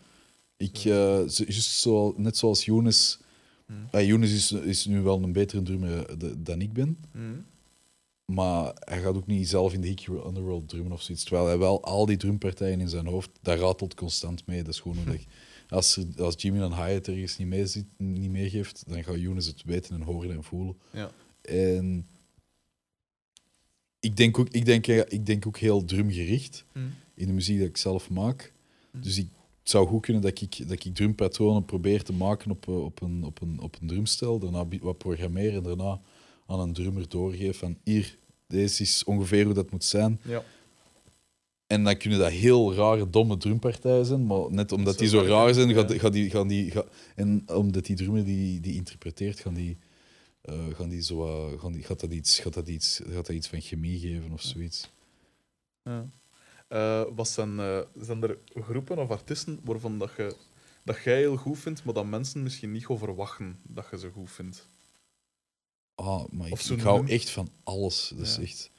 Ik, 0.56 0.76
eh, 0.76 0.84
zo- 1.28 1.44
just 1.44 1.70
zo, 1.70 2.14
net 2.16 2.36
zoals 2.36 2.64
Younes. 2.64 3.20
Hmm. 3.66 3.86
eh, 3.90 4.06
Younes 4.06 4.32
is, 4.32 4.52
is 4.52 4.86
nu 4.86 5.00
wel 5.00 5.22
een 5.22 5.32
betere 5.32 5.62
drummer 5.62 6.06
eh, 6.06 6.30
dan 6.38 6.60
ik 6.60 6.72
ben. 6.72 6.98
Hm. 7.12 7.18
Maar 8.24 8.72
hij 8.74 9.00
gaat 9.00 9.14
ook 9.14 9.26
niet 9.26 9.48
zelf 9.48 9.72
in 9.72 9.80
de 9.80 9.86
Hickey 9.88 10.14
Underworld 10.26 10.68
drummen 10.68 10.92
of 10.92 11.02
zoiets. 11.02 11.24
Terwijl 11.24 11.46
hij 11.46 11.58
wel 11.58 11.82
al 11.84 12.06
die 12.06 12.16
drumpartijen 12.16 12.80
in 12.80 12.88
zijn 12.88 13.06
hoofd, 13.06 13.30
daar 13.42 13.58
ratelt 13.58 13.94
constant 13.94 14.46
mee. 14.46 14.62
Dat 14.62 14.74
is 14.74 14.80
gewoon 14.80 14.96
dat 15.04 15.14
ik- 15.14 15.26
als, 15.68 15.98
als 16.18 16.34
Jimmy 16.38 16.58
dan 16.58 16.74
Hyatt 16.74 17.08
ergens 17.08 17.38
niet, 17.38 17.48
mee 17.48 17.66
zit, 17.66 17.84
niet 17.96 18.30
meegeeft, 18.30 18.84
dan 18.86 19.04
gaat 19.04 19.20
Younes 19.20 19.46
het 19.46 19.62
weten 19.64 19.94
en 19.94 20.02
horen 20.02 20.30
en 20.30 20.44
voelen. 20.44 20.76
Ja. 20.90 21.10
En 21.42 22.06
ik 24.00 24.16
denk 24.16 24.38
ook, 24.38 24.48
ik 24.48 24.64
denk, 24.64 24.86
ik 24.86 25.26
denk 25.26 25.46
ook 25.46 25.58
heel 25.58 25.84
drumgericht 25.84 26.64
Hm. 26.72 26.78
in 27.14 27.26
de 27.26 27.32
muziek 27.32 27.58
dat 27.58 27.68
ik 27.68 27.76
zelf 27.76 28.10
maak. 28.10 28.52
Hm. 28.90 29.00
Dus 29.00 29.18
ik, 29.18 29.28
het 29.60 29.70
zou 29.70 29.86
goed 29.86 30.02
kunnen 30.02 30.22
dat 30.22 30.40
ik, 30.40 30.68
dat 30.68 30.84
ik 30.84 30.94
drumpatronen 30.94 31.64
probeer 31.64 32.02
te 32.02 32.12
maken 32.12 32.50
op, 32.50 32.68
eh, 32.68 32.84
op, 32.84 33.00
een, 33.00 33.24
op, 33.24 33.40
een, 33.40 33.60
op 33.60 33.76
een 33.80 33.86
drumstel. 33.88 34.38
Daarna 34.38 34.66
wat 34.80 34.98
programmeren 34.98 35.54
en 35.56 35.62
daarna 35.62 36.00
aan 36.52 36.60
een 36.60 36.72
drummer 36.72 37.08
doorgeven 37.08 37.54
van 37.54 37.78
hier, 37.84 38.18
deze 38.46 38.82
is 38.82 39.04
ongeveer 39.04 39.44
hoe 39.44 39.54
dat 39.54 39.70
moet 39.70 39.84
zijn. 39.84 40.20
ja. 40.24 40.42
En 41.66 41.84
dan 41.84 41.96
kunnen 41.96 42.18
dat 42.18 42.30
heel 42.30 42.74
rare, 42.74 43.10
domme 43.10 43.36
drumpartijen 43.36 44.06
zijn, 44.06 44.26
maar 44.26 44.50
net 44.50 44.72
omdat 44.72 44.98
die 44.98 45.08
zo 45.08 45.20
raar 45.20 45.54
zijn, 45.54 45.72
gaat, 45.74 45.92
gaat 45.92 46.12
die, 46.12 46.30
gaan 46.30 46.48
die, 46.48 46.70
ga- 46.70 46.84
en 47.14 47.42
omdat 47.54 47.84
die 47.86 47.96
drummer 47.96 48.24
die, 48.24 48.60
die 48.60 48.74
interpreteert, 48.74 49.40
gaan 49.40 49.54
die, 49.54 49.78
eh, 50.40 50.66
gaan 50.74 50.88
die 50.88 51.02
zo, 51.02 51.48
gaan 51.58 51.72
die, 51.72 51.82
gaat, 51.82 52.00
dat 52.00 52.12
iets, 52.12 52.38
gaat, 52.38 52.54
dat 52.54 52.68
iets, 52.68 53.00
gaat 53.04 53.26
dat 53.26 53.36
iets 53.36 53.48
van 53.48 53.60
chemie 53.60 53.98
geven 53.98 54.32
of 54.32 54.42
zoiets. 54.42 54.90
Ja. 55.82 56.06
Eh, 56.68 57.02
wat 57.14 57.28
zijn, 57.28 57.58
eh, 57.58 57.78
zijn 58.00 58.22
er 58.22 58.38
groepen 58.54 58.98
of 58.98 59.10
artiesten 59.10 59.60
waarvan 59.64 59.98
dat, 59.98 60.10
je, 60.16 60.34
dat 60.84 61.02
jij 61.04 61.18
heel 61.18 61.36
goed 61.36 61.58
vindt, 61.58 61.84
maar 61.84 61.94
dat 61.94 62.06
mensen 62.06 62.42
misschien 62.42 62.72
niet 62.72 62.86
gaan 62.86 62.98
verwachten 62.98 63.58
dat 63.62 63.86
je 63.90 63.98
ze 63.98 64.10
goed 64.10 64.30
vindt? 64.30 64.68
Ah, 65.94 66.24
maar 66.30 66.48
ik, 66.48 66.58
ik 66.60 66.80
hou 66.80 67.06
echt 67.08 67.30
van 67.30 67.48
alles. 67.62 68.12
Dat 68.16 68.26
is 68.26 68.38
echt... 68.38 68.70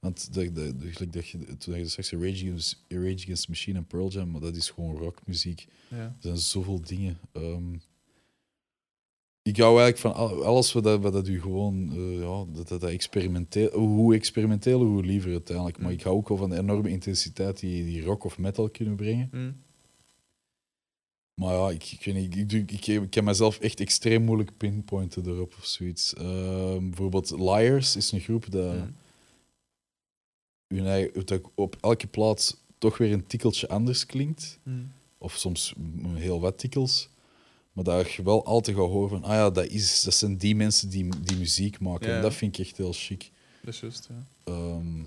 Want 0.00 0.28
gelijk 0.32 1.12
dat 1.12 1.28
je, 1.28 1.56
toen 1.58 1.78
je 1.78 1.88
straks 1.88 2.08
zei, 2.08 2.22
Rage 2.30 2.44
Against, 2.44 2.84
Rage 2.88 3.14
Against 3.22 3.48
Machine 3.48 3.78
en 3.78 3.86
Pearl 3.86 4.08
Jam, 4.10 4.30
maar 4.30 4.40
dat 4.40 4.56
is 4.56 4.70
gewoon 4.70 4.96
rockmuziek. 4.96 5.66
Ja. 5.88 5.96
Er 5.96 6.14
zijn 6.20 6.36
zoveel 6.38 6.80
dingen. 6.80 7.18
Ehm, 7.32 7.74
ik 9.42 9.56
hou 9.56 9.80
eigenlijk 9.80 9.98
van 9.98 10.14
al- 10.14 10.44
alles 10.44 10.72
wat 10.72 10.84
dat, 10.84 11.00
wat 11.00 11.12
dat 11.12 11.28
u 11.28 11.40
gewoon, 11.40 11.90
eh, 11.92 12.18
ja, 12.20 12.44
dat, 12.52 12.68
dat, 12.68 12.80
dat 12.80 12.90
experimenteel, 12.90 13.70
hoe 13.78 14.14
experimenteel, 14.14 14.82
hoe 14.84 15.02
liever 15.04 15.30
uiteindelijk. 15.32 15.78
Maar 15.78 15.86
Mm. 15.90 15.96
ik 15.96 16.02
hou 16.02 16.16
ook 16.16 16.28
wel 16.28 16.36
van 16.36 16.50
de 16.50 16.58
enorme 16.58 16.88
intensiteit 16.90 17.60
die, 17.60 17.84
die 17.84 18.02
rock 18.04 18.24
of 18.24 18.38
metal 18.38 18.68
kunnen 18.70 18.96
brengen. 18.96 19.28
Hm. 19.30 19.50
Maar 21.40 21.54
ja, 21.54 21.70
ik, 21.70 21.84
ik, 21.84 22.04
weet 22.04 22.14
niet, 22.14 22.52
ik, 22.52 22.70
ik, 22.72 22.86
ik 22.86 23.10
kan 23.10 23.24
mezelf 23.24 23.58
echt 23.58 23.80
extreem 23.80 24.22
moeilijk 24.22 24.56
pinpointen 24.56 25.26
erop 25.26 25.54
of 25.58 25.64
zoiets. 25.64 26.14
Ehm, 26.14 26.88
bijvoorbeeld 26.88 27.30
Liars 27.30 27.96
is 27.96 28.12
een 28.12 28.20
groep 28.20 28.50
dat, 28.50 28.74
hun 30.66 30.86
eigen- 30.86 31.26
dat 31.26 31.40
op 31.54 31.76
elke 31.80 32.06
plaats 32.06 32.56
toch 32.78 32.98
weer 32.98 33.12
een 33.12 33.26
tikkeltje 33.26 33.68
anders 33.68 34.06
klinkt. 34.06 34.58
Hm. 34.62 34.70
Of 35.18 35.36
soms 35.36 35.74
heel 36.14 36.40
wat 36.40 36.58
tikkels. 36.58 37.08
Maar 37.72 37.84
dat 37.84 38.12
je 38.12 38.22
wel 38.22 38.44
altijd 38.44 38.76
gaat 38.76 38.86
horen 38.86 39.08
van, 39.08 39.24
ah 39.24 39.30
ja, 39.34 39.50
dat, 39.50 39.66
is, 39.66 40.02
dat 40.02 40.14
zijn 40.14 40.36
die 40.36 40.56
mensen 40.56 40.88
die, 40.90 41.08
die 41.22 41.36
muziek 41.36 41.80
maken. 41.80 42.08
Ja, 42.08 42.16
En 42.16 42.22
dat 42.22 42.34
vind 42.34 42.58
ik 42.58 42.66
echt 42.66 42.76
heel 42.76 42.92
chic. 42.92 43.30
Dat 43.62 43.74
is 43.74 43.80
juist, 43.80 44.08
ja. 44.08 44.26
Ehm, 44.44 45.02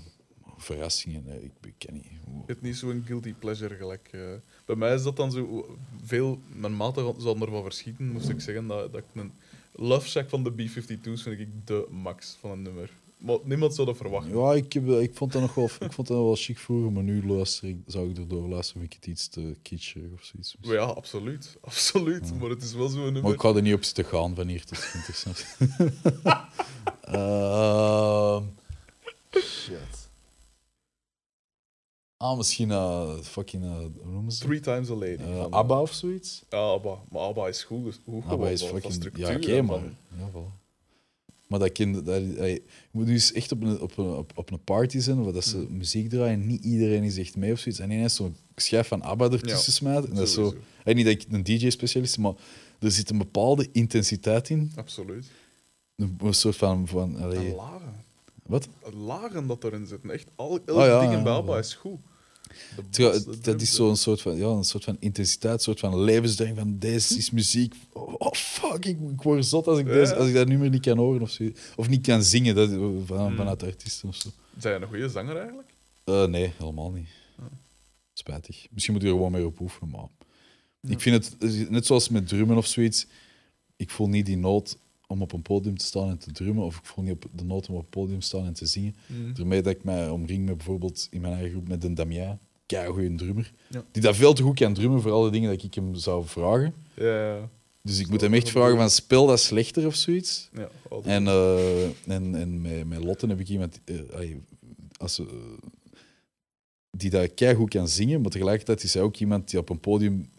verrassingen. 0.63 1.43
Ik, 1.43 1.51
ik 1.65 1.73
ken 1.77 1.93
niet. 1.93 2.05
Het 2.45 2.55
is 2.55 2.61
niet 2.61 2.75
zo'n 2.75 3.03
guilty 3.05 3.33
pleasure 3.33 3.75
gelijk. 3.75 4.09
eh. 4.11 4.21
bij 4.65 4.75
mij 4.75 4.93
is 4.93 5.03
dat 5.03 5.15
dan 5.15 5.31
zo. 5.31 5.77
Veel, 6.03 6.39
mijn 6.55 6.75
maten 6.75 7.21
zal 7.21 7.39
ervan 7.39 7.63
verschieten, 7.63 8.11
moest 8.11 8.29
ik 8.29 8.41
zeggen 8.41 8.67
dat, 8.67 8.91
dat 8.91 9.01
ik 9.01 9.21
een 9.21 9.31
Love 9.75 10.07
Shack 10.07 10.29
van 10.29 10.43
de 10.43 10.51
B-52's 10.51 11.21
vind 11.23 11.39
ik 11.39 11.47
de 11.65 11.87
max 11.91 12.37
van 12.39 12.51
een 12.51 12.61
nummer. 12.61 12.91
Maar 13.17 13.37
niemand 13.43 13.75
zou 13.75 13.87
dat 13.87 13.97
verwachten. 13.97 14.37
Ja, 14.37 14.53
ik, 14.53 14.73
heb, 14.73 14.87
ik 14.89 15.13
vond 15.15 15.31
dat 15.31 15.41
nog 15.41 15.53
wel, 15.55 15.65
ik 15.65 15.91
vond 15.91 16.07
dat 16.07 16.17
wel 16.17 16.35
chic 16.35 16.57
vroeger, 16.59 16.91
maar 16.91 17.03
nu 17.03 17.27
luister 17.27 17.69
ik, 17.69 17.77
zou 17.85 18.09
ik 18.09 18.17
erdoor 18.17 18.47
luisteren, 18.47 18.81
vind 18.81 18.93
ik 18.93 18.99
het 18.99 19.09
iets 19.11 19.27
te 19.27 19.55
kitschig 19.61 20.03
of 20.13 20.23
zoiets. 20.23 20.55
Maar 20.65 20.73
ja, 20.73 20.83
absoluut. 20.83 21.57
Absoluut. 21.61 22.39
Maar 22.39 22.49
het 22.49 22.63
is 22.63 22.73
wel 22.73 22.87
zo'n 22.87 23.03
nummer. 23.03 23.21
Maar 23.23 23.33
ik 23.33 23.41
ga 23.41 23.53
er 23.55 23.61
niet 23.61 23.73
op 23.73 23.83
zitten 23.83 24.05
gaan 24.05 24.35
van 24.35 24.47
hier 24.47 24.65
tot 24.65 24.91
interessant. 24.93 25.45
Ehm 27.01 28.43
shit. 29.41 30.02
Ah, 32.23 32.37
misschien 32.37 32.69
uh, 32.69 33.17
fucking, 33.21 33.63
uh, 33.63 33.77
hoe? 34.03 34.27
Three 34.27 34.59
Times 34.59 34.89
a 34.89 34.93
Lady. 34.95 35.23
Eh, 35.23 35.45
ABBA 35.49 35.81
of 35.81 35.93
zoiets? 35.93 36.43
Ja, 36.49 36.57
Abba. 36.57 36.97
Maar 37.11 37.21
Abba 37.21 37.47
is 37.47 37.63
goed. 37.63 37.99
Hoe 38.03 38.23
ABBA 38.23 38.49
is 38.49 38.63
fucking... 38.63 39.09
Ja, 39.15 39.35
oké, 39.35 39.55
en 39.55 39.65
maar... 39.65 39.81
Ja. 40.17 40.29
Maar 41.47 41.59
dat 41.59 41.71
kind... 41.71 42.05
Dat, 42.05 42.21
je 42.21 42.63
moet 42.91 43.05
dus 43.05 43.31
echt 43.31 43.51
op 43.51 43.63
een, 43.63 43.81
op 43.81 43.97
een, 43.97 44.05
op, 44.05 44.31
op 44.35 44.51
een 44.51 44.63
party 44.63 44.99
zijn, 44.99 45.23
waar 45.23 45.33
dat 45.33 45.45
ze 45.45 45.57
Mm. 45.57 45.77
muziek 45.77 46.09
draaien, 46.09 46.47
niet 46.47 46.63
iedereen 46.63 47.03
is 47.03 47.17
echt 47.17 47.35
mee 47.35 47.51
of 47.51 47.59
zoiets. 47.59 47.81
En 47.81 47.91
ineens 47.91 48.15
zo'n 48.15 48.35
schijf 48.55 48.87
van 48.87 49.01
ABBA 49.01 49.29
ertussen 49.29 49.71
Ja, 49.73 49.77
smijten. 49.77 50.09
En 50.09 50.15
dat 50.15 50.27
is 50.27 50.33
zo... 50.33 50.53
En 50.83 50.95
niet 50.95 51.05
dat 51.05 51.13
ik 51.13 51.25
een 51.29 51.43
DJ-specialist 51.43 52.17
maar 52.17 52.33
er 52.79 52.91
zit 52.91 53.09
een 53.09 53.17
bepaalde 53.17 53.69
intensiteit 53.71 54.49
in. 54.49 54.71
Absoluut. 54.75 55.31
Een, 55.95 56.17
een 56.21 56.33
soort 56.33 56.55
van... 56.55 56.87
van 56.87 57.17
En 57.17 57.23
allee, 57.23 57.55
lagen. 57.55 58.05
wat? 58.45 58.67
Lagen 58.93 59.47
dat 59.47 59.63
erin 59.63 59.85
zitten. 59.85 60.09
Echt, 60.09 60.27
al, 60.35 60.59
elk 60.65 60.77
Oh 60.77 60.85
ja, 60.85 60.99
ding 60.99 61.13
in 61.13 61.23
ja, 61.23 61.43
ja. 61.45 61.57
is 61.57 61.73
goed. 61.73 61.99
Terwijl 62.89 63.23
dat 63.41 63.61
is 63.61 63.75
zo'n 63.75 63.95
soort 63.97 64.21
van, 64.21 64.35
ja, 64.35 64.47
een 64.47 64.63
soort 64.63 64.83
van 64.83 64.97
intensiteit, 64.99 65.53
een 65.53 65.59
soort 65.59 65.79
van 65.79 65.99
levensdrang 65.99 66.57
van 66.57 66.79
deze 66.79 67.17
is 67.17 67.31
muziek. 67.31 67.73
Oh, 67.93 68.13
oh, 68.17 68.31
fuck, 68.31 68.85
ik, 68.85 68.97
ik 69.11 69.21
word 69.21 69.45
zot 69.45 69.67
als 69.67 69.79
ik, 69.79 69.87
Ja. 69.87 69.93
deze, 69.93 70.15
als 70.15 70.27
ik 70.27 70.33
dat 70.33 70.47
nummer 70.47 70.69
niet 70.69 70.81
kan 70.81 70.97
horen 70.97 71.21
of 71.21 71.29
zo. 71.31 71.51
Of 71.75 71.89
niet 71.89 72.01
kan 72.07 72.23
zingen 72.23 72.55
dat, 72.55 72.69
van, 73.05 73.31
Mm. 73.31 73.35
vanuit 73.35 73.59
de 73.59 73.65
artiesten 73.65 74.09
of 74.09 74.15
zo. 74.15 74.29
Zijn 74.59 74.81
een 74.81 74.87
goede 74.87 75.09
zanger 75.09 75.37
eigenlijk? 75.37 75.69
Eh, 76.03 76.25
nee, 76.25 76.53
helemaal 76.57 76.91
niet. 76.91 77.07
Ah. 77.39 77.45
Spijtig. 78.13 78.67
Misschien 78.71 78.93
moet 78.93 79.03
je 79.03 79.09
er 79.09 79.15
gewoon 79.15 79.31
mee 79.31 79.45
op 79.45 79.59
oefenen, 79.59 79.89
maar... 79.89 80.07
Ik 80.87 81.01
vind 81.01 81.25
het, 81.39 81.69
net 81.69 81.85
zoals 81.85 82.09
met 82.09 82.27
drummen 82.27 82.57
of 82.57 82.67
zoiets, 82.67 83.05
ik 83.75 83.89
voel 83.89 84.07
niet 84.09 84.25
die 84.25 84.37
nood 84.37 84.77
om 85.07 85.21
op 85.21 85.33
een 85.33 85.41
podium 85.41 85.77
te 85.77 85.85
staan 85.85 86.09
en 86.09 86.17
te 86.17 86.31
drummen, 86.31 86.63
of 86.65 86.77
ik 86.77 86.85
voel 86.85 87.03
niet 87.03 87.13
op 87.13 87.25
de 87.35 87.43
nood 87.43 87.69
om 87.69 87.75
op 87.75 87.81
een 87.81 87.89
podium 87.89 88.19
te 88.19 88.25
staan 88.25 88.45
en 88.45 88.53
te 88.53 88.65
zingen. 88.65 88.95
Mm. 89.07 89.33
Daarmee 89.33 89.61
dat 89.61 89.73
ik 89.73 89.83
mij 89.83 90.09
omring 90.09 90.45
met 90.45 90.57
bijvoorbeeld 90.57 91.07
in 91.11 91.21
mijn 91.21 91.33
eigen 91.33 91.51
groep 91.51 91.67
met 91.67 91.83
een 91.83 91.93
Damien, 91.95 92.39
goede 92.87 93.15
drummer, 93.15 93.53
Ja. 93.69 93.83
die 93.91 94.01
dat 94.01 94.15
veel 94.15 94.33
te 94.33 94.43
goed 94.43 94.59
kan 94.59 94.73
drummen 94.73 95.01
voor 95.01 95.11
alle 95.11 95.29
dingen 95.31 95.49
dat 95.53 95.63
ik 95.63 95.73
hem 95.73 95.95
zou 95.95 96.25
vragen. 96.25 96.73
Ja, 96.93 97.35
ja. 97.35 97.49
Dus 97.81 97.99
ik 97.99 98.05
Zo, 98.05 98.11
moet 98.11 98.21
hem 98.21 98.33
echt 98.33 98.49
vragen 98.49 98.77
van 98.77 98.89
speel 98.89 99.25
dat 99.27 99.39
slechter 99.39 99.85
of 99.85 99.95
zoiets. 99.95 100.49
ja. 100.53 100.69
En, 101.03 101.27
eh, 101.27 101.83
en, 101.85 102.35
en 102.35 102.61
met, 102.61 102.87
met 102.87 103.03
Lotte 103.03 103.27
heb 103.27 103.39
ik 103.39 103.49
iemand 103.49 103.79
eh, 103.85 104.31
als, 104.97 105.19
eh, 105.19 105.25
die 106.91 107.09
dat 107.09 107.33
keigoed 107.33 107.69
kan 107.69 107.87
zingen, 107.87 108.21
maar 108.21 108.31
tegelijkertijd 108.31 108.83
is 108.83 108.91
zij 108.91 109.01
ook 109.01 109.17
iemand 109.17 109.49
die 109.49 109.59
op 109.59 109.69
een 109.69 109.79
podium 109.79 110.29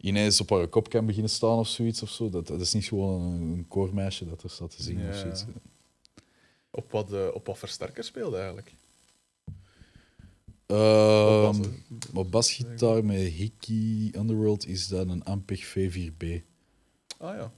ineens 0.00 0.40
op 0.40 0.50
haar 0.50 0.68
kop 0.68 0.88
kan 0.88 1.06
beginnen 1.06 1.30
staan 1.30 1.58
of 1.58 1.68
zoiets. 1.68 2.02
Of 2.02 2.10
zo. 2.10 2.30
Dat, 2.30 2.46
dat 2.46 2.60
is 2.60 2.72
niet 2.72 2.84
gewoon 2.84 3.20
een, 3.22 3.40
een 3.52 3.68
koormeisje 3.68 4.26
dat 4.28 4.42
er 4.42 4.50
staat 4.50 4.76
te 4.76 4.82
zingen 4.82 5.08
of 5.08 5.14
Ja. 5.14 5.20
zoiets. 5.20 5.44
op, 6.70 6.90
wat, 6.90 7.12
eh, 7.12 7.28
op 7.34 7.46
wat 7.46 7.58
versterker 7.58 8.04
speelde 8.04 8.36
eigenlijk? 8.36 8.72
Ehm, 10.66 11.46
Op 11.48 12.12
bas, 12.14 12.28
basgitaar 12.30 13.04
met 13.04 13.16
Hickey 13.20 14.12
Underworld 14.20 14.66
is 14.66 14.88
dat 14.88 15.08
een 15.08 15.24
Ampeg 15.24 15.64
V4B. 15.66 16.24
Ah 17.18 17.36
ja. 17.36 17.52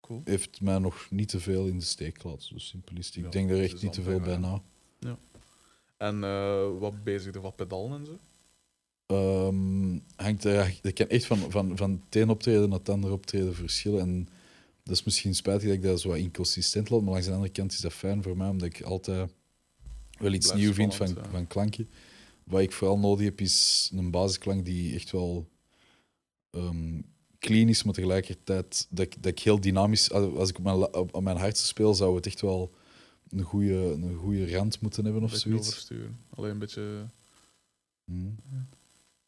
Cool. 0.00 0.20
Heeft 0.24 0.60
mij 0.60 0.78
nog 0.78 1.06
niet 1.10 1.28
te 1.28 1.40
veel 1.40 1.66
in 1.66 1.78
de 1.78 1.84
steek 1.84 2.20
zo 2.38 2.58
simpel 2.58 2.96
is 2.96 3.06
het. 3.06 3.16
Ik 3.16 3.24
Ja, 3.24 3.30
denk 3.30 3.50
er 3.50 3.56
dat 3.56 3.64
echt 3.64 3.82
niet 3.82 3.92
te 3.92 4.02
veel 4.02 4.20
bij 4.20 4.36
na. 4.36 4.62
En 5.96 6.24
eh, 6.24 6.78
wat 6.78 7.04
bezigde, 7.04 7.40
wat 7.40 7.56
pedalen 7.56 7.98
en 8.00 8.06
zo? 8.06 8.18
Ehm, 9.10 9.98
hangt 10.16 10.44
er, 10.44 10.78
dat 10.82 10.92
kan 10.92 11.06
echt 11.06 11.24
van, 11.24 11.38
van, 11.50 11.76
van 11.76 12.02
het 12.04 12.16
een 12.16 12.28
optreden 12.28 12.68
naar 12.68 12.78
het 12.78 12.88
andere 12.88 13.12
optreden 13.12 13.54
verschillen. 13.54 14.00
En 14.00 14.28
dat 14.82 14.94
is 14.94 15.02
misschien 15.02 15.34
spijtig 15.34 15.66
dat 15.68 15.76
ik 15.76 15.82
dat 15.82 16.00
zo 16.00 16.08
wat 16.08 16.18
inconsistent 16.18 16.90
laat, 16.90 17.00
maar 17.00 17.10
langs 17.10 17.26
de 17.26 17.32
andere 17.32 17.52
kant 17.52 17.72
is 17.72 17.80
dat 17.80 17.92
fijn 17.92 18.22
voor 18.22 18.36
mij, 18.36 18.48
omdat 18.48 18.68
ik 18.68 18.82
altijd 18.82 19.30
wel 20.18 20.32
iets 20.32 20.52
nieuws 20.52 20.74
vind 20.74 20.94
van, 20.94 21.08
ja. 21.08 21.30
van 21.30 21.46
klanken. 21.46 21.88
Wat 22.44 22.60
ik 22.60 22.72
vooral 22.72 22.98
nodig 22.98 23.24
heb, 23.24 23.40
is 23.40 23.90
een 23.94 24.10
basisklank 24.10 24.64
die 24.64 24.94
echt 24.94 25.10
wel 25.10 25.48
ehm, 26.50 27.00
clean 27.38 27.68
is, 27.68 27.82
maar 27.82 27.94
tegelijkertijd 27.94 28.86
dat 28.90 29.06
ik, 29.06 29.22
dat 29.22 29.32
ik 29.32 29.38
heel 29.38 29.60
dynamisch... 29.60 30.10
Als 30.12 30.48
ik 30.48 30.58
op 30.58 30.64
mijn, 30.64 30.94
op, 30.94 31.20
mijn 31.22 31.36
hardste 31.36 31.66
speel, 31.66 31.94
zou 31.94 32.16
het 32.16 32.26
echt 32.26 32.40
wel 32.40 32.74
een 33.28 33.42
goede 33.42 33.74
een 33.74 34.14
goede 34.14 34.50
rand 34.52 34.80
moeten 34.80 35.04
hebben 35.04 35.22
of 35.22 35.34
zoiets. 35.34 35.90
Alleen 36.30 36.50
een 36.50 36.58
beetje... 36.58 37.08
Hmm. 38.04 38.36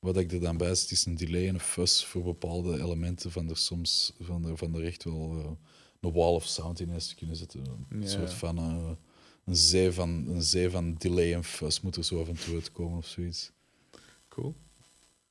Wat 0.03 0.17
ik 0.17 0.33
er 0.33 0.41
dan 0.41 0.57
bij 0.57 0.75
zit, 0.75 0.91
is 0.91 1.05
een 1.07 1.15
delay 1.15 1.49
en 1.49 1.55
een 1.55 1.61
fuzz 1.61 2.05
voor 2.05 2.23
bepaalde 2.23 2.81
elementen 2.81 3.31
van 3.31 3.49
er 3.49 3.57
soms 3.57 4.13
van 4.21 4.45
er, 4.47 4.57
van 4.57 4.75
er 4.75 4.85
echt 4.85 5.05
wel 5.05 5.39
eh, 5.39 5.51
een 6.01 6.13
wall 6.13 6.35
of 6.35 6.45
sound 6.47 6.81
in 6.81 6.91
is 6.91 7.07
te 7.09 7.15
kunnen 7.15 7.37
zetten. 7.37 7.87
Een 7.89 8.01
Ja. 8.03 8.09
soort 8.09 8.33
van 8.33 8.59
eh, 8.59 8.91
een, 9.45 9.57
zee 9.57 9.93
van 9.93 10.09
een 10.29 10.43
zee 10.43 10.71
van 10.71 10.95
delay 10.99 11.35
en 11.35 11.45
fuzz 11.45 11.81
moet 11.81 11.97
er 11.97 12.05
zo 12.05 12.21
af 12.21 12.29
en 12.29 12.35
toe 12.45 12.55
uitkomen 12.55 12.99
of 12.99 13.07
zoiets. 13.07 13.53
Cool. 14.29 14.55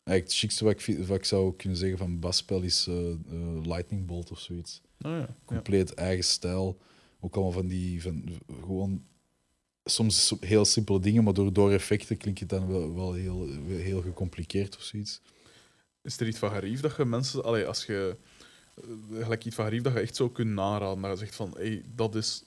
Eigenlijk 0.03 0.23
het 0.27 0.33
chicste 0.33 0.63
wat 0.63 0.87
ik, 0.87 1.07
wat 1.07 1.17
ik 1.17 1.25
zou 1.25 1.55
kunnen 1.55 1.77
zeggen 1.77 1.97
van 1.97 2.19
basspel 2.19 2.61
is 2.61 2.87
eh, 2.87 2.95
Lightning 3.63 4.05
Bolt 4.05 4.31
of 4.31 4.39
zoiets. 4.39 4.81
Ja. 4.97 5.17
ja. 5.17 5.35
Compleet 5.45 5.93
eigen 5.93 6.23
stijl. 6.23 6.77
Ook 7.19 7.33
allemaal 7.35 7.51
van 7.53 7.67
die 7.67 8.01
van 8.01 8.23
gewoon 8.61 9.03
soms 9.83 10.27
so- 10.27 10.37
heel 10.39 10.65
simpele 10.65 10.99
dingen, 10.99 11.23
maar 11.23 11.33
door, 11.33 11.53
door 11.53 11.71
effecten 11.71 12.17
klinkt 12.17 12.39
het 12.39 12.49
dan 12.49 12.67
wel, 12.67 12.95
wel 12.95 13.13
heel, 13.13 13.47
heel 13.67 14.01
gecompliceerd 14.01 14.77
of 14.77 14.83
zoiets. 14.83 15.21
Is 16.01 16.19
er 16.19 16.27
iets 16.27 16.37
van 16.37 16.51
gerief 16.51 16.79
dat 16.81 16.95
je 16.95 17.05
mensen... 17.05 17.43
Allee, 17.43 17.65
als 17.65 17.85
je... 17.85 18.17
eh, 18.75 19.23
Gelijk 19.23 19.45
iets 19.45 19.55
van 19.55 19.65
gerief 19.65 19.81
dat 19.81 19.93
je 19.93 19.99
echt 19.99 20.15
zou 20.15 20.31
kunnen 20.31 20.53
naraden. 20.53 21.01
Dat 21.01 21.11
je 21.11 21.17
zegt 21.17 21.35
van, 21.35 21.53
hey, 21.57 21.83
dat 21.95 22.15
is 22.15 22.43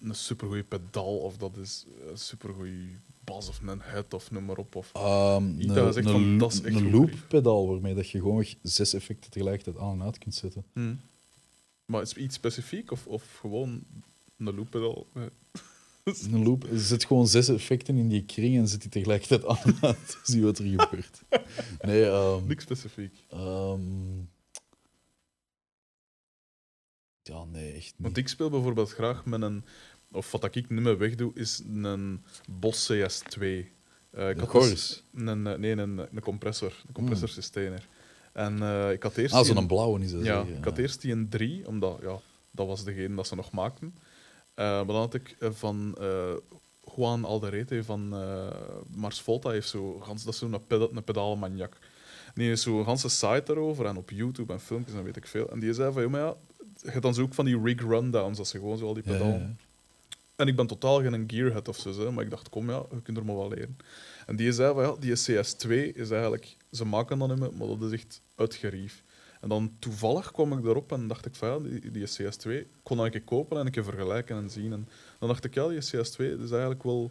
een 0.00 0.14
supergoeie 0.14 0.62
pedaal, 0.62 1.18
of 1.18 1.36
dat 1.36 1.56
is 1.56 1.84
een 2.08 2.18
supergoeie 2.18 2.98
bas, 3.24 3.48
of 3.48 3.60
een 3.60 3.80
head, 3.80 4.14
of 4.14 4.30
noem 4.30 4.44
maar 4.44 4.56
op. 4.56 4.74
Of... 4.74 4.92
Um, 4.96 5.60
Iets 5.60 5.74
dat 5.74 5.86
je 5.86 5.92
zegt 5.92 6.10
van, 6.10 6.22
een, 6.22 6.38
dat 6.38 6.52
is 6.52 6.60
echt 6.60 6.76
een 6.76 6.82
goed 6.82 6.92
loop-pedaal 6.92 7.68
waarmee 7.68 7.94
dat 7.94 8.10
je 8.10 8.18
gewoon 8.18 8.44
zes 8.62 8.94
effecten 8.94 9.30
tegelijkertijd 9.30 9.78
aan 9.78 9.92
en 10.00 10.02
uit 10.02 10.18
kunt 10.18 10.34
zetten. 10.34 10.64
Hm. 10.72 10.94
Maar 11.84 12.02
is 12.02 12.14
iets 12.14 12.34
specifiek, 12.34 12.90
of, 12.90 13.06
of 13.06 13.36
gewoon 13.40 13.84
een 14.38 14.54
loop 14.54 14.70
pedaal? 14.70 15.06
Eh, 15.14 15.22
Een 16.32 16.42
loop, 16.44 16.66
zet 16.74 17.04
gewoon 17.04 17.28
zes 17.28 17.48
effecten 17.48 17.96
in 17.96 18.08
die 18.08 18.24
kring 18.24 18.56
en 18.56 18.68
zet 18.68 18.80
die 18.80 18.90
tegelijkertijd 18.90 19.46
aan. 19.80 19.96
Zie 20.22 20.42
wat 20.42 20.58
er 20.58 20.64
gebeurt. 20.64 21.20
Nee, 21.80 22.04
ehm, 22.04 22.46
Niks 22.46 22.62
specifiek. 22.64 23.24
ehm, 23.28 24.18
ja, 27.22 27.44
nee, 27.44 27.72
echt 27.72 27.84
niet. 27.84 27.94
Want 27.96 28.16
ik 28.16 28.28
speel 28.28 28.50
bijvoorbeeld 28.50 28.90
graag 28.92 29.24
met 29.24 29.42
een... 29.42 29.64
Of 30.12 30.30
wat 30.32 30.44
ik 30.44 30.54
niet 30.54 30.80
meer 30.80 30.98
wegdoe, 30.98 31.30
is 31.34 31.62
een 31.72 32.24
Boss 32.50 32.92
CS2. 32.92 33.40
Eh, 33.40 34.28
ik 34.30 34.38
had 34.38 34.38
dus 34.38 34.46
chorus. 34.48 35.04
Een, 35.14 35.46
eh, 35.46 35.58
nee, 35.58 35.72
een, 35.72 35.98
een 35.98 36.20
compressor. 36.20 36.82
Een 36.86 36.92
compressor 36.92 37.28
sustainer. 37.28 37.88
En 38.32 38.62
eh, 38.62 38.92
ik 38.92 39.02
had 39.02 39.16
eerst... 39.16 39.34
Ah, 39.34 39.44
zo'n 39.44 39.56
een- 39.56 39.66
blauwe 39.66 40.00
is 40.00 40.12
dat. 40.12 40.24
Ja, 40.24 40.42
ik 40.42 40.64
had 40.64 40.78
eerst 40.78 41.00
die 41.00 41.12
een 41.12 41.28
3, 41.28 41.66
omdat 41.66 41.98
ja, 42.02 42.20
dat 42.50 42.66
was 42.66 42.84
degene 42.84 43.14
dat 43.14 43.26
ze 43.26 43.34
nog 43.34 43.50
maakten. 43.52 43.94
Maar 44.60 44.86
dan 44.86 44.96
had 44.96 45.14
ik 45.14 45.36
eh, 45.38 45.48
van 45.52 45.94
eh, 46.00 46.32
Juan 46.96 47.24
Alderete 47.24 47.84
van 47.84 48.14
eh, 48.14 48.46
Mars 48.94 49.20
Volta, 49.20 49.50
heeft 49.50 49.68
zo, 49.68 49.98
gans, 49.98 50.24
dat 50.24 50.32
is 50.32 50.38
zo'n 50.38 50.66
peda 50.66 51.20
een. 51.20 51.70
Die 52.34 52.48
heeft 52.48 52.62
zo'n 52.62 52.84
ganse 52.84 53.08
site 53.08 53.42
daarover 53.44 53.86
en 53.86 53.96
op 53.96 54.10
YouTube 54.10 54.52
en 54.52 54.60
filmpjes 54.60 54.94
en 54.94 55.04
weet 55.04 55.16
ik 55.16 55.26
veel. 55.26 55.50
En 55.50 55.60
die 55.60 55.72
zei 55.72 55.92
van, 55.92 56.02
ja, 56.02 56.08
maar 56.08 56.20
ja, 56.20 56.36
je 56.82 56.90
hebt 56.90 57.02
dan 57.02 57.14
zo 57.14 57.22
ook 57.22 57.34
van 57.34 57.44
die 57.44 57.62
rig 57.62 57.80
rundowns, 57.80 58.36
dat 58.36 58.48
ze 58.48 58.58
gewoon 58.58 58.78
zo 58.78 58.86
al 58.86 58.94
die 58.94 59.02
ja, 59.06 59.12
pedalen... 59.12 59.40
ja. 59.40 59.54
En 60.36 60.48
ik 60.48 60.56
ben 60.56 60.66
totaal 60.66 61.00
geen 61.00 61.24
gearhead 61.26 61.68
of 61.68 61.76
zo, 61.76 61.92
hè, 61.92 62.10
maar 62.10 62.24
ik 62.24 62.30
dacht, 62.30 62.48
kom 62.48 62.70
ja, 62.70 62.82
je 62.90 63.02
kunt 63.02 63.16
er 63.16 63.24
maar 63.24 63.36
wel 63.36 63.48
leren. 63.48 63.76
En 64.26 64.36
die 64.36 64.52
zei 64.52 64.74
van 64.74 64.82
ja, 64.82 64.96
die 64.98 65.16
CS2 65.16 65.96
is 65.96 66.10
eigenlijk, 66.10 66.56
ze 66.70 66.84
maken 66.84 67.18
dat 67.18 67.28
niet 67.28 67.38
meer, 67.38 67.52
maar 67.54 67.66
dat 67.66 67.82
is 67.82 67.92
echt 67.92 68.20
uitgerief. 68.34 69.02
En 69.40 69.48
dan 69.48 69.76
toevallig 69.78 70.30
kwam 70.30 70.52
ik 70.52 70.64
erop 70.64 70.92
en 70.92 71.08
dacht 71.08 71.26
ik 71.26 71.34
van 71.34 71.48
ja, 71.48 71.80
die, 71.80 71.90
die 71.90 72.08
CS2 72.08 72.66
kon 72.82 72.98
ik 72.98 73.04
een 73.04 73.10
keer 73.10 73.22
kopen 73.22 73.58
en 73.58 73.66
een 73.66 73.72
keer 73.72 73.84
vergelijken 73.84 74.36
en 74.36 74.50
zien. 74.50 74.72
En 74.72 74.88
dan 75.18 75.28
dacht 75.28 75.44
ik 75.44 75.54
ja, 75.54 75.68
die 75.68 75.82
CS2 75.82 76.16
is 76.16 76.50
eigenlijk 76.50 76.82
wel 76.82 77.10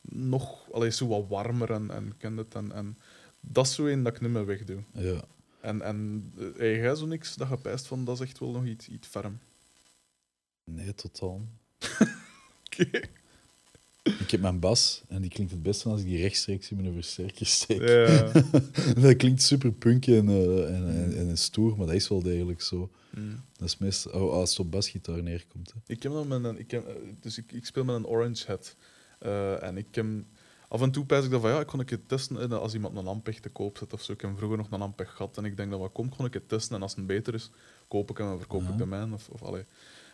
nog 0.00 0.72
allee, 0.72 0.90
zo 0.90 1.06
wat 1.06 1.26
warmer 1.28 1.70
en, 1.70 1.90
en 1.90 2.16
ken 2.16 2.36
het. 2.36 2.54
En, 2.54 2.72
en 2.72 2.98
dat 3.40 3.66
is 3.66 3.74
zo 3.74 3.86
een 3.86 4.02
dat 4.02 4.14
ik 4.14 4.20
niet 4.20 4.30
meer 4.30 4.46
wegdoe. 4.46 4.82
Ja. 4.92 5.24
En, 5.60 5.82
en 5.82 6.30
eh, 6.38 6.46
hey, 6.56 6.76
jij 6.76 6.94
zo 6.94 7.06
niks 7.06 7.34
dat 7.34 7.48
je 7.48 7.56
pijst 7.56 7.86
van, 7.86 8.04
dat 8.04 8.20
is 8.20 8.26
echt 8.26 8.38
wel 8.38 8.50
nog 8.50 8.64
iets, 8.64 8.88
iets 8.88 9.08
ferm. 9.08 9.38
Nee, 10.64 10.94
totaal. 10.94 11.40
Oké. 12.64 13.00
ik 14.24 14.30
heb 14.30 14.40
mijn 14.40 14.58
bas 14.58 15.02
en 15.08 15.20
die 15.20 15.30
klinkt 15.30 15.52
het 15.52 15.62
beste 15.62 15.88
als 15.88 16.00
ik 16.00 16.06
die 16.06 16.20
rechtstreeks 16.20 16.70
in 16.70 16.76
mijn 16.80 16.92
versterker 16.92 17.46
steek. 17.46 17.80
Ja. 17.88 18.32
dat 19.02 19.16
klinkt 19.16 19.42
super 19.42 19.72
punk 19.72 20.06
en, 20.06 20.28
eh, 20.28 20.74
en, 20.76 20.88
en, 20.88 21.28
en 21.28 21.38
stoer, 21.38 21.76
maar 21.76 21.86
dat 21.86 21.94
is 21.94 22.08
wel 22.08 22.22
degelijk 22.22 22.62
zo. 22.62 22.90
Mm. 23.10 23.42
Dat 23.56 23.68
is 23.68 23.78
meestal 23.78 24.12
oh, 24.12 24.32
als 24.32 24.50
het 24.50 24.58
op 24.58 24.70
basgitaar 24.70 25.22
neerkomt. 25.22 25.72
Hè. 25.72 25.80
Ik 25.94 26.02
heb 26.02 26.12
dan 26.12 26.28
met 26.28 26.44
een, 26.44 26.58
ik 26.58 26.70
heb, 26.70 26.86
eh, 26.86 26.94
dus 27.20 27.38
ik, 27.38 27.52
ik 27.52 27.66
speel 27.66 27.84
met 27.84 27.96
een 27.96 28.06
orange 28.06 28.46
head. 28.46 28.76
Eh, 29.18 29.62
en 29.62 29.76
ik 29.76 29.94
heb, 29.94 30.06
af 30.68 30.82
en 30.82 30.90
toe 30.90 31.06
pijs 31.06 31.24
ik 31.24 31.30
dan 31.30 31.40
van 31.40 31.50
ja, 31.50 31.60
ik 31.60 31.66
kon 31.66 31.78
een 31.78 31.84
keer 31.84 32.06
testen 32.06 32.40
en 32.40 32.52
als 32.52 32.74
iemand 32.74 32.96
een 32.96 33.06
Ampeg 33.06 33.40
te 33.40 33.48
koop 33.48 33.78
zet 33.78 33.92
of 33.92 34.02
zo. 34.02 34.12
Ik 34.12 34.20
heb 34.20 34.36
vroeger 34.36 34.58
nog 34.58 34.70
een 34.70 34.82
Ampeg 34.82 35.10
gehad 35.10 35.36
en 35.38 35.44
ik 35.44 35.56
denk 35.56 35.70
dat 35.70 35.80
wat 35.80 35.92
komt, 35.92 36.16
kon 36.16 36.26
ik 36.26 36.34
het 36.34 36.48
testen 36.48 36.76
en 36.76 36.82
als 36.82 36.94
het 36.94 37.06
beter 37.06 37.34
is, 37.34 37.50
koop 37.88 38.10
ik 38.10 38.16
hem 38.16 38.30
en 38.30 38.38
verkoop 38.38 38.62
Ja. 38.62 38.68
ik 38.68 38.78
de 38.78 38.86
mijne. 38.86 39.14
Of, 39.14 39.28
of, 39.28 39.42
allee. 39.42 39.64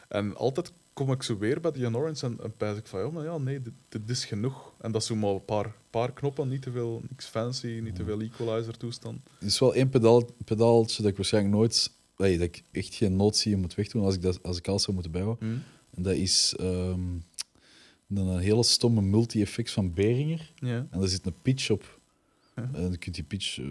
En 0.09 0.37
altijd 0.37 0.73
kom 0.97 1.13
ik 1.13 1.23
zo 1.23 1.39
weer 1.39 1.61
bij 1.61 1.73
die 1.73 1.95
orange 1.95 2.27
en, 2.27 2.39
en 2.43 2.57
pijs 2.57 2.77
ik 2.77 2.87
van 2.87 3.01
ja, 3.01 3.11
maar 3.11 3.25
ja, 3.25 3.39
nee, 3.39 3.63
dit, 3.63 3.73
dit 3.89 4.11
is 4.11 4.25
genoeg. 4.25 4.75
En 4.81 4.93
dat 4.93 5.01
is 5.01 5.07
zo 5.07 5.15
maar 5.15 5.31
een 5.31 5.45
paar, 5.45 5.75
paar 5.91 6.13
knoppen, 6.13 6.49
niet 6.49 6.63
te 6.63 6.71
veel, 6.71 7.03
niks 7.09 7.27
fancy, 7.27 7.81
niet 7.83 7.95
te 7.95 8.05
veel 8.05 8.21
equalizer 8.21 8.77
toestand. 8.77 9.21
Er 9.41 9.47
is 9.47 9.59
wel 9.59 9.75
één 9.75 9.89
pedaal, 9.89 10.29
pedaaltje 10.45 11.03
dat 11.03 11.11
ik 11.11 11.17
waarschijnlijk 11.17 11.55
nooit, 11.55 11.93
nee, 12.17 12.39
dat 12.39 12.47
ik 12.47 12.63
echt 12.73 12.95
geen 12.95 13.17
nood 13.17 13.37
zie 13.37 13.55
om 13.55 13.63
het 13.63 13.75
weg 13.75 13.87
te 13.87 13.93
doen 13.93 14.07
als 14.07 14.15
ik, 14.15 14.23
dat, 14.23 14.43
als 14.43 14.59
ik 14.59 14.69
alles 14.69 14.83
zou 14.83 14.93
moeten 14.93 15.13
bijhouden. 15.13 15.49
Hm? 15.49 15.59
En 15.97 16.03
dat 16.03 16.15
is 16.15 16.55
ehm, 16.59 17.19
een, 18.09 18.39
hele 18.39 18.63
stomme 18.63 19.01
multi-effect 19.01 19.71
van 19.71 19.95
Behringer. 19.95 20.53
Ja. 20.55 20.87
En 20.91 20.99
daar 20.99 21.09
zit 21.09 21.27
een 21.27 21.43
pitch 21.43 21.71
op. 21.71 22.01
En 22.55 22.73
dan 22.73 22.91
kun 22.91 22.99
je 22.99 23.11
die 23.11 23.25
pitch 23.25 23.59
eh, 23.59 23.67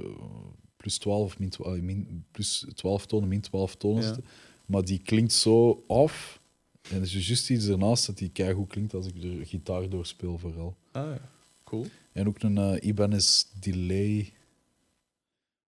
plus 0.78 0.98
12 0.98 1.24
of 1.24 1.40
min 1.40 1.50
12, 1.50 1.80
min, 1.82 2.26
plus 2.32 2.66
12 2.76 3.06
tonen, 3.06 3.30
min 3.30 3.42
12 3.42 3.76
tonen. 3.76 4.24
Maar 4.66 4.84
die 4.84 5.00
klinkt 5.00 5.34
zo 5.34 5.84
af. 5.88 6.44
En 6.90 6.95
er 6.95 7.02
is 7.02 7.28
juist 7.28 7.49
iets 7.49 7.68
ernaast 7.68 8.06
dat 8.06 8.18
die 8.18 8.30
keigoed 8.30 8.68
klinkt 8.70 8.94
als 8.94 9.07
ik 9.07 9.24
er 9.24 9.45
gitaar 9.45 9.90
doorspeel 9.90 10.38
vooral. 10.38 10.78
Ah 10.91 11.03
ja, 11.16 11.30
cool. 11.64 11.86
En 12.12 12.28
ook 12.28 12.41
een 12.44 12.57
eh, 12.57 12.88
Ibanez 12.88 13.44
Delay. 13.60 14.34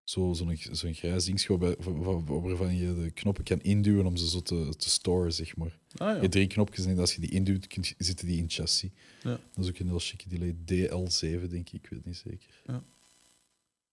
Zo'n 0.03 0.35
zo 0.35 0.45
zo'n 0.57 0.76
zo'n 0.76 0.94
grijs 0.94 1.45
wa- 1.48 2.23
waarvan 2.23 2.76
je 2.76 2.95
de 2.95 3.11
knoppen 3.11 3.44
kan 3.44 3.61
induwen 3.61 4.06
om 4.06 4.18
ze 4.18 4.30
zo 4.30 4.41
te, 4.41 4.73
te 4.77 4.89
storen, 4.89 5.34
zeg 5.34 5.56
maar. 5.56 5.77
Ah 5.95 6.07
Je 6.07 6.14
ja. 6.14 6.19
hebt 6.19 6.31
drie 6.31 6.48
knopjes 6.48 6.85
en 6.85 6.99
als 6.99 7.14
je 7.15 7.22
die 7.22 7.30
induwt, 7.31 7.68
kun 7.68 7.84
je- 7.85 7.94
zitten 8.06 8.27
die 8.27 8.38
in 8.38 8.44
het 8.44 8.53
chassis. 8.53 8.89
Ja. 9.23 9.39
Dat 9.53 9.64
is 9.65 9.69
ook 9.69 9.77
een 9.80 9.88
heel 9.88 9.99
chique 9.99 10.30
delay. 10.30 10.52
DL7, 10.53 11.49
denk 11.49 11.69
ik, 11.69 11.73
ik 11.73 11.88
weet 11.89 11.99
het 11.99 12.06
niet 12.06 12.18
zeker. 12.18 12.61
Ja. 12.65 12.84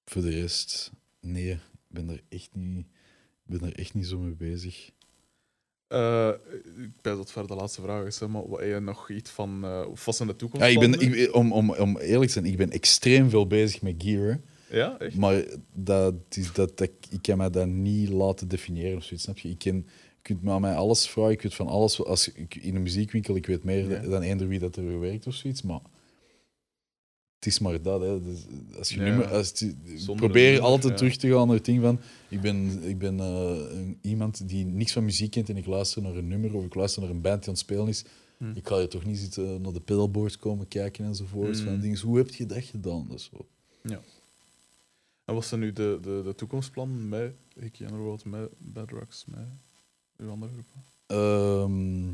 Voor 0.05 0.23
de 0.23 0.31
rest, 0.31 0.91
nee, 1.21 1.51
ik 1.53 1.61
ben 1.89 2.09
er 2.09 2.23
echt 2.29 2.55
niet, 2.55 2.87
ben 3.43 3.61
er 3.63 3.75
echt 3.75 3.95
niet 3.95 4.07
zo 4.07 4.19
mee 4.19 4.35
bezig. 4.35 4.91
Eh, 5.89 6.29
ik 6.79 6.91
ben 7.03 7.17
dat 7.17 7.33
verder 7.33 7.51
de 7.51 7.57
laatste 7.61 7.83
vraag 7.83 8.05
is, 8.07 8.19
hè, 8.21 8.29
maar 8.29 8.49
wat 8.49 8.61
je 8.61 8.79
nog 8.81 9.11
iets 9.11 9.31
van, 9.31 9.65
eh 9.65 9.85
of 9.91 10.05
wat 10.05 10.17
zijn 10.17 10.29
de 10.29 10.37
toekomst? 10.37 10.67
Ja, 10.67 10.73
ik 10.73 10.79
ben, 10.79 11.01
ik, 11.01 11.35
om, 11.35 11.53
om, 11.53 11.71
om 11.71 11.97
eerlijk 11.99 12.27
te 12.27 12.33
zijn, 12.33 12.45
ik 12.53 12.57
ben 12.57 12.71
extreem 12.71 13.31
veel 13.31 13.47
bezig 13.47 13.83
met 13.83 13.95
gear. 13.99 14.41
ja, 14.71 14.99
echt? 14.99 15.17
Maar 15.17 15.45
dat 15.73 16.15
is, 16.31 16.53
dat, 16.53 16.79
dat, 16.79 16.91
ik 17.11 17.19
kan 17.23 17.37
mij 17.39 17.51
dat 17.51 17.67
niet 17.67 18.09
laten 18.09 18.49
definiëren 18.49 18.97
of 18.97 19.03
zoiets, 19.05 19.25
snap 19.25 19.39
je? 19.39 19.49
Ik 19.49 19.59
ken, 19.59 19.77
je 19.77 19.83
kunt 20.23 20.43
me 20.43 20.51
aan 20.51 20.61
mij 20.61 20.75
alles 20.75 21.09
vragen, 21.09 21.33
ik 21.33 21.43
weet 21.43 21.55
van 21.55 21.67
alles. 21.69 22.05
Als 22.05 22.33
ik, 22.33 22.55
in 22.55 22.75
een 22.75 22.83
muziekwinkel, 22.83 23.37
ik 23.37 23.47
weet 23.47 23.65
meer 23.65 23.91
Ja. 23.91 24.01
dan 24.09 24.23
eender 24.23 24.49
wie 24.49 24.59
dat 24.59 24.77
er 24.77 25.01
werkt 25.01 25.27
of 25.27 25.35
zoiets, 25.35 25.63
maar 25.63 25.81
het 27.45 27.53
is 27.53 27.59
maar 27.59 27.83
dat. 27.83 28.01
Hè. 28.01 28.23
Dus 28.23 28.39
als 28.79 28.89
je 28.89 28.97
Ja. 28.97 29.03
nummer, 29.05 29.27
als 29.27 29.49
het- 29.61 29.75
probeer 30.17 30.51
nummer, 30.53 30.61
altijd 30.69 30.93
ja. 30.93 30.99
terug 30.99 31.17
te 31.17 31.29
gaan 31.29 31.47
naar 31.47 31.57
het 31.57 31.65
ding 31.65 31.81
van, 31.83 32.01
ik 32.29 32.41
ben, 32.41 32.83
ik 32.83 32.99
ben 32.99 33.21
eh, 33.21 33.57
iemand 34.01 34.49
die 34.49 34.65
niks 34.65 34.93
van 34.93 35.05
muziek 35.05 35.31
kent 35.31 35.49
en 35.49 35.57
ik 35.57 35.67
luister 35.67 36.03
naar 36.03 36.15
een 36.17 36.29
nummer 36.29 36.55
of 36.55 36.65
ik 36.65 36.75
luister 36.75 37.03
naar 37.03 37.11
een 37.11 37.21
band 37.21 37.39
die 37.39 37.49
aan 37.49 37.55
het 37.55 37.63
spelen 37.63 37.89
is. 37.89 38.05
Hm. 38.37 38.51
Ik 38.55 38.67
ga 38.69 38.79
je 38.79 38.89
toch 38.89 39.05
niet 39.05 39.19
zitten 39.19 39.61
naar 39.61 39.73
de 39.73 39.81
pedalboard 39.81 40.37
komen 40.39 40.69
kijken 40.69 41.05
enzovoort. 41.05 41.59
Hm. 41.59 41.65
Van 41.65 41.81
dingen, 41.81 42.01
hoe 42.01 42.17
heb 42.17 42.31
je 42.31 42.47
dat 42.47 42.65
gedaan? 42.65 43.07
Dat 43.09 43.19
is 43.19 43.31
zo. 43.33 43.47
En 45.25 45.35
wat 45.35 45.45
zijn 45.45 45.61
nu 45.61 45.73
de, 45.73 45.99
de, 46.03 46.21
de 46.25 46.35
toekomstplannen 46.35 47.09
met 47.09 47.33
Hickey 47.61 47.87
Underworld, 47.87 48.25
met 48.25 48.49
Bad 48.59 48.91
Rocks, 48.91 49.25
met 49.27 49.47
uw 50.17 50.31
andere 50.31 50.53
groepen? 50.53 50.83
Ehm, 51.07 52.13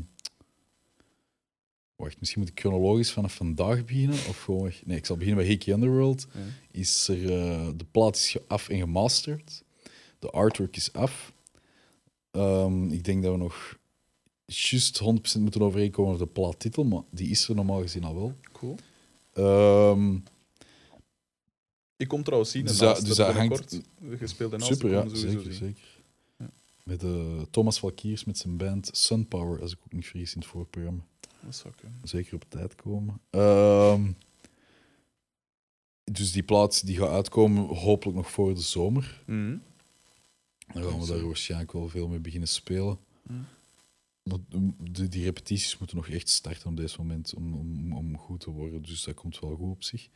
wacht, 2.01 2.19
misschien 2.19 2.41
moet 2.41 2.49
ik 2.51 2.59
chronologisch 2.59 3.11
vanaf 3.11 3.35
vandaag 3.35 3.85
beginnen. 3.85 4.15
Of 4.15 4.41
gewoon, 4.43 4.71
nee, 4.85 4.97
ik 4.97 5.05
zal 5.05 5.17
beginnen 5.17 5.43
bij 5.43 5.51
Hickey 5.53 5.73
Underworld. 5.73 6.27
Ja. 6.33 6.39
Is 6.71 7.07
er, 7.07 7.23
eh, 7.39 7.67
de 7.75 7.85
plaat 7.91 8.15
is 8.15 8.35
af 8.47 8.69
en 8.69 8.77
gemasterd. 8.79 9.63
De 10.19 10.29
artwork 10.29 10.75
is 10.75 10.93
af. 10.93 11.33
Ehm, 12.31 12.91
ik 12.91 13.03
denk 13.03 13.23
dat 13.23 13.31
we 13.31 13.37
nog 13.37 13.77
juist 14.45 14.97
100% 14.99 15.43
moeten 15.43 15.61
overeenkomen 15.61 16.13
over 16.13 16.25
de 16.25 16.31
plaattitel, 16.31 16.83
maar 16.83 17.01
die 17.11 17.29
is 17.29 17.47
er 17.49 17.55
normaal 17.55 17.81
gezien 17.81 18.03
al 18.03 18.15
wel. 18.15 18.35
Cool. 18.51 18.75
Ehm, 19.33 20.17
Ik 21.97 22.07
kom 22.07 22.23
trouwens 22.23 22.51
zien, 22.51 22.65
Dus 22.65 22.71
en 22.71 22.77
dat- 22.79 22.87
naast 22.87 22.99
dus 23.07 23.17
het 23.17 23.27
dat 23.27 23.35
hangt- 23.35 23.81
gespeeld 24.17 24.53
en 24.53 24.61
super, 24.61 24.89
ja, 24.91 25.01
sowieso 25.01 25.27
zeker. 25.27 25.41
zien. 25.43 25.53
zeker. 25.53 25.83
Ja. 26.39 26.49
Met 26.83 27.03
eh, 27.03 27.41
Thomas 27.51 27.79
Valkiers 27.79 28.23
met 28.25 28.37
zijn 28.37 28.57
band 28.57 28.89
Sunpower, 28.91 29.61
als 29.61 29.71
ik 29.71 29.77
ook 29.85 29.91
niet 29.93 30.05
vergis 30.07 30.33
in 30.33 30.39
het 30.41 30.49
voorprogramma. 30.49 31.03
Dat 31.43 31.55
zou 31.55 31.73
kunnen. 31.75 31.99
zeker 32.03 32.35
op 32.35 32.45
tijd 32.49 32.75
komen. 32.75 33.21
Ehm, 33.29 34.11
dus 36.03 36.31
die 36.31 36.43
plaat 36.43 36.85
die 36.85 36.97
gaat 36.97 37.09
uitkomen, 37.09 37.65
hopelijk 37.65 38.17
nog 38.17 38.31
voor 38.31 38.53
de 38.53 38.61
zomer. 38.61 39.23
Mhm. 39.25 39.57
Dan 40.73 40.83
gaan 40.83 40.99
we 40.99 41.07
daar 41.07 41.25
waarschijnlijk 41.25 41.71
wel 41.71 41.89
veel 41.89 42.07
mee 42.07 42.19
beginnen 42.19 42.49
spelen. 42.49 42.99
Maar 44.23 44.37
de, 44.77 45.07
die 45.07 45.23
repetities 45.23 45.77
moeten 45.77 45.97
nog 45.97 46.07
echt 46.07 46.29
starten 46.29 46.69
op 46.69 46.77
deze 46.77 46.97
moment 46.97 47.33
om, 47.33 47.53
om, 47.53 47.93
om 47.93 48.17
goed 48.17 48.39
te 48.39 48.49
worden. 48.49 48.81
Dus 48.81 49.03
dat 49.03 49.15
komt 49.15 49.39
wel 49.39 49.55
goed 49.55 49.71
op 49.71 49.83
zich. 49.83 50.09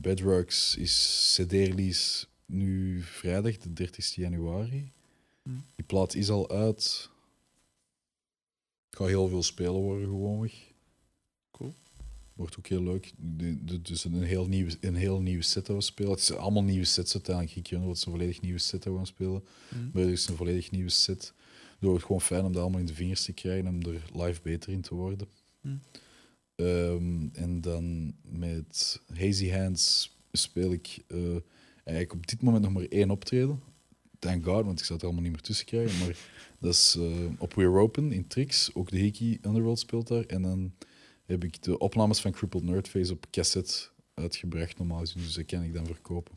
Bedrocks 0.00 0.76
is 0.76 1.34
CD-release 1.36 2.26
nu 2.46 3.02
vrijdag, 3.02 3.56
de 3.56 3.72
30 3.72 4.14
januari. 4.14 4.92
Mhm. 5.42 5.56
Die 5.74 5.84
plaat 5.84 6.14
is 6.14 6.30
al 6.30 6.50
uit. 6.50 7.10
Het 8.88 8.98
gaat 8.98 9.06
heel 9.06 9.28
veel 9.28 9.42
spelen 9.42 9.80
worden, 9.80 10.08
gewoonweg. 10.08 10.72
Cool. 11.50 11.74
Wordt 12.34 12.58
ook 12.58 12.66
heel 12.66 12.82
leuk. 12.82 13.12
Dus 13.82 14.04
een 14.04 14.22
heel, 14.22 14.46
nieuwe, 14.46 14.76
een 14.80 14.94
heel 14.94 15.20
nieuwe 15.20 15.42
set 15.42 15.66
dat 15.66 15.76
we 15.76 15.82
spelen. 15.82 16.10
Het 16.10 16.20
zijn 16.20 16.38
allemaal 16.38 16.62
nieuwe 16.62 16.84
sets 16.84 17.14
uiteindelijk. 17.14 17.56
Ik 17.56 17.70
weet 17.70 17.80
het 17.88 17.96
is 17.96 18.04
een 18.04 18.12
volledig 18.12 18.40
nieuwe 18.40 18.58
set 18.58 18.82
dat 18.82 18.92
we 18.92 18.98
gaan 18.98 19.06
spelen. 19.06 19.44
Mhm. 19.68 19.90
Maar 19.92 20.02
het 20.02 20.12
is 20.12 20.28
een 20.28 20.36
volledig 20.36 20.70
nieuwe 20.70 20.90
set. 20.90 21.32
Dus 21.78 21.92
het 21.92 22.02
gewoon 22.02 22.20
fijn 22.20 22.44
om 22.44 22.52
dat 22.52 22.62
allemaal 22.62 22.80
in 22.80 22.86
de 22.86 22.94
vingers 22.94 23.24
te 23.24 23.32
krijgen 23.32 23.66
en 23.66 23.74
om 23.74 23.92
er 23.92 24.24
live 24.26 24.40
beter 24.42 24.72
in 24.72 24.80
te 24.80 24.94
worden. 24.94 25.28
Hm. 25.60 25.76
Ehm, 26.54 27.28
en 27.32 27.60
dan 27.60 28.14
met 28.22 29.00
Hazy 29.14 29.50
Hands 29.50 30.16
speel 30.32 30.72
ik 30.72 30.98
eh, 31.06 31.36
eigenlijk 31.84 32.12
op 32.12 32.26
dit 32.26 32.42
moment 32.42 32.62
nog 32.62 32.72
maar 32.72 32.84
één 32.84 33.10
optreden. 33.10 33.62
Thank 34.18 34.44
God, 34.44 34.64
want 34.64 34.78
ik 34.78 34.84
zou 34.84 34.92
het 34.92 35.00
er 35.00 35.04
allemaal 35.04 35.22
niet 35.22 35.32
meer 35.32 35.40
tussen 35.40 35.66
krijgen. 35.66 35.98
Maar 35.98 36.16
dat 36.60 36.72
is 36.74 36.96
eh, 36.98 37.24
op 37.38 37.54
We're 37.54 37.78
Open 37.78 38.12
in 38.12 38.26
Trix. 38.26 38.70
Ook 38.74 38.90
de 38.90 38.98
Hickey 38.98 39.38
Underworld 39.42 39.78
speelt 39.78 40.08
daar. 40.08 40.24
En 40.24 40.42
dan 40.42 40.72
heb 41.24 41.44
ik 41.44 41.62
de 41.62 41.78
opnames 41.78 42.20
van 42.20 42.32
Crippled 42.32 42.62
Nerdface 42.62 43.12
op 43.12 43.26
cassette 43.30 43.88
uitgebracht 44.14 44.78
normaal 44.78 44.98
gezien. 44.98 45.22
Dus 45.22 45.34
dat 45.34 45.46
kan 45.46 45.62
ik 45.62 45.74
dan 45.74 45.86
verkopen. 45.86 46.34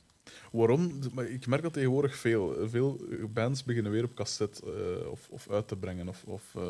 Waarom? 0.51 0.91
Maar 1.13 1.29
ik 1.29 1.47
merk 1.47 1.61
dat 1.61 1.73
tegenwoordig 1.73 2.15
veel. 2.15 2.55
Veel 2.69 2.99
bands 3.33 3.63
beginnen 3.63 3.91
weer 3.91 4.03
op 4.03 4.13
cassette 4.13 4.61
eh, 4.65 5.11
of, 5.11 5.27
of 5.29 5.49
uit 5.49 5.67
te 5.67 5.75
brengen. 5.75 6.07
Of, 6.07 6.23
of 6.25 6.55
eh, 6.55 6.61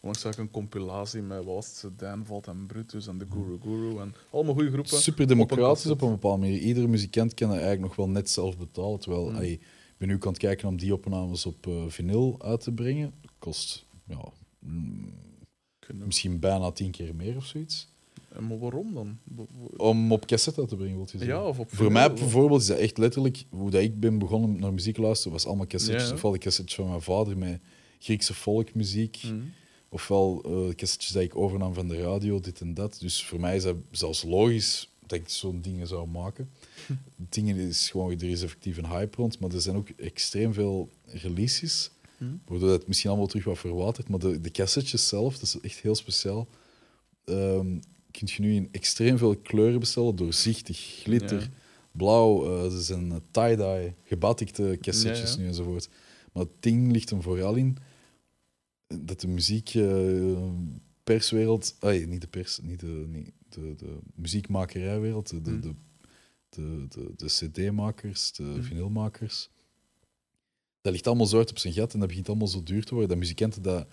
onlangs 0.00 0.20
zag 0.20 0.32
ik 0.32 0.38
een 0.38 0.50
compilatie 0.50 1.22
met 1.22 1.44
wat 1.44 1.54
was 1.54 1.82
het, 1.82 2.02
en 2.46 2.66
Brutus 2.66 3.06
en 3.06 3.18
de 3.18 3.26
Guru 3.30 3.58
Guru. 3.62 3.98
En 3.98 4.14
allemaal 4.30 4.54
goede 4.54 4.70
groepen. 4.70 4.98
Super 4.98 5.26
democratisch 5.26 5.86
op 5.86 5.92
op 5.92 6.00
een 6.00 6.06
een 6.06 6.12
bepaalde 6.12 6.38
manier. 6.42 6.58
Iedere 6.58 6.86
muzikant 6.88 7.34
kan 7.34 7.48
dat 7.48 7.58
eigenlijk 7.58 7.88
nog 7.88 7.96
wel 7.96 8.08
net 8.08 8.30
zelf 8.30 8.58
betalen. 8.58 9.00
Terwijl 9.00 9.30
Mm. 9.30 9.36
ey, 9.36 9.52
ik 9.52 9.60
ben 9.98 10.08
nu 10.08 10.14
aan 10.20 10.28
het 10.28 10.38
kijken 10.38 10.68
om 10.68 10.76
die 10.76 10.92
opnames 10.94 11.46
op 11.46 11.66
eh 11.66 11.84
vinyl 11.88 12.36
uit 12.42 12.60
te 12.60 12.72
brengen. 12.72 13.12
Kost 13.38 13.86
ja, 14.06 14.32
mm, 14.58 15.12
misschien 15.92 16.38
bijna 16.38 16.70
tien 16.70 16.90
keer 16.90 17.14
meer 17.14 17.36
of 17.36 17.46
zoiets. 17.46 17.88
En 18.28 18.46
Maar 18.46 18.58
waarom 18.58 18.94
dan? 18.94 19.18
Om 19.76 20.12
op 20.12 20.26
cassette 20.26 20.60
uit 20.60 20.68
te 20.68 20.76
brengen, 20.76 20.94
wil 20.94 21.04
je 21.12 21.18
zeggen? 21.18 21.36
Ja, 21.36 21.42
of 21.46 21.58
op 21.58 21.70
Voor 21.74 21.92
mij 21.92 22.12
bijvoorbeeld 22.12 22.60
is 22.60 22.66
dat 22.66 22.78
echt 22.78 22.98
letterlijk, 22.98 23.44
hoe 23.48 23.70
dat 23.70 23.82
ik 23.82 24.00
ben 24.00 24.18
begonnen 24.18 24.60
naar 24.60 24.72
muziek 24.72 24.96
luisteren, 24.96 25.32
was 25.32 25.46
allemaal 25.46 25.66
cassettes. 25.66 26.02
Ja, 26.02 26.08
ja. 26.08 26.14
Ofwel 26.14 26.30
de 26.32 26.38
cassettes 26.38 26.74
van 26.74 26.88
mijn 26.88 27.02
vader 27.02 27.38
met 27.38 27.60
Griekse 27.98 28.34
folkmuziek, 28.34 29.22
Mhm. 29.22 29.34
ofwel 29.88 30.42
eh 30.44 30.74
cassettes 30.74 31.08
die 31.08 31.22
ik 31.22 31.36
overnam 31.36 31.74
van 31.74 31.88
de 31.88 32.02
radio, 32.02 32.40
dit 32.40 32.60
en 32.60 32.74
dat. 32.74 32.96
Dus 33.00 33.24
voor 33.24 33.40
mij 33.40 33.56
is 33.56 33.62
dat 33.62 33.76
zelfs 33.90 34.22
logisch 34.22 34.90
dat 35.08 35.18
ik 35.18 35.28
zo'n 35.28 35.60
dingen 35.60 35.86
zou 35.86 36.08
maken. 36.08 36.50
Dingen 37.16 37.56
is 37.56 37.90
gewoon, 37.90 38.10
er 38.12 38.22
is 38.30 38.42
effectief 38.42 38.76
een 38.76 38.86
hype 38.88 39.16
rond, 39.16 39.38
maar 39.40 39.50
er 39.50 39.60
zijn 39.60 39.76
ook 39.76 39.88
extreem 39.88 40.52
veel 40.52 40.88
releases, 41.06 41.90
Mhm. 42.18 42.30
waardoor 42.46 42.70
het 42.70 42.86
misschien 42.86 43.10
allemaal 43.10 43.28
terug 43.28 43.44
wat 43.44 43.58
verwatert. 43.58 44.08
Maar 44.08 44.18
de, 44.18 44.40
de 44.40 44.50
cassettes 44.50 45.08
zelf, 45.08 45.34
dat 45.34 45.42
is 45.42 45.60
echt 45.60 45.78
heel 45.80 45.94
speciaal. 45.94 46.48
Ehm 47.24 47.78
kun 48.10 48.28
je 48.30 48.42
nu 48.42 48.54
in 48.54 48.68
extreem 48.72 49.18
veel 49.18 49.36
kleuren 49.36 49.80
bestellen, 49.80 50.16
doorzichtig, 50.16 50.78
glitter, 51.02 51.40
Ja. 51.40 51.48
blauw. 51.92 52.62
er 52.64 52.70
zijn 52.82 53.12
eh, 53.12 53.16
tie-dye, 53.30 53.94
gebatikte 54.04 54.78
Ja, 54.80 54.92
ja. 55.14 55.36
nu 55.36 55.46
enzovoort. 55.46 55.88
Maar 56.32 56.42
het 56.42 56.52
ding 56.62 56.92
ligt 56.92 57.10
hem 57.10 57.22
vooral 57.22 57.54
in 57.54 57.76
dat 59.04 59.20
de 59.20 59.28
muziek 59.28 59.74
eh, 59.74 60.42
perswereld, 61.04 61.76
ay, 61.80 62.04
niet 62.04 62.20
de 62.20 62.26
pers, 62.26 62.58
niet 62.62 62.80
de, 62.80 63.04
niet 63.08 63.30
de, 63.48 63.74
de 63.76 63.98
muziekmakerijwereld, 64.14 65.28
de, 65.30 65.40
de, 65.40 65.58
de, 65.60 66.86
de, 66.88 67.12
de, 67.16 67.26
CD-makers, 67.26 68.32
de 68.32 68.42
Hmm. 68.42 68.62
vinylmakers. 68.62 69.50
Dat 70.80 70.92
ligt 70.92 71.06
allemaal 71.06 71.26
zo 71.26 71.36
hard 71.36 71.50
op 71.50 71.58
zijn 71.58 71.72
gat 71.74 71.92
en 71.92 71.98
dat 71.98 72.08
begint 72.08 72.28
allemaal 72.28 72.46
zo 72.48 72.62
duur 72.62 72.84
te 72.84 72.90
worden. 72.90 73.08
Dat 73.10 73.18
muzikanten 73.18 73.62
dat. 73.62 73.86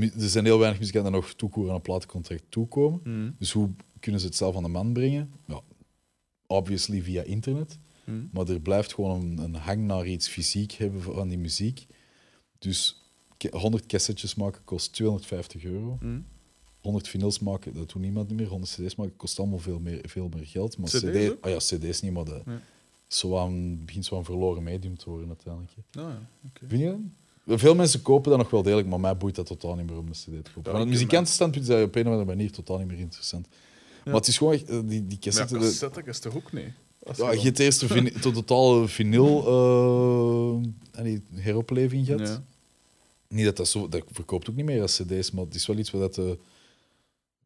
Er 0.00 0.28
zijn 0.28 0.44
heel 0.44 0.58
weinig 0.58 0.80
muzikanten 0.80 1.12
die 1.12 1.20
nog 1.20 1.32
toekoer 1.32 1.68
aan 1.68 1.74
een 1.74 1.80
platencontract 1.80 2.44
toekomen. 2.48 3.00
Mm. 3.04 3.34
Dus 3.38 3.52
hoe 3.52 3.70
kunnen 4.00 4.20
ze 4.20 4.26
het 4.26 4.36
zelf 4.36 4.56
aan 4.56 4.62
de 4.62 4.68
man 4.68 4.92
brengen? 4.92 5.32
Ja, 5.46 5.60
obviously 6.46 7.02
via 7.02 7.22
internet. 7.22 7.78
Mm. 8.04 8.28
Maar 8.32 8.48
er 8.48 8.60
blijft 8.60 8.94
gewoon 8.94 9.20
een, 9.20 9.38
een 9.38 9.54
hang 9.54 9.84
naar 9.84 10.06
iets 10.06 10.28
fysiek 10.28 10.72
hebben 10.72 11.02
van 11.02 11.28
die 11.28 11.38
muziek. 11.38 11.86
Dus 12.58 13.04
ke- 13.36 13.56
100 13.58 13.86
cassettes 13.86 14.34
maken 14.34 14.64
kost 14.64 14.92
250 14.92 15.64
euro. 15.64 15.98
Mm. 16.00 16.26
100 16.86 17.08
vinyls 17.08 17.38
maken, 17.38 17.74
dat 17.74 17.92
doet 17.92 18.02
niemand 18.02 18.30
meer. 18.30 18.46
100 18.46 18.72
cd's 18.72 18.94
maken 18.94 19.16
kost 19.16 19.38
allemaal 19.38 19.58
veel 19.58 19.78
meer, 19.78 20.00
veel 20.02 20.28
meer 20.34 20.46
geld. 20.46 20.78
Maar 20.78 20.88
CD's 20.88 21.00
CD, 21.00 21.36
ah 21.40 21.50
ja, 21.50 21.56
cd's 21.56 22.00
niet, 22.00 22.12
maar 22.12 22.24
dat 22.24 22.42
Ja. 22.46 22.60
zo 23.06 23.36
aan, 23.36 23.84
begint 23.84 24.04
zo 24.04 24.16
een 24.18 24.24
verloren 24.24 24.62
medium 24.62 24.96
te 24.98 25.10
worden 25.10 25.28
uiteindelijk. 25.28 25.72
Ah, 25.92 26.02
ja, 26.02 26.28
oké. 26.48 26.66
Vind 26.68 26.82
je 26.82 26.96
dat? 27.44 27.60
Veel 27.60 27.74
mensen 27.74 28.02
kopen 28.02 28.30
dat 28.30 28.38
nog 28.38 28.50
wel 28.50 28.62
degelijk, 28.62 28.88
maar 28.88 29.00
mij 29.00 29.16
boeit 29.16 29.34
dat 29.34 29.46
totaal 29.46 29.74
niet 29.74 29.86
meer 29.86 29.98
om 29.98 30.06
een 30.06 30.12
cd 30.12 30.24
te 30.44 30.50
kopen. 30.54 30.70
Van 30.70 30.80
het 30.80 30.88
muzikantenstandpunt 30.88 31.64
is 31.68 31.70
dat 31.70 31.84
op 31.86 31.94
een 31.94 32.06
of 32.06 32.12
andere 32.12 32.24
manier 32.36 32.50
totaal 32.52 32.78
niet 32.78 32.86
meer 32.86 32.98
interessant. 32.98 33.46
Maar 34.04 34.14
het 34.14 34.26
is 34.28 34.38
gewoon 34.38 34.52
echt, 34.52 34.68
eh, 34.70 34.78
die, 34.84 34.88
die 34.88 35.00
Maar 35.00 35.08
ja, 35.10 35.18
cassette... 35.18 35.54
de- 35.54 35.60
cassette 35.64 36.02
is 36.04 36.18
toch 36.18 36.36
ook 36.36 36.52
niet? 36.52 36.68
Als 37.02 37.16
ja, 37.16 37.32
je 37.32 37.40
hebt 37.40 37.58
eerst 37.58 37.78
tot 38.20 38.34
totale 38.46 38.88
vinyl 38.88 39.44
allee, 40.94 41.22
heropleving 41.34 42.06
gehad. 42.06 42.28
Ja. 42.28 42.42
Niet 43.28 43.44
dat 43.44 43.56
dat 43.56 43.68
zo... 43.68 43.88
Dat 43.88 44.02
verkoopt 44.10 44.50
ook 44.50 44.56
niet 44.56 44.64
meer 44.64 44.82
als 44.82 44.96
cd's, 45.02 45.30
maar 45.30 45.44
het 45.44 45.54
is 45.54 45.66
wel 45.66 45.76
iets 45.78 45.90
waar 45.90 46.00
dat 46.00 46.14
de... 46.14 46.38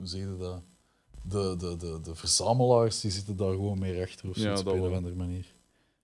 Hoe 0.00 0.08
zeg 0.08 0.20
je 0.20 0.36
dat? 0.38 0.62
De, 1.22 1.54
de, 1.58 1.76
de, 1.76 2.00
de 2.02 2.14
verzamelaars 2.14 3.00
die 3.00 3.10
zitten 3.10 3.36
daar 3.36 3.50
gewoon 3.52 3.78
meer 3.78 4.02
achter 4.02 4.28
of 4.28 4.36
Ja, 4.36 4.42
zoiets 4.42 4.60
op 4.60 4.66
een 4.66 4.80
of 4.80 4.92
andere 4.94 5.14
manier. 5.14 5.46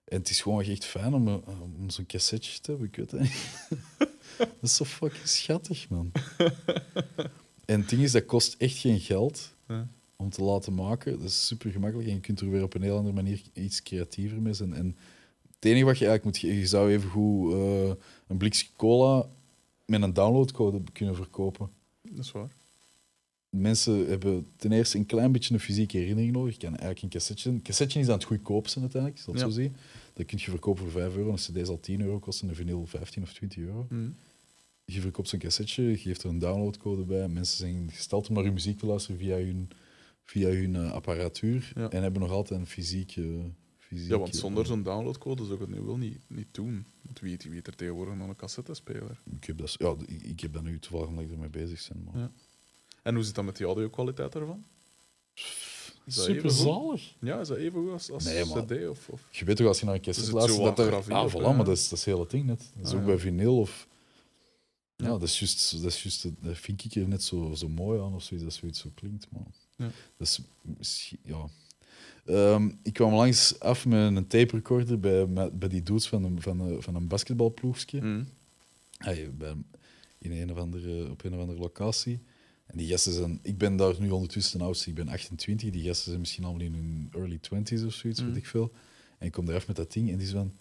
En 0.05 0.19
het 0.19 0.31
is 0.31 0.41
gewoon 0.41 0.63
echt 0.63 0.85
fijn 0.85 1.15
om, 1.15 1.29
een- 1.29 1.43
om 1.79 1.91
zo'n 1.91 2.07
cassetje 2.07 2.61
te 2.61 2.71
hebben, 2.71 2.89
ik 2.89 2.97
weet 2.97 3.11
het 3.11 3.21
niet. 3.21 3.51
dat 4.39 4.49
is 4.61 4.77
zo 4.77 4.85
fucking 4.85 5.27
schattig, 5.27 5.89
man. 5.89 6.13
en 7.65 7.81
het 7.81 7.89
ding 7.89 8.03
is, 8.03 8.13
dat 8.13 8.25
kost 8.27 8.55
echt 8.59 8.77
geen 8.79 9.01
geld 9.01 9.55
Ja. 9.69 9.89
om 10.17 10.31
te 10.31 10.43
laten 10.43 10.75
maken. 10.75 11.13
Dat 11.19 11.29
is 11.29 11.47
super 11.47 11.71
gemakkelijk 11.71 12.09
en 12.09 12.15
je 12.15 12.21
kunt 12.21 12.41
er 12.41 12.51
weer 12.51 12.63
op 12.63 12.75
een 12.75 12.83
heel 12.83 12.97
andere 12.97 13.15
manier 13.15 13.43
iets 13.53 13.83
creatiever 13.83 14.41
mee 14.43 14.53
zijn. 14.53 14.75
En 14.75 14.97
het 15.55 15.65
enige 15.65 15.85
wat 15.85 15.99
je 15.99 16.07
eigenlijk 16.07 16.43
moet... 16.43 16.53
Je 16.53 16.67
zou 16.67 16.91
even 16.91 17.11
goed 17.11 17.53
eh, 17.53 17.89
een 18.27 18.37
blikje 18.37 18.67
cola 18.77 19.29
met 19.87 20.03
een 20.03 20.13
downloadcode 20.15 20.83
kunnen 20.93 21.15
verkopen. 21.17 21.71
Dat 22.03 22.25
is 22.25 22.33
waar. 22.33 22.51
Mensen 23.61 24.07
hebben 24.09 24.47
ten 24.57 24.73
eerste 24.73 24.99
een 24.99 25.07
klein 25.07 25.33
beetje 25.33 25.55
een 25.55 25.61
fysieke 25.61 25.97
herinnering 25.99 26.33
nodig. 26.33 26.53
Je 26.53 26.61
kan 26.61 26.69
eigenlijk 26.69 27.03
een 27.03 27.09
cassetje... 27.09 27.51
Een 27.51 27.63
cassetje 27.63 28.01
is 28.01 28.07
aan 28.07 28.15
het 28.15 28.25
goedkoopste 28.25 28.81
uiteindelijk, 28.81 29.23
het 29.27 29.35
Ja. 29.35 29.41
zo 29.41 29.51
zien. 29.51 29.77
Dat 30.13 30.27
kun 30.27 30.39
je 30.41 30.51
verkopen 30.51 30.83
voor 30.83 30.93
5 30.93 31.17
euro. 31.17 31.31
Een 31.31 31.37
cd 31.37 31.67
zal 31.67 31.81
10 31.81 32.01
euro 32.01 32.19
kosten, 32.19 32.49
een 32.49 32.55
vinyl 32.55 32.87
15 32.87 33.23
of 33.23 33.33
20 33.33 33.59
euro. 33.59 33.87
Mm. 33.91 34.17
Je 34.85 35.01
verkoopt 35.01 35.29
zo'n 35.29 35.39
cassetje, 35.39 35.83
je 35.83 35.97
geeft 35.97 36.23
er 36.23 36.29
een 36.29 36.39
downloadcode 36.39 37.05
bij. 37.05 37.29
Mensen 37.29 37.57
zijn 37.57 37.91
gesteld 37.93 38.29
om 38.29 38.35
naar 38.35 38.45
je 38.45 38.51
muziek 38.51 38.79
te 38.79 38.87
luisteren 38.87 39.19
via 39.19 39.37
hun, 39.37 39.69
via 40.23 40.49
hun 40.49 40.75
eh, 40.77 40.93
apparatuur. 40.93 41.73
Ja. 41.75 41.91
En 41.91 42.03
hebben 42.03 42.21
nog 42.21 42.31
altijd 42.31 42.61
een 42.61 42.67
fysieke... 42.67 43.53
fysieke 43.79 44.13
Ja, 44.13 44.19
want 44.19 44.37
zonder 44.37 44.67
zo'n 44.67 44.83
downloadcode 44.83 45.43
zou 45.43 45.55
ik 45.55 45.61
het 45.61 45.71
nu 45.71 45.81
wel 45.81 45.97
niet, 45.97 46.19
niet 46.29 46.49
doen. 46.51 46.87
Want 47.03 47.21
wie, 47.21 47.37
wie 47.43 47.51
weet 47.51 47.67
er 47.67 47.77
tegenwoordig 47.77 48.15
nog 48.15 48.29
een 48.29 48.37
cassettespeler? 48.37 49.21
Ik 49.41 49.45
heb 49.45 49.59
dat, 49.59 49.75
ja, 49.79 49.95
ik, 50.07 50.23
ik 50.23 50.41
heb 50.41 50.53
dat 50.53 50.63
nu 50.63 50.79
toevallig 50.79 51.09
omdat 51.09 51.25
ik 51.25 51.31
ermee 51.31 51.51
bezig 51.51 51.89
ben. 51.89 52.05
Maar... 52.05 52.19
Ja. 52.19 52.31
En 53.07 53.15
hoe 53.15 53.25
zit 53.25 53.35
dat 53.35 53.45
met 53.45 53.57
die 53.57 53.67
audio-kwaliteit? 53.67 54.35
Is 54.35 56.15
dat 56.15 56.25
Super 56.25 56.37
even 56.37 56.51
goed? 56.51 56.59
zalig. 56.59 57.15
Ja, 57.21 57.41
is 57.41 57.49
dat 57.49 57.57
even 57.57 57.81
goed 57.83 57.91
als, 57.91 58.11
als 58.11 58.25
Nee, 58.25 58.45
maar- 58.45 58.65
CD? 58.65 58.89
Of, 58.89 59.09
of? 59.09 59.21
Je 59.31 59.45
weet 59.45 59.57
toch 59.57 59.67
als 59.67 59.79
je 59.81 59.85
naar 59.87 59.95
een 59.95 60.01
cassette 60.01 60.33
luistert 60.33 60.59
zo 60.59 60.65
dat 60.65 60.79
er... 60.79 60.91
wat 60.91 61.11
Ah, 61.11 61.33
voilà, 61.33 61.37
hè? 61.45 61.53
maar 61.55 61.65
dat 61.65 61.77
is, 61.77 61.89
dat 61.89 61.99
is 61.99 62.05
het 62.05 62.31
ding 62.31 62.45
net. 62.45 62.71
Dat 62.77 62.87
is 62.87 62.91
Ah, 62.93 62.95
ook 62.95 63.01
ja. 63.01 63.07
bij 63.07 63.19
vinyl 63.19 63.59
of... 63.59 63.87
Ja, 64.97 65.05
Ja. 65.07 65.11
dat 65.11 65.23
is 65.23 65.39
juist... 65.39 65.83
Dat, 65.83 65.93
is 65.93 66.03
juist, 66.03 66.23
dat 66.41 66.59
vind 66.59 66.85
ik 66.85 66.95
er 66.95 67.09
net 67.09 67.23
zo, 67.23 67.55
zo 67.55 67.69
mooi 67.69 68.01
aan 68.01 68.15
of 68.15 68.23
zoiets, 68.23 68.47
dat 68.47 68.55
zoiets 68.55 68.81
zo 68.81 68.91
klinkt. 68.95 69.27
Maar 69.31 69.47
Ja. 69.77 69.91
dat 70.17 70.27
is 70.27 70.41
misschien... 70.61 71.19
Ja. 71.23 71.49
Ehm, 72.25 72.71
ik 72.83 72.93
kwam 72.93 73.15
langs 73.15 73.61
af 73.61 73.87
met 73.87 74.17
een 74.17 74.27
tape 74.27 74.57
recorder 74.57 75.01
bij, 75.01 75.27
met- 75.27 75.59
bij 75.59 75.69
die 75.69 75.83
dudes 75.83 76.09
van 76.09 76.25
een, 76.25 76.43
van 76.43 76.61
een, 76.61 76.83
van 76.83 76.95
een 76.95 77.09
basketbalploegje. 77.09 78.01
Mm. 78.03 78.29
Hey, 78.99 79.31
bij, 79.35 79.55
in 80.19 80.33
een 80.33 80.51
of 80.53 80.59
andere, 80.59 81.11
op 81.11 81.25
een 81.25 81.35
of 81.35 81.41
andere 81.41 81.59
locatie. 81.59 82.21
En 82.67 82.79
die 82.79 82.89
gasten 82.89 83.13
zijn... 83.13 83.39
Ik 83.43 83.59
ben 83.59 83.77
daar 83.77 83.95
nu 84.01 84.11
ondertussen 84.11 84.59
de 84.59 84.65
oudste, 84.65 84.89
ik 84.89 84.95
ben 84.95 85.09
28. 85.09 85.71
Die 85.71 85.83
gasten 85.85 86.05
zijn 86.07 86.21
misschien 86.21 86.45
allemaal 86.45 86.63
in 86.63 86.75
hun 86.75 87.09
early 87.13 87.39
20s 87.39 87.85
of 87.87 87.93
zoiets, 87.93 88.21
Mm. 88.21 88.27
weet 88.27 88.37
ik 88.37 88.47
veel. 88.47 88.73
En 89.19 89.27
ik 89.27 89.33
kom 89.33 89.49
eraf 89.49 89.67
met 89.67 89.77
dat 89.77 89.93
ding 89.93 90.11
en 90.11 90.17
die 90.17 90.27
is 90.27 90.33
van... 90.33 90.53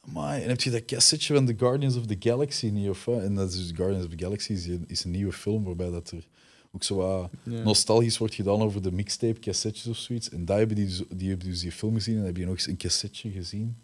Amai, 0.00 0.42
en 0.42 0.48
heb 0.48 0.60
je 0.60 0.70
dat 0.70 0.84
cassetje 0.84 1.34
van 1.34 1.46
The 1.46 1.54
Guardians 1.56 1.96
of 1.96 2.06
the 2.06 2.16
Galaxy 2.18 2.66
niet? 2.68 2.88
Of 2.88 3.04
wat? 3.04 3.22
En 3.22 3.34
dat 3.34 3.52
is 3.52 3.56
dus 3.56 3.76
Guardians 3.76 4.04
of 4.04 4.10
the 4.10 4.18
Galaxy 4.24 4.52
is, 4.52 4.66
een- 4.66 4.84
is 4.86 5.04
een 5.04 5.10
nieuwe 5.10 5.32
film 5.32 5.64
waarbij 5.64 5.90
dat 5.90 6.10
er 6.10 6.26
ook 6.72 6.82
zo 6.84 6.94
wat 6.96 7.30
nostalgisch 7.44 8.18
wordt 8.18 8.34
gedaan 8.34 8.60
over 8.62 8.82
de 8.82 8.92
mixtape 8.92 9.40
cassettes 9.40 9.86
of 9.86 9.96
zoiets. 9.96 10.28
En 10.30 10.44
daar 10.44 10.58
hebben 10.58 10.76
die, 10.76 10.86
dus- 10.86 11.02
die 11.16 11.28
hebben 11.28 11.48
dus 11.48 11.60
die 11.60 11.72
film 11.72 11.94
gezien 11.94 12.16
en 12.18 12.24
heb 12.24 12.36
je 12.36 12.44
nog 12.44 12.54
eens 12.54 12.66
een 12.66 12.76
cassetje 12.76 13.30
gezien. 13.30 13.76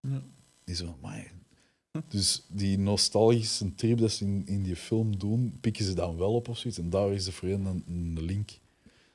Ja. 0.00 0.22
Die 0.64 0.74
zo, 0.74 0.96
amai. 1.02 1.30
Dus 2.08 2.42
die 2.48 2.78
nostalgische 2.78 3.74
trip 3.74 3.98
dat 3.98 4.10
ze 4.12 4.24
in, 4.24 4.42
in 4.46 4.62
die 4.62 4.76
film 4.76 5.18
doen, 5.18 5.56
pikken 5.60 5.84
ze 5.84 5.94
dan 5.94 6.16
wel 6.16 6.32
op 6.34 6.48
of 6.48 6.58
zoiets. 6.58 6.78
En 6.78 6.90
daar 6.90 7.12
is 7.12 7.26
er 7.26 7.32
voor 7.32 7.48
hen 7.48 7.64
een, 7.64 7.84
een 7.88 8.22
link. 8.24 8.50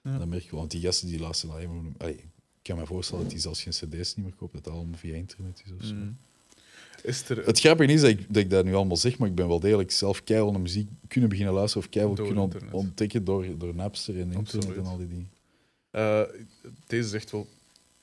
Ja. 0.04 0.18
Dat 0.18 0.28
merk 0.28 0.44
je. 0.44 0.56
Want 0.56 0.72
die 0.72 0.82
gasten 0.82 1.08
die 1.08 1.20
luisteren 1.20 1.56
alleen 1.56 1.74
maar... 1.84 1.92
Allee, 1.98 2.16
ik 2.16 2.74
kan 2.74 2.78
me 2.78 2.86
voorstellen 2.86 3.24
dat 3.24 3.32
die 3.32 3.42
zelfs 3.42 3.64
geen 3.64 3.74
cd's 3.74 4.16
niet 4.16 4.26
meer 4.26 4.34
kopen, 4.36 4.56
dat 4.62 4.66
het 4.66 4.74
allemaal 4.74 4.98
via 5.00 5.16
internet 5.16 5.62
is 5.66 5.72
of 5.80 5.84
zo. 5.86 5.94
Mm. 5.94 6.18
Is 7.04 7.30
er... 7.30 7.46
Het 7.46 7.60
grappige 7.60 7.92
is 7.94 8.02
dat 8.02 8.10
ik, 8.10 8.26
dat 8.28 8.38
ik 8.44 8.50
dat 8.50 8.66
nu 8.66 8.76
allemaal 8.76 8.98
zeg, 8.98 9.18
maar 9.18 9.28
ik 9.28 9.36
ben 9.36 9.48
wel 9.48 9.60
degelijk 9.60 9.92
zelf 9.92 10.24
keihard 10.24 10.52
naar 10.52 10.62
muziek 10.62 10.90
kunnen 11.08 11.30
beginnen 11.30 11.54
luisteren 11.54 11.84
of 11.86 11.90
keihard 11.92 12.18
kunnen 12.22 12.38
ont- 12.38 12.54
internet. 12.54 12.76
ontdekken 12.76 13.24
door, 13.24 13.58
door 13.58 13.76
Napster 13.76 14.14
en 14.14 14.20
internet 14.32 14.56
Absoluut. 14.56 14.78
en 14.78 14.86
al 14.86 14.98
die 14.98 15.08
dingen. 15.08 15.30
Eh, 15.92 16.22
deze 16.88 17.08
is 17.08 17.14
echt 17.14 17.32
wel 17.32 17.48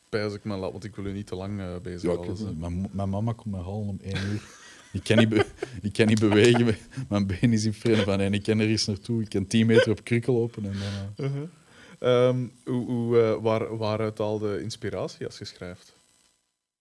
pijs 0.09 0.33
ik 0.35 0.45
me 0.45 0.57
laat, 0.57 0.73
want 0.73 0.85
ik 0.85 0.97
wil 0.97 1.07
u 1.07 1.13
niet 1.13 1.27
te 1.27 1.35
lang 1.35 1.61
eh 1.61 1.77
bezig 1.83 2.03
Ja, 2.03 2.17
houden. 2.17 2.59
mijn, 2.59 2.89
mijn 2.93 3.09
mama 3.09 3.33
komt 3.33 3.55
mij 3.55 3.61
halen 3.65 3.89
om 3.89 3.99
één 4.03 4.17
uur. 4.27 4.63
Ik 4.95 5.05
kan 5.05 5.17
niet, 5.17 5.45
ik 5.83 5.93
kan 5.93 6.07
niet 6.07 6.21
bewegen. 6.21 6.77
Mijn 7.09 7.27
been 7.27 7.53
is 7.53 7.65
in 7.65 7.75
frame 7.75 8.03
van 8.03 8.21
en 8.21 8.35
ik 8.35 8.43
kan 8.43 8.59
er 8.59 8.69
eens 8.69 8.87
naartoe. 8.87 9.23
Ik 9.23 9.29
kan 9.29 9.47
10 9.47 9.67
meter 9.67 9.91
op 9.91 10.05
krukkel 10.05 10.35
lopen. 10.35 10.65
En 10.65 10.73
dan, 10.73 11.27
eh, 11.27 11.33
Uh-huh. 11.33 11.49
Ehm, 11.99 12.47
hoe, 12.65 12.87
hoe, 12.87 13.21
eh, 13.21 13.43
waar, 13.43 13.77
waaruit 13.77 14.21
al 14.21 14.39
de 14.39 14.61
inspiratie 14.63 15.27
als 15.27 15.39
je 15.39 15.45
schrijft? 15.45 15.95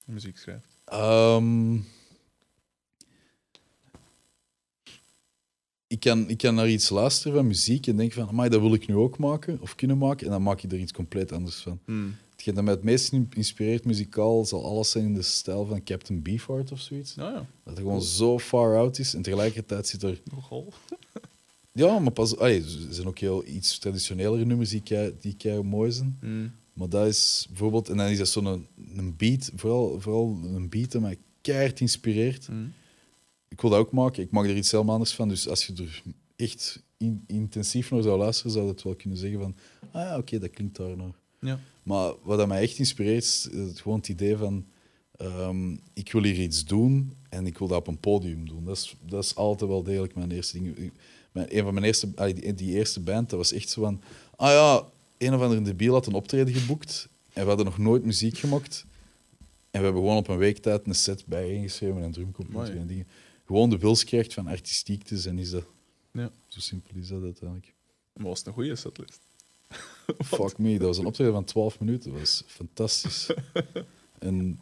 Muziek 0.06 0.38
schrijft. 0.38 0.68
Ehm, 0.86 1.76
ik, 5.88 6.00
kan, 6.00 6.30
ik 6.30 6.38
kan 6.38 6.56
naar 6.56 6.70
iets 6.70 6.90
luisteren 6.90 7.34
van 7.34 7.48
muziek 7.48 7.88
en 7.88 7.98
denk 7.98 8.14
van, 8.14 8.28
amai, 8.28 8.50
dat 8.50 8.62
wil 8.62 8.74
ik 8.74 8.88
nu 8.88 8.96
ook 8.96 9.18
maken 9.18 9.58
of 9.62 9.76
kunnen 9.76 9.98
maken. 9.98 10.26
En 10.26 10.32
dan 10.32 10.44
maak 10.44 10.60
je 10.60 10.68
er 10.68 10.78
iets 10.78 10.92
compleet 10.92 11.32
anders 11.32 11.56
van. 11.56 11.80
Hmm. 11.86 12.16
Hetgeen 12.46 12.66
dat 12.66 12.74
mij 12.74 12.74
het 12.74 12.84
meest 12.84 13.12
in- 13.14 13.30
inspireert 13.36 13.86
muzikaal 13.86 14.46
zal 14.46 14.66
alles 14.66 14.92
zijn 14.92 15.06
in 15.06 15.14
de 15.14 15.22
stijl 15.22 15.66
van 15.66 15.84
Captain 15.84 16.22
Beefheart 16.22 16.72
of 16.72 16.80
zoiets. 16.80 17.16
Nou 17.16 17.32
ja, 17.34 17.38
Dat 17.38 17.48
het 17.64 17.78
gewoon 17.78 18.02
zo 18.02 18.40
far 18.40 18.78
out 18.78 19.00
is 19.00 19.14
en 19.14 19.22
tegelijkertijd 19.22 19.88
zit 19.88 20.04
er 20.04 20.22
nogal. 20.32 20.74
Ja, 21.76 22.00
maar 22.00 22.12
pas, 22.12 22.38
allee, 22.38 22.62
er 22.62 22.88
zijn 22.94 23.08
ook 23.08 23.20
heel 23.20 23.46
iets 23.46 23.78
traditionelere 23.80 24.46
nummers 24.46 24.70
die 24.70 24.82
kei, 24.82 25.16
die 25.20 25.36
kei 25.36 25.62
mooi 25.62 25.92
zijn. 25.92 26.18
Hmm. 26.20 26.52
Maar 26.74 26.90
dat 26.90 27.08
is 27.08 27.46
bijvoorbeeld, 27.50 27.90
en 27.90 27.98
dan 27.98 28.08
is 28.08 28.18
dat 28.18 28.28
zo'n 28.28 28.46
een, 28.46 28.68
een 28.96 29.16
beat, 29.18 29.52
vooral, 29.56 30.00
vooral 30.02 30.40
een 30.44 30.70
beat 30.70 30.92
dat 30.92 31.02
mij 31.02 31.18
keihard 31.42 31.80
inspireert. 31.80 32.46
Hmm. 32.46 32.74
Ik 33.48 33.62
wil 33.62 33.70
dat 33.70 33.80
ook 33.80 33.92
maken, 33.92 34.24
ik 34.24 34.32
maak 34.32 34.46
er 34.46 34.56
iets 34.56 34.72
helemaal 34.72 34.94
anders 34.94 35.14
van. 35.14 35.28
Dus 35.30 35.48
als 35.48 35.66
je 35.66 35.74
er 35.78 36.02
echt 36.36 36.84
in- 36.98 37.24
intensief 37.28 37.92
naar 37.92 38.02
zou 38.02 38.18
luisteren, 38.20 38.52
zou 38.52 38.66
je 38.66 38.72
het 38.72 38.84
wel 38.84 38.96
kunnen 38.96 39.18
zeggen 39.18 39.40
van, 39.40 39.56
ah 39.92 40.02
ja, 40.02 40.18
oké, 40.18 40.40
dat 40.40 40.50
klinkt 40.50 40.76
daar 40.78 40.98
naar. 40.98 41.14
Ja. 41.44 41.60
Maar 41.84 42.14
wat 42.24 42.38
dat 42.38 42.48
mij 42.48 42.62
echt 42.62 42.78
inspireert, 42.78 43.24
is 43.24 43.50
het, 43.52 43.80
gewoon 43.80 43.98
het 43.98 44.10
idee 44.10 44.38
van, 44.38 44.66
ehm, 45.18 45.76
ik 45.94 46.12
wil 46.12 46.24
hier 46.24 46.40
iets 46.40 46.66
doen 46.66 47.14
en 47.30 47.46
ik 47.46 47.58
wil 47.58 47.68
dat 47.68 47.78
op 47.78 47.88
een 47.88 48.00
podium 48.00 48.48
doen. 48.48 48.66
Dat 48.66 48.78
is, 48.78 48.96
dat 49.06 49.24
is 49.24 49.36
altijd 49.36 49.70
wel 49.70 49.84
degelijk 49.84 50.16
mijn 50.16 50.32
eerste 50.32 50.62
ding. 50.62 50.92
Mijn, 51.32 51.58
een 51.58 51.64
van 51.64 51.74
mijn 51.74 51.86
eerste, 51.86 52.34
die, 52.34 52.54
die 52.54 52.76
eerste 52.76 53.00
band, 53.00 53.30
dat 53.30 53.40
was 53.40 53.52
echt 53.52 53.70
zo 53.70 53.82
van, 53.82 54.02
ah 54.36 54.50
ja, 54.50 54.88
een 55.18 55.34
of 55.34 55.42
andere 55.42 55.62
debiel 55.62 55.94
had 55.94 56.06
een 56.06 56.14
optreden 56.14 56.54
geboekt 56.54 57.10
en 57.34 57.42
we 57.42 57.48
hadden 57.48 57.66
nog 57.66 57.78
nooit 57.78 58.06
muziek 58.06 58.38
gemaakt. 58.38 58.86
En 59.72 59.80
we 59.80 59.86
hebben 59.86 60.02
gewoon 60.02 60.18
op 60.18 60.28
een 60.28 60.38
week 60.38 60.58
tijd 60.58 60.88
een 60.88 60.96
set 60.96 61.26
bijeengeschreven 61.26 61.96
met 61.96 62.04
een 62.04 62.12
drumcomputer 62.12 62.78
en 62.78 62.88
dingen. 62.88 63.08
Gewoon 63.46 63.70
de 63.70 63.78
wils 63.78 64.04
krijgt 64.04 64.34
van 64.34 64.48
artistiek 64.48 65.04
te 65.04 65.18
zijn, 65.18 65.40
is 65.40 65.50
dat. 65.50 65.66
Ja. 66.12 66.32
Zo 66.48 66.60
simpel 66.60 66.96
is 66.96 67.08
dat 67.08 67.24
uiteindelijk. 67.24 67.74
Maar 68.14 68.28
was 68.28 68.38
het 68.38 68.48
een 68.48 68.54
goede 68.54 68.76
setlist? 68.76 69.20
Fuck 70.26 70.58
me, 70.58 70.78
dat 70.78 70.88
was 70.88 70.98
een 70.98 71.06
optreden 71.06 71.34
van 71.34 71.44
12 71.44 71.80
minuten. 71.80 72.12
Dat 72.12 72.20
was 72.20 72.44
fantastisch. 72.48 73.30
en 74.20 74.60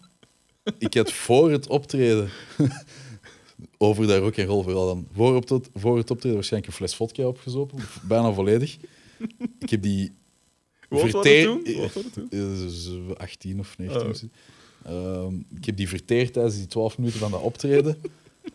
ik 0.77 0.93
had 0.93 1.11
voor 1.11 1.51
het 1.51 1.67
optreden 1.67 2.29
over 3.77 4.07
dat 4.07 4.21
rock 4.21 4.35
en 4.35 4.45
roll 4.45 4.63
vooral 4.63 4.85
dan. 4.85 5.07
Voor, 5.13 5.35
op 5.35 5.49
het, 5.49 5.69
voor 5.73 5.97
het 5.97 6.11
optreden 6.11 6.37
waarschijnlijk 6.37 6.71
een 6.71 6.77
fles 6.77 6.95
vodka 6.95 7.27
opgezopen. 7.27 7.79
Bijna 8.01 8.33
volledig. 8.33 8.77
Ik 9.59 9.69
heb 9.69 9.81
die 9.81 10.11
verteerd... 10.89 11.45
toen? 11.45 11.73
Hoe 11.73 11.81
oud 11.81 11.93
was 11.93 12.03
het 12.03 12.13
toen? 12.13 12.29
Eh, 12.29 12.67
zo 12.67 13.13
18 13.13 13.59
of 13.59 13.77
19 13.77 14.01
Oh. 14.01 14.09
misschien. 14.09 14.31
Ehm, 14.83 15.35
ik 15.55 15.65
heb 15.65 15.77
die 15.77 15.89
verteerd 15.89 16.33
tijdens 16.33 16.55
die 16.55 16.67
12 16.67 16.97
minuten 16.97 17.19
van 17.19 17.31
dat 17.31 17.41
optreden. 17.41 18.01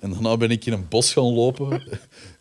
En 0.00 0.10
daarna 0.10 0.36
ben 0.36 0.50
ik 0.50 0.66
in 0.66 0.72
een 0.72 0.88
bos 0.88 1.12
gaan 1.12 1.32
lopen. 1.34 1.70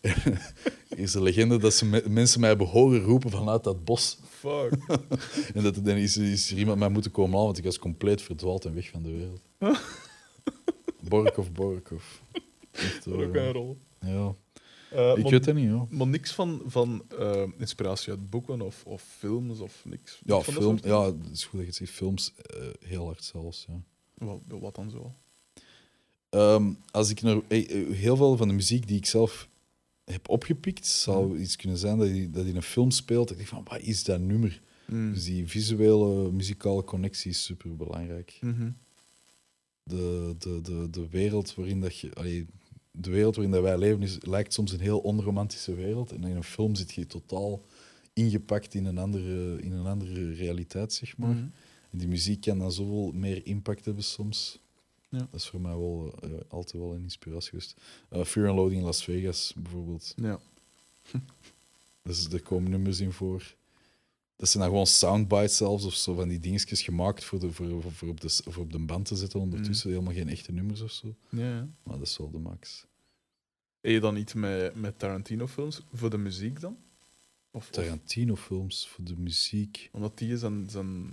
Er 0.01 0.47
is 0.97 1.13
een 1.13 1.21
legende 1.21 1.57
dat 1.57 1.73
ze 1.73 1.85
me- 1.85 2.03
mensen 2.09 2.39
mij 2.39 2.49
hebben 2.49 2.67
horen 2.67 3.01
roepen 3.01 3.29
vanuit 3.29 3.63
dat 3.63 3.85
bos. 3.85 4.17
Fuck. 4.29 4.71
En 5.55 5.63
dat, 5.63 5.75
dan 5.75 5.95
is, 5.95 6.17
is 6.17 6.51
er 6.51 6.57
iemand 6.57 6.79
mij 6.79 6.89
moeten 6.89 7.11
komen 7.11 7.31
halen, 7.31 7.45
want 7.45 7.57
ik 7.57 7.63
was 7.63 7.79
compleet 7.79 8.21
verdwaald 8.21 8.65
en 8.65 8.73
weg 8.73 8.89
van 8.89 9.03
de 9.03 9.11
wereld. 9.11 9.41
Borkov, 11.09 11.47
Borkov. 11.51 12.03
Echt, 12.71 13.05
hoor, 13.05 13.23
Rock 13.23 13.35
en 13.35 13.51
roll. 13.51 13.75
ja. 13.99 14.35
Eh, 14.91 15.09
Ik 15.15 15.21
maar, 15.23 15.31
weet 15.31 15.45
het 15.45 15.55
niet, 15.55 15.69
hoor. 15.69 15.87
maar 15.89 16.07
niks 16.07 16.31
van, 16.33 16.61
van 16.65 17.03
eh, 17.19 17.43
inspiratie 17.57 18.11
uit 18.11 18.29
boeken 18.29 18.61
of, 18.61 18.83
of 18.85 19.01
films 19.17 19.59
of 19.59 19.81
niks. 19.85 20.21
Ja, 20.25 20.33
Niks 20.35 20.45
van 20.45 20.53
dat 20.53 20.63
film, 20.63 20.77
soort 20.77 20.89
ja, 20.89 21.05
het 21.05 21.31
is 21.31 21.43
goed 21.45 21.51
dat 21.51 21.61
je 21.61 21.65
het 21.67 21.75
zegt. 21.75 21.91
Films, 21.91 22.33
eh, 22.35 22.63
heel 22.79 23.05
hard 23.05 23.23
zelfs, 23.23 23.65
ja. 24.17 24.37
wat 24.47 24.75
dan 24.75 24.89
zo? 24.89 25.15
Ehm, 26.35 26.73
als 26.91 27.09
ik 27.09 27.21
naar, 27.21 27.37
eh, 27.47 27.81
eh, 27.81 27.89
heel 27.95 28.15
veel 28.15 28.37
van 28.37 28.47
de 28.47 28.53
muziek 28.53 28.87
die 28.87 28.97
ik 28.97 29.05
zelf 29.05 29.49
heb 30.03 30.29
opgepikt, 30.29 30.85
zou 30.87 31.27
Mhm. 31.33 31.41
iets 31.41 31.55
kunnen 31.55 31.77
zijn 31.77 31.97
dat 31.97 32.07
die, 32.07 32.29
dat 32.29 32.45
in 32.45 32.55
een 32.55 32.61
film 32.61 32.91
speelt. 32.91 33.31
Ik 33.31 33.37
denk 33.37 33.49
van, 33.49 33.63
wat 33.63 33.81
is 33.81 34.03
dat 34.03 34.19
nummer? 34.19 34.61
Mm. 34.87 35.13
Dus 35.13 35.23
die 35.23 35.47
visuele, 35.47 36.31
muzikale 36.31 36.83
connectie 36.83 37.31
is 37.31 37.43
super 37.43 37.75
belangrijk. 37.75 38.37
Mhm. 38.41 38.69
De, 39.83 40.35
de, 40.39 40.61
de, 40.61 40.87
de 40.91 41.09
wereld 41.09 41.55
waarin 41.55 41.81
dat 41.81 41.97
je, 41.99 42.13
allee, 42.13 42.45
de 42.91 43.09
wereld 43.09 43.35
waarin 43.35 43.53
dat 43.53 43.63
wij 43.63 43.77
leven 43.77 44.01
is, 44.01 44.17
lijkt 44.21 44.53
soms 44.53 44.71
een 44.71 44.79
heel 44.79 44.99
onromantische 44.99 45.75
wereld. 45.75 46.11
En 46.11 46.23
in 46.23 46.35
een 46.35 46.43
film 46.43 46.75
zit 46.75 46.93
je 46.93 47.07
totaal 47.07 47.65
ingepakt 48.13 48.73
in 48.73 48.85
een 48.85 48.97
andere, 48.97 49.61
in 49.61 49.71
een 49.71 49.85
andere 49.85 50.33
realiteit, 50.33 50.93
zeg 50.93 51.17
maar. 51.17 51.29
Mhm. 51.35 51.45
En 51.91 51.97
die 51.97 52.07
muziek 52.07 52.41
kan 52.41 52.57
dan 52.59 52.71
zoveel 52.71 53.11
meer 53.11 53.45
impact 53.45 53.85
hebben 53.85 54.03
soms. 54.03 54.59
Ja. 55.17 55.27
Dat 55.31 55.39
is 55.39 55.47
voor 55.47 55.61
mij 55.61 55.75
wel 55.77 56.13
eh, 56.21 56.29
altijd 56.47 56.83
wel 56.83 56.93
een 56.93 57.01
inspiratie 57.01 57.49
geweest. 57.49 57.75
Eh, 58.09 58.23
Fear 58.23 58.47
and 58.47 58.55
Loading 58.57 58.79
in 58.79 58.85
Las 58.85 59.03
Vegas 59.03 59.53
bijvoorbeeld. 59.55 60.13
Ja. 60.15 60.39
Dus 62.03 62.27
er 62.29 62.41
komen 62.41 62.71
nummers 62.71 62.99
in 62.99 63.11
voor. 63.11 63.55
Dat 64.35 64.49
zijn 64.49 64.63
dan 64.63 64.71
gewoon 64.71 64.87
soundbites 64.87 65.57
zelfs, 65.57 65.85
of 65.85 65.93
zo 65.93 66.13
van 66.13 66.27
die 66.27 66.39
dingetjes 66.39 66.81
gemaakt 66.81 67.23
voor, 67.23 67.39
de, 67.39 67.51
voor, 67.51 67.81
voor, 67.81 67.91
voor 67.91 68.07
op, 68.09 68.21
de, 68.21 68.29
voor 68.29 68.63
op 68.63 68.71
de 68.71 68.79
band 68.79 69.05
te 69.05 69.15
zetten 69.15 69.39
ondertussen. 69.39 69.89
Helemaal 69.89 70.13
geen 70.13 70.29
echte 70.29 70.51
nummers 70.51 70.81
of 70.81 70.91
zo. 70.91 71.15
Ja, 71.29 71.47
ja. 71.55 71.67
Maar 71.83 71.97
dat 71.97 72.07
is 72.07 72.17
wel 72.17 72.31
de 72.31 72.37
max. 72.39 72.85
Heb 73.81 73.91
je 73.91 73.99
dan 73.99 74.17
iets 74.17 74.33
met, 74.33 74.75
met 74.75 74.99
Tarantino-films 74.99 75.81
voor 75.93 76.09
de 76.09 76.17
muziek 76.17 76.59
dan? 76.59 76.77
Of, 77.51 77.61
of- 77.63 77.69
Tarantino-films 77.69 78.87
voor 78.87 79.03
de 79.05 79.15
muziek. 79.17 79.89
omdat 79.91 80.17
die 80.17 80.37
zijn, 80.37 80.69
zijn... 80.69 81.05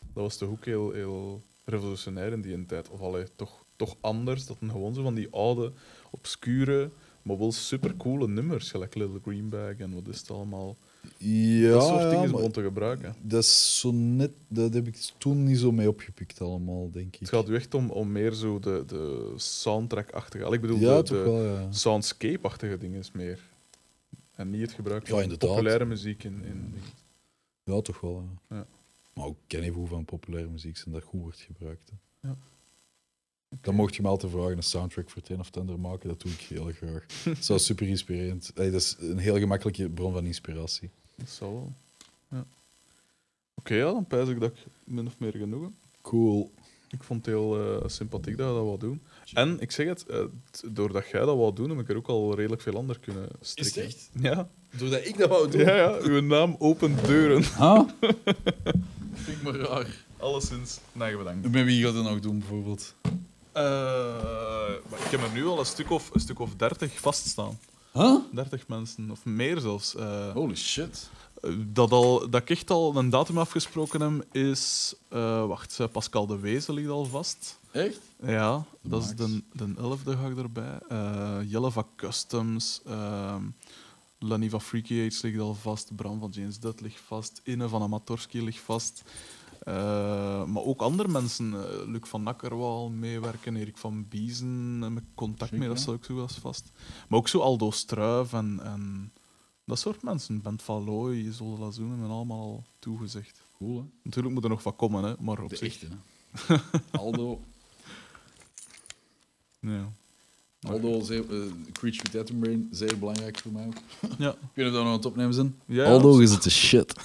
Dat 0.00 0.22
was 0.24 0.36
toch 0.36 0.48
ook 0.48 0.64
heel, 0.64 0.90
heel 0.92 1.42
revolutionair 1.66 2.32
in 2.32 2.40
die 2.40 2.66
tijd. 2.66 2.88
Of 2.90 3.00
allee, 3.00 3.24
toch, 3.36 3.64
toch 3.76 3.96
anders. 4.00 4.46
Dat 4.46 4.56
een 4.60 4.70
gewoon 4.70 4.94
zo 4.94 5.02
van 5.02 5.14
die 5.14 5.28
oude, 5.30 5.72
obscure, 6.10 6.90
maar 7.22 7.38
wel 7.38 7.52
supercoole 7.52 8.28
nummers. 8.28 8.70
Gelijk 8.70 8.94
Little 8.94 9.20
Greenbag 9.22 9.76
en 9.76 9.94
wat 9.94 10.08
is 10.08 10.18
het 10.20 10.30
allemaal. 10.30 10.76
Ja, 11.18 11.70
dat 11.70 11.82
soort 11.82 12.10
dingen 12.10 12.30
begon 12.30 12.50
te 12.50 12.62
gebruiken. 12.62 13.14
dat 13.22 13.42
is 13.42 13.80
zo 13.80 13.92
net... 13.92 14.30
Dat 14.48 14.74
heb 14.74 14.86
ik 14.86 14.96
toen 15.18 15.44
niet 15.44 15.58
zo 15.58 15.72
mee 15.72 15.88
opgepikt 15.88 16.40
allemaal, 16.40 16.90
denk 16.90 17.14
ik. 17.14 17.20
Het 17.20 17.28
gaat 17.28 17.48
u 17.48 17.54
echt 17.54 17.74
om, 17.74 17.90
om 17.90 18.12
meer 18.12 18.32
zo 18.32 18.58
de, 18.58 18.82
de 18.86 19.32
soundtrack-achtige... 19.36 20.52
Ik 20.52 20.60
bedoel, 20.60 20.78
ja, 20.78 20.96
de, 20.96 21.02
toch 21.02 21.24
de 21.24 21.30
wel, 21.30 21.42
ja. 21.42 21.72
soundscape-achtige 21.72 22.78
dingen 22.78 22.98
is 22.98 23.12
meer. 23.12 23.40
En 24.34 24.50
niet 24.50 24.60
het 24.60 24.72
gebruik 24.72 25.06
van 25.06 25.36
populaire 25.36 25.84
muziek 25.84 26.24
in... 26.24 26.44
in 26.44 26.74
Ja, 27.64 27.80
toch 27.80 28.00
wel. 28.00 28.24
Ja. 28.48 28.66
Maar 29.16 29.24
ook 29.26 29.38
ken 29.46 29.62
even 29.62 29.74
hoe 29.74 29.86
van 29.88 30.04
populaire 30.04 30.50
muziek 30.50 30.76
zijn 30.76 30.94
dat 30.94 31.02
goed 31.02 31.20
wordt 31.20 31.40
gebruikt. 31.40 31.90
hè. 31.90 32.28
Ja. 32.28 32.36
Dan 33.60 33.74
mocht 33.74 33.96
je 33.96 34.02
me 34.02 34.08
altijd 34.08 34.32
vragen 34.32 34.56
een 34.56 34.62
soundtrack 34.62 35.10
voor 35.10 35.22
het 35.22 35.30
een 35.30 35.38
of 35.40 35.46
het 35.46 35.56
ander 35.56 35.80
maken. 35.80 36.08
Dat 36.08 36.20
doe 36.20 36.32
ik 36.32 36.40
heel 36.40 36.72
graag. 36.72 37.06
Dat 37.46 37.50
is 37.60 37.64
super 37.64 37.88
inspirerend. 37.88 38.52
Allee, 38.54 38.70
dat 38.70 38.80
is 38.80 38.96
een 39.00 39.18
heel 39.18 39.38
gemakkelijke 39.38 39.88
bron 39.90 40.12
van 40.12 40.26
inspiratie. 40.26 40.90
Dat 41.14 41.28
zal 41.28 41.52
wel. 41.52 41.72
Ja. 42.30 42.46
Oké, 43.54 43.74
ja, 43.74 43.92
dan 43.92 44.06
pijs 44.06 44.28
ik 44.28 44.40
dat 44.40 44.50
ik 44.52 44.66
min 44.84 45.06
of 45.06 45.18
meer 45.18 45.32
genoegen. 45.32 45.76
Cool. 46.02 46.52
Ik 46.90 47.02
vond 47.02 47.26
het 47.26 47.34
heel 47.34 47.80
eh, 47.80 47.88
sympathiek 47.88 48.36
dat 48.36 48.46
je 48.48 48.54
dat 48.54 48.64
wou 48.64 48.78
doen. 48.78 49.02
En 49.32 49.60
ik 49.60 49.70
zeg 49.70 49.86
het, 49.86 50.06
eh, 50.06 50.24
doordat 50.70 51.08
jij 51.08 51.20
dat 51.20 51.36
wou 51.36 51.54
doen, 51.54 51.70
heb 51.70 51.78
ik 51.78 51.88
er 51.88 51.96
ook 51.96 52.06
al 52.08 52.34
redelijk 52.34 52.62
veel 52.62 52.76
ander 52.76 52.98
kunnen 52.98 53.28
strikken. 53.40 53.82
echt? 53.84 54.10
Ja. 54.20 54.48
Doordat 54.76 55.06
ik 55.06 55.18
dat 55.18 55.28
wou 55.28 55.58
Ja, 55.58 55.76
ja, 55.76 55.98
uw 56.02 56.20
naam 56.20 56.56
opent 56.58 57.04
deuren. 57.06 57.42
Huh? 57.42 57.82
Vind 59.26 59.36
ik 59.38 59.42
maar 59.42 59.54
raar. 59.54 60.04
Alleszins, 60.18 60.78
nee, 60.92 61.16
bedankt. 61.16 61.50
Met 61.50 61.64
wie 61.64 61.84
gaat 61.84 61.94
het 61.94 62.02
nog 62.04 62.20
doen, 62.20 62.38
bijvoorbeeld? 62.38 62.94
Eh, 63.52 63.62
maar 64.90 64.98
ik 65.04 65.10
heb 65.10 65.22
er 65.22 65.32
nu 65.32 65.46
al 65.46 65.58
een 65.58 65.66
stuk 65.66 65.90
of, 65.90 66.10
een 66.14 66.20
stuk 66.20 66.38
of 66.38 66.54
30 66.56 67.00
vaststaan. 67.00 67.58
Huh? 67.92 68.16
30 68.32 68.68
mensen, 68.68 69.10
of 69.10 69.24
meer 69.24 69.60
zelfs. 69.60 69.94
Eh, 69.94 70.30
Holy 70.32 70.56
shit. 70.56 71.10
dat, 71.66 71.90
al, 71.90 72.30
dat 72.30 72.40
ik 72.42 72.50
echt 72.50 72.70
al 72.70 72.96
een 72.96 73.10
datum 73.10 73.38
afgesproken 73.38 74.00
heb, 74.00 74.24
is... 74.32 74.94
eh, 75.08 75.46
wacht, 75.46 75.80
eh, 75.80 75.86
Pascal 75.92 76.26
de 76.26 76.38
Wezen 76.38 76.74
ligt 76.74 76.88
al 76.88 77.04
vast. 77.04 77.58
Echt? 77.70 78.00
Ja, 78.22 78.64
dat 78.82 79.02
is 79.02 79.08
Nice. 79.14 79.42
de, 79.52 79.64
de 79.66 79.74
11e 79.80 80.18
ga 80.20 80.26
ik 80.28 80.38
erbij. 80.38 80.78
Eh, 80.88 81.36
Jelle 81.46 81.70
van 81.70 81.86
Customs, 81.96 82.80
ehm 82.86 83.42
Lenny 84.18 84.50
van 84.50 84.60
Freaky 84.60 85.06
Age 85.06 85.26
ligt 85.26 85.40
al 85.40 85.54
vast, 85.54 85.96
Bram 85.96 86.20
van 86.20 86.30
James 86.30 86.58
Dutt 86.58 86.80
ligt 86.80 87.00
vast, 87.00 87.40
Inne 87.44 87.68
van 87.68 87.82
Amatorski 87.82 88.42
ligt 88.42 88.60
vast. 88.60 89.02
Eh, 89.60 90.44
maar 90.44 90.62
ook 90.62 90.80
andere 90.80 91.08
mensen, 91.08 91.52
eh, 91.52 91.86
Luc 91.86 92.00
van 92.02 92.22
Nakker 92.22 92.56
wou 92.56 92.70
al 92.70 92.90
meewerken, 92.90 93.56
Erik 93.56 93.76
van 93.76 94.08
Biezen, 94.08 94.80
heb 94.82 94.96
ik 94.96 95.04
contact 95.14 95.52
mee, 95.52 95.68
dat 95.68 95.80
staat 95.80 95.94
ook 95.94 96.04
zo 96.04 96.26
vast. 96.40 96.70
Maar 97.08 97.18
ook 97.18 97.28
zo 97.28 97.40
Aldo 97.40 97.70
Struif 97.70 98.32
en, 98.32 98.60
en 98.62 99.12
dat 99.64 99.78
soort 99.78 100.02
mensen. 100.02 100.42
Bent 100.42 100.62
van 100.62 100.84
Looy, 100.84 101.16
Isolde 101.16 101.60
Lazoen 101.60 101.90
hebben 101.90 102.10
allemaal 102.10 102.40
al 102.40 102.64
toegezegd. 102.78 103.42
Cool, 103.58 103.76
hè? 103.76 103.84
Natuurlijk 104.02 104.34
moet 104.34 104.44
er 104.44 104.50
nog 104.50 104.62
wat 104.62 104.76
komen, 104.76 105.04
hè, 105.04 105.14
maar 105.20 105.42
op 105.42 105.48
De 105.48 105.56
zich... 105.56 105.82
echte, 105.82 105.88
hè? 106.46 106.56
Aldo. 106.98 107.40
Ja. 109.60 109.92
Aldo, 110.66 111.00
zeer, 111.00 111.20
eh, 111.30 111.52
Creature 111.72 112.10
with 112.10 112.20
Atom 112.22 112.38
Brain, 112.38 112.68
zeer 112.70 112.98
belangrijk 112.98 113.38
voor 113.38 113.52
mij 113.52 113.66
ook. 113.66 113.74
Ja. 114.18 114.30
Ik 114.30 114.38
niet 114.54 114.66
of 114.66 114.72
dat 114.72 114.82
nog 114.82 114.86
aan 114.86 114.92
het 114.92 115.04
opnemen 115.04 115.34
zijn. 115.34 115.60
Ja, 115.66 115.84
Aldo 115.84 116.18
is 116.18 116.30
het 116.30 116.42
de 116.42 116.50
shit. 116.50 116.94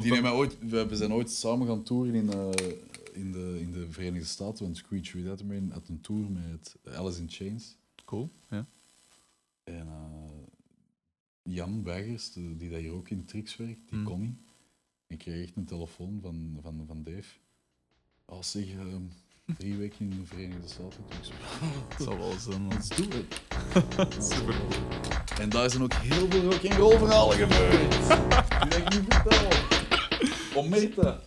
Die 0.00 0.12
nemen 0.12 0.32
ooit, 0.32 0.56
we 0.68 0.86
we 0.86 0.96
zijn 0.96 1.12
ooit 1.12 1.30
samen 1.30 1.66
gaan 1.66 1.82
toeren 1.82 2.14
in, 2.14 2.32
eh, 2.32 2.48
in, 3.12 3.32
de, 3.32 3.56
in 3.60 3.72
de 3.72 3.86
Verenigde 3.90 4.26
Staten. 4.28 4.64
Want 4.64 4.82
Creature 4.82 5.22
with 5.22 5.32
Atom 5.32 5.46
Brain 5.46 5.70
had 5.72 5.88
een 5.88 6.00
tour 6.00 6.30
met 6.30 6.76
Alice 6.94 7.20
in 7.20 7.26
Chains. 7.30 7.76
Cool, 8.04 8.30
ja. 8.50 8.66
En 9.64 9.86
eh, 9.86 10.30
Jan 11.42 11.82
Weigers, 11.84 12.32
de- 12.32 12.56
die 12.56 12.70
daar 12.70 12.78
hier 12.80 12.92
ook 12.92 13.08
in 13.08 13.24
Trix 13.24 13.56
werkt, 13.56 13.80
die 13.88 13.98
Hmm. 13.98 14.04
kon 14.04 14.20
niet. 14.20 14.38
Ik 15.06 15.18
kreeg 15.18 15.44
echt 15.46 15.56
een 15.56 15.64
telefoon 15.64 16.18
van, 16.22 16.58
van, 16.62 16.84
van 16.86 17.02
Dave. 17.02 17.28
Als 18.24 18.50
zeg, 18.50 18.64
ehm, 18.70 19.02
drie 19.58 19.76
weken 19.76 19.98
in 20.00 20.10
de 20.10 20.26
Verenigde 20.26 20.68
Staten. 20.68 21.04
Zo, 21.20 21.32
Dat 21.96 22.06
zal 22.06 22.18
wel 22.18 22.32
zijn. 22.38 22.62
man. 22.62 22.72
let's 22.72 22.88
do 22.88 23.02
it. 23.02 23.40
Super. 24.34 24.54
En 25.40 25.48
daar 25.48 25.70
zijn 25.70 25.82
ook 25.82 25.92
heel 25.92 26.26
veel 26.30 26.42
rock 26.42 26.62
en 26.62 26.76
roll 26.76 26.98
verhalen 26.98 27.36
gebeurd. 27.36 27.90
Die 28.60 28.68
dat 28.68 28.78
ik 28.78 28.90
niet 28.90 29.04
vertel. 29.08 29.48
Om 30.54 30.68
mee 30.68 30.94
te. 30.94 31.18